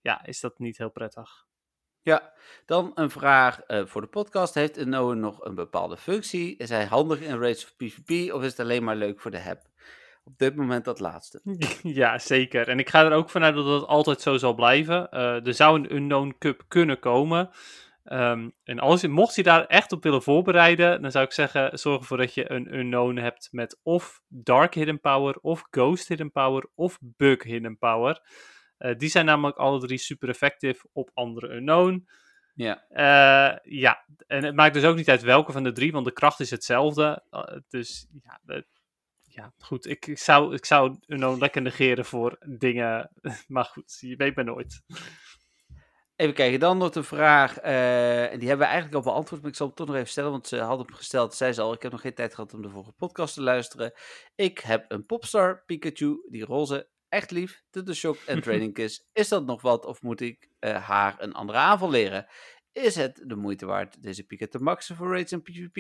ja, 0.01 0.25
is 0.25 0.41
dat 0.41 0.59
niet 0.59 0.79
heel 0.79 0.91
prettig. 0.91 1.47
Ja, 2.03 2.33
dan 2.67 2.91
een 2.95 3.11
vraag 3.11 3.61
voor 3.67 4.01
de 4.01 4.07
podcast. 4.07 4.55
Heeft 4.55 4.77
een 4.77 4.89
Noah 4.89 5.17
nog 5.17 5.45
een 5.45 5.55
bepaalde 5.55 5.97
functie? 5.97 6.57
Is 6.57 6.69
hij 6.69 6.85
handig 6.85 7.21
in 7.21 7.39
raids 7.39 7.65
of 7.65 7.77
PvP 7.77 8.33
of 8.33 8.43
is 8.43 8.51
het 8.51 8.61
alleen 8.61 8.85
maar 8.85 8.97
leuk 8.97 9.21
voor 9.21 9.31
de 9.31 9.43
app? 9.43 9.63
Op 10.25 10.39
dit 10.39 10.57
moment 10.57 10.85
dat 10.85 11.01
laatste. 11.01 11.41
Ja, 11.83 12.19
zeker. 12.19 12.69
En 12.69 12.79
ik 12.79 12.89
ga 12.89 13.05
er 13.05 13.13
ook 13.13 13.31
vanuit 13.31 13.55
dat 13.55 13.81
het 13.81 13.87
altijd 13.89 14.21
zo 14.21 14.37
zal 14.37 14.55
blijven. 14.55 15.11
Er 15.11 15.55
zou 15.55 15.79
een 15.79 15.95
Unknown 15.95 16.35
Cup 16.39 16.65
kunnen 16.69 16.99
komen. 16.99 17.51
Ehm, 18.05 18.51
en 18.65 18.79
als 18.79 19.01
je, 19.01 19.09
mocht 19.09 19.35
je 19.35 19.43
daar 19.43 19.67
echt 19.67 19.93
op 19.93 20.03
willen 20.03 20.23
voorbereiden, 20.23 21.03
dan 21.03 21.11
zou 21.11 21.25
ik 21.25 21.33
zeggen: 21.33 21.79
zorg 21.79 22.01
ervoor 22.01 22.17
dat 22.17 22.35
je 22.35 22.51
een 22.51 22.75
Unknown 22.75 23.17
hebt 23.17 23.49
met 23.51 23.81
of 23.83 24.21
Dark 24.29 24.75
Hidden 24.75 25.01
Power, 25.01 25.39
of 25.41 25.65
Ghost 25.71 26.09
Hidden 26.09 26.33
Power, 26.33 26.69
of 26.75 26.99
Bug 27.01 27.43
Hidden 27.43 27.79
Power. 27.79 28.21
Eh, 28.77 28.97
die 28.97 29.09
zijn 29.09 29.25
namelijk 29.25 29.57
alle 29.57 29.81
drie 29.81 29.99
super 29.99 30.29
effectief 30.29 30.85
op 30.93 31.11
andere 31.15 31.55
Unknown. 31.55 32.09
Ja, 32.55 32.85
Eh, 32.89 33.59
ja, 33.81 34.05
en 34.27 34.45
het 34.45 34.55
maakt 34.55 34.75
dus 34.75 34.85
ook 34.85 34.97
niet 34.97 35.09
uit 35.09 35.23
welke 35.23 35.53
van 35.53 35.63
de 35.63 35.73
drie, 35.73 35.93
want 35.93 36.05
de 36.05 36.13
kracht 36.13 36.41
is 36.41 36.51
hetzelfde. 36.51 37.25
Eh, 37.31 37.57
dus 37.69 38.07
ja, 38.23 38.63
ja 39.23 39.53
goed. 39.59 39.87
Ik, 39.87 40.07
ik 40.07 40.19
zou, 40.19 40.55
ik 40.55 40.65
zou 40.65 40.99
Unknown 41.07 41.39
lekker 41.39 41.63
negeren 41.63 42.05
voor 42.05 42.37
dingen. 42.47 43.11
Maar 43.47 43.65
goed, 43.65 43.97
je 44.01 44.17
weet 44.17 44.37
maar 44.37 44.45
nooit. 44.45 44.83
Even 46.17 46.35
kijken. 46.35 46.61
Dan 46.61 46.79
nog 46.79 46.91
de 46.91 47.03
vraag, 47.03 47.59
eh, 47.59 48.33
en 48.33 48.39
die 48.39 48.49
hebben 48.49 48.67
we 48.67 48.73
eigenlijk 48.73 48.95
al 48.95 49.13
beantwoord, 49.13 49.43
maar 49.43 49.51
ik 49.51 49.57
zal 49.57 49.67
hem 49.67 49.77
toch 49.77 49.87
nog 49.87 49.97
even 49.97 50.09
stellen, 50.09 50.31
want 50.31 50.47
ze 50.47 50.59
hadden 50.59 50.87
hem 50.87 50.95
gesteld, 50.95 51.35
zei 51.35 51.53
ze 51.53 51.61
al, 51.61 51.73
ik 51.73 51.83
heb 51.83 51.93
nog 51.93 52.01
geen 52.01 52.15
tijd 52.15 52.35
gehad 52.35 52.55
om 52.55 52.63
de 52.63 52.69
vorige 52.69 52.93
podcast 52.93 53.35
te 53.35 53.43
luisteren. 53.43 53.93
Ik 54.35 54.59
heb 54.59 54.85
een 54.89 55.07
Popstar 55.07 55.63
Pikachu, 55.67 56.27
die 56.31 56.45
roze, 56.45 56.89
echt 57.09 57.31
lief, 57.31 57.63
de 57.71 57.95
Shock 57.95 58.17
en 58.27 58.41
Training 58.43 58.75
Kiss. 58.75 59.09
Is 59.13 59.29
dat 59.29 59.47
nog 59.47 59.63
wat 59.63 59.85
of 59.87 60.03
moet 60.03 60.21
ik 60.21 60.49
eh, 60.59 60.85
haar 60.87 61.23
een 61.23 61.33
andere 61.33 61.59
aanval 61.59 61.91
leren? 61.91 62.27
Is 62.73 62.95
het 62.95 63.23
de 63.25 63.37
moeite 63.37 63.67
waard 63.67 64.03
deze 64.03 64.25
Pika 64.25 64.47
te 64.47 64.59
maxen 64.59 64.97
voor 64.97 65.11
raids 65.11 65.33
en 65.33 65.43
PvP? 65.43 65.77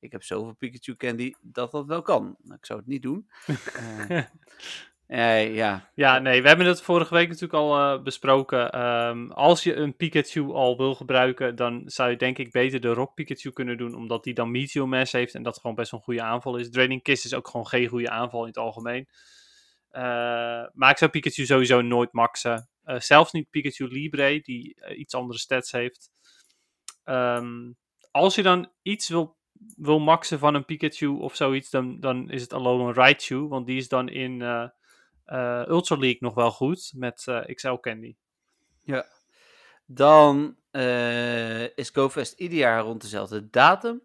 Ik 0.00 0.12
heb 0.12 0.22
zoveel 0.22 0.54
Pikachu 0.54 0.96
Candy 0.96 1.32
dat 1.40 1.70
dat 1.70 1.86
wel 1.86 2.02
kan. 2.02 2.36
Nou, 2.42 2.54
ik 2.54 2.66
zou 2.66 2.78
het 2.78 2.88
niet 2.88 3.02
doen. 3.02 3.26
Eh, 4.08 4.24
eh, 5.06 5.54
ja, 5.54 5.90
Ja, 5.94 6.18
nee, 6.18 6.42
we 6.42 6.48
hebben 6.48 6.66
het 6.66 6.82
vorige 6.82 7.14
week 7.14 7.26
natuurlijk 7.26 7.52
al 7.52 7.78
eh, 7.78 8.02
besproken. 8.02 8.70
Ehm, 8.70 9.30
als 9.30 9.62
je 9.62 9.74
een 9.74 9.96
Pikachu 9.96 10.52
al 10.52 10.76
wil 10.76 10.94
gebruiken, 10.94 11.56
dan 11.56 11.82
zou 11.86 12.10
je 12.10 12.16
denk 12.16 12.38
ik 12.38 12.50
beter 12.50 12.80
de 12.80 12.92
Rock 12.92 13.14
Pikachu 13.14 13.50
kunnen 13.50 13.76
doen, 13.76 13.94
omdat 13.94 14.24
die 14.24 14.34
dan 14.34 14.50
Meteor 14.50 14.88
Mass 14.88 15.12
heeft 15.12 15.34
en 15.34 15.42
dat 15.42 15.58
gewoon 15.60 15.76
best 15.76 15.92
een 15.92 16.00
goede 16.00 16.22
aanval 16.22 16.56
is. 16.56 16.70
Draining 16.70 17.02
Kiss 17.02 17.24
is 17.24 17.34
ook 17.34 17.48
gewoon 17.48 17.66
geen 17.66 17.88
goede 17.88 18.10
aanval 18.10 18.40
in 18.40 18.46
het 18.46 18.58
algemeen. 18.58 19.08
Eh, 19.90 20.02
maar 20.72 20.90
ik 20.90 20.98
zou 20.98 21.10
Pikachu 21.10 21.46
sowieso 21.46 21.80
nooit 21.80 22.12
maxen. 22.12 22.68
Zelfs 22.84 23.32
niet 23.32 23.50
Pikachu 23.50 23.86
Libre, 23.86 24.40
die 24.40 24.76
iets 24.96 25.14
andere 25.14 25.38
stats 25.38 25.72
heeft. 25.72 26.10
Ehm, 27.04 27.72
als 28.10 28.34
je 28.34 28.42
dan 28.42 28.70
iets 28.82 29.08
wil, 29.08 29.36
wil 29.76 29.98
maxen 29.98 30.38
van 30.38 30.54
een 30.54 30.64
Pikachu 30.64 31.06
of 31.06 31.34
zoiets, 31.34 31.70
dan, 31.70 32.00
dan 32.00 32.30
is 32.30 32.42
het 32.42 32.52
Alolan 32.52 32.94
Raichu, 32.94 33.48
want 33.48 33.66
die 33.66 33.76
is 33.76 33.88
dan 33.88 34.08
in 34.08 34.42
Ultra 35.68 35.96
League 35.96 36.18
nog 36.20 36.34
wel 36.34 36.50
goed 36.50 36.92
met 36.96 37.26
eh, 37.26 37.54
XL 37.54 37.74
Candy. 37.74 38.16
Ja. 38.82 39.06
Dan 39.86 40.56
eh, 40.70 41.76
is 41.76 41.90
GoFest 41.90 42.32
ieder 42.32 42.58
jaar 42.58 42.82
rond 42.82 43.00
dezelfde 43.00 43.50
datum. 43.50 44.02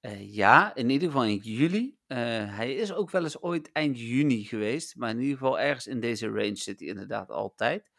Eh, 0.00 0.34
ja, 0.34 0.74
in 0.74 0.90
ieder 0.90 1.08
geval 1.08 1.24
in 1.24 1.36
juli. 1.36 1.96
Eh, 2.06 2.18
hij 2.56 2.74
is 2.74 2.92
ook 2.92 3.10
wel 3.10 3.22
eens 3.22 3.42
ooit 3.42 3.72
eind 3.72 3.98
juni 3.98 4.44
geweest. 4.44 4.96
Maar 4.96 5.10
in 5.10 5.20
ieder 5.20 5.36
geval 5.38 5.60
ergens 5.60 5.86
in 5.86 6.00
deze 6.00 6.28
range 6.28 6.56
zit 6.56 6.78
hij 6.78 6.88
inderdaad 6.88 7.30
altijd. 7.30 7.90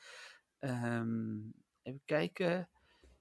Ehm, 0.59 1.37
even 1.81 2.01
kijken. 2.05 2.69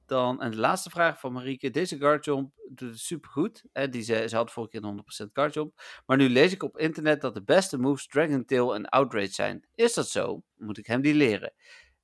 Dan, 0.06 0.42
en 0.42 0.50
de 0.50 0.56
laatste 0.56 0.90
vraag 0.90 1.20
van 1.20 1.32
Marieke. 1.32 1.70
Deze 1.70 1.98
guardjump 1.98 2.52
doet 2.68 2.90
het 2.90 2.98
supergoed. 2.98 3.64
Die 3.90 4.02
ze, 4.02 4.28
ze 4.28 4.36
had 4.36 4.52
vorige 4.52 4.78
keer 4.80 4.88
een 4.88 5.04
100% 5.28 5.32
guardjump. 5.32 5.80
Maar 6.06 6.16
nu 6.16 6.28
lees 6.28 6.52
ik 6.52 6.62
op 6.62 6.78
internet 6.78 7.20
dat 7.20 7.34
de 7.34 7.42
beste 7.42 7.78
moves 7.78 8.06
Dragon 8.06 8.44
Tail 8.44 8.74
en 8.74 8.88
Outrage 8.88 9.32
zijn. 9.32 9.66
Is 9.74 9.94
dat 9.94 10.08
zo? 10.08 10.42
Moet 10.54 10.78
ik 10.78 10.86
hem 10.86 11.00
die 11.00 11.14
leren? 11.14 11.52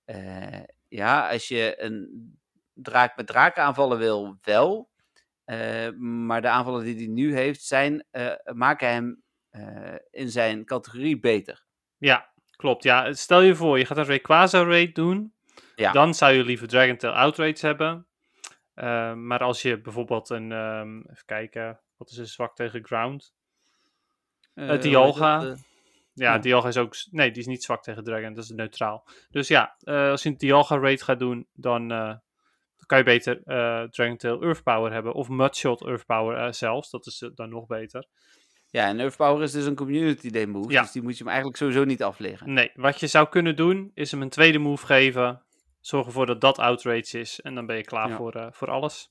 Eh, 0.04 0.62
ja, 0.88 1.30
als 1.30 1.48
je 1.48 1.74
een 1.82 2.38
draak 2.74 3.16
met 3.16 3.26
draken 3.26 3.62
aanvallen 3.62 3.98
wil, 3.98 4.38
wel. 4.42 4.90
Eh, 5.44 5.90
maar 5.98 6.42
de 6.42 6.48
aanvallen 6.48 6.84
die 6.84 6.96
hij 6.96 7.06
nu 7.06 7.34
heeft, 7.34 7.62
zijn, 7.64 8.04
eh, 8.10 8.32
maken 8.44 8.88
hem 8.88 9.22
in 10.10 10.30
zijn 10.30 10.64
categorie 10.64 11.18
beter. 11.18 11.64
Ja, 11.98 12.32
klopt. 12.50 12.82
Ja, 12.82 13.12
stel 13.12 13.40
je 13.40 13.54
voor, 13.54 13.78
je 13.78 13.84
gaat 13.84 13.96
een 13.96 14.04
Rayquaza 14.04 14.64
raid 14.64 14.94
doen. 14.94 15.34
Ja. 15.80 15.92
Dan 15.92 16.14
zou 16.14 16.32
je 16.32 16.44
liever 16.44 16.68
Dragon 16.68 16.96
Tail 16.96 17.14
outraids 17.14 17.62
hebben. 17.62 18.06
Eh, 18.74 19.14
maar 19.14 19.38
als 19.40 19.62
je 19.62 19.80
bijvoorbeeld 19.80 20.30
een, 20.30 20.52
ehm, 20.52 20.96
even 20.98 21.24
kijken, 21.26 21.80
wat 21.96 22.10
is 22.10 22.16
een 22.16 22.26
zwak 22.26 22.54
tegen 22.56 22.84
ground? 22.84 23.32
Eh, 24.54 24.68
Het 24.68 24.82
Dialga. 24.82 25.42
Ja, 25.42 25.54
Ja. 26.32 26.38
Dialga 26.38 26.68
is 26.68 26.76
ook, 26.76 26.94
nee, 27.10 27.30
die 27.30 27.40
is 27.40 27.46
niet 27.48 27.62
zwak 27.64 27.82
tegen 27.82 28.04
Dragon, 28.04 28.34
dat 28.34 28.44
is 28.44 28.50
neutraal. 28.50 29.08
Dus 29.30 29.48
ja, 29.48 29.74
eh, 29.80 30.10
als 30.10 30.22
je 30.22 30.28
een 30.28 30.36
Dialga 30.36 30.78
raid 30.78 31.02
gaat 31.02 31.18
doen, 31.18 31.46
dan, 31.52 31.90
eh, 31.90 32.06
dan 32.76 32.86
kan 32.86 32.98
je 32.98 33.04
beter 33.04 33.40
eh 33.44 33.82
Dragon 33.82 34.16
Tail 34.16 34.42
Earth 34.42 34.62
Power 34.62 34.92
hebben. 34.92 35.12
Of 35.12 35.28
Mudshot 35.28 35.86
Earth 35.86 36.06
Power 36.06 36.36
eh, 36.36 36.52
zelfs, 36.52 36.90
dat 36.90 37.06
is 37.06 37.30
dan 37.34 37.48
nog 37.48 37.66
beter. 37.66 38.06
Ja, 38.70 38.86
en 38.86 39.00
Earth 39.00 39.16
Power 39.16 39.42
is 39.42 39.52
dus 39.52 39.64
een 39.66 39.74
community 39.74 40.30
day 40.30 40.46
move. 40.46 40.72
Ja. 40.72 40.82
Dus 40.82 40.92
die 40.92 41.02
moet 41.02 41.12
je 41.12 41.18
hem 41.18 41.28
eigenlijk 41.28 41.56
sowieso 41.56 41.84
niet 41.84 42.02
afleggen. 42.02 42.52
Nee, 42.52 42.70
wat 42.74 43.00
je 43.00 43.06
zou 43.06 43.28
kunnen 43.28 43.56
doen, 43.56 43.90
is 43.94 44.10
hem 44.10 44.22
een 44.22 44.28
tweede 44.28 44.58
move 44.58 44.86
geven. 44.86 45.42
Zorg 45.80 46.06
ervoor 46.06 46.26
dat 46.26 46.40
dat 46.40 46.58
outrage 46.58 47.18
is. 47.18 47.40
En 47.40 47.54
dan 47.54 47.66
ben 47.66 47.76
je 47.76 47.84
klaar 47.84 48.08
Ja. 48.08 48.16
voor, 48.16 48.32
eh, 48.34 48.46
voor 48.50 48.70
alles. 48.70 49.10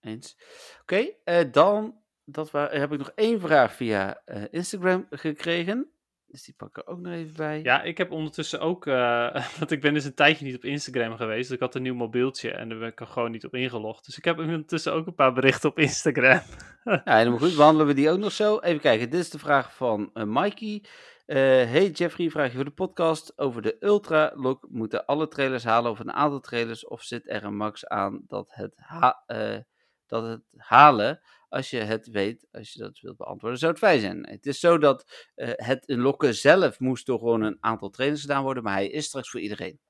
Eens. 0.00 0.36
Oké, 0.82 1.06
eh, 1.24 1.44
dan 1.52 1.94
dat 2.24 2.50
wa- 2.50 2.68
heb 2.70 2.92
ik 2.92 2.98
nog 2.98 3.12
één 3.14 3.40
vraag 3.40 3.72
via 3.74 4.22
eh, 4.24 4.42
Instagram 4.50 5.06
gekregen. 5.10 5.90
Dus 6.26 6.42
die 6.44 6.54
pak 6.56 6.68
ik 6.68 6.76
er 6.76 6.86
ook 6.92 7.00
nog 7.00 7.12
even 7.12 7.36
bij. 7.36 7.60
Ja, 7.62 7.82
ik 7.82 7.98
heb 7.98 8.10
ondertussen 8.10 8.60
ook, 8.60 8.84
want 9.58 9.70
ik 9.70 9.80
ben 9.80 9.94
dus 9.94 10.04
een 10.04 10.14
tijdje 10.14 10.44
niet 10.44 10.56
op 10.56 10.64
Instagram 10.64 11.16
geweest. 11.16 11.42
Dus 11.48 11.56
ik 11.56 11.60
had 11.62 11.74
een 11.74 11.82
nieuw 11.82 11.94
mobieltje 11.94 12.50
en 12.50 12.68
daar 12.68 12.78
ben 12.78 12.88
ik 12.88 13.00
er 13.00 13.06
gewoon 13.06 13.30
niet 13.30 13.44
op 13.44 13.54
ingelogd. 13.54 14.04
Dus 14.04 14.16
ik 14.18 14.24
heb 14.24 14.38
ondertussen 14.38 14.92
ook 14.92 15.06
een 15.06 15.14
paar 15.14 15.32
berichten 15.32 15.70
op 15.70 15.78
Instagram. 15.78 16.40
Ja, 16.84 17.02
helemaal 17.16 17.38
goed. 17.38 17.56
Behandelen 17.56 17.86
we 17.86 17.94
die 17.94 18.10
ook 18.10 18.18
nog 18.18 18.32
zo. 18.32 18.58
Even 18.58 18.80
kijken, 18.80 19.10
dit 19.10 19.20
is 19.20 19.30
de 19.30 19.38
vraag 19.38 19.74
van 19.74 20.10
Mikey. 20.14 20.84
Eh, 21.26 21.36
hey 21.36 21.90
Jeffrey, 21.90 22.30
vraag 22.30 22.48
je 22.50 22.54
voor 22.56 22.64
de 22.64 22.70
podcast 22.70 23.38
over 23.38 23.62
de 23.62 23.76
Ultra 23.80 24.32
Look. 24.34 24.66
Moeten 24.70 25.06
alle 25.06 25.28
trailers 25.28 25.64
halen 25.64 25.90
of 25.90 25.98
een 25.98 26.12
aantal 26.12 26.40
trailers? 26.40 26.86
Of 26.86 27.02
zit 27.02 27.28
er 27.30 27.44
een 27.44 27.56
max 27.56 27.86
aan 27.86 28.22
dat 28.26 28.54
het, 28.54 28.74
ha- 28.76 29.22
eh, 29.26 29.58
dat 30.06 30.22
het 30.22 30.42
halen? 30.56 31.20
Als 31.48 31.70
je 31.70 31.78
het 31.78 32.06
weet, 32.06 32.46
als 32.52 32.72
je 32.72 32.78
dat 32.78 33.00
wilt 33.00 33.16
beantwoorden, 33.16 33.58
zou 33.58 33.72
het 33.72 33.80
fijn 33.80 34.00
zijn. 34.00 34.26
Het 34.28 34.46
is 34.46 34.60
zo 34.60 34.78
dat 34.78 35.30
eh, 35.34 35.50
het 35.54 35.82
lokken 35.86 36.34
zelf 36.34 36.80
moest 36.80 37.06
door 37.06 37.18
gewoon 37.18 37.42
een 37.42 37.56
aantal 37.60 37.90
trailers 37.90 38.20
gedaan 38.20 38.42
worden. 38.42 38.62
Maar 38.62 38.72
hij 38.74 38.88
is 38.88 39.04
straks 39.04 39.30
voor 39.30 39.40
iedereen. 39.40 39.80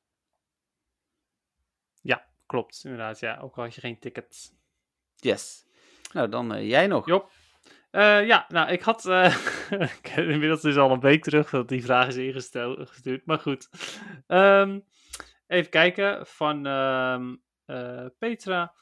Ja, 2.01 2.27
klopt, 2.47 2.81
inderdaad. 2.85 3.21
Ja, 3.21 3.39
ook 3.41 3.57
al 3.57 3.63
had 3.63 3.75
je 3.75 3.81
geen 3.81 3.99
ticket. 3.99 4.55
Yes. 5.17 5.67
Nou, 6.13 6.29
dan 6.29 6.67
jij 6.67 6.87
nog. 6.87 7.07
Jop. 7.07 7.31
Eh, 7.97 8.27
ja, 8.27 8.47
nou, 8.49 8.71
ik 8.71 8.83
had. 8.83 9.03
heb 10.03 10.29
inmiddels 10.29 10.61
dus 10.61 10.77
al 10.77 10.91
een 10.91 11.01
week 11.01 11.23
terug 11.23 11.51
dat 11.51 11.69
die 11.69 11.85
vraag 11.85 12.07
is 12.07 12.17
ingestuurd. 12.17 13.27
Maar 13.27 13.39
goed. 13.39 13.69
Ehm, 14.27 14.81
even 15.47 15.71
kijken. 15.71 16.27
Van 16.27 16.67
ehm, 16.67 17.35
eh, 17.65 18.07
Petra. 18.19 18.75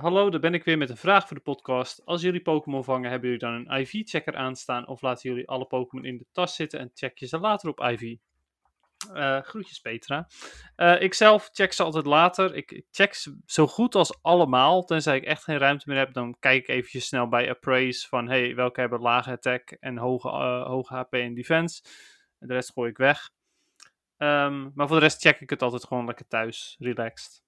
Hallo, 0.00 0.30
daar 0.30 0.40
ben 0.40 0.54
ik 0.54 0.64
weer 0.64 0.78
met 0.78 0.90
een 0.90 0.96
vraag 0.96 1.26
voor 1.26 1.36
de 1.36 1.42
podcast. 1.42 2.02
Als 2.04 2.22
jullie 2.22 2.42
Pokémon 2.42 2.84
vangen, 2.84 3.10
hebben 3.10 3.30
jullie 3.30 3.44
dan 3.44 3.52
een 3.54 3.80
IV-checker 3.80 4.36
aanstaan? 4.36 4.88
Of 4.88 5.02
laten 5.02 5.30
jullie 5.30 5.48
alle 5.48 5.66
Pokémon 5.66 6.04
in 6.04 6.16
de 6.16 6.26
tas 6.32 6.54
zitten 6.54 6.80
en 6.80 6.90
check 6.94 7.18
je 7.18 7.26
ze 7.26 7.38
later 7.38 7.68
op 7.68 7.80
IV? 7.80 8.16
Eh, 9.14 9.42
groetjes 9.42 9.80
Petra. 9.80 10.28
Eh, 10.76 11.00
ik 11.00 11.14
zelf 11.14 11.48
check 11.52 11.72
ze 11.72 11.82
altijd 11.82 12.06
later. 12.06 12.54
Ik 12.54 12.82
check 12.90 13.14
ze 13.14 13.38
zo 13.44 13.66
goed 13.66 13.94
als 13.94 14.22
allemaal. 14.22 14.84
Tenzij 14.84 15.16
ik 15.16 15.24
echt 15.24 15.44
geen 15.44 15.58
ruimte 15.58 15.88
meer 15.88 15.98
heb, 15.98 16.12
dan 16.12 16.36
kijk 16.38 16.62
ik 16.62 16.68
eventjes 16.68 17.06
snel 17.06 17.28
bij 17.28 17.50
Appraise 17.50 18.08
van 18.08 18.28
hey, 18.28 18.54
welke 18.54 18.80
hebben 18.80 19.00
lage 19.00 19.30
attack 19.30 19.70
en 19.70 19.98
hoge, 19.98 20.28
eh, 20.28 20.66
hoge 20.66 20.94
HP 20.94 21.12
en 21.12 21.34
defense. 21.34 21.82
En 22.38 22.48
de 22.48 22.54
rest 22.54 22.72
gooi 22.72 22.90
ik 22.90 22.96
weg. 22.96 23.30
Ehm, 24.16 24.70
maar 24.74 24.86
voor 24.86 24.96
de 24.96 25.02
rest 25.02 25.20
check 25.20 25.40
ik 25.40 25.50
het 25.50 25.62
altijd 25.62 25.84
gewoon 25.84 26.06
lekker 26.06 26.26
thuis, 26.26 26.76
relaxed. 26.78 27.44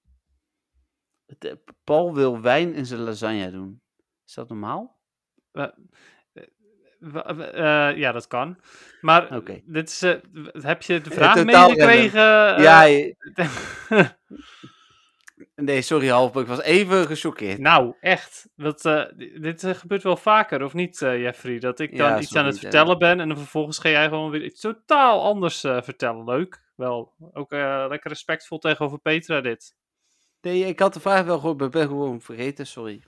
Paul 1.84 2.14
wil 2.14 2.40
wijn 2.40 2.74
in 2.74 2.86
zijn 2.86 3.00
lasagne 3.00 3.50
doen. 3.50 3.82
Is 4.26 4.34
dat 4.34 4.48
normaal? 4.48 4.98
Eh, 7.00 7.96
ja, 7.96 8.12
dat 8.12 8.26
kan. 8.26 8.58
Maar 9.00 9.28
dit 9.64 9.88
is, 9.88 10.02
eh, 10.02 10.14
heb 10.52 10.82
je 10.82 11.00
de 11.00 11.10
vraag 11.10 11.34
totaal 11.36 11.68
meegekregen? 11.68 12.56
eh, 12.56 12.62
ja, 12.62 12.82
je- 12.82 13.16
nee, 15.56 15.82
sorry 15.82 16.08
half, 16.08 16.36
ik 16.36 16.46
was 16.46 16.60
even 16.62 17.06
gechoqueerd. 17.06 17.58
Nou, 17.58 17.94
echt. 18.00 18.48
Dat, 18.56 18.84
eh, 18.84 19.04
dit 19.40 19.64
eh, 19.64 19.74
gebeurt 19.74 20.02
wel 20.02 20.16
vaker, 20.16 20.62
of 20.64 20.72
niet, 20.74 21.02
eh, 21.02 21.20
Jeffrey? 21.22 21.58
Dat 21.58 21.78
ik 21.80 21.96
dan 21.96 22.08
Ja, 22.10 22.18
iets 22.18 22.26
sorry, 22.26 22.40
aan 22.42 22.46
het 22.46 22.54
eh. 22.56 22.60
vertellen 22.62 22.98
ben 22.98 23.20
en 23.20 23.28
dan 23.28 23.36
vervolgens 23.36 23.78
ga 23.78 23.88
jij 23.88 24.08
gewoon 24.08 24.30
weer 24.30 24.44
iets 24.44 24.60
totaal 24.60 25.22
anders 25.24 25.64
eh, 25.64 25.82
vertellen. 25.82 26.24
Leuk. 26.24 26.62
Wel, 26.74 27.12
ook 27.32 27.52
eh, 27.52 27.86
lekker 27.88 28.10
respectvol 28.10 28.58
tegenover 28.58 28.98
Petra 28.98 29.40
dit. 29.40 29.74
Nee, 30.40 30.64
ik 30.64 30.78
had 30.78 30.94
de 30.94 31.00
vraag 31.00 31.24
wel 31.24 31.38
gehoord, 31.38 31.58
maar 31.58 31.68
ben 31.68 31.86
gewoon 31.86 32.20
vergeten, 32.20 32.66
sorry. 32.66 33.02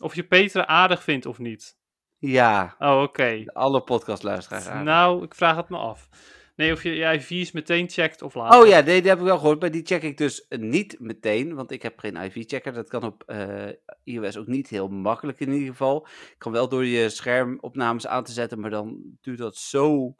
Of 0.00 0.14
je 0.14 0.22
Petra 0.22 0.66
aardig 0.66 1.02
vindt 1.02 1.26
of 1.26 1.38
niet. 1.38 1.78
Ja, 2.18 2.76
Oh, 2.78 3.02
oké. 3.02 3.42
alle 3.46 3.82
podcastluisteraars. 3.82 4.84
Nou, 4.84 5.24
ik 5.24 5.34
vraag 5.34 5.56
het 5.56 5.68
me 5.68 5.76
af. 5.76 6.08
Nee, 6.56 6.72
of 6.72 6.82
je 6.82 6.94
je 6.94 7.04
IV's 7.12 7.52
meteen 7.52 7.88
checkt 7.88 8.22
of 8.22 8.34
later. 8.34 8.60
Oh 8.60 8.66
ja, 8.66 8.80
nee, 8.80 9.00
die 9.00 9.10
heb 9.10 9.18
ik 9.18 9.24
wel 9.24 9.38
gehoord, 9.38 9.60
maar 9.60 9.70
die 9.70 9.86
check 9.86 10.02
ik 10.02 10.16
dus 10.16 10.46
niet 10.48 10.96
meteen, 10.98 11.54
want 11.54 11.70
ik 11.70 11.82
heb 11.82 11.98
geen 11.98 12.16
IV-checker. 12.16 12.72
Dat 12.72 12.88
kan 12.88 13.02
op 13.04 13.22
eh, 13.26 13.68
iOS 14.04 14.36
ook 14.36 14.46
niet 14.46 14.68
heel 14.68 14.88
makkelijk 14.88 15.40
in 15.40 15.52
ieder 15.52 15.68
geval. 15.68 16.06
Ik 16.06 16.34
kan 16.38 16.52
wel 16.52 16.68
door 16.68 16.84
je 16.86 17.08
schermopnames 17.08 18.06
aan 18.06 18.24
te 18.24 18.32
zetten, 18.32 18.60
maar 18.60 18.70
dan 18.70 19.00
duurt 19.20 19.38
dat 19.38 19.56
zo, 19.56 20.14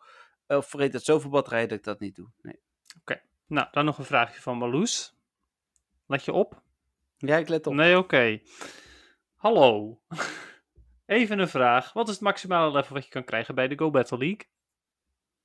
of 0.47 0.66
vreet 0.68 0.93
dat 0.93 1.05
zoveel 1.05 1.31
batterij 1.31 1.66
dat 1.66 1.78
ik 1.78 1.85
dat 1.85 2.01
niet 2.01 2.16
doe. 2.16 2.28
Nee. 2.43 2.61
Nou, 3.47 3.68
dan 3.70 3.85
nog 3.85 3.99
een 3.99 4.05
vraagje 4.05 4.41
van 4.41 4.59
Marloes. 4.59 5.14
Let 6.07 6.24
je 6.24 6.33
op? 6.33 6.62
Ja, 7.16 7.37
ik 7.37 7.49
let 7.49 7.66
op. 7.66 7.74
Nee, 7.74 7.99
oké. 7.99 8.41
Hallo. 9.41 10.01
Even 11.07 11.38
een 11.38 11.49
vraag. 11.49 11.93
Wat 11.93 12.09
is 12.09 12.14
het 12.14 12.22
maximale 12.22 12.72
level 12.72 12.95
wat 12.95 13.05
je 13.05 13.11
kan 13.11 13.24
krijgen 13.24 13.55
bij 13.55 13.68
de 13.68 13.78
Go 13.78 13.91
Battle 13.91 14.18
League? 14.18 14.49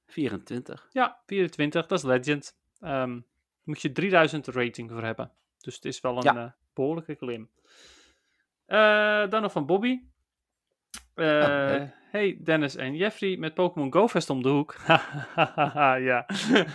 24. 0.07 0.87
Ja, 0.91 1.21
24, 1.25 1.85
dat 1.85 1.97
is 1.99 2.05
Legend. 2.05 2.57
Ehm 2.79 3.19
moet 3.63 3.81
je 3.81 3.91
3000 3.91 4.47
rating 4.47 4.91
voor 4.91 5.03
hebben. 5.03 5.31
Dus 5.57 5.75
het 5.75 5.85
is 5.85 5.99
wel 6.01 6.17
een 6.17 6.23
Ja. 6.23 6.45
eh, 6.45 6.51
behoorlijke 6.73 7.15
klim. 7.15 7.49
Eh, 8.65 9.29
dan 9.29 9.41
nog 9.41 9.51
van 9.51 9.65
Bobby. 9.65 9.99
Eh, 11.13 11.25
leuk. 11.25 11.89
hey 12.11 12.39
Dennis 12.43 12.75
en 12.75 12.95
Jeffrey 12.95 13.37
met 13.37 13.53
Pokémon 13.53 13.93
Go 13.93 14.07
Fest 14.07 14.29
om 14.29 14.41
de 14.43 14.49
hoek. 14.49 14.75
ja. 16.09 16.25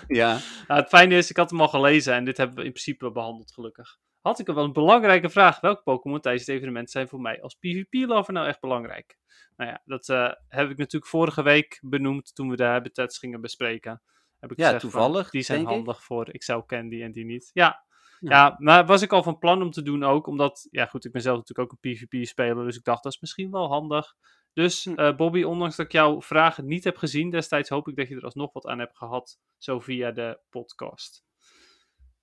Ja. 0.07 0.39
Nou, 0.69 0.81
het 0.81 0.89
fijne 0.89 1.17
is, 1.17 1.31
ik 1.31 1.37
had 1.37 1.51
hem 1.51 1.61
al 1.61 1.69
gelezen 1.69 2.15
en 2.15 2.25
dit 2.25 2.37
hebben 2.37 2.57
we 2.57 2.65
in 2.65 2.71
principe 2.73 3.11
behandeld, 3.11 3.53
gelukkig. 3.53 3.99
Had 4.21 4.39
ik 4.39 4.49
er 4.49 4.55
wel 4.55 4.65
een 4.65 4.73
belangrijke 4.73 5.29
vraag. 5.29 5.61
Welke 5.61 5.83
Pokémon 5.83 6.21
tijdens 6.21 6.47
het 6.47 6.57
evenement 6.57 6.91
zijn 6.91 7.09
voor 7.09 7.21
mij 7.21 7.43
als 7.43 7.55
PvP-lover 7.55 8.33
nou 8.33 8.47
echt 8.47 8.61
belangrijk? 8.61 9.19
Nou 9.57 9.71
ja, 9.71 9.83
dat 9.85 10.09
eh, 10.09 10.33
heb 10.49 10.71
ik 10.71 10.77
natuurlijk 10.77 11.11
vorige 11.11 11.43
week 11.43 11.79
benoemd 11.83 12.35
toen 12.35 12.49
we 12.51 12.57
de 12.57 12.65
habitats 12.65 13.19
gingen 13.19 13.41
bespreken. 13.41 14.03
Heb 14.39 14.51
ik 14.53 14.59
Ja, 14.59 14.65
gezegd 14.65 14.83
van, 14.83 14.91
toevallig, 14.91 15.31
die 15.31 15.43
zijn 15.43 15.59
denk 15.59 15.71
ik. 15.71 15.75
handig 15.77 16.05
voor 16.05 16.35
ik 16.35 16.43
zou 16.43 16.67
Candy 16.67 17.03
en 17.03 17.13
die 17.13 17.25
niet. 17.25 17.51
Ja. 17.53 17.85
Ja. 18.21 18.31
Ja. 18.31 18.55
maar 18.59 18.87
was 18.87 19.03
ik 19.03 19.13
al 19.13 19.23
van 19.23 19.39
plan 19.39 19.63
om 19.63 19.71
te 19.71 19.83
doen 19.83 20.05
ook, 20.05 20.27
omdat, 20.27 20.69
ja 20.71 20.87
goed, 20.87 21.05
ik 21.05 21.13
ben 21.13 21.23
zelf 21.23 21.37
natuurlijk 21.39 21.73
ook 21.73 21.79
een 21.83 21.93
PvP-speler, 21.93 22.65
dus 22.65 22.77
ik 22.77 22.85
dacht 22.85 23.03
dat 23.03 23.13
is 23.13 23.21
misschien 23.21 23.51
wel 23.51 23.69
handig. 23.69 24.15
Dus 24.53 24.85
Hm. 24.85 24.95
eh, 24.95 25.17
Bobby, 25.17 25.43
ondanks 25.43 25.77
dat 25.77 25.87
ik 25.87 25.93
jouw 25.93 26.23
vragen 26.23 26.67
niet 26.67 26.85
heb 26.85 26.97
gezien 26.97 27.31
destijds, 27.31 27.69
hoop 27.69 27.89
ik 27.89 27.97
dat 27.97 28.09
je 28.09 28.17
er 28.17 28.25
alsnog 28.25 28.53
wat 28.53 28.67
aan 28.67 28.79
hebt 28.79 28.97
gehad, 28.97 29.39
zo 29.59 29.81
via 29.81 30.11
de 30.11 30.41
podcast. 30.51 31.25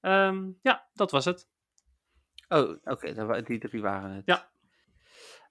Ehm, 0.01 0.49
ja, 0.61 0.87
dat 0.93 1.11
was 1.11 1.25
het. 1.25 1.47
Oh, 2.49 2.75
oké, 2.83 3.43
die 3.43 3.59
drie 3.59 3.81
waren 3.81 4.11
het. 4.11 4.25
Ja. 4.25 4.49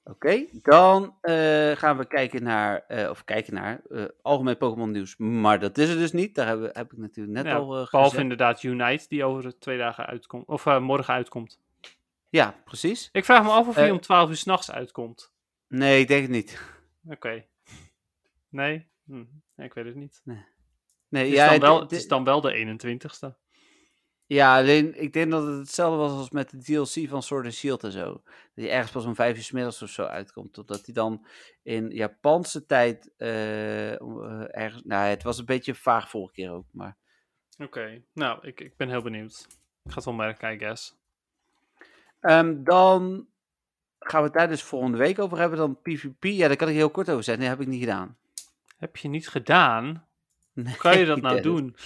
Oké, 0.05 0.47
dan 0.53 1.17
eh, 1.21 1.71
gaan 1.71 1.97
we 1.97 2.07
kijken 2.07 2.43
naar, 2.43 2.85
eh, 2.89 3.11
of 3.11 3.25
kijken 3.25 3.55
naar, 3.55 3.81
eh, 3.89 4.05
algemeen 4.23 4.57
Pokémon 4.57 4.91
nieuws. 4.91 5.17
Maar 5.17 5.59
dat 5.61 5.79
is 5.79 5.89
er 5.89 5.97
dus 5.97 6.13
niet, 6.13 6.35
daar 6.35 6.47
heb, 6.47 6.75
heb 6.75 6.93
ik 6.93 6.99
natuurlijk 6.99 7.37
net 7.37 7.45
Ja, 7.47 7.55
al 7.55 7.63
eh 7.63 7.69
Behalve 7.69 7.99
gezegd. 7.99 8.23
inderdaad 8.23 8.63
Unite, 8.63 9.07
die 9.09 9.25
over 9.25 9.59
twee 9.59 9.79
dagen 9.79 10.07
uitkomt, 10.07 10.47
of 10.47 10.65
morgen 10.65 11.15
uitkomt. 11.15 11.61
Ja, 12.29 12.55
precies. 12.65 13.09
Ik 13.13 13.25
vraag 13.25 13.43
me 13.43 13.51
af 13.51 13.69
of 13.69 13.75
hij 13.75 13.91
om 13.91 14.01
12 14.01 14.29
uur 14.29 14.37
s'nachts 14.37 14.71
uitkomt. 14.71 15.33
Nee, 15.69 16.01
ik 16.01 16.09
denk 16.09 16.23
het 16.23 16.31
niet. 16.31 16.61
Oké. 17.09 17.45
Nee? 18.49 18.87
Hm, 19.05 19.25
ik 19.57 19.75
weet 19.75 19.85
het 19.85 19.95
niet. 19.95 20.23
Nee, 20.25 20.45
Het 21.09 21.27
is, 21.27 21.35
ja, 21.35 21.51
dan 21.51 21.61
wel, 21.61 21.81
het 21.81 21.93
is 21.93 22.09
dan 22.09 22.25
wel 22.25 22.41
de 22.41 22.53
21ste. 22.53 23.46
Ja, 24.27 24.59
alleen 24.59 25.03
ik 25.03 25.13
denk 25.13 25.31
dat 25.31 25.47
het 25.47 25.59
hetzelfde 25.59 25.99
was 25.99 26.13
als 26.13 26.31
met 26.31 26.51
de 26.51 26.59
DLC 26.63 27.09
van 27.09 27.23
Sword 27.23 27.45
and 27.45 27.55
Shield 27.55 27.85
en 27.85 27.93
zo. 27.93 28.05
Dat 28.13 28.23
hij 28.55 28.71
ergens 28.71 28.93
pas 28.93 29.05
om 29.05 29.15
vijf 29.15 29.37
uur 29.37 29.43
's 29.43 29.51
middags 29.51 29.83
of 29.83 29.91
zo 29.91 30.05
uitkomt. 30.05 30.53
Totdat 30.53 30.85
hij 30.85 30.95
dan 30.95 31.27
in 31.63 31.91
Japanse 31.91 32.67
tijd 32.67 33.13
eh, 33.17 33.93
eh, 33.93 34.01
ergens... 34.51 34.83
Nou, 34.85 35.09
het 35.09 35.23
was 35.23 35.39
een 35.39 35.45
beetje 35.45 35.75
vaag 35.75 36.11
vorige 36.11 36.33
keer 36.33 36.51
ook, 36.51 36.67
maar... 36.71 36.97
Oké, 37.59 38.03
nou, 38.13 38.47
ik, 38.47 38.61
ik 38.61 38.77
ben 38.77 38.89
heel 38.89 39.03
benieuwd. 39.03 39.47
Ik 39.85 39.91
ga 39.91 39.95
het 39.95 40.05
wel 40.05 40.15
merken, 40.15 40.53
I 40.53 40.59
guess. 40.59 40.97
Ehm, 42.21 42.63
dan 42.63 43.27
gaan 43.99 44.21
we 44.21 44.27
het 44.27 44.37
daar 44.37 44.49
dus 44.49 44.63
volgende 44.63 44.99
week 44.99 45.19
over 45.19 45.39
hebben. 45.39 45.59
Dan 45.59 45.81
PvP. 45.83 46.25
Ja, 46.25 46.47
daar 46.49 46.57
kan 46.57 46.69
ik 46.69 46.75
heel 46.75 46.91
kort 46.91 47.11
over 47.11 47.25
zeggen. 47.25 47.43
Nee, 47.43 47.53
heb 47.53 47.63
ik 47.63 47.69
niet 47.69 47.81
gedaan. 47.81 48.17
Heb 48.77 48.97
je 48.97 49.09
niet 49.09 49.29
gedaan? 49.29 50.07
Nee, 50.53 50.67
Hoe 50.73 50.77
kan 50.77 50.99
je 50.99 51.05
dat 51.05 51.21
nou 51.21 51.41
doen? 51.41 51.77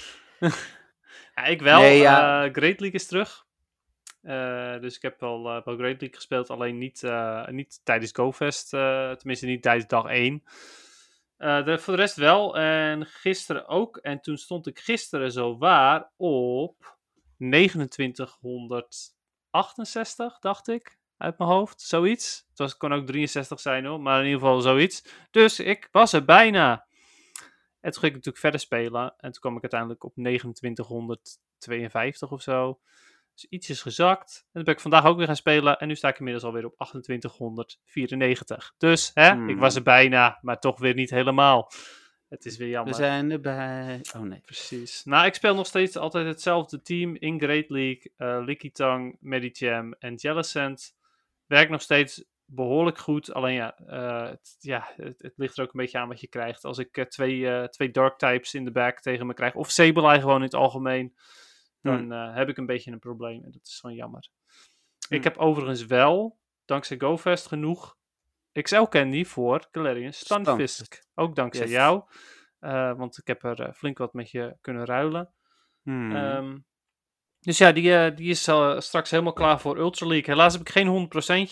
ja, 1.34 1.44
ik 1.44 1.62
wel. 1.62 1.80
Nee, 1.80 1.98
ja. 1.98 2.44
Eh, 2.44 2.52
Great 2.52 2.80
League 2.80 3.00
is 3.00 3.06
terug. 3.06 3.46
Eh, 4.22 4.80
dus 4.80 4.96
ik 4.96 5.02
heb 5.02 5.20
wel, 5.20 5.48
eh, 5.48 5.64
wel 5.64 5.76
Great 5.76 6.00
League 6.00 6.14
gespeeld, 6.14 6.50
alleen 6.50 6.78
niet, 6.78 7.02
niet 7.50 7.80
tijdens 7.84 8.12
GoFest. 8.12 8.68
tenminste, 8.68 9.46
niet 9.46 9.62
tijdens 9.62 9.86
dag 9.86 10.04
1. 10.04 10.42
Eh, 11.40 11.64
de, 11.64 11.78
voor 11.78 11.96
de 11.96 12.00
rest 12.00 12.16
wel. 12.16 12.58
En 12.58 13.06
gisteren 13.06 13.68
ook. 13.68 13.96
En 13.96 14.20
toen 14.20 14.36
stond 14.36 14.66
ik 14.66 14.78
gisteren 14.78 15.32
zo 15.32 15.58
waar 15.58 16.10
op 16.16 16.98
2968, 17.38 20.38
dacht 20.38 20.68
ik. 20.68 20.98
Uit 21.16 21.38
mijn 21.38 21.50
hoofd. 21.50 21.80
Zoiets. 21.80 22.46
Het 22.48 22.58
was, 22.58 22.76
kon 22.76 22.92
ook 22.92 23.06
63 23.06 23.60
zijn 23.60 23.84
hoor. 23.84 24.00
Maar 24.00 24.18
in 24.18 24.24
ieder 24.24 24.40
geval 24.40 24.60
zoiets. 24.60 25.04
Dus 25.30 25.60
ik 25.60 25.88
was 25.92 26.12
er 26.12 26.24
bijna. 26.24 26.86
En 27.80 27.90
toen 27.90 28.00
ging 28.00 28.06
ik 28.06 28.12
natuurlijk 28.24 28.38
verder 28.38 28.60
spelen. 28.60 29.02
En 29.16 29.30
toen 29.32 29.40
kwam 29.40 29.56
ik 29.56 29.62
uiteindelijk 29.62 30.04
op 30.04 30.12
2952 30.12 32.30
of 32.30 32.42
zo. 32.42 32.80
Dus 33.34 33.46
ietsjes 33.48 33.82
gezakt. 33.82 34.40
En 34.44 34.50
toen 34.52 34.64
ben 34.64 34.74
ik 34.74 34.80
vandaag 34.80 35.04
ook 35.04 35.16
weer 35.16 35.26
gaan 35.26 35.36
spelen. 35.36 35.78
En 35.78 35.88
nu 35.88 35.96
sta 35.96 36.08
ik 36.08 36.18
inmiddels 36.18 36.44
alweer 36.44 36.64
op 36.64 36.74
2894. 36.76 38.74
Dus 38.78 39.10
hè, 39.14 39.46
ik 39.48 39.58
was 39.58 39.74
er 39.74 39.82
bijna, 39.82 40.38
maar 40.42 40.58
toch 40.58 40.78
weer 40.78 40.94
niet 40.94 41.10
helemaal. 41.10 41.70
Het 42.28 42.44
is 42.44 42.56
weer 42.56 42.66
We 42.66 42.72
jammer. 42.72 42.94
zijn 42.94 43.30
erbij. 43.30 44.00
Oh 44.16 44.22
nee. 44.22 44.40
Precies. 44.40 45.04
Nou, 45.04 45.26
ik 45.26 45.34
speel 45.34 45.54
nog 45.54 45.66
steeds 45.66 45.96
altijd 45.96 46.26
hetzelfde 46.26 46.82
team 46.82 47.16
in 47.16 47.40
Great 47.40 47.68
League. 47.70 48.12
eh 48.16 48.40
Licky 48.44 48.70
Tang, 48.72 49.16
Medicham 49.20 49.94
en 49.98 50.14
Jellicent. 50.14 50.94
Werkt 51.46 51.70
nog 51.70 51.82
steeds 51.82 52.24
behoorlijk 52.52 52.98
goed. 52.98 53.32
Alleen 53.32 53.54
ja, 53.54 53.76
eh, 53.78 54.28
het, 54.30 54.56
ja 54.58 54.88
het, 54.96 55.22
het 55.22 55.32
ligt 55.36 55.56
er 55.58 55.64
ook 55.64 55.72
een 55.72 55.80
beetje 55.80 55.98
aan 55.98 56.08
wat 56.08 56.20
je 56.20 56.28
krijgt. 56.28 56.64
Als 56.64 56.78
ik 56.78 56.96
eh, 56.96 57.04
twee, 57.04 57.48
eh, 57.50 57.64
twee 57.64 57.90
Dark 57.90 58.18
Types 58.18 58.54
in 58.54 58.64
de 58.64 58.70
back 58.72 59.00
tegen 59.00 59.26
me 59.26 59.34
krijg, 59.34 59.54
of 59.54 59.70
Sableye 59.70 60.20
gewoon 60.20 60.36
in 60.36 60.42
het 60.42 60.54
algemeen, 60.54 61.14
dan 61.80 62.12
eh, 62.12 62.34
heb 62.34 62.48
ik 62.48 62.56
een 62.56 62.66
beetje 62.66 62.90
een 62.92 62.98
probleem. 62.98 63.44
En 63.44 63.50
dat 63.50 63.66
is 63.66 63.78
gewoon 63.80 63.96
jammer. 63.96 64.28
Ik 65.08 65.08
Hmm. 65.08 65.22
heb 65.22 65.36
overigens 65.36 65.86
wel, 65.86 66.38
dankzij 66.64 66.96
GoFest, 66.98 67.46
genoeg 67.46 67.98
XL 68.52 68.82
Candy 68.82 69.24
voor 69.24 69.68
Galarian 69.72 70.12
Stunfisk. 70.12 71.04
Ook 71.14 71.34
dankzij 71.34 71.66
Yes. 71.66 71.74
jou. 71.74 72.02
Want 72.96 73.18
ik 73.18 73.26
heb 73.26 73.44
er 73.44 73.72
flink 73.74 73.98
wat 73.98 74.12
met 74.12 74.30
je 74.30 74.56
kunnen 74.60 74.84
ruilen. 74.84 75.34
Hmm. 75.82 76.16
Ehm, 76.16 76.58
dus 77.40 77.58
ja, 77.58 77.72
die, 77.72 78.14
die 78.14 78.30
is 78.30 78.40
straks 78.78 79.10
helemaal 79.10 79.32
klaar 79.32 79.60
voor 79.60 79.76
Ultra 79.78 80.06
League. 80.06 80.34
Helaas 80.34 80.52
heb 80.52 80.60
ik 80.62 80.68
geen 80.68 80.86
100%, 80.86 81.50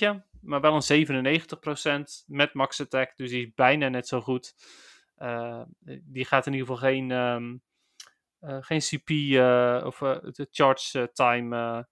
maar 0.49 0.61
wel 0.61 0.75
een 0.75 1.07
97% 2.23 2.25
met 2.27 2.55
max 2.55 2.81
attack. 2.81 3.17
Dus 3.17 3.31
die 3.31 3.47
is 3.47 3.55
bijna 3.55 3.89
net 3.89 4.09
zo 4.09 4.21
goed. 4.21 4.55
Eh, 5.15 5.63
die 6.03 6.25
gaat 6.25 6.47
in 6.47 6.53
ieder 6.53 6.67
geval 6.67 6.91
geen, 6.91 7.11
ehm, 7.11 7.57
eh, 8.39 8.59
geen 8.61 8.81
CP 8.81 9.11
eh, 9.11 9.83
of 9.87 9.99
de 10.33 10.49
charge 10.51 11.11
time 11.13 11.57
eh, 11.57 11.83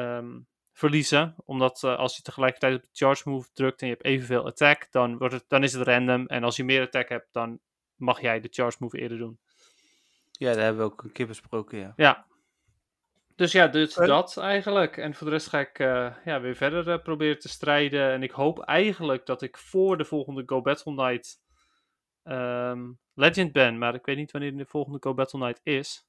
ehm, 0.00 0.38
verliezen. 0.72 1.34
Omdat 1.44 1.84
als 1.84 2.16
je 2.16 2.22
tegelijkertijd 2.22 2.74
op 2.74 2.82
de 2.82 2.88
charge 2.92 3.28
move 3.28 3.48
drukt 3.52 3.80
en 3.80 3.86
je 3.86 3.92
hebt 3.92 4.06
evenveel 4.06 4.46
attack, 4.46 4.86
dan, 4.90 5.18
wordt 5.18 5.34
het, 5.34 5.44
dan 5.48 5.62
is 5.62 5.72
het 5.72 5.86
random. 5.86 6.26
En 6.26 6.44
als 6.44 6.56
je 6.56 6.64
meer 6.64 6.82
attack 6.82 7.08
hebt, 7.08 7.28
dan 7.32 7.60
mag 7.94 8.20
jij 8.20 8.40
de 8.40 8.48
charge 8.50 8.76
move 8.80 8.98
eerder 8.98 9.18
doen. 9.18 9.38
ja, 10.32 10.52
daar 10.52 10.62
hebben 10.62 10.86
we 10.86 10.92
ook 10.92 11.02
een 11.02 11.12
keer 11.12 11.26
besproken, 11.26 11.78
ja. 11.78 11.92
Ja. 11.96 12.26
Dus 13.36 13.52
ja, 13.52 13.68
dus 13.68 13.94
dat 13.94 14.36
eigenlijk. 14.36 14.96
En 14.96 15.14
voor 15.14 15.26
de 15.26 15.32
rest 15.32 15.48
ga 15.48 15.58
ik 15.58 15.78
eh, 15.78 16.14
ja, 16.24 16.40
weer 16.40 16.56
verder 16.56 16.90
eh, 16.90 17.02
proberen 17.02 17.38
te 17.38 17.48
strijden. 17.48 18.10
En 18.10 18.22
ik 18.22 18.30
hoop 18.30 18.60
eigenlijk 18.60 19.26
dat 19.26 19.42
ik 19.42 19.56
voor 19.56 19.98
de 19.98 20.04
volgende 20.04 20.42
Go 20.46 20.60
Battle 20.60 20.92
Night 20.92 21.40
ehm, 22.22 22.92
Legend 23.14 23.52
ben. 23.52 23.78
Maar 23.78 23.94
ik 23.94 24.06
weet 24.06 24.16
niet 24.16 24.30
wanneer 24.30 24.56
de 24.56 24.66
volgende 24.66 24.98
Go 25.00 25.14
Battle 25.14 25.38
Night 25.38 25.60
is. 25.62 26.06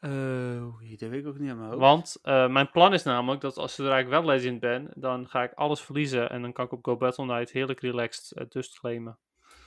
Oh, 0.00 0.80
dat 0.98 1.08
weet 1.08 1.20
ik 1.20 1.26
ook 1.26 1.38
niet 1.38 1.50
aan 1.50 1.58
mijn 1.58 1.68
hoofd. 1.68 1.80
Want 1.80 2.18
eh, 2.22 2.48
mijn 2.48 2.70
plan 2.70 2.92
is 2.92 3.02
namelijk 3.02 3.40
dat 3.40 3.56
als 3.56 3.74
zodra 3.74 3.98
ik 3.98 4.08
wel 4.08 4.24
Legend 4.24 4.60
ben, 4.60 4.90
dan 4.94 5.28
ga 5.28 5.42
ik 5.42 5.52
alles 5.52 5.80
verliezen. 5.80 6.30
En 6.30 6.42
dan 6.42 6.52
kan 6.52 6.64
ik 6.64 6.72
op 6.72 6.84
Go 6.84 6.96
Battle 6.96 7.24
Night 7.24 7.50
heerlijk 7.50 7.80
relaxed 7.80 8.38
uh, 8.38 8.44
dust 8.48 8.78
claimen. 8.78 9.18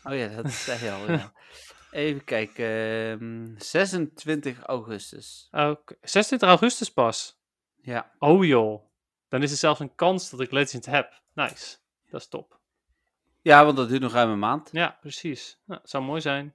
Oh 0.04 0.16
ja, 0.16 0.42
dat 0.42 0.52
zei 0.52 0.84
je 0.84 0.92
al, 0.92 1.12
ja. 1.12 1.32
Even 1.96 2.24
kijken. 2.24 2.66
ehm, 2.66 3.58
26 3.58 4.60
augustus. 4.62 5.48
Oké, 5.52 5.96
26 6.02 6.50
augustus 6.50 6.90
pas. 6.90 7.40
Ja. 7.82 8.12
Oh 8.20 8.46
joh. 8.46 8.84
Dan 9.28 9.44
is 9.44 9.52
er 9.52 9.58
zelfs 9.58 9.80
een 9.80 9.96
kans 9.96 10.30
dat 10.30 10.40
ik 10.40 10.52
Legend 10.52 10.86
heb. 10.86 11.22
Nice. 11.34 11.78
Dat 12.10 12.22
is 12.22 12.28
top. 12.28 12.60
Ja, 13.42 13.66
want 13.66 13.78
dat 13.78 13.90
duurt 13.90 14.02
nog 14.02 14.12
ruim 14.12 14.30
een 14.30 14.40
maand. 14.40 14.70
Ja, 14.72 14.98
precies. 15.02 15.58
Nou, 15.66 15.82
zou 15.84 16.04
mooi 16.04 16.22
zijn. 16.22 16.54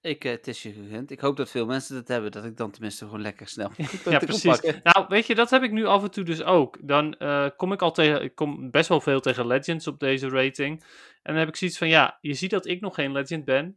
Ik, 0.00 0.24
eh, 0.24 0.30
het 0.32 0.48
is 0.48 0.62
je 0.62 0.72
gegund. 0.72 1.10
Ik 1.10 1.20
hoop 1.20 1.36
dat 1.36 1.50
veel 1.50 1.66
mensen 1.66 1.94
dat 1.94 2.08
hebben. 2.08 2.30
Dat 2.30 2.44
ik 2.44 2.56
dan 2.56 2.70
tenminste 2.70 3.04
gewoon 3.04 3.20
lekker 3.20 3.48
snel 3.48 3.70
Ja, 4.04 4.18
precies. 4.18 4.60
Nou, 4.82 5.06
weet 5.08 5.26
je, 5.26 5.34
dat 5.34 5.50
heb 5.50 5.62
ik 5.62 5.70
nu 5.70 5.86
af 5.86 6.02
en 6.02 6.10
toe 6.10 6.24
dus 6.24 6.42
ook. 6.42 6.78
Dan 6.80 7.14
eh, 7.14 7.48
kom 7.56 7.72
ik 7.72 7.82
al 7.82 7.92
tegen, 7.92 8.22
ik 8.22 8.34
kom 8.34 8.70
best 8.70 8.88
wel 8.88 9.00
veel 9.00 9.20
tegen 9.20 9.46
Legends 9.46 9.86
op 9.86 10.00
deze 10.00 10.28
rating. 10.28 10.80
En 11.22 11.32
dan 11.32 11.36
heb 11.36 11.48
ik 11.48 11.56
zoiets 11.56 11.78
van, 11.78 11.88
ja, 11.88 12.18
je 12.20 12.34
ziet 12.34 12.50
dat 12.50 12.66
ik 12.66 12.80
nog 12.80 12.94
geen 12.94 13.12
Legend 13.12 13.44
ben. 13.44 13.76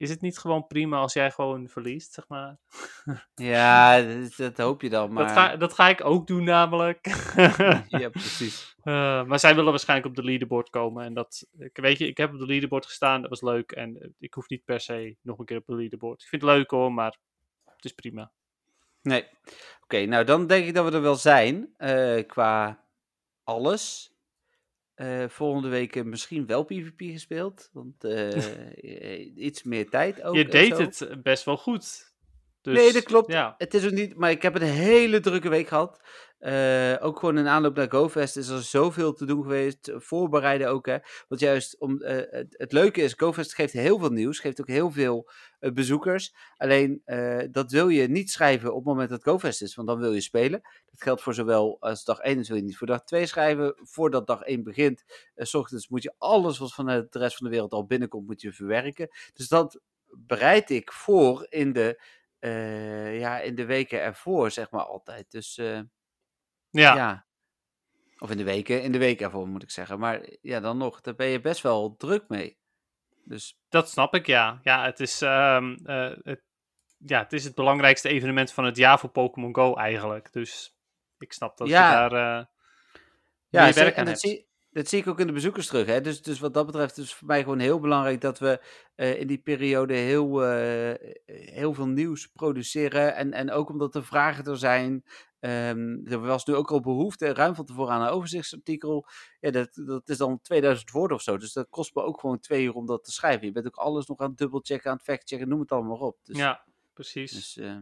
Is 0.00 0.10
het 0.10 0.20
niet 0.20 0.38
gewoon 0.38 0.66
prima 0.66 0.98
als 0.98 1.12
jij 1.12 1.30
gewoon 1.30 1.68
verliest, 1.68 2.12
zeg 2.12 2.28
maar? 2.28 2.56
Ja, 3.34 4.00
dat, 4.02 4.36
dat 4.36 4.56
hoop 4.56 4.82
je 4.82 4.88
dan. 4.88 5.12
Maar... 5.12 5.24
Dat, 5.24 5.32
ga, 5.32 5.56
dat 5.56 5.72
ga 5.72 5.88
ik 5.88 6.04
ook 6.04 6.26
doen 6.26 6.44
namelijk. 6.44 7.06
Ja, 7.88 8.08
precies. 8.08 8.68
Eh, 8.80 9.24
maar 9.24 9.38
zij 9.38 9.54
willen 9.54 9.70
waarschijnlijk 9.70 10.08
op 10.08 10.16
de 10.16 10.24
leaderboard 10.24 10.70
komen. 10.70 11.04
En 11.04 11.14
dat, 11.14 11.46
ik, 11.58 11.76
weet 11.76 11.98
je, 11.98 12.06
ik 12.06 12.16
heb 12.16 12.32
op 12.32 12.38
de 12.38 12.46
leaderboard 12.46 12.86
gestaan, 12.86 13.20
dat 13.20 13.30
was 13.30 13.40
leuk. 13.42 13.72
En 13.72 14.00
eh, 14.00 14.08
ik 14.18 14.34
hoef 14.34 14.48
niet 14.48 14.64
per 14.64 14.80
se 14.80 15.16
nog 15.22 15.38
een 15.38 15.44
keer 15.44 15.56
op 15.56 15.66
de 15.66 15.74
leaderboard. 15.74 16.22
Ik 16.22 16.28
vind 16.28 16.42
het 16.42 16.50
leuk 16.50 16.70
hoor, 16.70 16.92
maar 16.92 17.16
het 17.64 17.84
is 17.84 17.92
prima. 17.92 18.32
Nee. 19.02 19.26
Oké, 19.82 20.04
nou 20.04 20.24
dan 20.24 20.46
denk 20.46 20.66
ik 20.66 20.74
dat 20.74 20.84
we 20.84 20.96
er 20.96 21.02
wel 21.02 21.14
zijn. 21.14 21.74
eh, 21.76 22.26
qua 22.26 22.84
alles. 23.44 24.09
Eh, 25.00 25.28
volgende 25.28 25.68
week 25.68 25.96
eh, 25.96 26.04
misschien 26.04 26.46
wel 26.46 26.64
PvP 26.64 27.00
gespeeld. 27.00 27.70
Want 27.72 28.04
eh, 28.04 29.36
iets 29.46 29.62
meer 29.62 29.88
tijd 29.88 30.22
ook. 30.22 30.34
je 30.34 30.44
deed 30.44 30.76
zo. 30.76 31.06
het 31.06 31.22
best 31.22 31.44
wel 31.44 31.56
goed. 31.56 32.14
Dus, 32.62 32.76
nee, 32.76 32.92
dat 32.92 33.02
klopt. 33.02 33.32
Ja. 33.32 33.54
Het 33.58 33.74
is 33.74 33.84
ook 33.84 33.90
niet, 33.90 34.16
maar 34.16 34.30
ik 34.30 34.42
heb 34.42 34.54
een 34.54 34.62
hele 34.62 35.20
drukke 35.20 35.48
week 35.48 35.68
gehad. 35.68 36.00
Eh, 36.40 36.96
ook 37.00 37.18
gewoon 37.18 37.38
in 37.38 37.46
aanloop 37.46 37.76
naar 37.76 37.90
GoFest 37.90 38.36
is 38.36 38.48
er 38.48 38.62
zoveel 38.62 39.12
te 39.12 39.24
doen 39.24 39.42
geweest. 39.42 39.92
Voorbereiden 39.94 40.68
ook, 40.68 40.86
hè. 40.86 40.98
Want 41.28 41.40
juist, 41.40 41.78
om, 41.78 42.02
eh, 42.02 42.42
het, 42.50 42.72
leuke 42.72 43.00
is, 43.00 43.14
GoFest 43.16 43.54
geeft 43.54 43.72
heel 43.72 43.98
veel 43.98 44.10
nieuws. 44.10 44.38
Geeft 44.38 44.60
ook 44.60 44.66
heel 44.66 44.90
veel 44.90 45.30
eh, 45.58 45.72
bezoekers. 45.72 46.34
Alleen, 46.56 47.02
dat 47.50 47.70
wil 47.70 47.88
je 47.88 48.08
niet 48.08 48.30
schrijven 48.30 48.70
op 48.70 48.76
het 48.76 48.84
moment 48.84 49.10
dat 49.10 49.22
GoFest 49.22 49.62
is. 49.62 49.74
Want 49.74 49.88
dan 49.88 49.98
wil 49.98 50.12
je 50.12 50.20
spelen. 50.20 50.60
Dat 50.90 51.02
geldt 51.02 51.22
voor 51.22 51.34
zowel 51.34 51.76
als 51.80 52.04
dag 52.04 52.18
1, 52.18 52.36
dus 52.36 52.48
wil 52.48 52.56
je 52.56 52.62
niet 52.62 52.76
voor 52.76 52.86
dag 52.86 53.04
2 53.04 53.26
schrijven. 53.26 53.74
Voordat 53.76 54.26
dag 54.26 54.42
1 54.42 54.62
begint, 54.62 55.04
s 55.36 55.54
ochtends 55.54 55.88
moet 55.88 56.02
je 56.02 56.14
alles 56.18 56.58
wat 56.58 56.74
vanuit 56.74 57.12
de 57.12 57.18
rest 57.18 57.36
van 57.36 57.46
de 57.46 57.52
wereld 57.52 57.72
al 57.72 57.86
binnenkomt, 57.86 58.26
moet 58.26 58.40
je 58.40 58.52
verwerken. 58.52 59.08
Dus 59.32 59.48
dat 59.48 59.80
bereid 60.10 60.70
ik 60.70 60.92
voor 60.92 61.46
in 61.48 61.72
de 61.72 62.00
ja, 63.18 63.40
in 63.40 63.54
de 63.54 63.64
weken 63.64 64.02
ervoor, 64.02 64.50
zeg 64.50 64.70
maar 64.70 64.84
altijd. 64.84 65.30
Dus 65.30 65.58
Ja. 66.70 66.94
ja. 66.94 67.26
Of 68.18 68.30
in 68.30 68.36
de 68.36 68.44
weken, 68.44 68.82
in 68.82 68.92
de 68.92 68.98
weken 68.98 69.24
ervoor 69.24 69.48
moet 69.48 69.62
ik 69.62 69.70
zeggen. 69.70 69.98
Maar 69.98 70.26
ja, 70.40 70.60
dan 70.60 70.78
nog, 70.78 71.00
daar 71.00 71.14
ben 71.14 71.26
je 71.26 71.40
best 71.40 71.62
wel 71.62 71.96
druk 71.96 72.24
mee. 72.28 72.58
Dus 73.24 73.60
dat 73.68 73.90
snap 73.90 74.14
ik, 74.14 74.26
ja. 74.26 74.60
Ja, 74.62 74.84
het 74.84 75.00
is, 75.00 75.22
ehm, 75.22 75.74
eh, 75.84 76.10
het, 76.22 76.42
ja, 76.98 77.18
het 77.22 77.32
is 77.32 77.44
het 77.44 77.54
belangrijkste 77.54 78.08
evenement 78.08 78.52
van 78.52 78.64
het 78.64 78.76
jaar 78.76 78.98
voor 78.98 79.10
Pokémon 79.10 79.54
Go 79.54 79.74
eigenlijk. 79.74 80.32
Dus 80.32 80.76
ik 81.18 81.32
snap 81.32 81.56
dat 81.56 81.68
Ja. 81.68 82.02
je 82.04 82.08
daar 82.10 82.38
eh 82.38 82.44
ja, 83.48 83.72
werk 83.72 83.98
aan 83.98 84.04
dat, 84.04 84.06
hebt. 84.06 84.20
zie, 84.20 84.46
dat 84.70 84.88
zie 84.88 84.98
ik 84.98 85.06
ook 85.06 85.20
in 85.20 85.26
de 85.26 85.32
bezoekers 85.32 85.66
terug. 85.66 85.86
Hè? 85.86 86.00
Dus, 86.00 86.22
dus 86.22 86.38
wat 86.38 86.54
dat 86.54 86.66
betreft 86.66 86.96
is 86.96 87.08
het 87.08 87.14
voor 87.18 87.26
mij 87.26 87.42
gewoon 87.42 87.58
heel 87.58 87.80
belangrijk 87.80 88.20
dat 88.20 88.38
we 88.38 88.60
eh, 88.94 89.20
in 89.20 89.26
die 89.26 89.38
periode 89.38 89.94
heel, 89.94 90.44
eh, 90.44 91.12
heel 91.26 91.74
veel 91.74 91.86
nieuws 91.88 92.26
produceren. 92.26 93.14
En, 93.14 93.32
en 93.32 93.50
ook 93.50 93.68
omdat 93.68 93.92
de 93.92 94.02
vragen 94.02 94.44
er 94.44 94.58
zijn. 94.58 95.04
Ehm, 95.40 96.06
er 96.06 96.20
was 96.20 96.44
nu 96.44 96.54
ook 96.54 96.70
al 96.70 96.80
behoefte, 96.80 97.34
ruim 97.34 97.54
van 97.54 97.64
tevoren, 97.64 97.92
aan 97.92 98.02
een 98.02 98.08
overzichtsartikel. 98.08 99.06
Ja, 99.40 99.50
dat, 99.50 99.68
dat 99.74 100.08
is 100.08 100.16
dan 100.16 100.40
2000 100.42 100.90
woorden 100.90 101.16
of 101.16 101.22
zo. 101.22 101.36
Dus 101.38 101.52
dat 101.52 101.66
kost 101.70 101.94
me 101.94 102.02
ook 102.02 102.20
gewoon 102.20 102.38
twee 102.38 102.64
uur 102.64 102.74
om 102.74 102.86
dat 102.86 103.04
te 103.04 103.12
schrijven. 103.12 103.46
Je 103.46 103.52
bent 103.52 103.66
ook 103.66 103.76
alles 103.76 104.06
nog 104.06 104.18
aan 104.18 104.28
het 104.28 104.38
dubbelchecken, 104.38 104.90
aan 104.90 104.96
het 104.96 105.04
factchecken, 105.06 105.48
noem 105.48 105.60
het 105.60 105.72
allemaal 105.72 105.96
maar 105.96 106.06
op. 106.06 106.16
Dus, 106.24 106.36
Ja, 106.36 106.64
precies. 106.94 107.32
dus, 107.32 107.56
eh, 107.56 107.76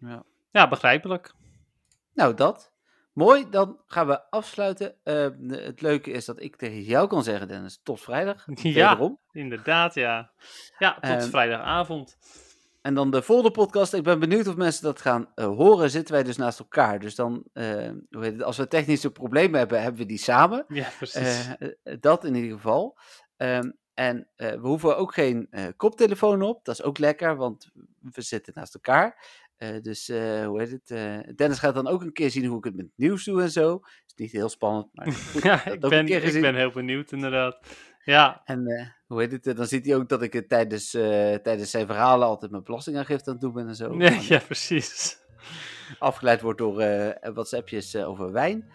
ja. 0.00 0.24
Ja, 0.50 0.68
begrijpelijk. 0.68 1.34
Nou, 2.14 2.34
dat. 2.34 2.72
Mooi, 3.12 3.50
dan 3.50 3.80
gaan 3.86 4.06
we 4.06 4.30
afsluiten. 4.30 4.94
Eh, 5.02 5.28
het 5.48 5.80
leuke 5.80 6.10
is 6.10 6.24
dat 6.24 6.40
ik 6.42 6.56
tegen 6.56 6.82
jou 6.82 7.08
kan 7.08 7.22
zeggen, 7.22 7.48
Dennis, 7.48 7.80
tot 7.82 8.00
vrijdag. 8.00 8.46
Ja. 8.62 8.88
Wederom. 8.88 9.18
Inderdaad, 9.32 9.94
ja. 9.94 10.30
Ja, 10.78 10.94
tot 10.94 11.02
Ehm, 11.04 11.20
vrijdagavond. 11.30 12.16
En 12.86 12.94
dan 12.94 13.10
de 13.10 13.22
volgende 13.22 13.50
podcast. 13.50 13.92
Ik 13.92 14.02
ben 14.02 14.18
benieuwd 14.18 14.46
of 14.46 14.56
mensen 14.56 14.82
dat 14.82 15.00
gaan 15.00 15.28
eh, 15.34 15.46
horen. 15.46 15.90
Zitten 15.90 16.14
wij 16.14 16.22
dus 16.22 16.36
naast 16.36 16.58
elkaar. 16.58 16.98
Dus 16.98 17.14
dan, 17.14 17.44
hoe 17.52 18.22
heet 18.24 18.32
het, 18.32 18.42
als 18.42 18.56
we 18.56 18.68
technische 18.68 19.10
problemen 19.10 19.58
hebben, 19.58 19.82
hebben 19.82 20.00
we 20.00 20.06
die 20.06 20.18
samen. 20.18 20.64
Ja, 20.68 20.88
precies. 20.96 21.48
Eh, 21.58 21.94
dat 22.00 22.24
in 22.24 22.34
ieder 22.34 22.52
geval. 22.52 22.98
Ehm, 23.36 23.70
en 23.94 24.28
we 24.36 24.58
hoeven 24.60 24.96
ook 24.96 25.14
geen 25.14 25.48
koptelefoon 25.76 26.42
op. 26.42 26.64
Dat 26.64 26.78
is 26.78 26.82
ook 26.82 26.98
lekker, 26.98 27.36
want 27.36 27.70
we 28.00 28.22
zitten 28.22 28.52
naast 28.56 28.74
elkaar. 28.74 29.26
Dus 29.82 30.06
hoe 30.44 30.54
heet 30.58 30.70
het? 30.70 30.88
Dennis 31.36 31.58
gaat 31.58 31.74
dan 31.74 31.86
ook 31.86 32.02
een 32.02 32.12
keer 32.12 32.30
zien 32.30 32.44
hoe 32.44 32.58
ik 32.58 32.64
het 32.64 32.76
met 32.76 32.88
nieuws 32.96 33.24
doe 33.24 33.42
en 33.42 33.50
zo. 33.50 33.80
Is 34.06 34.14
niet 34.16 34.32
heel 34.32 34.48
spannend, 34.48 34.88
maar 34.92 35.12
goed, 35.32 35.42
ja, 35.42 35.66
ik 35.66 35.80
ben, 35.80 36.06
ik 36.08 36.40
ben 36.40 36.54
heel 36.54 36.70
benieuwd 36.70 37.12
inderdaad. 37.12 37.58
Ja, 38.06 38.42
En 38.44 38.66
eh, 38.66 38.86
hoe 39.06 39.20
heet 39.20 39.32
het? 39.32 39.46
eh, 39.46 39.54
Dan 39.56 39.66
ziet 39.66 39.86
hij 39.86 39.96
ook 39.96 40.08
dat 40.08 40.22
ik 40.22 40.32
het 40.32 40.48
tijdens, 40.48 40.94
eh, 40.94 41.34
tijdens 41.34 41.70
zijn 41.70 41.86
verhalen 41.86 42.26
altijd 42.26 42.50
mijn 42.50 42.62
belastingaangifte 42.62 43.26
aan 43.26 43.32
het 43.32 43.42
doen 43.42 43.52
ben 43.52 43.68
en 43.68 43.74
zo. 43.76 43.94
nee, 43.94 44.26
ja, 44.28 44.38
precies. 44.46 45.16
Afgeleid 45.98 46.40
wordt 46.40 46.58
door 46.58 46.80
eh 46.80 47.32
WhatsAppjes 47.34 47.94
eh, 47.94 48.08
over 48.08 48.32
wijn. 48.32 48.70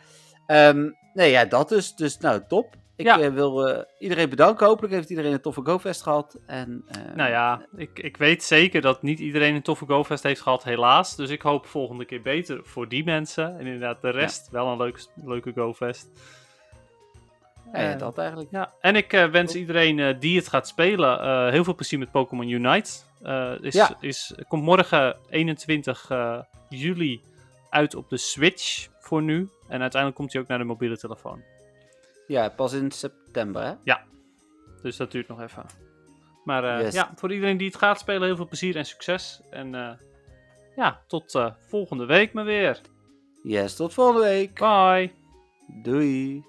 Ehm, 0.48 0.90
nee, 1.14 1.32
ja, 1.32 1.46
dat 1.46 1.70
dus. 1.70 1.96
Dus 1.96 2.18
nou, 2.18 2.42
top. 2.48 2.76
Ik 2.96 3.06
Ja. 3.06 3.20
eh, 3.20 3.34
wil 3.34 3.68
eh, 3.68 3.84
iedereen 4.00 4.30
bedanken. 4.30 4.68
Hopelijk 4.68 4.94
heeft 4.94 5.10
iedereen 5.10 5.34
een 5.34 5.42
toffe 5.42 5.62
GoFest 5.64 6.02
gehad. 6.04 6.40
En, 6.48 6.84
eh, 6.88 7.16
Nou 7.16 7.30
ja, 7.30 7.66
ik, 7.76 8.00
ik 8.00 8.18
weet 8.18 8.44
zeker 8.44 8.82
dat 8.82 9.02
niet 9.02 9.20
iedereen 9.20 9.56
een 9.56 9.62
toffe 9.62 9.86
GoFest 9.86 10.24
heeft 10.24 10.42
gehad, 10.42 10.64
helaas. 10.64 11.16
Dus 11.16 11.30
ik 11.30 11.42
hoop 11.42 11.66
volgende 11.66 12.06
keer 12.06 12.22
beter 12.22 12.60
voor 12.64 12.88
die 12.90 13.04
mensen. 13.04 13.60
En 13.60 13.66
inderdaad, 13.66 14.02
de 14.02 14.10
rest 14.10 14.50
wel 14.50 14.68
een 14.68 14.78
leuk, 14.78 15.06
leuke 15.16 15.52
GoFest. 15.56 16.08
Ja, 17.74 17.80
ja, 17.82 17.92
Eh, 17.94 18.00
dat 18.00 18.18
eigenlijk. 18.18 18.52
Ja, 18.52 18.74
en 18.82 18.96
ik 18.96 19.14
eh, 19.14 19.26
wens 19.26 19.56
iedereen 19.56 20.00
eh, 20.00 20.20
die 20.20 20.38
het 20.38 20.48
gaat 20.48 20.68
spelen 20.68 21.52
heel 21.52 21.64
veel 21.64 21.76
plezier 21.76 22.00
met 22.00 22.12
Pokémon 22.12 22.50
Unite. 22.50 22.92
Is, 23.62 23.74
Ja. 23.74 23.98
is, 24.00 24.34
komt 24.48 24.64
morgen 24.64 25.18
21 25.30 26.10
eh, 26.10 26.40
juli 26.70 27.22
uit 27.70 27.96
op 27.96 28.10
de 28.10 28.18
Switch 28.18 28.88
voor 29.00 29.22
nu. 29.22 29.50
En 29.68 29.82
uiteindelijk 29.82 30.16
komt 30.16 30.34
hij 30.34 30.42
ook 30.42 30.48
naar 30.48 30.58
de 30.58 30.64
mobiele 30.64 30.98
telefoon. 30.98 31.42
Ja, 32.28 32.50
pas 32.50 32.74
in 32.74 32.92
september, 32.92 33.64
hè? 33.64 33.74
Dus 34.82 34.98
dat 34.98 35.12
duurt 35.12 35.28
nog 35.28 35.42
even. 35.42 35.66
Maar 36.44 36.82
Yes. 36.84 36.94
ja, 36.94 37.12
voor 37.16 37.34
iedereen 37.34 37.58
die 37.58 37.68
het 37.68 37.76
gaat 37.76 38.00
spelen, 38.00 38.24
heel 38.24 38.36
veel 38.36 38.48
plezier 38.48 38.76
en 38.76 38.86
succes. 38.86 39.42
En 39.50 39.98
ja, 40.76 41.02
tot 41.08 41.52
volgende 41.68 42.06
week 42.06 42.34
maar 42.34 42.46
weer. 42.46 42.82
Yes, 43.44 43.76
tot 43.76 43.94
volgende 43.94 44.22
week. 44.22 44.54
Bye! 44.60 45.12
Doei. 45.68 46.44